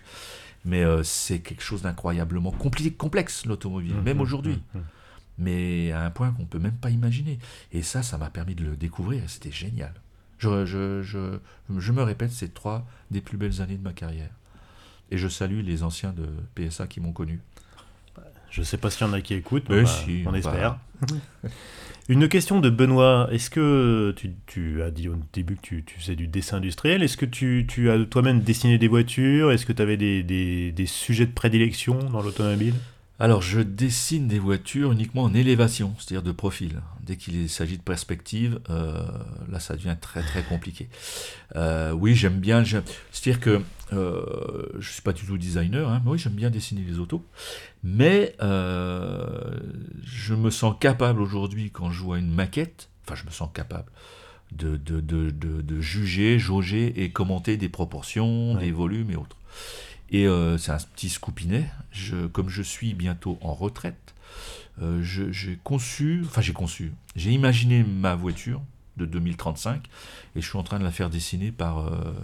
Mais 0.66 0.84
c'est 1.04 1.38
quelque 1.38 1.62
chose 1.62 1.82
d'incroyablement 1.82 2.50
complexe 2.50 3.46
l'automobile, 3.46 3.94
Mmh, 3.94 4.02
même 4.02 4.16
mmh, 4.18 4.20
aujourd'hui. 4.20 4.56
mmh, 4.74 4.78
mmh. 4.78 4.82
Mais 5.38 5.92
à 5.92 6.02
un 6.04 6.10
point 6.10 6.30
qu'on 6.32 6.44
peut 6.44 6.58
même 6.58 6.76
pas 6.76 6.90
imaginer. 6.90 7.38
Et 7.72 7.82
ça, 7.82 8.02
ça 8.02 8.18
m'a 8.18 8.28
permis 8.30 8.54
de 8.54 8.64
le 8.64 8.76
découvrir. 8.76 9.22
et 9.24 9.28
C'était 9.28 9.52
génial. 9.52 9.94
Je, 10.38 10.66
je, 10.66 11.02
je, 11.02 11.38
je 11.78 11.92
me 11.92 12.02
répète, 12.02 12.30
c'est 12.30 12.52
trois 12.52 12.86
des 13.10 13.20
plus 13.20 13.36
belles 13.38 13.60
années 13.62 13.76
de 13.76 13.82
ma 13.82 13.92
carrière. 13.92 14.30
Et 15.10 15.18
je 15.18 15.28
salue 15.28 15.60
les 15.64 15.82
anciens 15.82 16.12
de 16.12 16.26
PSA 16.54 16.86
qui 16.86 17.00
m'ont 17.00 17.12
connu. 17.12 17.40
Je 18.50 18.62
sais 18.62 18.76
pas 18.76 18.90
s'il 18.90 19.06
y 19.06 19.10
en 19.10 19.12
a 19.12 19.20
qui 19.20 19.34
écoutent, 19.34 19.68
Mais 19.68 19.80
mais 19.82 19.86
si, 19.86 20.22
on 20.26 20.30
on 20.30 20.34
espère. 20.34 20.78
Une 22.08 22.28
question 22.28 22.60
de 22.60 22.70
Benoît. 22.70 23.28
Est-ce 23.32 23.50
que 23.50 24.14
tu, 24.16 24.30
tu 24.46 24.82
as 24.82 24.90
dit 24.90 25.08
au 25.08 25.16
début 25.32 25.56
que 25.56 25.60
tu, 25.60 25.82
tu 25.84 25.98
faisais 25.98 26.14
du 26.14 26.28
dessin 26.28 26.58
industriel 26.58 27.02
Est-ce 27.02 27.16
que 27.16 27.26
tu, 27.26 27.66
tu 27.68 27.90
as 27.90 28.04
toi-même 28.04 28.40
dessiné 28.40 28.78
des 28.78 28.86
voitures? 28.88 29.50
Est-ce 29.50 29.66
que 29.66 29.72
tu 29.72 29.82
avais 29.82 29.96
des, 29.96 30.22
des- 30.22 30.70
des 30.72 30.86
sujets 30.86 31.26
de 31.26 31.32
prédilection 31.32 31.98
dans 32.10 32.22
l'automobile? 32.22 32.74
Alors, 33.18 33.40
je 33.40 33.60
dessine 33.60 34.28
des 34.28 34.38
voitures 34.38 34.92
uniquement 34.92 35.22
en 35.22 35.32
élévation, 35.32 35.94
c'est-à-dire 35.98 36.22
de 36.22 36.32
profil. 36.32 36.82
Dès 37.00 37.16
qu'il 37.16 37.48
s'agit 37.48 37.78
de 37.78 37.82
perspective, 37.82 38.60
euh, 38.68 39.00
là, 39.50 39.58
ça 39.58 39.74
devient 39.74 39.96
très 39.98 40.22
très 40.22 40.42
compliqué. 40.42 40.88
Euh, 41.54 41.92
oui, 41.92 42.14
j'aime 42.14 42.38
bien. 42.40 42.62
C'est-à-dire 42.64 43.40
que 43.40 43.62
euh, 43.94 44.66
je 44.78 44.92
suis 44.92 45.00
pas 45.00 45.14
du 45.14 45.24
tout 45.24 45.38
designer, 45.38 45.88
hein, 45.88 46.02
mais 46.04 46.10
oui, 46.10 46.18
j'aime 46.18 46.34
bien 46.34 46.50
dessiner 46.50 46.82
les 46.82 46.98
autos. 46.98 47.24
Mais 47.82 48.34
euh, 48.42 49.60
je 50.04 50.34
me 50.34 50.50
sens 50.50 50.74
capable 50.78 51.22
aujourd'hui, 51.22 51.70
quand 51.70 51.90
je 51.90 52.02
vois 52.02 52.18
une 52.18 52.34
maquette, 52.34 52.90
enfin, 53.06 53.14
je 53.14 53.24
me 53.24 53.30
sens 53.30 53.48
capable 53.54 53.90
de, 54.52 54.76
de, 54.76 55.00
de, 55.00 55.30
de, 55.30 55.62
de 55.62 55.80
juger, 55.80 56.38
jauger 56.38 57.02
et 57.02 57.10
commenter 57.10 57.56
des 57.56 57.70
proportions, 57.70 58.52
Ouais. 58.54 58.60
des 58.60 58.72
volumes 58.72 59.10
et 59.10 59.16
autres. 59.16 59.36
Et 60.10 60.26
euh, 60.26 60.56
c'est 60.58 60.72
un 60.72 60.78
petit 60.94 61.08
scoupinet. 61.08 61.68
Je, 61.90 62.26
comme 62.26 62.48
je 62.48 62.62
suis 62.62 62.94
bientôt 62.94 63.38
en 63.40 63.54
retraite, 63.54 64.14
euh, 64.82 65.02
j'ai 65.02 65.58
conçu, 65.64 66.22
enfin 66.26 66.42
j'ai 66.42 66.52
conçu, 66.52 66.92
j'ai 67.14 67.30
imaginé 67.30 67.82
ma 67.82 68.14
voiture 68.14 68.60
de 68.98 69.06
2035 69.06 69.84
et 70.34 70.40
je 70.40 70.46
suis 70.46 70.58
en 70.58 70.62
train 70.62 70.78
de 70.78 70.84
la 70.84 70.90
faire 70.90 71.10
dessiner 71.10 71.50
par 71.50 71.78
euh, 71.78 72.14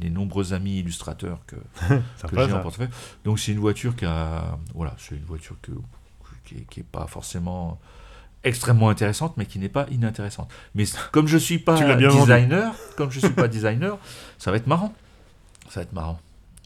les 0.00 0.10
nombreux 0.10 0.52
amis 0.52 0.78
illustrateurs 0.78 1.40
que, 1.46 1.56
j'ai 2.32 2.52
en 2.52 2.60
portefeuille. 2.60 2.88
Donc 3.24 3.38
c'est 3.38 3.52
une 3.52 3.58
voiture 3.58 3.96
qui 3.96 4.04
a, 4.04 4.58
voilà, 4.74 4.94
c'est 4.98 5.16
une 5.16 5.24
voiture 5.24 5.56
que, 5.62 5.72
qui, 6.44 6.56
est, 6.56 6.66
qui 6.68 6.80
est 6.80 6.86
pas 6.90 7.06
forcément 7.06 7.78
extrêmement 8.42 8.90
intéressante, 8.90 9.36
mais 9.36 9.46
qui 9.46 9.58
n'est 9.58 9.70
pas 9.70 9.86
inintéressante. 9.90 10.50
Mais 10.74 10.84
comme 11.12 11.26
je 11.26 11.38
suis 11.38 11.58
pas 11.58 11.74
vendu. 11.74 12.06
designer, 12.06 12.74
comme 12.96 13.10
je 13.10 13.20
suis 13.20 13.30
pas 13.30 13.48
designer, 13.48 13.98
ça 14.38 14.50
va 14.50 14.58
être 14.58 14.66
marrant. 14.66 14.94
Ça 15.68 15.80
va 15.80 15.84
être 15.84 15.94
marrant. 15.94 16.20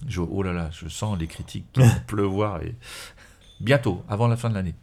Je- 0.06 0.20
oh 0.20 0.42
là 0.42 0.52
là, 0.52 0.70
je 0.72 0.88
sens 0.88 1.18
les 1.18 1.26
critiques 1.26 1.66
qui 1.72 1.80
vont 1.80 1.86
pleuvoir 2.06 2.62
et 2.62 2.74
bientôt, 3.60 4.04
avant 4.08 4.28
la 4.28 4.36
fin 4.36 4.48
de 4.50 4.54
l'année. 4.54 4.74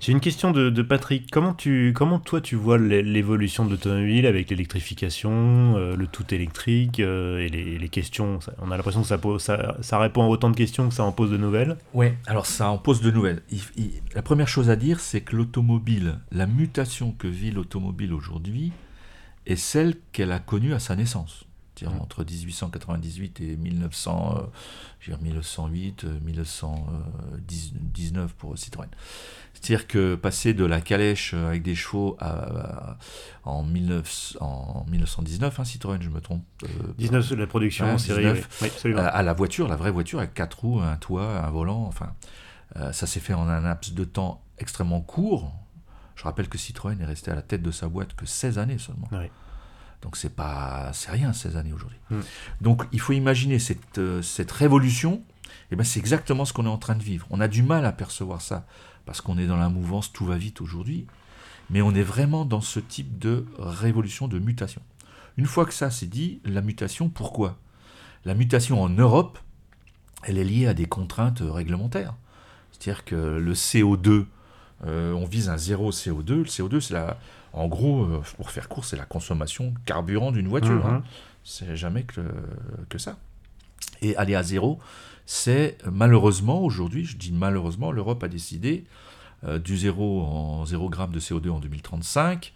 J'ai 0.00 0.12
une 0.12 0.20
question 0.20 0.52
de, 0.52 0.70
de 0.70 0.82
Patrick. 0.82 1.28
Comment, 1.28 1.54
tu, 1.54 1.92
comment 1.92 2.20
toi 2.20 2.40
tu 2.40 2.54
vois 2.54 2.78
l'é- 2.78 3.02
l'évolution 3.02 3.64
de 3.64 3.70
l'automobile 3.72 4.26
avec 4.26 4.48
l'électrification, 4.48 5.76
euh, 5.76 5.96
le 5.96 6.06
tout 6.06 6.32
électrique 6.32 7.00
euh, 7.00 7.40
et 7.40 7.48
les, 7.48 7.78
les 7.80 7.88
questions? 7.88 8.40
Ça- 8.40 8.52
On 8.60 8.70
a 8.70 8.76
l'impression 8.76 9.02
que 9.02 9.08
ça, 9.08 9.18
pose, 9.18 9.42
ça, 9.42 9.76
ça 9.80 9.98
répond 9.98 10.22
à 10.22 10.28
autant 10.28 10.50
de 10.50 10.56
questions 10.56 10.88
que 10.88 10.94
ça 10.94 11.02
en 11.02 11.10
pose 11.10 11.32
de 11.32 11.36
nouvelles. 11.36 11.76
Ouais, 11.94 12.16
alors 12.28 12.46
ça 12.46 12.70
en 12.70 12.78
pose 12.78 13.00
de 13.00 13.10
nouvelles. 13.10 13.42
Il- 13.50 13.58
il- 13.76 13.90
la 14.14 14.22
première 14.22 14.46
chose 14.46 14.70
à 14.70 14.76
dire, 14.76 15.00
c'est 15.00 15.22
que 15.22 15.34
l'automobile, 15.34 16.20
la 16.30 16.46
mutation 16.46 17.10
que 17.10 17.26
vit 17.26 17.50
l'automobile 17.50 18.12
aujourd'hui, 18.12 18.70
est 19.46 19.56
celle 19.56 19.96
qu'elle 20.12 20.30
a 20.30 20.38
connue 20.38 20.74
à 20.74 20.78
sa 20.78 20.94
naissance. 20.94 21.44
C'est-à-dire 21.78 21.96
Mhm. 21.96 22.02
entre 22.02 22.24
1898 22.24 23.40
et 23.40 23.56
1900, 23.56 24.34
euh, 24.36 24.40
je 25.00 25.10
veux 25.10 25.16
dire 25.16 25.22
1908, 25.24 26.04
euh, 26.04 26.18
1919 26.24 28.34
pour 28.34 28.56
Citroën. 28.58 28.88
C'est-à-dire 29.54 29.86
que 29.88 30.14
passer 30.14 30.54
de 30.54 30.64
la 30.64 30.80
calèche 30.80 31.32
euh, 31.34 31.48
avec 31.48 31.62
des 31.62 31.74
chevaux 31.74 32.16
à, 32.20 32.28
à- 32.30 32.96
en, 33.44 33.64
19, 33.64 34.36
en 34.40 34.84
1919, 34.88 35.58
hein, 35.60 35.64
Citroën, 35.64 36.00
je 36.00 36.10
me 36.10 36.20
trompe, 36.20 36.44
euh, 36.64 36.68
19 36.98 37.28
de 37.30 37.34
la 37.36 37.46
production 37.46 37.86
Ouais, 37.86 37.92
en 37.92 37.98
série. 37.98 38.22
19. 38.22 38.48
oui. 38.62 38.68
Oui, 38.84 38.92
à, 38.94 39.06
à 39.08 39.22
la 39.22 39.32
voiture, 39.32 39.68
la 39.68 39.76
vraie 39.76 39.90
voiture, 39.90 40.18
avec 40.20 40.34
quatre 40.34 40.60
roues, 40.60 40.80
un 40.80 40.96
toit, 40.96 41.44
un 41.44 41.50
volant, 41.50 41.84
enfin, 41.86 42.12
euh, 42.76 42.92
ça 42.92 43.06
s'est 43.06 43.20
fait 43.20 43.34
en 43.34 43.48
un 43.48 43.60
laps 43.60 43.94
de 43.94 44.04
temps 44.04 44.42
extrêmement 44.58 45.00
court. 45.00 45.52
Je 46.16 46.24
rappelle 46.24 46.48
que 46.48 46.58
Citroën 46.58 47.00
est 47.00 47.04
resté 47.06 47.30
à 47.30 47.34
la 47.34 47.42
tête 47.42 47.62
de 47.62 47.70
sa 47.70 47.88
boîte 47.88 48.14
que 48.14 48.26
16 48.26 48.58
années 48.58 48.78
seulement. 48.78 49.08
Ouais. 49.12 49.30
Donc 50.02 50.16
c'est 50.16 50.34
pas, 50.34 50.90
c'est 50.92 51.10
rien 51.10 51.32
16 51.32 51.56
années 51.56 51.72
aujourd'hui. 51.72 51.98
Mm. 52.10 52.20
Donc 52.60 52.84
il 52.92 53.00
faut 53.00 53.12
imaginer 53.12 53.58
cette, 53.58 53.98
euh, 53.98 54.22
cette 54.22 54.52
révolution. 54.52 55.22
Et 55.70 55.76
ben 55.76 55.84
c'est 55.84 56.00
exactement 56.00 56.44
ce 56.44 56.52
qu'on 56.52 56.66
est 56.66 56.70
en 56.70 56.78
train 56.78 56.94
de 56.94 57.02
vivre. 57.02 57.26
On 57.30 57.40
a 57.40 57.48
du 57.48 57.62
mal 57.62 57.84
à 57.84 57.92
percevoir 57.92 58.40
ça 58.40 58.66
parce 59.06 59.20
qu'on 59.20 59.38
est 59.38 59.46
dans 59.46 59.56
la 59.56 59.68
mouvance 59.68 60.12
tout 60.12 60.26
va 60.26 60.36
vite 60.36 60.60
aujourd'hui, 60.60 61.06
mais 61.70 61.82
on 61.82 61.94
est 61.94 62.02
vraiment 62.02 62.44
dans 62.44 62.60
ce 62.60 62.80
type 62.80 63.18
de 63.18 63.46
révolution, 63.58 64.28
de 64.28 64.38
mutation. 64.38 64.82
Une 65.36 65.46
fois 65.46 65.66
que 65.66 65.74
ça 65.74 65.90
c'est 65.90 66.06
dit, 66.06 66.40
la 66.44 66.62
mutation, 66.62 67.08
pourquoi? 67.08 67.58
La 68.24 68.34
mutation 68.34 68.82
en 68.82 68.88
Europe, 68.88 69.38
elle 70.24 70.38
est 70.38 70.44
liée 70.44 70.66
à 70.66 70.74
des 70.74 70.86
contraintes 70.86 71.42
réglementaires. 71.42 72.14
C'est-à-dire 72.72 73.04
que 73.04 73.14
le 73.14 73.54
CO2, 73.54 74.26
euh, 74.86 75.12
on 75.12 75.24
vise 75.24 75.48
un 75.48 75.56
zéro 75.56 75.90
CO2. 75.90 76.34
Le 76.34 76.44
CO2, 76.44 76.80
c'est 76.80 76.94
la, 76.94 77.18
en 77.52 77.68
gros, 77.68 78.04
euh, 78.04 78.22
pour 78.36 78.50
faire 78.50 78.68
court, 78.68 78.84
c'est 78.84 78.96
la 78.96 79.04
consommation 79.04 79.74
carburant 79.84 80.32
d'une 80.32 80.48
voiture. 80.48 80.86
Mhm. 80.86 80.94
hein. 80.94 81.02
C'est 81.44 81.76
jamais 81.76 82.02
que, 82.02 82.20
que 82.88 82.98
ça. 82.98 83.16
Et 84.02 84.16
aller 84.16 84.34
à 84.34 84.42
zéro, 84.42 84.78
c'est 85.24 85.78
malheureusement, 85.90 86.60
aujourd'hui, 86.62 87.04
je 87.04 87.16
dis 87.16 87.32
malheureusement, 87.32 87.90
l'Europe 87.90 88.22
a 88.22 88.28
décidé 88.28 88.84
euh, 89.44 89.60
du 89.60 89.78
zéro 89.78 90.22
en 90.22 90.66
0 90.66 90.90
g 90.90 90.98
de 91.12 91.20
CO2 91.20 91.50
en 91.50 91.60
2035. 91.60 92.52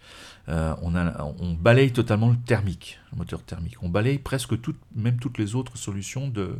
Euh, 0.49 0.75
on, 0.81 0.95
a, 0.95 1.23
on, 1.39 1.53
balaye 1.53 1.93
totalement 1.93 2.29
le 2.29 2.35
thermique, 2.35 2.99
le 3.13 3.19
moteur 3.19 3.41
thermique. 3.41 3.81
On 3.81 3.87
balaye 3.87 4.17
presque 4.17 4.59
toutes, 4.59 4.79
même 4.93 5.17
toutes 5.17 5.37
les 5.37 5.55
autres 5.55 5.77
solutions 5.77 6.27
de, 6.27 6.59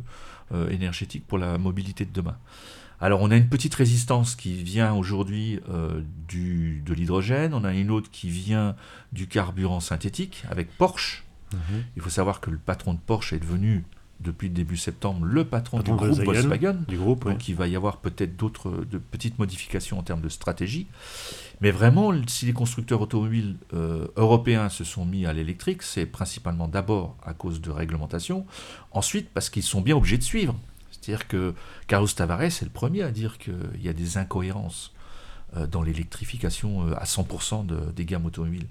euh, 0.52 0.70
énergétiques 0.70 1.26
pour 1.26 1.36
la 1.36 1.58
mobilité 1.58 2.06
de 2.06 2.12
demain. 2.12 2.38
Alors 3.04 3.20
on 3.20 3.30
a 3.30 3.36
une 3.36 3.50
petite 3.50 3.74
résistance 3.74 4.34
qui 4.34 4.54
vient 4.54 4.94
aujourd'hui 4.94 5.60
du 6.26 6.82
de 6.86 6.94
l'hydrogène, 6.94 7.52
on 7.52 7.62
a 7.62 7.74
une 7.74 7.90
autre 7.90 8.10
qui 8.10 8.30
vient 8.30 8.76
du 9.12 9.26
carburant 9.26 9.80
synthétique 9.80 10.42
avec 10.50 10.74
Porsche. 10.78 11.22
Mhm. 11.52 11.84
Il 11.96 12.02
faut 12.02 12.08
savoir 12.08 12.40
que 12.40 12.48
le 12.48 12.56
patron 12.56 12.94
de 12.94 12.98
Porsche 12.98 13.34
est 13.34 13.38
devenu 13.40 13.84
depuis 14.20 14.48
le 14.48 14.54
début 14.54 14.78
septembre 14.78 15.26
le 15.26 15.44
patron, 15.44 15.80
du 15.80 15.90
groupe 15.90 16.12
Volkswagen. 16.12 16.78
Du 16.88 16.96
groupe, 16.96 17.24
Donc 17.24 17.46
il 17.46 17.54
va 17.54 17.68
y 17.68 17.76
avoir 17.76 17.98
peut-être 17.98 18.36
d'autres 18.36 18.70
de 18.90 18.96
petites 18.96 19.38
modifications 19.38 19.98
en 19.98 20.02
termes 20.02 20.22
de 20.22 20.30
stratégie. 20.30 20.86
Mais 21.60 21.70
vraiment, 21.70 22.12
si 22.26 22.46
les 22.46 22.52
constructeurs 22.52 23.02
automobiles 23.02 23.56
euh, 23.74 24.06
européens 24.16 24.70
se 24.70 24.82
sont 24.82 25.04
mis 25.04 25.26
à 25.26 25.32
l'électrique, 25.34 25.82
c'est 25.82 26.06
principalement 26.06 26.68
d'abord 26.68 27.16
à 27.22 27.34
cause 27.34 27.60
de 27.60 27.70
réglementation, 27.70 28.46
ensuite 28.92 29.28
parce 29.34 29.50
qu'ils 29.50 29.62
sont 29.62 29.82
bien 29.82 29.96
obligés 29.96 30.18
de 30.18 30.22
suivre. 30.22 30.56
C'est-à-dire 31.04 31.28
que 31.28 31.54
Carlos 31.86 32.08
Tavares 32.08 32.42
est 32.42 32.62
le 32.62 32.70
premier 32.70 33.02
à 33.02 33.10
dire 33.10 33.38
qu'il 33.38 33.82
y 33.82 33.88
a 33.88 33.92
des 33.92 34.16
incohérences 34.16 34.94
euh, 35.56 35.66
dans 35.66 35.82
l'électrification 35.82 36.88
euh, 36.88 36.94
à 36.96 37.04
100% 37.04 37.66
de, 37.66 37.92
des 37.94 38.06
gammes 38.06 38.24
automobiles. 38.24 38.66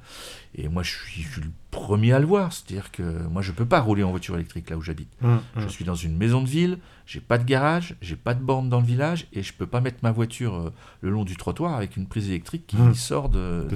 Et 0.55 0.67
moi, 0.67 0.81
je 0.81 0.91
suis, 0.91 1.25
le 1.38 1.51
premier 1.69 2.11
à 2.11 2.19
le 2.19 2.25
voir. 2.25 2.51
C'est-à-dire 2.51 2.91
que 2.91 3.03
moi, 3.27 3.41
je 3.43 3.51
ne 3.51 3.55
peux 3.55 3.65
pas 3.65 3.79
rouler 3.79 4.03
en 4.03 4.09
voiture 4.09 4.36
électrique 4.36 4.69
là 4.71 4.77
où 4.77 4.81
j'habite. 4.81 5.09
Mmh, 5.21 5.27
mmh. 5.27 5.39
Je 5.57 5.67
suis 5.67 5.86
dans 5.86 5.95
une 5.95 6.17
maison 6.17 6.41
de 6.41 6.47
ville, 6.47 6.79
j'ai 7.05 7.21
pas 7.21 7.38
de 7.38 7.43
garage, 7.43 7.95
j'ai 8.01 8.15
pas 8.15 8.34
de 8.34 8.41
borne 8.41 8.67
dans 8.67 8.79
le 8.79 8.86
village 8.86 9.27
et 9.31 9.43
je 9.43 9.53
peux 9.53 9.67
pas 9.67 9.79
mettre 9.79 9.99
ma 10.01 10.11
voiture 10.11 10.55
euh, 10.55 10.73
le 11.01 11.11
long 11.11 11.23
du 11.23 11.38
trottoir 11.38 11.75
avec 11.75 11.95
une 11.95 12.07
prise 12.07 12.29
électrique 12.29 12.65
qui 12.67 12.77
mmh. 12.77 12.95
sort 12.95 13.29
de, 13.29 13.67
de, 13.69 13.75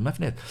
ma 0.00 0.12
fenêtre. 0.12 0.42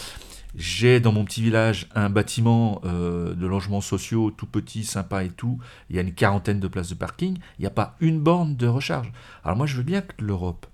J'ai 0.56 1.00
dans 1.00 1.12
mon 1.12 1.24
petit 1.24 1.42
village 1.42 1.86
un 1.94 2.08
bâtiment 2.08 2.80
de 2.84 3.46
logements 3.46 3.80
sociaux 3.82 4.30
tout 4.30 4.46
petit, 4.46 4.84
sympa 4.84 5.22
et 5.22 5.28
tout. 5.28 5.58
Il 5.90 5.96
y 5.96 5.98
a 5.98 6.02
une 6.02 6.14
quarantaine 6.14 6.60
de 6.60 6.68
places 6.68 6.88
de 6.88 6.94
parking. 6.94 7.36
Il 7.58 7.62
n'y 7.62 7.66
a 7.66 7.70
pas 7.70 7.94
une 8.00 8.20
borne 8.20 8.56
de 8.56 8.66
recharge. 8.66 9.12
Alors 9.44 9.56
moi, 9.56 9.66
je 9.66 9.76
veux 9.76 9.82
bien 9.82 10.00
que 10.00 10.14
l'Europe 10.24 10.66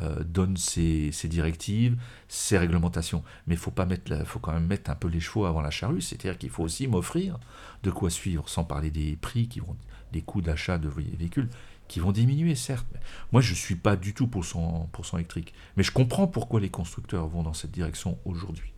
euh, 0.00 0.24
donne 0.24 0.56
ses, 0.56 1.12
directives, 1.24 1.96
ses 2.26 2.58
réglementations. 2.58 3.22
Mais 3.46 3.54
il 3.54 3.58
faut 3.58 3.70
pas 3.70 3.86
mettre, 3.86 4.26
faut 4.26 4.40
quand 4.40 4.52
même 4.52 4.66
mettre 4.66 4.90
un 4.90 4.96
peu 4.96 5.06
les 5.06 5.20
chevaux 5.20 5.44
avant 5.44 5.60
la 5.60 5.70
charrue. 5.70 6.00
C'est-à-dire 6.00 6.36
qu'il 6.36 6.50
faut 6.50 6.64
aussi 6.64 6.88
m'offrir 6.88 7.38
de 7.84 7.92
quoi 7.92 8.10
suivre, 8.10 8.48
sans 8.48 8.64
parler 8.64 8.90
des 8.90 9.14
prix 9.14 9.46
qui 9.46 9.60
vont, 9.60 9.76
des 10.12 10.20
coûts 10.20 10.42
d'achat 10.42 10.78
de 10.78 10.88
véhicules 10.88 11.48
qui 11.86 12.00
vont 12.00 12.10
diminuer, 12.10 12.56
certes. 12.56 12.86
Moi, 13.30 13.40
je 13.40 13.54
suis 13.54 13.76
pas 13.76 13.94
du 13.94 14.14
tout 14.14 14.26
pour 14.26 14.44
son, 14.44 14.88
pour 14.90 15.06
son 15.06 15.18
électrique. 15.18 15.54
Mais 15.76 15.84
je 15.84 15.92
comprends 15.92 16.26
pourquoi 16.26 16.58
les 16.58 16.70
constructeurs 16.70 17.28
vont 17.28 17.44
dans 17.44 17.54
cette 17.54 17.70
direction 17.70 18.18
aujourd'hui. 18.24 18.73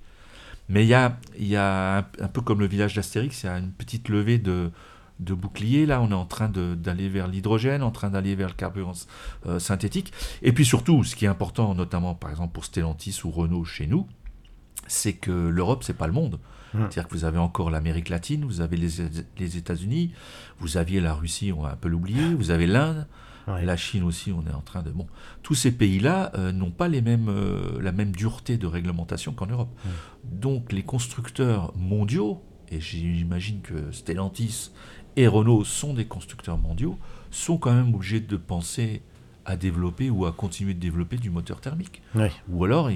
Mais 0.68 0.84
il 0.84 0.88
y 0.88 0.94
a, 0.94 1.16
y 1.38 1.56
a 1.56 1.98
un, 1.98 2.28
peu 2.28 2.40
comme 2.40 2.60
le 2.60 2.66
village 2.66 2.94
d'Astérix, 2.94 3.42
il 3.42 3.46
y 3.46 3.48
a 3.48 3.58
une 3.58 3.70
petite 3.70 4.08
levée 4.08 4.38
de, 4.38 4.70
de 5.20 5.34
bouclier. 5.34 5.86
Là, 5.86 6.00
on 6.00 6.10
est 6.10 6.14
en 6.14 6.24
train 6.24 6.48
d'aller 6.48 7.08
vers 7.08 7.28
l'hydrogène, 7.28 7.82
en 7.82 7.90
train 7.90 8.10
d'aller 8.10 8.34
vers 8.34 8.48
le 8.48 8.54
carburant 8.54 8.92
euh, 9.46 9.58
synthétique. 9.58 10.12
Et 10.42 10.52
puis 10.52 10.64
surtout, 10.64 11.04
ce 11.04 11.14
qui 11.14 11.24
est 11.24 11.28
important, 11.28 11.74
notamment 11.74 12.14
par 12.14 12.30
exemple 12.30 12.52
pour 12.52 12.64
Stellantis 12.64 13.20
ou 13.24 13.30
Renault 13.30 13.64
chez 13.64 13.86
nous, 13.86 14.06
c'est 14.86 15.14
que 15.14 15.30
l'Europe, 15.30 15.84
c'est 15.84 15.96
pas 15.96 16.06
le 16.06 16.12
monde. 16.12 16.38
Mmh. 16.74 16.78
C'est-à-dire 16.78 17.08
que 17.08 17.14
vous 17.14 17.24
avez 17.24 17.38
encore 17.38 17.70
l'Amérique 17.70 18.08
latine, 18.08 18.44
vous 18.44 18.60
avez 18.60 18.76
les, 18.76 19.56
États-Unis, 19.56 20.12
vous 20.58 20.76
aviez 20.76 21.00
la 21.00 21.14
Russie, 21.14 21.52
on 21.52 21.62
va 21.62 21.72
un 21.72 21.76
peu 21.76 21.88
l'oublier, 21.88 22.34
vous 22.34 22.50
avez 22.50 22.66
l'Inde. 22.66 23.06
La 23.46 23.76
Chine 23.76 24.02
aussi, 24.02 24.32
on 24.32 24.44
est 24.46 24.54
en 24.54 24.60
train 24.60 24.82
de. 24.82 24.90
Bon, 24.90 25.06
tous 25.42 25.54
ces 25.54 25.72
pays-là 25.72 26.32
euh, 26.34 26.52
n'ont 26.52 26.70
pas 26.70 26.88
les 26.88 27.00
mêmes, 27.00 27.28
euh, 27.28 27.80
la 27.80 27.92
même 27.92 28.12
dureté 28.12 28.56
de 28.56 28.66
réglementation 28.66 29.32
qu'en 29.32 29.46
Europe. 29.46 29.70
Donc, 30.24 30.72
les 30.72 30.82
constructeurs 30.82 31.72
mondiaux, 31.76 32.42
et 32.70 32.80
j'imagine 32.80 33.60
que 33.60 33.92
Stellantis 33.92 34.72
et 35.16 35.28
Renault 35.28 35.64
sont 35.64 35.94
des 35.94 36.06
constructeurs 36.06 36.58
mondiaux, 36.58 36.98
sont 37.30 37.56
quand 37.56 37.72
même 37.72 37.94
obligés 37.94 38.20
de 38.20 38.36
penser 38.36 39.02
à 39.44 39.56
développer 39.56 40.10
ou 40.10 40.26
à 40.26 40.32
continuer 40.32 40.74
de 40.74 40.80
développer 40.80 41.16
du 41.16 41.30
moteur 41.30 41.60
thermique. 41.60 42.02
Ou 42.48 42.64
alors, 42.64 42.90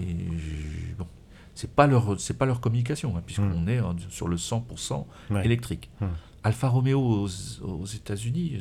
bon, 0.99 1.07
c'est 1.55 1.73
pas 1.73 1.87
leur 1.87 2.19
c'est 2.21 2.37
pas 2.37 2.47
leur 2.47 2.61
communication, 2.61 3.17
hein, 3.17 3.23
puisqu'on 3.25 3.61
hmm. 3.61 3.69
est 3.69 3.81
sur 4.09 4.27
le 4.27 4.37
100% 4.37 5.05
électrique. 5.45 5.91
Hmm. 6.01 6.07
Alfa 6.43 6.69
Romeo 6.69 7.29
aux, 7.63 7.85
États-Unis, 7.85 8.59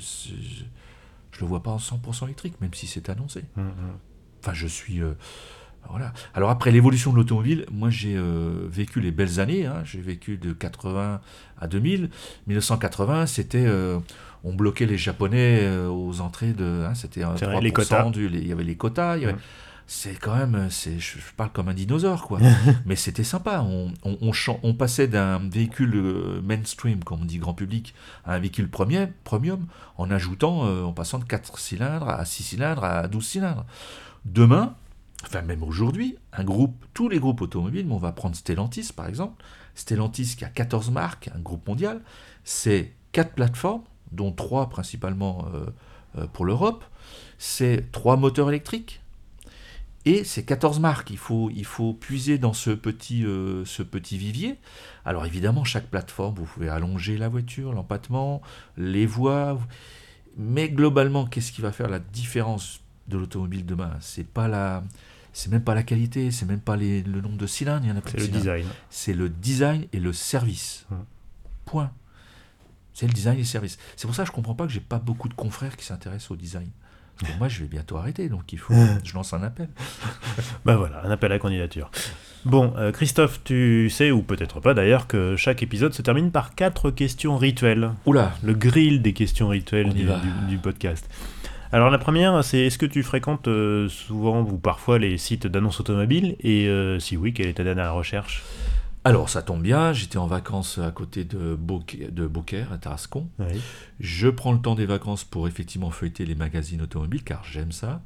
je, 1.39 1.45
ne 1.45 1.47
le 1.47 1.49
vois 1.49 1.63
pas 1.63 1.71
en 1.71 1.77
100% 1.77 2.25
électrique, 2.25 2.59
même 2.61 2.73
si 2.73 2.87
c'est 2.87 3.09
annoncé. 3.09 3.43
Hmm, 3.55 3.69
enfin, 4.41 4.53
je 4.53 4.67
suis 4.67 5.01
euh, 5.01 5.13
voilà. 5.89 6.13
Alors 6.33 6.49
après 6.49 6.71
l'évolution 6.71 7.11
de 7.11 7.17
l'automobile, 7.17 7.65
moi 7.71 7.89
j'ai 7.89 8.15
euh, 8.15 8.67
vécu 8.69 8.99
les 8.99 9.11
belles 9.11 9.39
années, 9.39 9.65
hein. 9.65 9.81
j'ai 9.85 10.01
vécu 10.01 10.37
de 10.37 10.53
80 10.53 11.21
à 11.59 11.67
2000. 11.67 12.09
1980, 12.47 13.25
c'était 13.25 13.65
euh, 13.65 13.99
on 14.43 14.53
bloquait 14.53 14.85
les 14.85 14.97
Japonais 14.97 15.67
aux 15.87 16.21
entrées 16.21 16.53
de, 16.53 16.85
hein, 16.87 16.93
c'était 16.95 17.23
les 17.61 17.71
quotas. 17.71 18.11
il 18.15 18.47
y 18.47 18.51
avait 18.51 18.63
les 18.63 18.75
quotas. 18.75 19.17
C'est 19.91 20.13
quand 20.13 20.35
même, 20.35 20.69
c'est, 20.69 20.99
je, 20.99 21.17
parle 21.35 21.51
comme 21.51 21.67
un 21.67 21.73
dinosaure 21.73 22.27
quoi, 22.27 22.39
mais 22.85 22.95
c'était 22.95 23.23
sympa. 23.23 23.65
On, 23.67 23.91
on, 24.03 24.31
on, 24.61 24.73
passait 24.75 25.07
d'un 25.07 25.39
véhicule 25.39 26.41
mainstream, 26.43 27.03
comme 27.03 27.23
on 27.23 27.25
dit 27.25 27.39
grand 27.39 27.55
public, 27.55 27.95
à 28.23 28.35
un 28.35 28.39
véhicule 28.39 28.69
premier, 28.69 29.07
premium, 29.23 29.65
en 29.97 30.11
ajoutant, 30.11 30.61
en 30.85 30.93
passant 30.93 31.17
de 31.17 31.23
4 31.23 31.57
cylindres 31.57 32.07
à 32.07 32.23
6 32.23 32.43
cylindres 32.43 32.83
à 32.83 33.07
12 33.07 33.25
cylindres. 33.25 33.65
Demain, 34.25 34.75
enfin 35.25 35.41
même 35.41 35.63
aujourd'hui, 35.63 36.17
un 36.33 36.43
groupe, 36.43 36.85
tous 36.93 37.09
les 37.09 37.19
groupes 37.19 37.41
automobiles, 37.41 37.87
mais 37.87 37.95
on 37.95 37.97
va 37.97 38.11
prendre 38.11 38.35
Stellantis 38.35 38.91
par 38.95 39.07
exemple, 39.07 39.43
Stellantis 39.73 40.35
qui 40.37 40.45
a 40.45 40.49
14 40.49 40.91
marques, 40.91 41.31
un 41.35 41.39
groupe 41.39 41.67
mondial, 41.67 42.01
c'est 42.43 42.93
4 43.13 43.33
plateformes, 43.33 43.81
dont 44.11 44.31
3 44.31 44.69
principalement 44.69 45.47
euh, 45.53 45.65
euh, 46.17 46.27
pour 46.27 46.45
l'Europe, 46.45 46.83
c'est 47.37 47.91
3 47.91 48.17
moteurs 48.17 48.49
électriques, 48.49 49.01
et 50.05 50.23
c'est 50.23 50.43
14 50.43 50.79
marques. 50.79 51.09
Il 51.09 51.17
faut, 51.17 51.49
il 51.49 51.65
faut 51.65 51.93
puiser 51.93 52.37
dans 52.37 52.53
ce 52.53 52.71
petit, 52.71 53.25
euh, 53.25 53.65
ce 53.65 53.83
petit 53.83 54.17
vivier. 54.17 54.57
Alors 55.05 55.25
évidemment, 55.25 55.63
chaque 55.63 55.87
plateforme, 55.87 56.35
vous 56.35 56.45
pouvez 56.45 56.69
allonger 56.69 57.17
la 57.17 57.29
voiture, 57.29 57.73
l'empattement, 57.73 58.41
les 58.77 59.05
voies, 59.05 59.59
mais 60.37 60.69
globalement, 60.69 61.25
qu'est-ce 61.25 61.51
qui 61.51 61.61
va 61.61 61.71
faire 61.71 61.89
la 61.89 61.99
différence 61.99 62.81
de 63.07 63.17
l'automobile 63.17 63.65
demain? 63.65 63.91
C'est 63.99 64.27
pas 64.27 64.47
la 64.47 64.83
c'est 65.31 65.51
même 65.51 65.63
pas 65.63 65.75
la 65.75 65.83
qualité, 65.83 66.31
c'est 66.31 66.45
même 66.45 66.59
pas 66.59 66.75
les, 66.75 67.03
le 67.03 67.21
nombre 67.21 67.37
de 67.37 67.45
cylindres, 67.45 67.85
il 67.85 67.89
y 67.89 67.91
en 67.91 67.97
a 67.97 68.01
C'est 68.05 68.17
le 68.17 68.27
design. 68.27 68.65
C'est 68.89 69.13
le 69.13 69.29
design 69.29 69.85
et 69.93 69.99
le 69.99 70.11
service. 70.11 70.85
Hum. 70.91 71.05
Point. 71.65 71.91
C'est 72.93 73.05
le 73.05 73.13
design 73.13 73.35
et 73.35 73.41
le 73.41 73.45
service. 73.45 73.77
C'est 73.95 74.07
pour 74.07 74.15
ça 74.15 74.23
que 74.23 74.27
je 74.27 74.33
comprends 74.33 74.55
pas 74.55 74.65
que 74.65 74.73
j'ai 74.73 74.79
pas 74.79 74.99
beaucoup 74.99 75.29
de 75.29 75.33
confrères 75.33 75.77
qui 75.77 75.85
s'intéressent 75.85 76.31
au 76.31 76.35
design. 76.35 76.69
Moi, 77.38 77.47
je 77.47 77.61
vais 77.61 77.67
bientôt 77.67 77.97
arrêter, 77.97 78.30
donc 78.30 78.51
il 78.53 78.59
faut. 78.59 78.74
je 79.03 79.13
lance 79.13 79.34
un 79.34 79.43
appel. 79.43 79.70
ben 80.65 80.76
voilà, 80.76 81.01
un 81.05 81.11
appel 81.11 81.32
à 81.32 81.39
candidature. 81.39 81.91
Bon, 82.45 82.74
euh, 82.78 82.91
Christophe, 82.91 83.41
tu 83.43 83.89
sais, 83.89 84.11
ou 84.11 84.22
peut-être 84.22 84.59
pas 84.61 84.74
d'ailleurs, 84.74 85.07
que 85.07 85.36
chaque 85.36 85.61
épisode 85.61 85.93
se 85.93 86.01
termine 86.01 86.32
par 86.32 86.55
quatre 86.55 86.91
questions 86.91 87.38
rituelles. 87.38 87.91
Oula 88.05 88.34
Le 88.43 88.53
grill 88.53 89.01
des 89.01 89.13
questions 89.13 89.49
rituelles 89.49 89.93
du 89.93 90.57
podcast. 90.57 91.09
Alors 91.72 91.91
la 91.91 91.99
première, 91.99 92.43
c'est 92.43 92.65
est-ce 92.65 92.80
que 92.80 92.88
tu 92.88 93.03
fréquentes 93.03 93.47
euh, 93.47 93.88
souvent 93.89 94.41
ou 94.41 94.57
parfois 94.57 94.97
les 94.97 95.20
sites 95.20 95.45
d'annonces 95.45 95.80
automobiles? 95.80 96.36
Et 96.39 96.67
euh, 96.67 96.97
si 96.97 97.15
oui, 97.15 97.32
quelle 97.32 97.47
est 97.47 97.53
ta 97.53 97.63
dernière 97.63 97.93
recherche? 97.93 98.43
Alors 99.10 99.28
ça 99.28 99.41
tombe 99.41 99.64
bien, 99.64 99.91
j'étais 99.91 100.20
en 100.20 100.28
vacances 100.28 100.78
à 100.78 100.91
côté 100.91 101.24
de, 101.24 101.55
Beaucaire, 101.55 102.72
à 102.72 102.78
Tarascon. 102.78 103.28
Je 103.99 104.28
prends 104.28 104.53
le 104.53 104.60
temps 104.60 104.76
des 104.76 104.86
vacances 104.86 105.24
pour 105.24 105.47
effectivement 105.47 105.89
feuilleter 105.89 106.26
les 106.26 106.36
magazines 106.36 106.82
automobiles 106.82 107.24
car 107.24 107.43
j'aime 107.43 107.72
ça. 107.72 108.03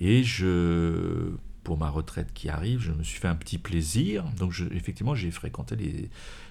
Et 0.00 0.24
je, 0.24 1.30
pour 1.62 1.78
ma 1.78 1.88
retraite 1.88 2.32
qui 2.34 2.48
arrive, 2.48 2.80
je 2.80 2.90
me 2.90 3.04
suis 3.04 3.20
fait 3.20 3.28
un 3.28 3.36
petit 3.36 3.56
plaisir. 3.56 4.24
Donc 4.36 4.52
effectivement, 4.72 5.14
j'ai 5.14 5.30
fréquenté 5.30 5.76
les, 5.76 6.10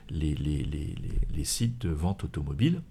les, 0.10 0.36
les, 0.36 0.96
les, 1.36 1.44
sites 1.44 1.82
de 1.82 1.90
vente 1.90 2.24
automobile 2.24 2.82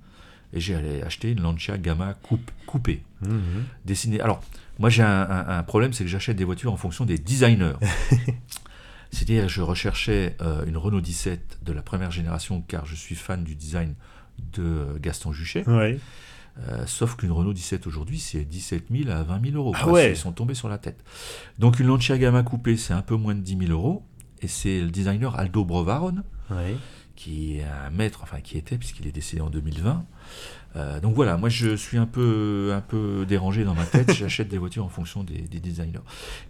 et 0.52 0.60
j'ai 0.60 1.02
acheté 1.02 1.30
une 1.30 1.40
Lancia 1.40 1.78
Gamma 1.78 2.12
coupe, 2.12 2.50
coupée, 2.66 3.02
mhm. 3.22 3.64
dessinée. 3.86 4.20
Alors, 4.20 4.42
moi 4.78 4.90
j'ai 4.90 5.02
un, 5.02 5.62
problème, 5.62 5.94
c'est 5.94 6.04
que 6.04 6.10
j'achète 6.10 6.36
des 6.36 6.44
voitures 6.44 6.74
en 6.74 6.76
fonction 6.76 7.06
des 7.06 7.16
designers. 7.16 7.76
C'est-à-dire, 9.10 9.48
je 9.48 9.62
recherchais 9.62 10.36
euh, 10.40 10.64
une 10.66 10.76
Renault 10.76 11.00
17 11.00 11.60
de 11.62 11.72
la 11.72 11.82
première 11.82 12.10
génération, 12.10 12.62
car 12.66 12.86
je 12.86 12.94
suis 12.94 13.14
fan 13.14 13.42
du 13.42 13.56
design 13.56 13.94
de 14.52 14.98
Gaston 15.00 15.32
Juchet. 15.32 15.64
Euh, 16.68 16.84
sauf 16.86 17.16
qu'une 17.16 17.32
Renault 17.32 17.52
17 17.52 17.86
aujourd'hui, 17.86 18.18
c'est 18.18 18.44
17 18.44 18.86
000 18.90 19.10
à 19.10 19.22
20 19.22 19.50
000 19.50 19.56
euros. 19.56 19.72
Ah 19.76 19.88
ouais. 19.88 20.10
Ils 20.10 20.16
sont 20.16 20.32
tombés 20.32 20.54
sur 20.54 20.68
la 20.68 20.78
tête. 20.78 21.02
Donc 21.58 21.80
une 21.80 21.86
Lancia 21.86 22.18
Gamma 22.18 22.42
coupée, 22.42 22.76
c'est 22.76 22.92
un 22.92 23.02
peu 23.02 23.16
moins 23.16 23.34
de 23.34 23.40
10 23.40 23.66
000 23.66 23.72
euros. 23.72 24.04
Et 24.42 24.48
c'est 24.48 24.80
le 24.80 24.90
designer 24.90 25.38
Aldo 25.38 25.64
Brovaron 25.64 26.22
qui 27.20 27.58
est 27.58 27.64
un 27.64 27.90
maître, 27.90 28.20
enfin 28.22 28.40
qui 28.40 28.56
était, 28.56 28.78
puisqu'il 28.78 29.06
est 29.06 29.12
décédé 29.12 29.42
en 29.42 29.50
2020. 29.50 30.06
Euh, 30.76 31.00
donc 31.00 31.14
voilà, 31.14 31.36
moi 31.36 31.48
je 31.48 31.74
suis 31.74 31.98
un 31.98 32.06
peu, 32.06 32.72
un 32.74 32.80
peu 32.80 33.24
dérangé 33.26 33.64
dans 33.64 33.74
ma 33.74 33.84
tête. 33.84 34.12
J'achète 34.12 34.48
des 34.48 34.58
voitures 34.58 34.84
en 34.84 34.88
fonction 34.88 35.24
des, 35.24 35.42
designers. 35.42 36.00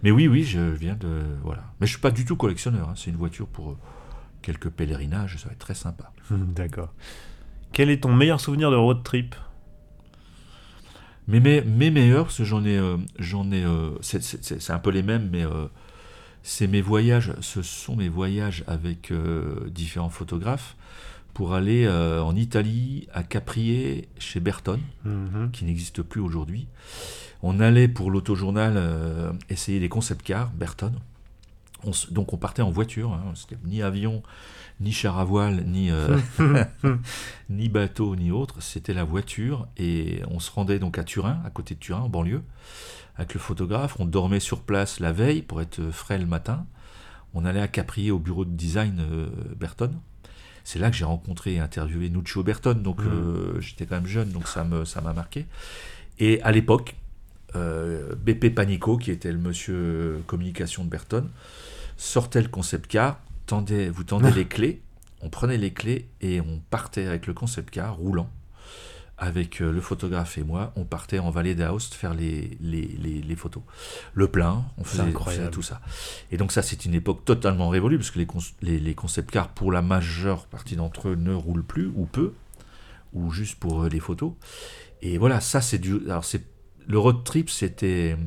Mais 0.03 0.11
oui, 0.11 0.27
oui, 0.27 0.43
je 0.43 0.59
viens 0.59 0.95
de. 0.95 1.23
Voilà. 1.43 1.63
Mais 1.79 1.87
je 1.87 1.91
suis 1.91 2.01
pas 2.01 2.11
du 2.11 2.25
tout 2.25 2.35
collectionneur. 2.35 2.89
Hein. 2.89 2.93
C'est 2.95 3.09
une 3.09 3.17
voiture 3.17 3.47
pour 3.47 3.77
quelques 4.41 4.69
pèlerinages. 4.69 5.37
Ça 5.37 5.47
va 5.47 5.53
être 5.53 5.59
très 5.59 5.75
sympa. 5.75 6.11
D'accord. 6.31 6.93
Quel 7.73 7.89
est 7.89 8.03
ton 8.03 8.13
meilleur 8.13 8.39
souvenir 8.39 8.69
de 8.69 8.75
road 8.75 9.03
trip? 9.03 9.35
Mes, 11.27 11.39
mes, 11.39 11.61
mes, 11.61 11.91
meilleurs, 11.91 12.25
parce 12.25 12.37
que 12.37 12.43
j'en 12.43 12.65
ai. 12.65 12.77
Euh, 12.77 12.97
j'en 13.17 13.51
ai 13.51 13.63
euh, 13.63 13.91
c'est 14.01 14.71
un 14.71 14.79
peu 14.79 14.91
les 14.91 15.03
mêmes, 15.03 15.29
mais 15.31 15.45
c'est 16.43 16.67
mes 16.67 16.81
voyages. 16.81 17.33
Ce 17.41 17.63
sont 17.63 17.95
mes 17.95 18.09
voyages 18.09 18.63
avec 18.67 19.11
différents 19.71 20.09
photographes 20.09 20.75
pour 21.33 21.53
aller 21.53 21.85
euh, 21.85 22.21
en 22.21 22.35
Italie, 22.35 23.07
à 23.13 23.23
Caprier, 23.23 24.09
chez 24.19 24.39
Berton, 24.39 24.79
mhm. 25.05 25.51
qui 25.51 25.65
n'existe 25.65 26.01
plus 26.01 26.21
aujourd'hui. 26.21 26.67
On 27.41 27.59
allait 27.59 27.87
pour 27.87 28.11
l'autojournal 28.11 28.73
euh, 28.75 29.31
essayer 29.49 29.79
les 29.79 29.89
concept 29.89 30.23
cars, 30.23 30.51
Berton. 30.51 30.93
donc 32.11 32.33
on 32.33 32.37
partait 32.37 32.61
en 32.61 32.69
voiture, 32.69 33.13
hein. 33.13 33.33
c'était 33.35 33.57
ni 33.65 33.81
avion, 33.81 34.21
ni 34.79 34.91
char 34.91 35.17
à 35.17 35.23
voile, 35.23 35.63
ni, 35.65 35.89
euh, 35.89 36.17
ni 37.49 37.69
bateau, 37.69 38.15
ni 38.15 38.31
autre. 38.31 38.61
C'était 38.61 38.93
la 38.93 39.03
voiture 39.03 39.67
et 39.77 40.21
on 40.29 40.39
se 40.39 40.51
rendait 40.51 40.79
donc 40.79 40.97
à 40.97 41.03
Turin, 41.03 41.41
à 41.45 41.49
côté 41.49 41.75
de 41.75 41.79
Turin, 41.79 42.01
en 42.01 42.09
banlieue, 42.09 42.43
avec 43.15 43.33
le 43.33 43.39
photographe. 43.39 43.95
On 43.99 44.05
dormait 44.05 44.39
sur 44.39 44.61
place 44.61 44.99
la 44.99 45.11
veille 45.11 45.41
pour 45.41 45.61
être 45.61 45.91
frais 45.91 46.19
le 46.19 46.25
matin. 46.25 46.65
On 47.33 47.45
allait 47.45 47.61
à 47.61 47.69
Caprier 47.69 48.11
au 48.11 48.19
bureau 48.19 48.43
de 48.43 48.51
design 48.51 49.01
Berton 49.57 49.91
c'est 50.63 50.79
là 50.79 50.89
que 50.89 50.95
j'ai 50.95 51.05
rencontré 51.05 51.55
et 51.55 51.59
interviewé 51.59 52.09
Nuccio 52.09 52.43
Berton, 52.43 52.73
donc 52.73 53.01
mm. 53.01 53.07
euh, 53.07 53.61
j'étais 53.61 53.85
quand 53.85 53.95
même 53.95 54.07
jeune, 54.07 54.29
donc 54.29 54.47
ça 54.47 54.63
m'a 54.63 54.85
ça 54.85 55.01
marqué. 55.01 55.45
Et 56.19 56.41
à 56.43 56.51
l'époque, 56.51 56.95
euh, 57.55 58.13
BP 58.15 58.53
Panico, 58.53 58.97
qui 58.97 59.11
était 59.11 59.31
le 59.31 59.39
monsieur 59.39 60.21
communication 60.27 60.83
de 60.83 60.89
Berton, 60.89 61.27
sortait 61.97 62.41
le 62.41 62.49
concept 62.49 62.87
car, 62.87 63.19
vous 63.49 64.03
tendez 64.03 64.31
les 64.35 64.45
clés, 64.45 64.81
on 65.21 65.29
prenait 65.29 65.57
les 65.57 65.71
clés 65.71 66.07
et 66.21 66.41
on 66.41 66.61
partait 66.69 67.05
avec 67.05 67.27
le 67.27 67.33
concept 67.33 67.69
car 67.71 67.95
roulant 67.95 68.29
avec 69.21 69.61
euh, 69.61 69.71
le 69.71 69.81
photographe 69.81 70.39
et 70.39 70.43
moi, 70.43 70.73
on 70.75 70.83
partait 70.83 71.19
en 71.19 71.29
vallée 71.29 71.53
d'Aoste 71.53 71.93
faire 71.93 72.15
les, 72.15 72.57
les, 72.59 73.35
photos. 73.35 73.61
Le 74.15 74.27
plein, 74.27 74.65
on 74.79 74.83
faisait, 74.83 75.11
tout 75.51 75.61
ça. 75.61 75.79
Et 76.31 76.37
donc 76.37 76.51
ça, 76.51 76.63
c'est 76.63 76.85
une 76.85 76.95
époque 76.95 77.23
totalement 77.23 77.69
révolue, 77.69 77.97
parce 77.97 78.09
que 78.09 78.19
les, 78.61 78.79
les, 78.79 78.95
concept 78.95 79.29
cars, 79.29 79.49
pour 79.49 79.71
la 79.71 79.83
majeure 79.83 80.47
partie 80.47 80.75
d'entre 80.75 81.09
eux, 81.09 81.15
ne 81.15 81.33
roulent 81.33 81.63
plus, 81.63 81.91
ou 81.95 82.07
peu, 82.07 82.33
ou 83.13 83.29
juste 83.29 83.59
pour 83.59 83.83
euh, 83.83 83.89
les 83.89 83.99
photos. 83.99 84.33
Et 85.03 85.19
voilà, 85.19 85.39
ça, 85.39 85.61
c'est 85.61 85.77
du... 85.77 86.01
Alors, 86.07 86.25
c'est 86.25 86.43
le 86.87 86.97
road 86.97 87.23
trip, 87.23 87.51
c'était... 87.51 88.17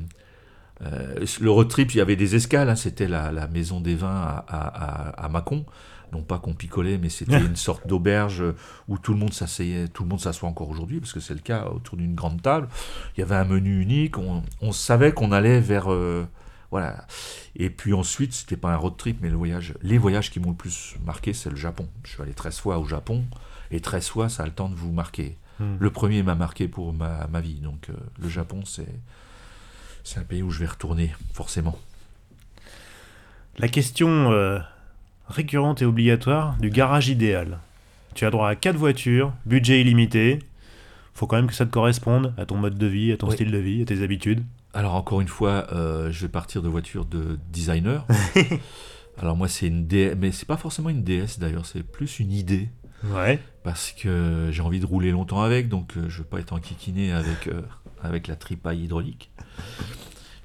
Euh, 0.83 1.27
le 1.41 1.51
road 1.51 1.69
trip, 1.69 1.93
il 1.93 1.99
y 1.99 2.01
avait 2.01 2.17
des 2.17 2.37
escales, 2.37 2.69
hein, 2.69 2.77
c'était 2.77 3.09
la, 3.09 3.49
maison 3.49 3.81
des 3.81 3.97
vins 3.97 4.23
à, 4.23 4.45
à, 4.47 5.25
à 5.25 5.29
Mâcon 5.29 5.67
non 6.15 6.23
pas 6.23 6.39
qu'on 6.39 6.55
picolait, 6.55 6.97
mais 6.97 7.09
c'était 7.09 7.41
une 7.45 7.57
sorte 7.57 7.87
d'auberge 7.87 8.43
où 8.89 8.99
tout 8.99 9.13
le 9.13 9.19
monde 9.19 9.35
s'asseyait, 9.35 9.89
tout 9.89 10.05
le 10.05 10.09
monde 10.09 10.21
s'assoit 10.21 10.49
encore 10.49 10.71
aujourd'hui, 10.71 11.01
parce 11.01 11.13
que 11.13 11.21
c'est 11.21 11.35
le 11.35 11.41
cas 11.41 11.67
autour 11.67 11.97
d'une 11.97 12.15
grande 12.15 12.41
table. 12.41 12.69
Il 13.17 13.21
y 13.21 13.23
avait 13.23 13.35
un 13.35 13.45
menu 13.45 13.83
unique, 13.83 14.17
on, 14.19 14.73
savait 14.73 15.13
qu'on 15.13 15.33
allait 15.33 15.61
vers... 15.61 15.93
Euh, 15.93 16.27
voilà. 16.71 17.07
Et 17.55 17.71
puis 17.71 17.93
ensuite, 17.95 18.33
c'était 18.33 18.57
pas 18.57 18.73
un 18.73 18.77
road 18.77 18.97
trip, 18.97 19.19
mais 19.21 19.29
le 19.29 19.37
voyage, 19.37 19.75
les 19.83 19.99
voyages 19.99 20.31
qui 20.31 20.41
m'ont 20.41 20.51
le 20.51 20.57
plus 20.57 20.97
marqué, 21.05 21.33
c'est 21.33 21.51
le 21.51 21.57
Japon. 21.57 21.89
Je 22.05 22.11
suis 22.11 22.23
allé 22.23 22.33
13 22.33 22.59
fois 22.59 22.79
au 22.79 22.85
Japon, 22.85 23.25
et 23.71 23.81
13 23.81 24.09
fois, 24.09 24.29
ça 24.29 24.43
a 24.43 24.47
le 24.47 24.53
temps 24.53 24.69
de 24.69 24.75
vous 24.75 24.93
marquer. 24.93 25.37
Hmm. 25.61 25.77
Le 25.79 25.91
premier 25.91 26.23
m'a 26.23 26.35
marqué 26.35 26.67
pour 26.67 26.93
ma, 26.93 27.41
vie, 27.41 27.61
donc 27.61 27.91
euh, 27.91 27.95
le 28.21 28.29
Japon, 28.29 28.65
c'est, 28.65 28.93
c'est 30.03 30.19
un 30.19 30.25
pays 30.25 30.43
où 30.43 30.51
je 30.51 30.59
vais 30.59 30.67
retourner, 30.67 31.15
forcément. 31.33 31.79
La 33.59 33.69
question 33.69 34.33
euh, 34.33 34.59
récurrente 35.29 35.83
et 35.83 35.85
obligatoire 35.85 36.57
du 36.59 36.71
garage 36.71 37.09
idéal. 37.09 37.59
Tu 38.15 38.25
as 38.25 38.31
droit 38.31 38.49
à 38.49 38.55
4 38.55 38.77
voitures, 38.77 39.33
budget 39.47 39.81
illimité. 39.81 40.39
Faut 41.15 41.27
quand 41.27 41.37
même 41.37 41.47
que 41.47 41.55
ça 41.55 41.67
te 41.67 41.71
corresponde 41.71 42.35
à 42.37 42.47
ton 42.47 42.57
mode 42.57 42.77
de 42.77 42.87
vie, 42.87 43.13
à 43.13 43.17
ton 43.17 43.31
style 43.31 43.51
de 43.51 43.59
vie, 43.59 43.83
à 43.83 43.85
tes 43.85 44.03
habitudes. 44.03 44.43
Alors 44.73 44.95
encore 44.95 45.21
une 45.21 45.29
fois, 45.29 45.67
euh, 45.73 46.11
je 46.11 46.23
vais 46.23 46.29
partir 46.29 46.61
de 46.63 46.69
voitures 46.69 47.05
de 47.05 47.39
designer. 47.53 48.07
Alors 49.19 49.37
moi 49.37 49.47
c'est 49.47 49.69
une 49.69 49.87
DS, 49.87 50.17
mais 50.19 50.33
c'est 50.33 50.47
pas 50.47 50.57
forcément 50.57 50.89
une 50.91 51.05
DS 51.05 51.39
d'ailleurs, 51.39 51.67
c'est 51.67 51.85
plus 51.85 52.19
une 52.19 52.33
idée. 52.33 52.69
Ouais. 53.05 53.39
Parce 53.63 53.93
que 53.93 54.49
j'ai 54.51 54.63
envie 54.63 54.81
de 54.81 54.87
rouler 54.87 55.13
longtemps 55.13 55.43
avec, 55.43 55.69
donc 55.69 55.97
euh, 55.97 56.09
je 56.09 56.19
veux 56.19 56.25
pas 56.25 56.41
être 56.41 56.53
enquiquiné 56.53 57.13
avec, 57.13 57.47
euh, 57.47 57.63
avec 58.03 58.27
la 58.27 58.35
tripaille 58.35 58.83
hydraulique. 58.85 59.31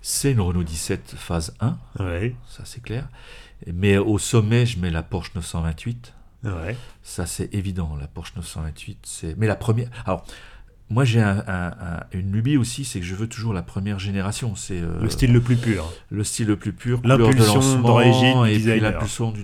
C'est 0.02 0.32
une 0.32 0.42
Renault 0.42 0.64
17 0.64 1.16
phase 1.18 1.56
1, 1.60 1.78
ouais. 2.00 2.36
ça 2.48 2.64
c'est 2.66 2.82
clair. 2.82 3.08
Mais 3.68 3.98
au 3.98 4.18
sommet, 4.18 4.66
je 4.66 4.80
mets 4.80 4.92
la 4.92 5.04
Porsche 5.04 5.32
928. 5.36 6.14
Ouais. 6.44 6.78
Ça, 7.04 7.26
c'est 7.26 7.54
évident. 7.54 7.96
La 8.00 8.08
Porsche 8.08 8.34
928, 8.36 9.00
c'est. 9.04 9.38
Mais 9.38 9.48
la 9.48 9.56
première. 9.56 9.90
Alors, 10.06 10.26
moi, 10.90 11.06
j'ai 11.06 11.24
une 12.14 12.32
lubie 12.32 12.58
aussi, 12.58 12.84
c'est 12.84 13.00
que 13.00 13.06
je 13.06 13.14
veux 13.14 13.28
toujours 13.28 13.54
la 13.54 13.62
première 13.62 14.00
génération. 14.00 14.56
C'est 14.56 14.82
euh, 14.82 15.00
le 15.02 15.10
style 15.10 15.32
le 15.32 15.42
plus 15.42 15.56
pur. 15.56 15.92
Le 16.10 16.24
style 16.24 16.48
le 16.48 16.56
plus 16.56 16.74
pur, 16.74 17.00
l'impulsion 17.04 17.82
d'origine 17.82 18.46
et 18.48 18.60
puis 18.60 18.80
l'impulsion 18.80 19.32
du, 19.32 19.44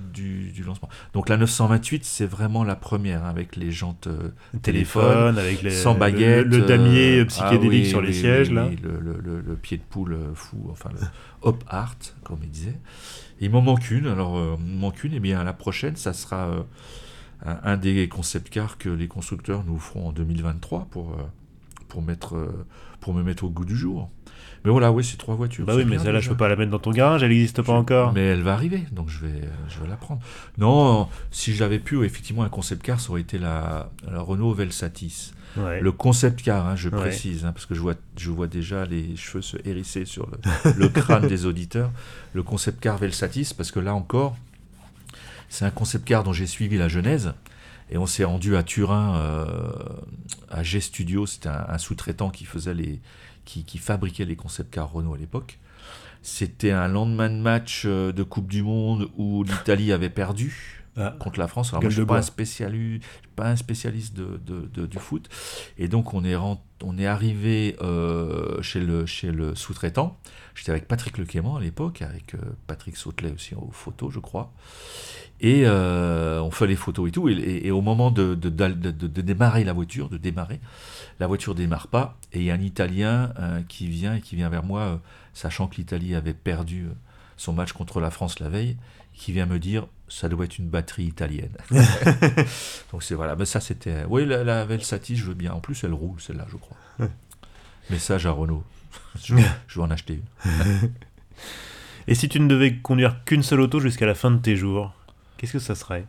du, 0.52 0.64
lancement. 0.64 0.90
Donc 1.14 1.30
la 1.30 1.38
928, 1.38 2.04
c'est 2.04 2.26
vraiment 2.26 2.64
la 2.64 2.76
première 2.76 3.24
hein, 3.26 3.30
avec 3.30 3.56
les 3.56 3.72
jantes 3.72 4.08
euh, 4.08 4.32
téléphone, 4.64 5.38
avec 5.38 5.62
les, 5.62 5.70
sans 5.70 5.94
baguette, 5.94 6.48
le, 6.48 6.62
damier 6.62 7.20
euh, 7.20 7.26
psychédélique 7.26 7.86
ah 7.88 7.90
sur 7.90 8.02
les 8.02 8.14
sièges 8.14 8.52
là, 8.52 8.68
le, 8.82 9.00
le, 9.00 9.56
pied 9.56 9.78
de 9.78 9.84
poule 9.84 10.18
fou, 10.34 10.68
enfin 10.72 10.90
le 10.94 11.00
hop 11.42 11.64
art 11.68 11.96
comme 12.24 12.40
il 12.44 12.50
disait. 12.50 12.80
Il 13.40 13.52
m'en 13.52 13.62
manque 13.62 13.92
une. 13.92 14.08
Alors, 14.08 14.38
euh, 14.38 14.56
manque 14.60 15.04
une. 15.04 15.14
Et 15.14 15.18
eh 15.18 15.20
bien, 15.20 15.44
la 15.44 15.54
prochaine, 15.54 15.96
ça 15.96 16.14
sera 16.14 16.66
euh, 17.46 17.56
un, 17.64 17.78
des 17.78 18.08
concept 18.08 18.50
cars 18.50 18.78
que 18.78 18.90
les 18.90 19.08
constructeurs 19.08 19.64
nous 19.66 19.80
feront 19.80 20.10
en 20.10 20.12
2023 20.12 20.88
pour, 20.90 21.12
euh, 21.12 21.24
pour, 21.88 22.02
mettre, 22.02 22.50
pour 23.00 23.14
me 23.14 23.24
mettre 23.24 23.44
au 23.44 23.50
goût 23.50 23.66
du 23.66 23.76
jour. 23.76 24.10
Mais 24.64 24.72
voilà, 24.72 24.92
oui, 24.92 25.04
c'est 25.04 25.18
trois 25.18 25.36
voitures. 25.36 25.66
Bah 25.66 25.76
oui, 25.76 25.86
mais 25.86 26.00
celle-là, 26.00 26.20
je 26.20 26.30
peux 26.30 26.38
pas 26.38 26.48
la 26.48 26.56
mettre 26.56 26.72
dans 26.72 26.80
ton 26.80 26.92
garage, 26.92 27.22
elle 27.22 27.30
n'existe 27.30 27.62
pas 27.62 27.74
encore. 27.74 28.14
Mais 28.14 28.26
elle 28.26 28.42
va 28.42 28.54
arriver, 28.54 28.84
donc 28.92 29.10
je 29.10 29.20
vais, 29.20 29.42
je 29.70 29.80
vais 29.80 29.88
la 29.88 29.96
prendre. 29.96 30.22
Non, 30.58 31.08
si 31.30 31.54
j'avais 31.54 31.78
pu, 31.78 32.04
effectivement, 32.04 32.44
un 32.44 32.50
concept 32.50 32.82
car, 32.82 33.00
ça 33.00 33.12
aurait 33.12 33.22
été 33.22 33.38
la, 33.38 33.92
la 34.12 34.22
Renault 34.22 34.54
Velsatis. 34.54 35.34
Le 35.58 35.92
concept 35.92 36.42
car, 36.42 36.68
hein, 36.68 36.76
je 36.76 36.90
précise, 36.90 37.46
hein, 37.46 37.52
parce 37.52 37.66
que 37.66 37.76
je 37.76 37.80
vois, 37.80 37.96
je 38.18 38.30
vois 38.30 38.48
déjà 38.48 38.86
les 38.86 39.16
cheveux 39.16 39.42
se 39.42 39.58
hérisser 39.66 40.06
sur 40.06 40.28
le, 40.78 40.88
crâne 40.90 41.28
des 41.28 41.46
auditeurs. 41.46 41.92
Le 42.34 42.44
concept 42.44 42.80
car 42.82 42.98
Velsatis, 42.98 43.54
parce 43.56 43.72
que 43.72 43.80
là 43.80 43.94
encore, 43.94 44.36
c'est 45.50 45.66
un 45.66 45.72
concept 45.72 46.06
car 46.06 46.24
dont 46.24 46.34
j'ai 46.34 46.48
suivi 46.48 46.78
la 46.78 46.88
genèse. 46.88 47.34
Et 47.92 47.98
on 47.98 48.08
s'est 48.08 48.24
rendu 48.24 48.56
à 48.56 48.64
Turin, 48.64 49.16
euh, 49.18 49.46
à 50.50 50.64
G 50.64 50.80
Studio, 50.80 51.28
c'était 51.28 51.50
un, 51.50 51.78
sous-traitant 51.78 52.32
qui 52.32 52.46
faisait 52.46 52.74
les, 52.74 53.00
qui, 53.46 53.64
qui, 53.64 53.78
fabriquait 53.78 54.26
les 54.26 54.36
concept 54.36 54.74
cars 54.74 54.92
Renault 54.92 55.14
à 55.14 55.18
l'époque. 55.18 55.60
C'était 56.24 56.72
un 56.72 56.88
lendemain 56.88 57.30
de 57.30 57.36
match 57.36 57.84
euh, 57.86 58.12
de 58.12 58.24
Coupe 58.24 58.48
du 58.48 58.64
Monde 58.64 59.10
où 59.18 59.44
l'Italie 59.44 59.92
avait 59.92 60.10
perdu. 60.10 60.82
Ah. 60.98 61.14
contre 61.20 61.40
la 61.40 61.50
France. 61.50 61.74
Alors 61.74 61.84
moi, 61.84 61.90
je 61.90 62.00
ne 62.00 62.06
suis 62.06 62.08
pas 62.08 62.20
un, 62.20 62.22
spécialiste, 62.22 63.04
pas 63.36 63.50
un 63.50 63.58
spécialiste 63.58 64.14
de, 64.16 64.40
de, 64.46 64.86
du 64.86 64.98
foot. 64.98 65.28
Et 65.78 65.90
donc, 65.90 66.14
on 66.14 66.24
est, 66.24 66.38
on 66.84 66.98
est 66.98 67.06
arrivé 67.06 67.76
euh, 67.82 68.62
chez 68.62 68.80
le, 68.80 69.56
sous-traitant. 69.56 70.18
J'étais 70.56 70.72
avec 70.72 70.88
Patrick 70.88 71.18
Lequément 71.18 71.56
à 71.56 71.62
l'époque, 71.62 72.02
avec 72.02 72.36
euh, 72.36 72.40
Patrick 72.68 72.98
Sautelet 72.98 73.32
aussi 73.32 73.56
aux 73.56 73.72
photos, 73.72 74.14
je 74.14 74.20
crois. 74.20 74.52
Et 75.42 75.64
euh, 75.66 76.42
on 76.42 76.52
fait 76.52 76.68
les 76.68 76.76
photos 76.76 77.10
et 77.10 77.12
tout. 77.12 77.28
Et, 77.30 77.72
au 77.72 77.82
moment 77.82 78.12
de, 78.12 78.36
démarrer 78.36 79.64
la 79.64 79.74
voiture, 79.74 80.10
de 80.10 80.18
démarrer, 80.18 80.60
la 81.20 81.28
voiture 81.28 81.56
démarre 81.56 81.88
pas. 81.88 82.18
Et 82.34 82.40
il 82.40 82.46
y 82.46 82.52
a 82.52 82.54
un 82.54 82.62
Italien 82.62 83.34
qui 83.68 83.88
vient 83.88 84.16
et 84.16 84.22
qui 84.22 84.36
vient 84.36 84.50
vers 84.50 84.64
moi, 84.64 85.02
sachant 85.34 85.68
que 85.68 85.76
l'Italie 85.76 86.16
avait 86.16 86.34
perdu 86.34 86.88
son 87.36 87.52
match 87.52 87.74
contre 87.74 88.00
la 88.00 88.12
France 88.12 88.40
la 88.40 88.48
veille, 88.48 88.78
qui 89.14 89.34
vient 89.34 89.46
me 89.46 89.60
dire 89.60 89.88
ça 90.08 90.30
doit 90.30 90.46
être 90.46 90.58
une 90.58 90.70
batterie 90.70 91.06
italienne. 91.06 91.56
Donc 92.92 93.04
c'est 93.04 93.16
voilà, 93.16 93.36
mais 93.36 93.46
ça 93.46 93.60
c'était. 93.60 94.04
Oui, 94.08 94.26
la, 94.26 94.44
la 94.44 94.66
Velsati, 94.66 95.16
je 95.16 95.26
veux 95.26 95.34
bien. 95.34 95.54
En 95.54 95.60
plus, 95.60 95.84
elle 95.84 95.94
roule 95.94 96.20
celle-là, 96.22 96.46
je 96.50 96.58
crois. 96.58 96.78
Message 97.90 98.26
à 98.26 98.32
Renault. 98.32 98.64
Je, 99.24 99.36
je 99.68 99.80
vais 99.80 99.86
en 99.86 99.92
acheter 99.92 100.22
une. 100.22 100.92
Et 102.08 102.16
si 102.16 102.30
tu 102.30 102.40
ne 102.40 102.48
devais 102.48 102.76
conduire 102.78 103.24
qu'une 103.26 103.44
seule 103.44 103.62
auto 103.62 103.80
jusqu'à 103.80 104.06
la 104.06 104.16
fin 104.16 104.32
de 104.32 104.38
tes 104.38 104.56
jours, 104.56 104.94
qu'est-ce 105.38 105.54
que 105.54 105.60
ça 105.60 105.76
serait? 105.76 106.06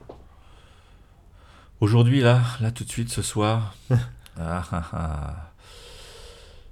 Aujourd'hui, 1.81 2.21
là, 2.21 2.43
là 2.61 2.71
tout 2.71 2.85
de 2.85 2.91
suite, 2.91 3.11
ce 3.11 3.23
soir, 3.23 3.75
ah, 3.91 4.65
ah, 4.71 4.89
ah, 4.93 5.53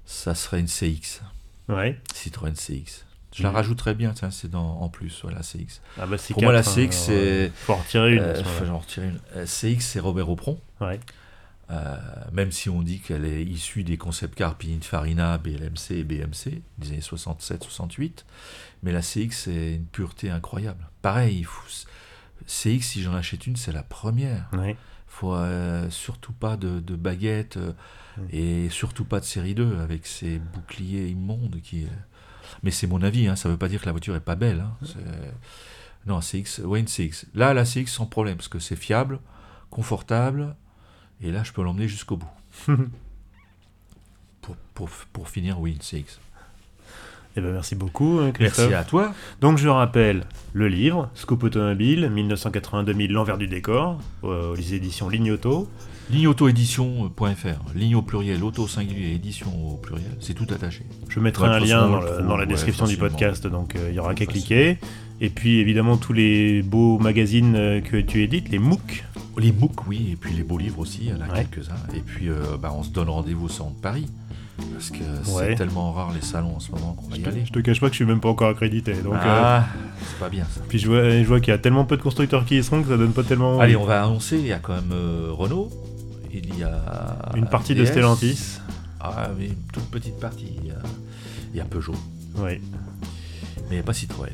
ça 0.05 0.35
serait 0.35 0.59
une 0.59 0.67
CX. 0.67 1.21
Ouais. 1.69 1.99
Citroën 2.13 2.53
CX. 2.53 3.04
Je 3.35 3.43
la 3.43 3.51
rajouterais 3.51 3.95
bien, 3.95 4.11
tiens, 4.13 4.31
c'est 4.31 4.49
dans 4.49 4.79
en 4.81 4.89
plus, 4.89 5.19
voilà, 5.23 5.41
CX. 5.41 5.81
Ah 5.99 6.05
bah, 6.05 6.17
Pour 6.31 6.43
moi, 6.43 6.53
la 6.53 6.61
quatre, 6.63 6.77
hein, 6.77 6.87
CX, 6.87 6.91
c'est. 6.91 7.51
Faut 7.55 7.73
en 7.73 7.77
retirer 7.77 8.13
une. 8.13 8.19
Euh, 8.21 8.43
faut 8.43 8.65
en 8.69 8.79
retirer 8.79 9.07
une. 9.07 9.19
Euh, 9.35 9.45
CX, 9.45 9.79
c'est 9.81 9.99
Robert 9.99 10.29
Opron. 10.29 10.59
Ouais. 10.81 10.99
Euh, 11.71 11.97
même 12.31 12.51
si 12.51 12.69
on 12.69 12.83
dit 12.83 12.99
qu'elle 12.99 13.25
est 13.25 13.43
issue 13.43 13.83
des 13.83 13.97
concept 13.97 14.35
cars 14.35 14.55
Pininfarina, 14.55 15.39
BLMC 15.39 15.91
et 15.91 16.03
BMC 16.03 16.61
des 16.77 16.89
années 16.91 16.99
67-68, 16.99 18.23
mais 18.83 18.91
la 18.91 19.01
CX 19.01 19.31
c'est 19.31 19.73
une 19.73 19.85
pureté 19.85 20.29
incroyable. 20.29 20.87
Pareil, 21.01 21.39
il 21.39 21.45
faut- 21.45 21.63
CX 22.45 22.81
si 22.81 23.01
j'en 23.01 23.15
achète 23.15 23.47
une, 23.47 23.55
c'est 23.55 23.71
la 23.71 23.81
première. 23.81 24.47
Ouais. 24.53 24.75
Faut 25.07 25.33
euh, 25.33 25.89
surtout 25.89 26.33
pas 26.33 26.55
de, 26.57 26.79
de 26.79 26.95
baguettes 26.95 27.57
euh, 27.57 27.71
Mm. 28.17 28.21
et 28.31 28.69
surtout 28.69 29.03
pas 29.03 29.19
de 29.19 29.25
série 29.25 29.55
2 29.55 29.79
avec 29.81 30.05
ces 30.07 30.39
boucliers 30.39 31.07
immondes 31.09 31.59
qui. 31.61 31.85
Euh, 32.45 32.57
Mais 32.63 32.71
c'est 32.71 32.87
mon 32.87 33.01
avis, 33.01 33.27
hein, 33.27 33.35
ça 33.35 33.49
veut 33.49 33.57
pas 33.57 33.67
dire 33.67 33.81
que 33.81 33.85
la 33.85 33.91
voiture 33.91 34.15
est 34.15 34.19
pas 34.19 34.35
belle. 34.35 34.61
hein, 34.61 34.87
Non, 36.05 36.19
CX, 36.19 36.61
ouais, 36.63 36.79
une 36.79 36.87
CX. 36.87 37.25
Là, 37.33 37.53
la 37.53 37.63
CX 37.65 37.87
sans 37.87 38.05
problème 38.05 38.35
parce 38.35 38.47
que 38.47 38.59
c'est 38.59 38.75
fiable, 38.75 39.19
confortable 39.69 40.55
et 41.21 41.31
là 41.31 41.43
je 41.43 41.51
peux 41.51 41.63
l'emmener 41.63 41.87
jusqu'au 41.87 42.17
bout. 42.17 42.29
pour, 44.41 44.55
pour, 44.73 44.89
pour 45.11 45.29
finir, 45.29 45.59
oui, 45.59 45.71
une 45.73 45.79
CX. 46.03 46.19
Eh 47.37 47.41
ben, 47.41 47.51
merci 47.51 47.75
beaucoup, 47.75 48.19
hein, 48.21 48.31
Christophe. 48.31 48.69
Merci 48.69 48.73
à 48.73 48.83
toi. 48.85 49.13
Donc 49.41 49.57
je 49.57 49.67
rappelle 49.67 50.25
le 50.53 50.69
livre, 50.69 51.09
Scoop 51.15 51.43
Automobile, 51.43 52.09
1982 52.09 53.07
l'envers 53.07 53.37
du 53.37 53.47
décor, 53.47 53.99
euh, 54.23 54.53
aux 54.53 54.55
éditions 54.55 55.09
Lignoto. 55.09 55.69
Ligneautoédition.fr, 56.11 57.73
ligne 57.75 57.95
au 57.95 58.01
pluriel, 58.01 58.43
auto 58.43 58.63
au 58.63 58.67
singulier, 58.67 59.13
édition 59.15 59.47
au 59.71 59.75
pluriel, 59.77 60.11
c'est 60.19 60.33
tout 60.33 60.45
attaché. 60.53 60.83
Je 61.09 61.19
mettrai 61.19 61.47
Ouais, 61.47 61.55
un 61.55 61.59
lien 61.59 61.87
dans, 61.87 61.99
le 62.01 62.27
la 62.27 62.35
ouais, 62.35 62.45
description 62.45 62.85
du 62.85 62.97
podcast, 62.97 63.47
donc 63.47 63.75
euh, 63.75 63.87
il 63.89 63.95
y 63.95 63.99
aura 63.99 64.13
qu'à 64.13 64.25
cliquer. 64.25 64.77
Et 65.21 65.29
puis 65.29 65.59
évidemment 65.59 65.97
tous 65.97 66.13
les 66.13 66.61
beaux 66.61 66.99
magazines 66.99 67.55
euh, 67.55 67.81
que 67.81 67.97
tu 67.97 68.21
édites, 68.21 68.49
les 68.49 68.59
MOOC. 68.59 69.03
Les 69.37 69.51
MOOC, 69.51 69.87
oui, 69.87 70.09
et 70.11 70.15
puis 70.15 70.33
les 70.33 70.43
beaux 70.43 70.57
livres 70.57 70.79
aussi, 70.79 70.99
il 71.03 71.09
y 71.09 71.13
en 71.13 71.21
a 71.21 71.27
Ouais. 71.33 71.45
quelques-uns. 71.51 71.73
Et 71.95 72.01
puis 72.01 72.29
euh, 72.29 72.57
bah, 72.61 72.71
on 72.75 72.83
se 72.83 72.89
donne 72.89 73.09
rendez-vous 73.09 73.45
au 73.47 73.49
de 73.49 73.81
Paris, 73.81 74.05
parce 74.73 74.91
que 74.91 75.03
c'est 75.23 75.55
tellement 75.55 75.91
rare 75.91 76.11
les 76.13 76.21
salons 76.21 76.55
en 76.57 76.59
ce 76.59 76.71
moment 76.71 76.93
qu'on 76.93 77.07
va 77.09 77.17
y 77.17 77.25
aller. 77.25 77.43
Je 77.45 77.51
te 77.51 77.59
cache 77.59 77.79
pas 77.79 77.87
que 77.87 77.93
je 77.93 77.97
suis 77.97 78.05
même 78.05 78.19
pas 78.21 78.29
encore 78.29 78.49
accrédité. 78.49 78.93
Donc, 78.93 79.13
euh, 79.15 79.17
ah, 79.23 79.65
c'est 80.05 80.19
pas 80.19 80.29
bien 80.29 80.45
ça. 80.45 80.61
puis 80.69 80.77
je 80.79 80.87
vois, 80.87 81.09
je 81.09 81.23
vois 81.25 81.39
qu'il 81.39 81.51
y 81.51 81.55
a 81.55 81.57
tellement 81.57 81.85
peu 81.85 81.97
de 81.97 82.01
constructeurs 82.01 82.45
qui 82.45 82.57
y 82.57 82.63
seront 82.63 82.81
que 82.83 82.89
ça 82.89 82.97
donne 82.97 83.13
pas 83.13 83.23
tellement. 83.23 83.59
Allez, 83.59 83.75
on 83.75 83.85
va 83.85 84.03
annoncer, 84.03 84.37
il 84.37 84.47
y 84.47 84.53
a 84.53 84.59
quand 84.59 84.73
même 84.75 84.93
Renault, 85.31 85.69
il 86.43 86.59
y 86.59 86.63
a... 86.63 87.31
Une 87.35 87.47
partie 87.47 87.75
de. 87.75 87.85
Stellantis. 87.85 88.59
Ah, 88.99 89.29
mais 89.37 89.47
une 89.47 89.55
toute 89.71 89.85
petite 89.91 90.19
partie. 90.19 90.47
Il 90.61 90.67
y 90.67 90.71
a, 90.71 90.75
il 91.53 91.57
y 91.57 91.61
a 91.61 91.65
Peugeot, 91.65 91.93
Ouais. 92.37 92.59
mais 93.69 93.71
il 93.71 93.73
n'y 93.73 93.79
a 93.79 93.83
pas 93.83 93.93
Citroën. 93.93 94.29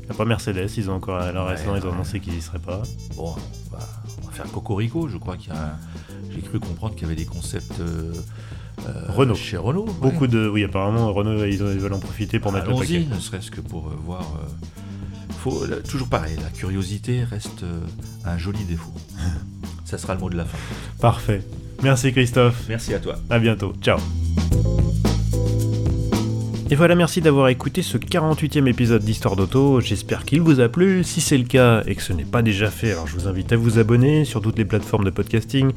Il 0.00 0.04
n'y 0.04 0.10
a 0.10 0.14
pas 0.14 0.24
Mercedes, 0.24 0.70
ils 0.76 0.88
ont 0.90 0.94
encore 0.94 1.18
leur 1.32 1.46
Ouais, 1.46 1.52
instant, 1.52 1.76
ils 1.76 1.84
ont 1.86 1.92
annoncé 1.92 2.20
qu'ils 2.20 2.34
y 2.36 2.40
seraient 2.40 2.58
pas. 2.58 2.82
Bon, 3.16 3.34
on 3.34 3.76
va, 3.76 3.82
on 4.22 4.26
va 4.26 4.32
faire 4.32 4.50
Cocorico, 4.50 5.08
je 5.08 5.18
crois 5.18 5.36
qu'il 5.36 5.52
y 5.52 5.56
a... 5.56 5.76
J'ai 6.34 6.40
cru 6.40 6.58
comprendre 6.60 6.94
qu'il 6.94 7.02
y 7.02 7.06
avait 7.06 7.16
des 7.16 7.26
concepts... 7.26 7.80
euh, 7.80 8.12
euh, 8.86 8.92
Renault. 9.08 9.34
Chez 9.34 9.56
Renault. 9.56 9.86
ouais. 9.86 9.92
Beaucoup 10.00 10.28
de. 10.28 10.48
Oui, 10.48 10.62
apparemment, 10.62 11.12
Renault, 11.12 11.44
ils, 11.44 11.54
ils 11.54 11.58
veulent 11.58 11.92
en 11.92 11.98
profiter 11.98 12.38
pour 12.38 12.52
mettre 12.52 12.68
le 12.70 12.76
paquet. 12.76 13.04
ne 13.10 13.18
serait-ce 13.18 13.50
que 13.50 13.60
pour 13.60 13.88
euh, 13.88 13.96
voir. 14.04 14.20
euh, 14.20 14.46
faut, 15.40 15.66
là, 15.66 15.76
toujours 15.76 16.08
pareil, 16.08 16.36
la 16.42 16.48
curiosité 16.50 17.24
reste 17.24 17.64
un 18.24 18.38
joli 18.38 18.64
défaut. 18.64 18.94
Ça 19.88 19.96
sera 19.96 20.12
le 20.12 20.20
mot 20.20 20.28
de 20.28 20.36
la 20.36 20.44
fin. 20.44 20.58
Parfait. 21.00 21.42
Merci 21.82 22.12
Christophe. 22.12 22.64
Merci 22.68 22.92
à 22.92 22.98
toi. 22.98 23.14
À 23.30 23.38
bientôt. 23.38 23.72
Ciao. 23.80 23.98
Et 26.70 26.74
voilà, 26.74 26.94
merci 26.94 27.22
d'avoir 27.22 27.48
écouté 27.48 27.80
ce 27.80 27.96
48e 27.96 28.66
épisode 28.66 29.02
d'Histoire 29.02 29.36
d'Auto. 29.36 29.80
J'espère 29.80 30.26
qu'il 30.26 30.42
vous 30.42 30.60
a 30.60 30.68
plu. 30.68 31.02
Si 31.02 31.22
c'est 31.22 31.38
le 31.38 31.44
cas 31.44 31.82
et 31.86 31.94
que 31.94 32.02
ce 32.02 32.12
n'est 32.12 32.26
pas 32.26 32.42
déjà 32.42 32.70
fait, 32.70 32.92
alors 32.92 33.06
je 33.06 33.14
vous 33.14 33.26
invite 33.26 33.54
à 33.54 33.56
vous 33.56 33.78
abonner 33.78 34.26
sur 34.26 34.42
toutes 34.42 34.58
les 34.58 34.66
plateformes 34.66 35.04
de 35.04 35.08
podcasting, 35.08 35.72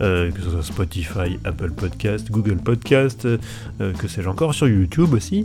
euh, 0.00 0.30
que 0.30 0.40
ce 0.40 0.48
soit 0.48 0.62
Spotify, 0.62 1.38
Apple 1.44 1.72
Podcast, 1.72 2.30
Google 2.30 2.56
Podcast, 2.56 3.26
euh, 3.26 3.92
que 3.92 4.08
sais-je 4.08 4.30
encore, 4.30 4.54
sur 4.54 4.66
YouTube 4.66 5.12
aussi. 5.12 5.44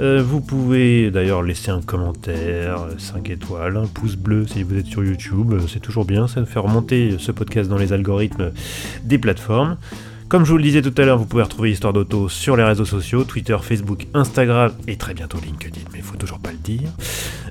Euh, 0.00 0.22
vous 0.24 0.40
pouvez 0.40 1.10
d'ailleurs 1.10 1.42
laisser 1.42 1.72
un 1.72 1.82
commentaire, 1.82 2.86
5 2.98 3.28
étoiles, 3.30 3.76
un 3.76 3.88
pouce 3.88 4.14
bleu 4.14 4.46
si 4.46 4.62
vous 4.62 4.76
êtes 4.76 4.86
sur 4.86 5.02
YouTube. 5.02 5.54
C'est 5.66 5.80
toujours 5.80 6.04
bien, 6.04 6.28
ça 6.28 6.44
fait 6.46 6.60
remonter 6.60 7.16
ce 7.18 7.32
podcast 7.32 7.68
dans 7.68 7.78
les 7.78 7.92
algorithmes 7.92 8.52
des 9.02 9.18
plateformes. 9.18 9.76
Comme 10.28 10.44
je 10.44 10.50
vous 10.50 10.56
le 10.56 10.64
disais 10.64 10.82
tout 10.82 10.94
à 11.00 11.04
l'heure, 11.04 11.18
vous 11.18 11.24
pouvez 11.24 11.44
retrouver 11.44 11.70
Histoire 11.70 11.92
d'Auto 11.92 12.28
sur 12.28 12.56
les 12.56 12.64
réseaux 12.64 12.84
sociaux, 12.84 13.24
Twitter, 13.24 13.56
Facebook, 13.60 14.06
Instagram 14.12 14.72
et 14.88 14.96
très 14.96 15.14
bientôt 15.14 15.38
LinkedIn, 15.38 15.82
mais 15.92 15.98
il 15.98 16.04
faut 16.04 16.16
toujours 16.16 16.40
pas 16.40 16.50
le 16.50 16.58
dire. 16.58 16.88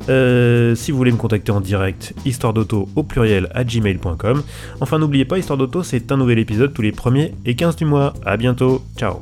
Euh, 0.09 0.75
si 0.75 0.91
vous 0.91 0.97
voulez 0.97 1.11
me 1.11 1.17
contacter 1.17 1.51
en 1.51 1.61
direct, 1.61 2.13
histoire 2.25 2.53
d'auto 2.53 2.89
au 2.95 3.03
pluriel 3.03 3.49
à 3.53 3.63
gmail.com. 3.63 4.43
Enfin 4.81 4.99
n'oubliez 4.99 5.25
pas, 5.25 5.37
Histoire 5.37 5.57
d'Auto 5.57 5.83
c'est 5.83 6.11
un 6.11 6.17
nouvel 6.17 6.39
épisode 6.39 6.73
tous 6.73 6.81
les 6.81 6.91
1er 6.91 7.31
et 7.45 7.55
15 7.55 7.77
du 7.77 7.85
mois. 7.85 8.13
A 8.25 8.35
bientôt, 8.35 8.83
ciao 8.97 9.21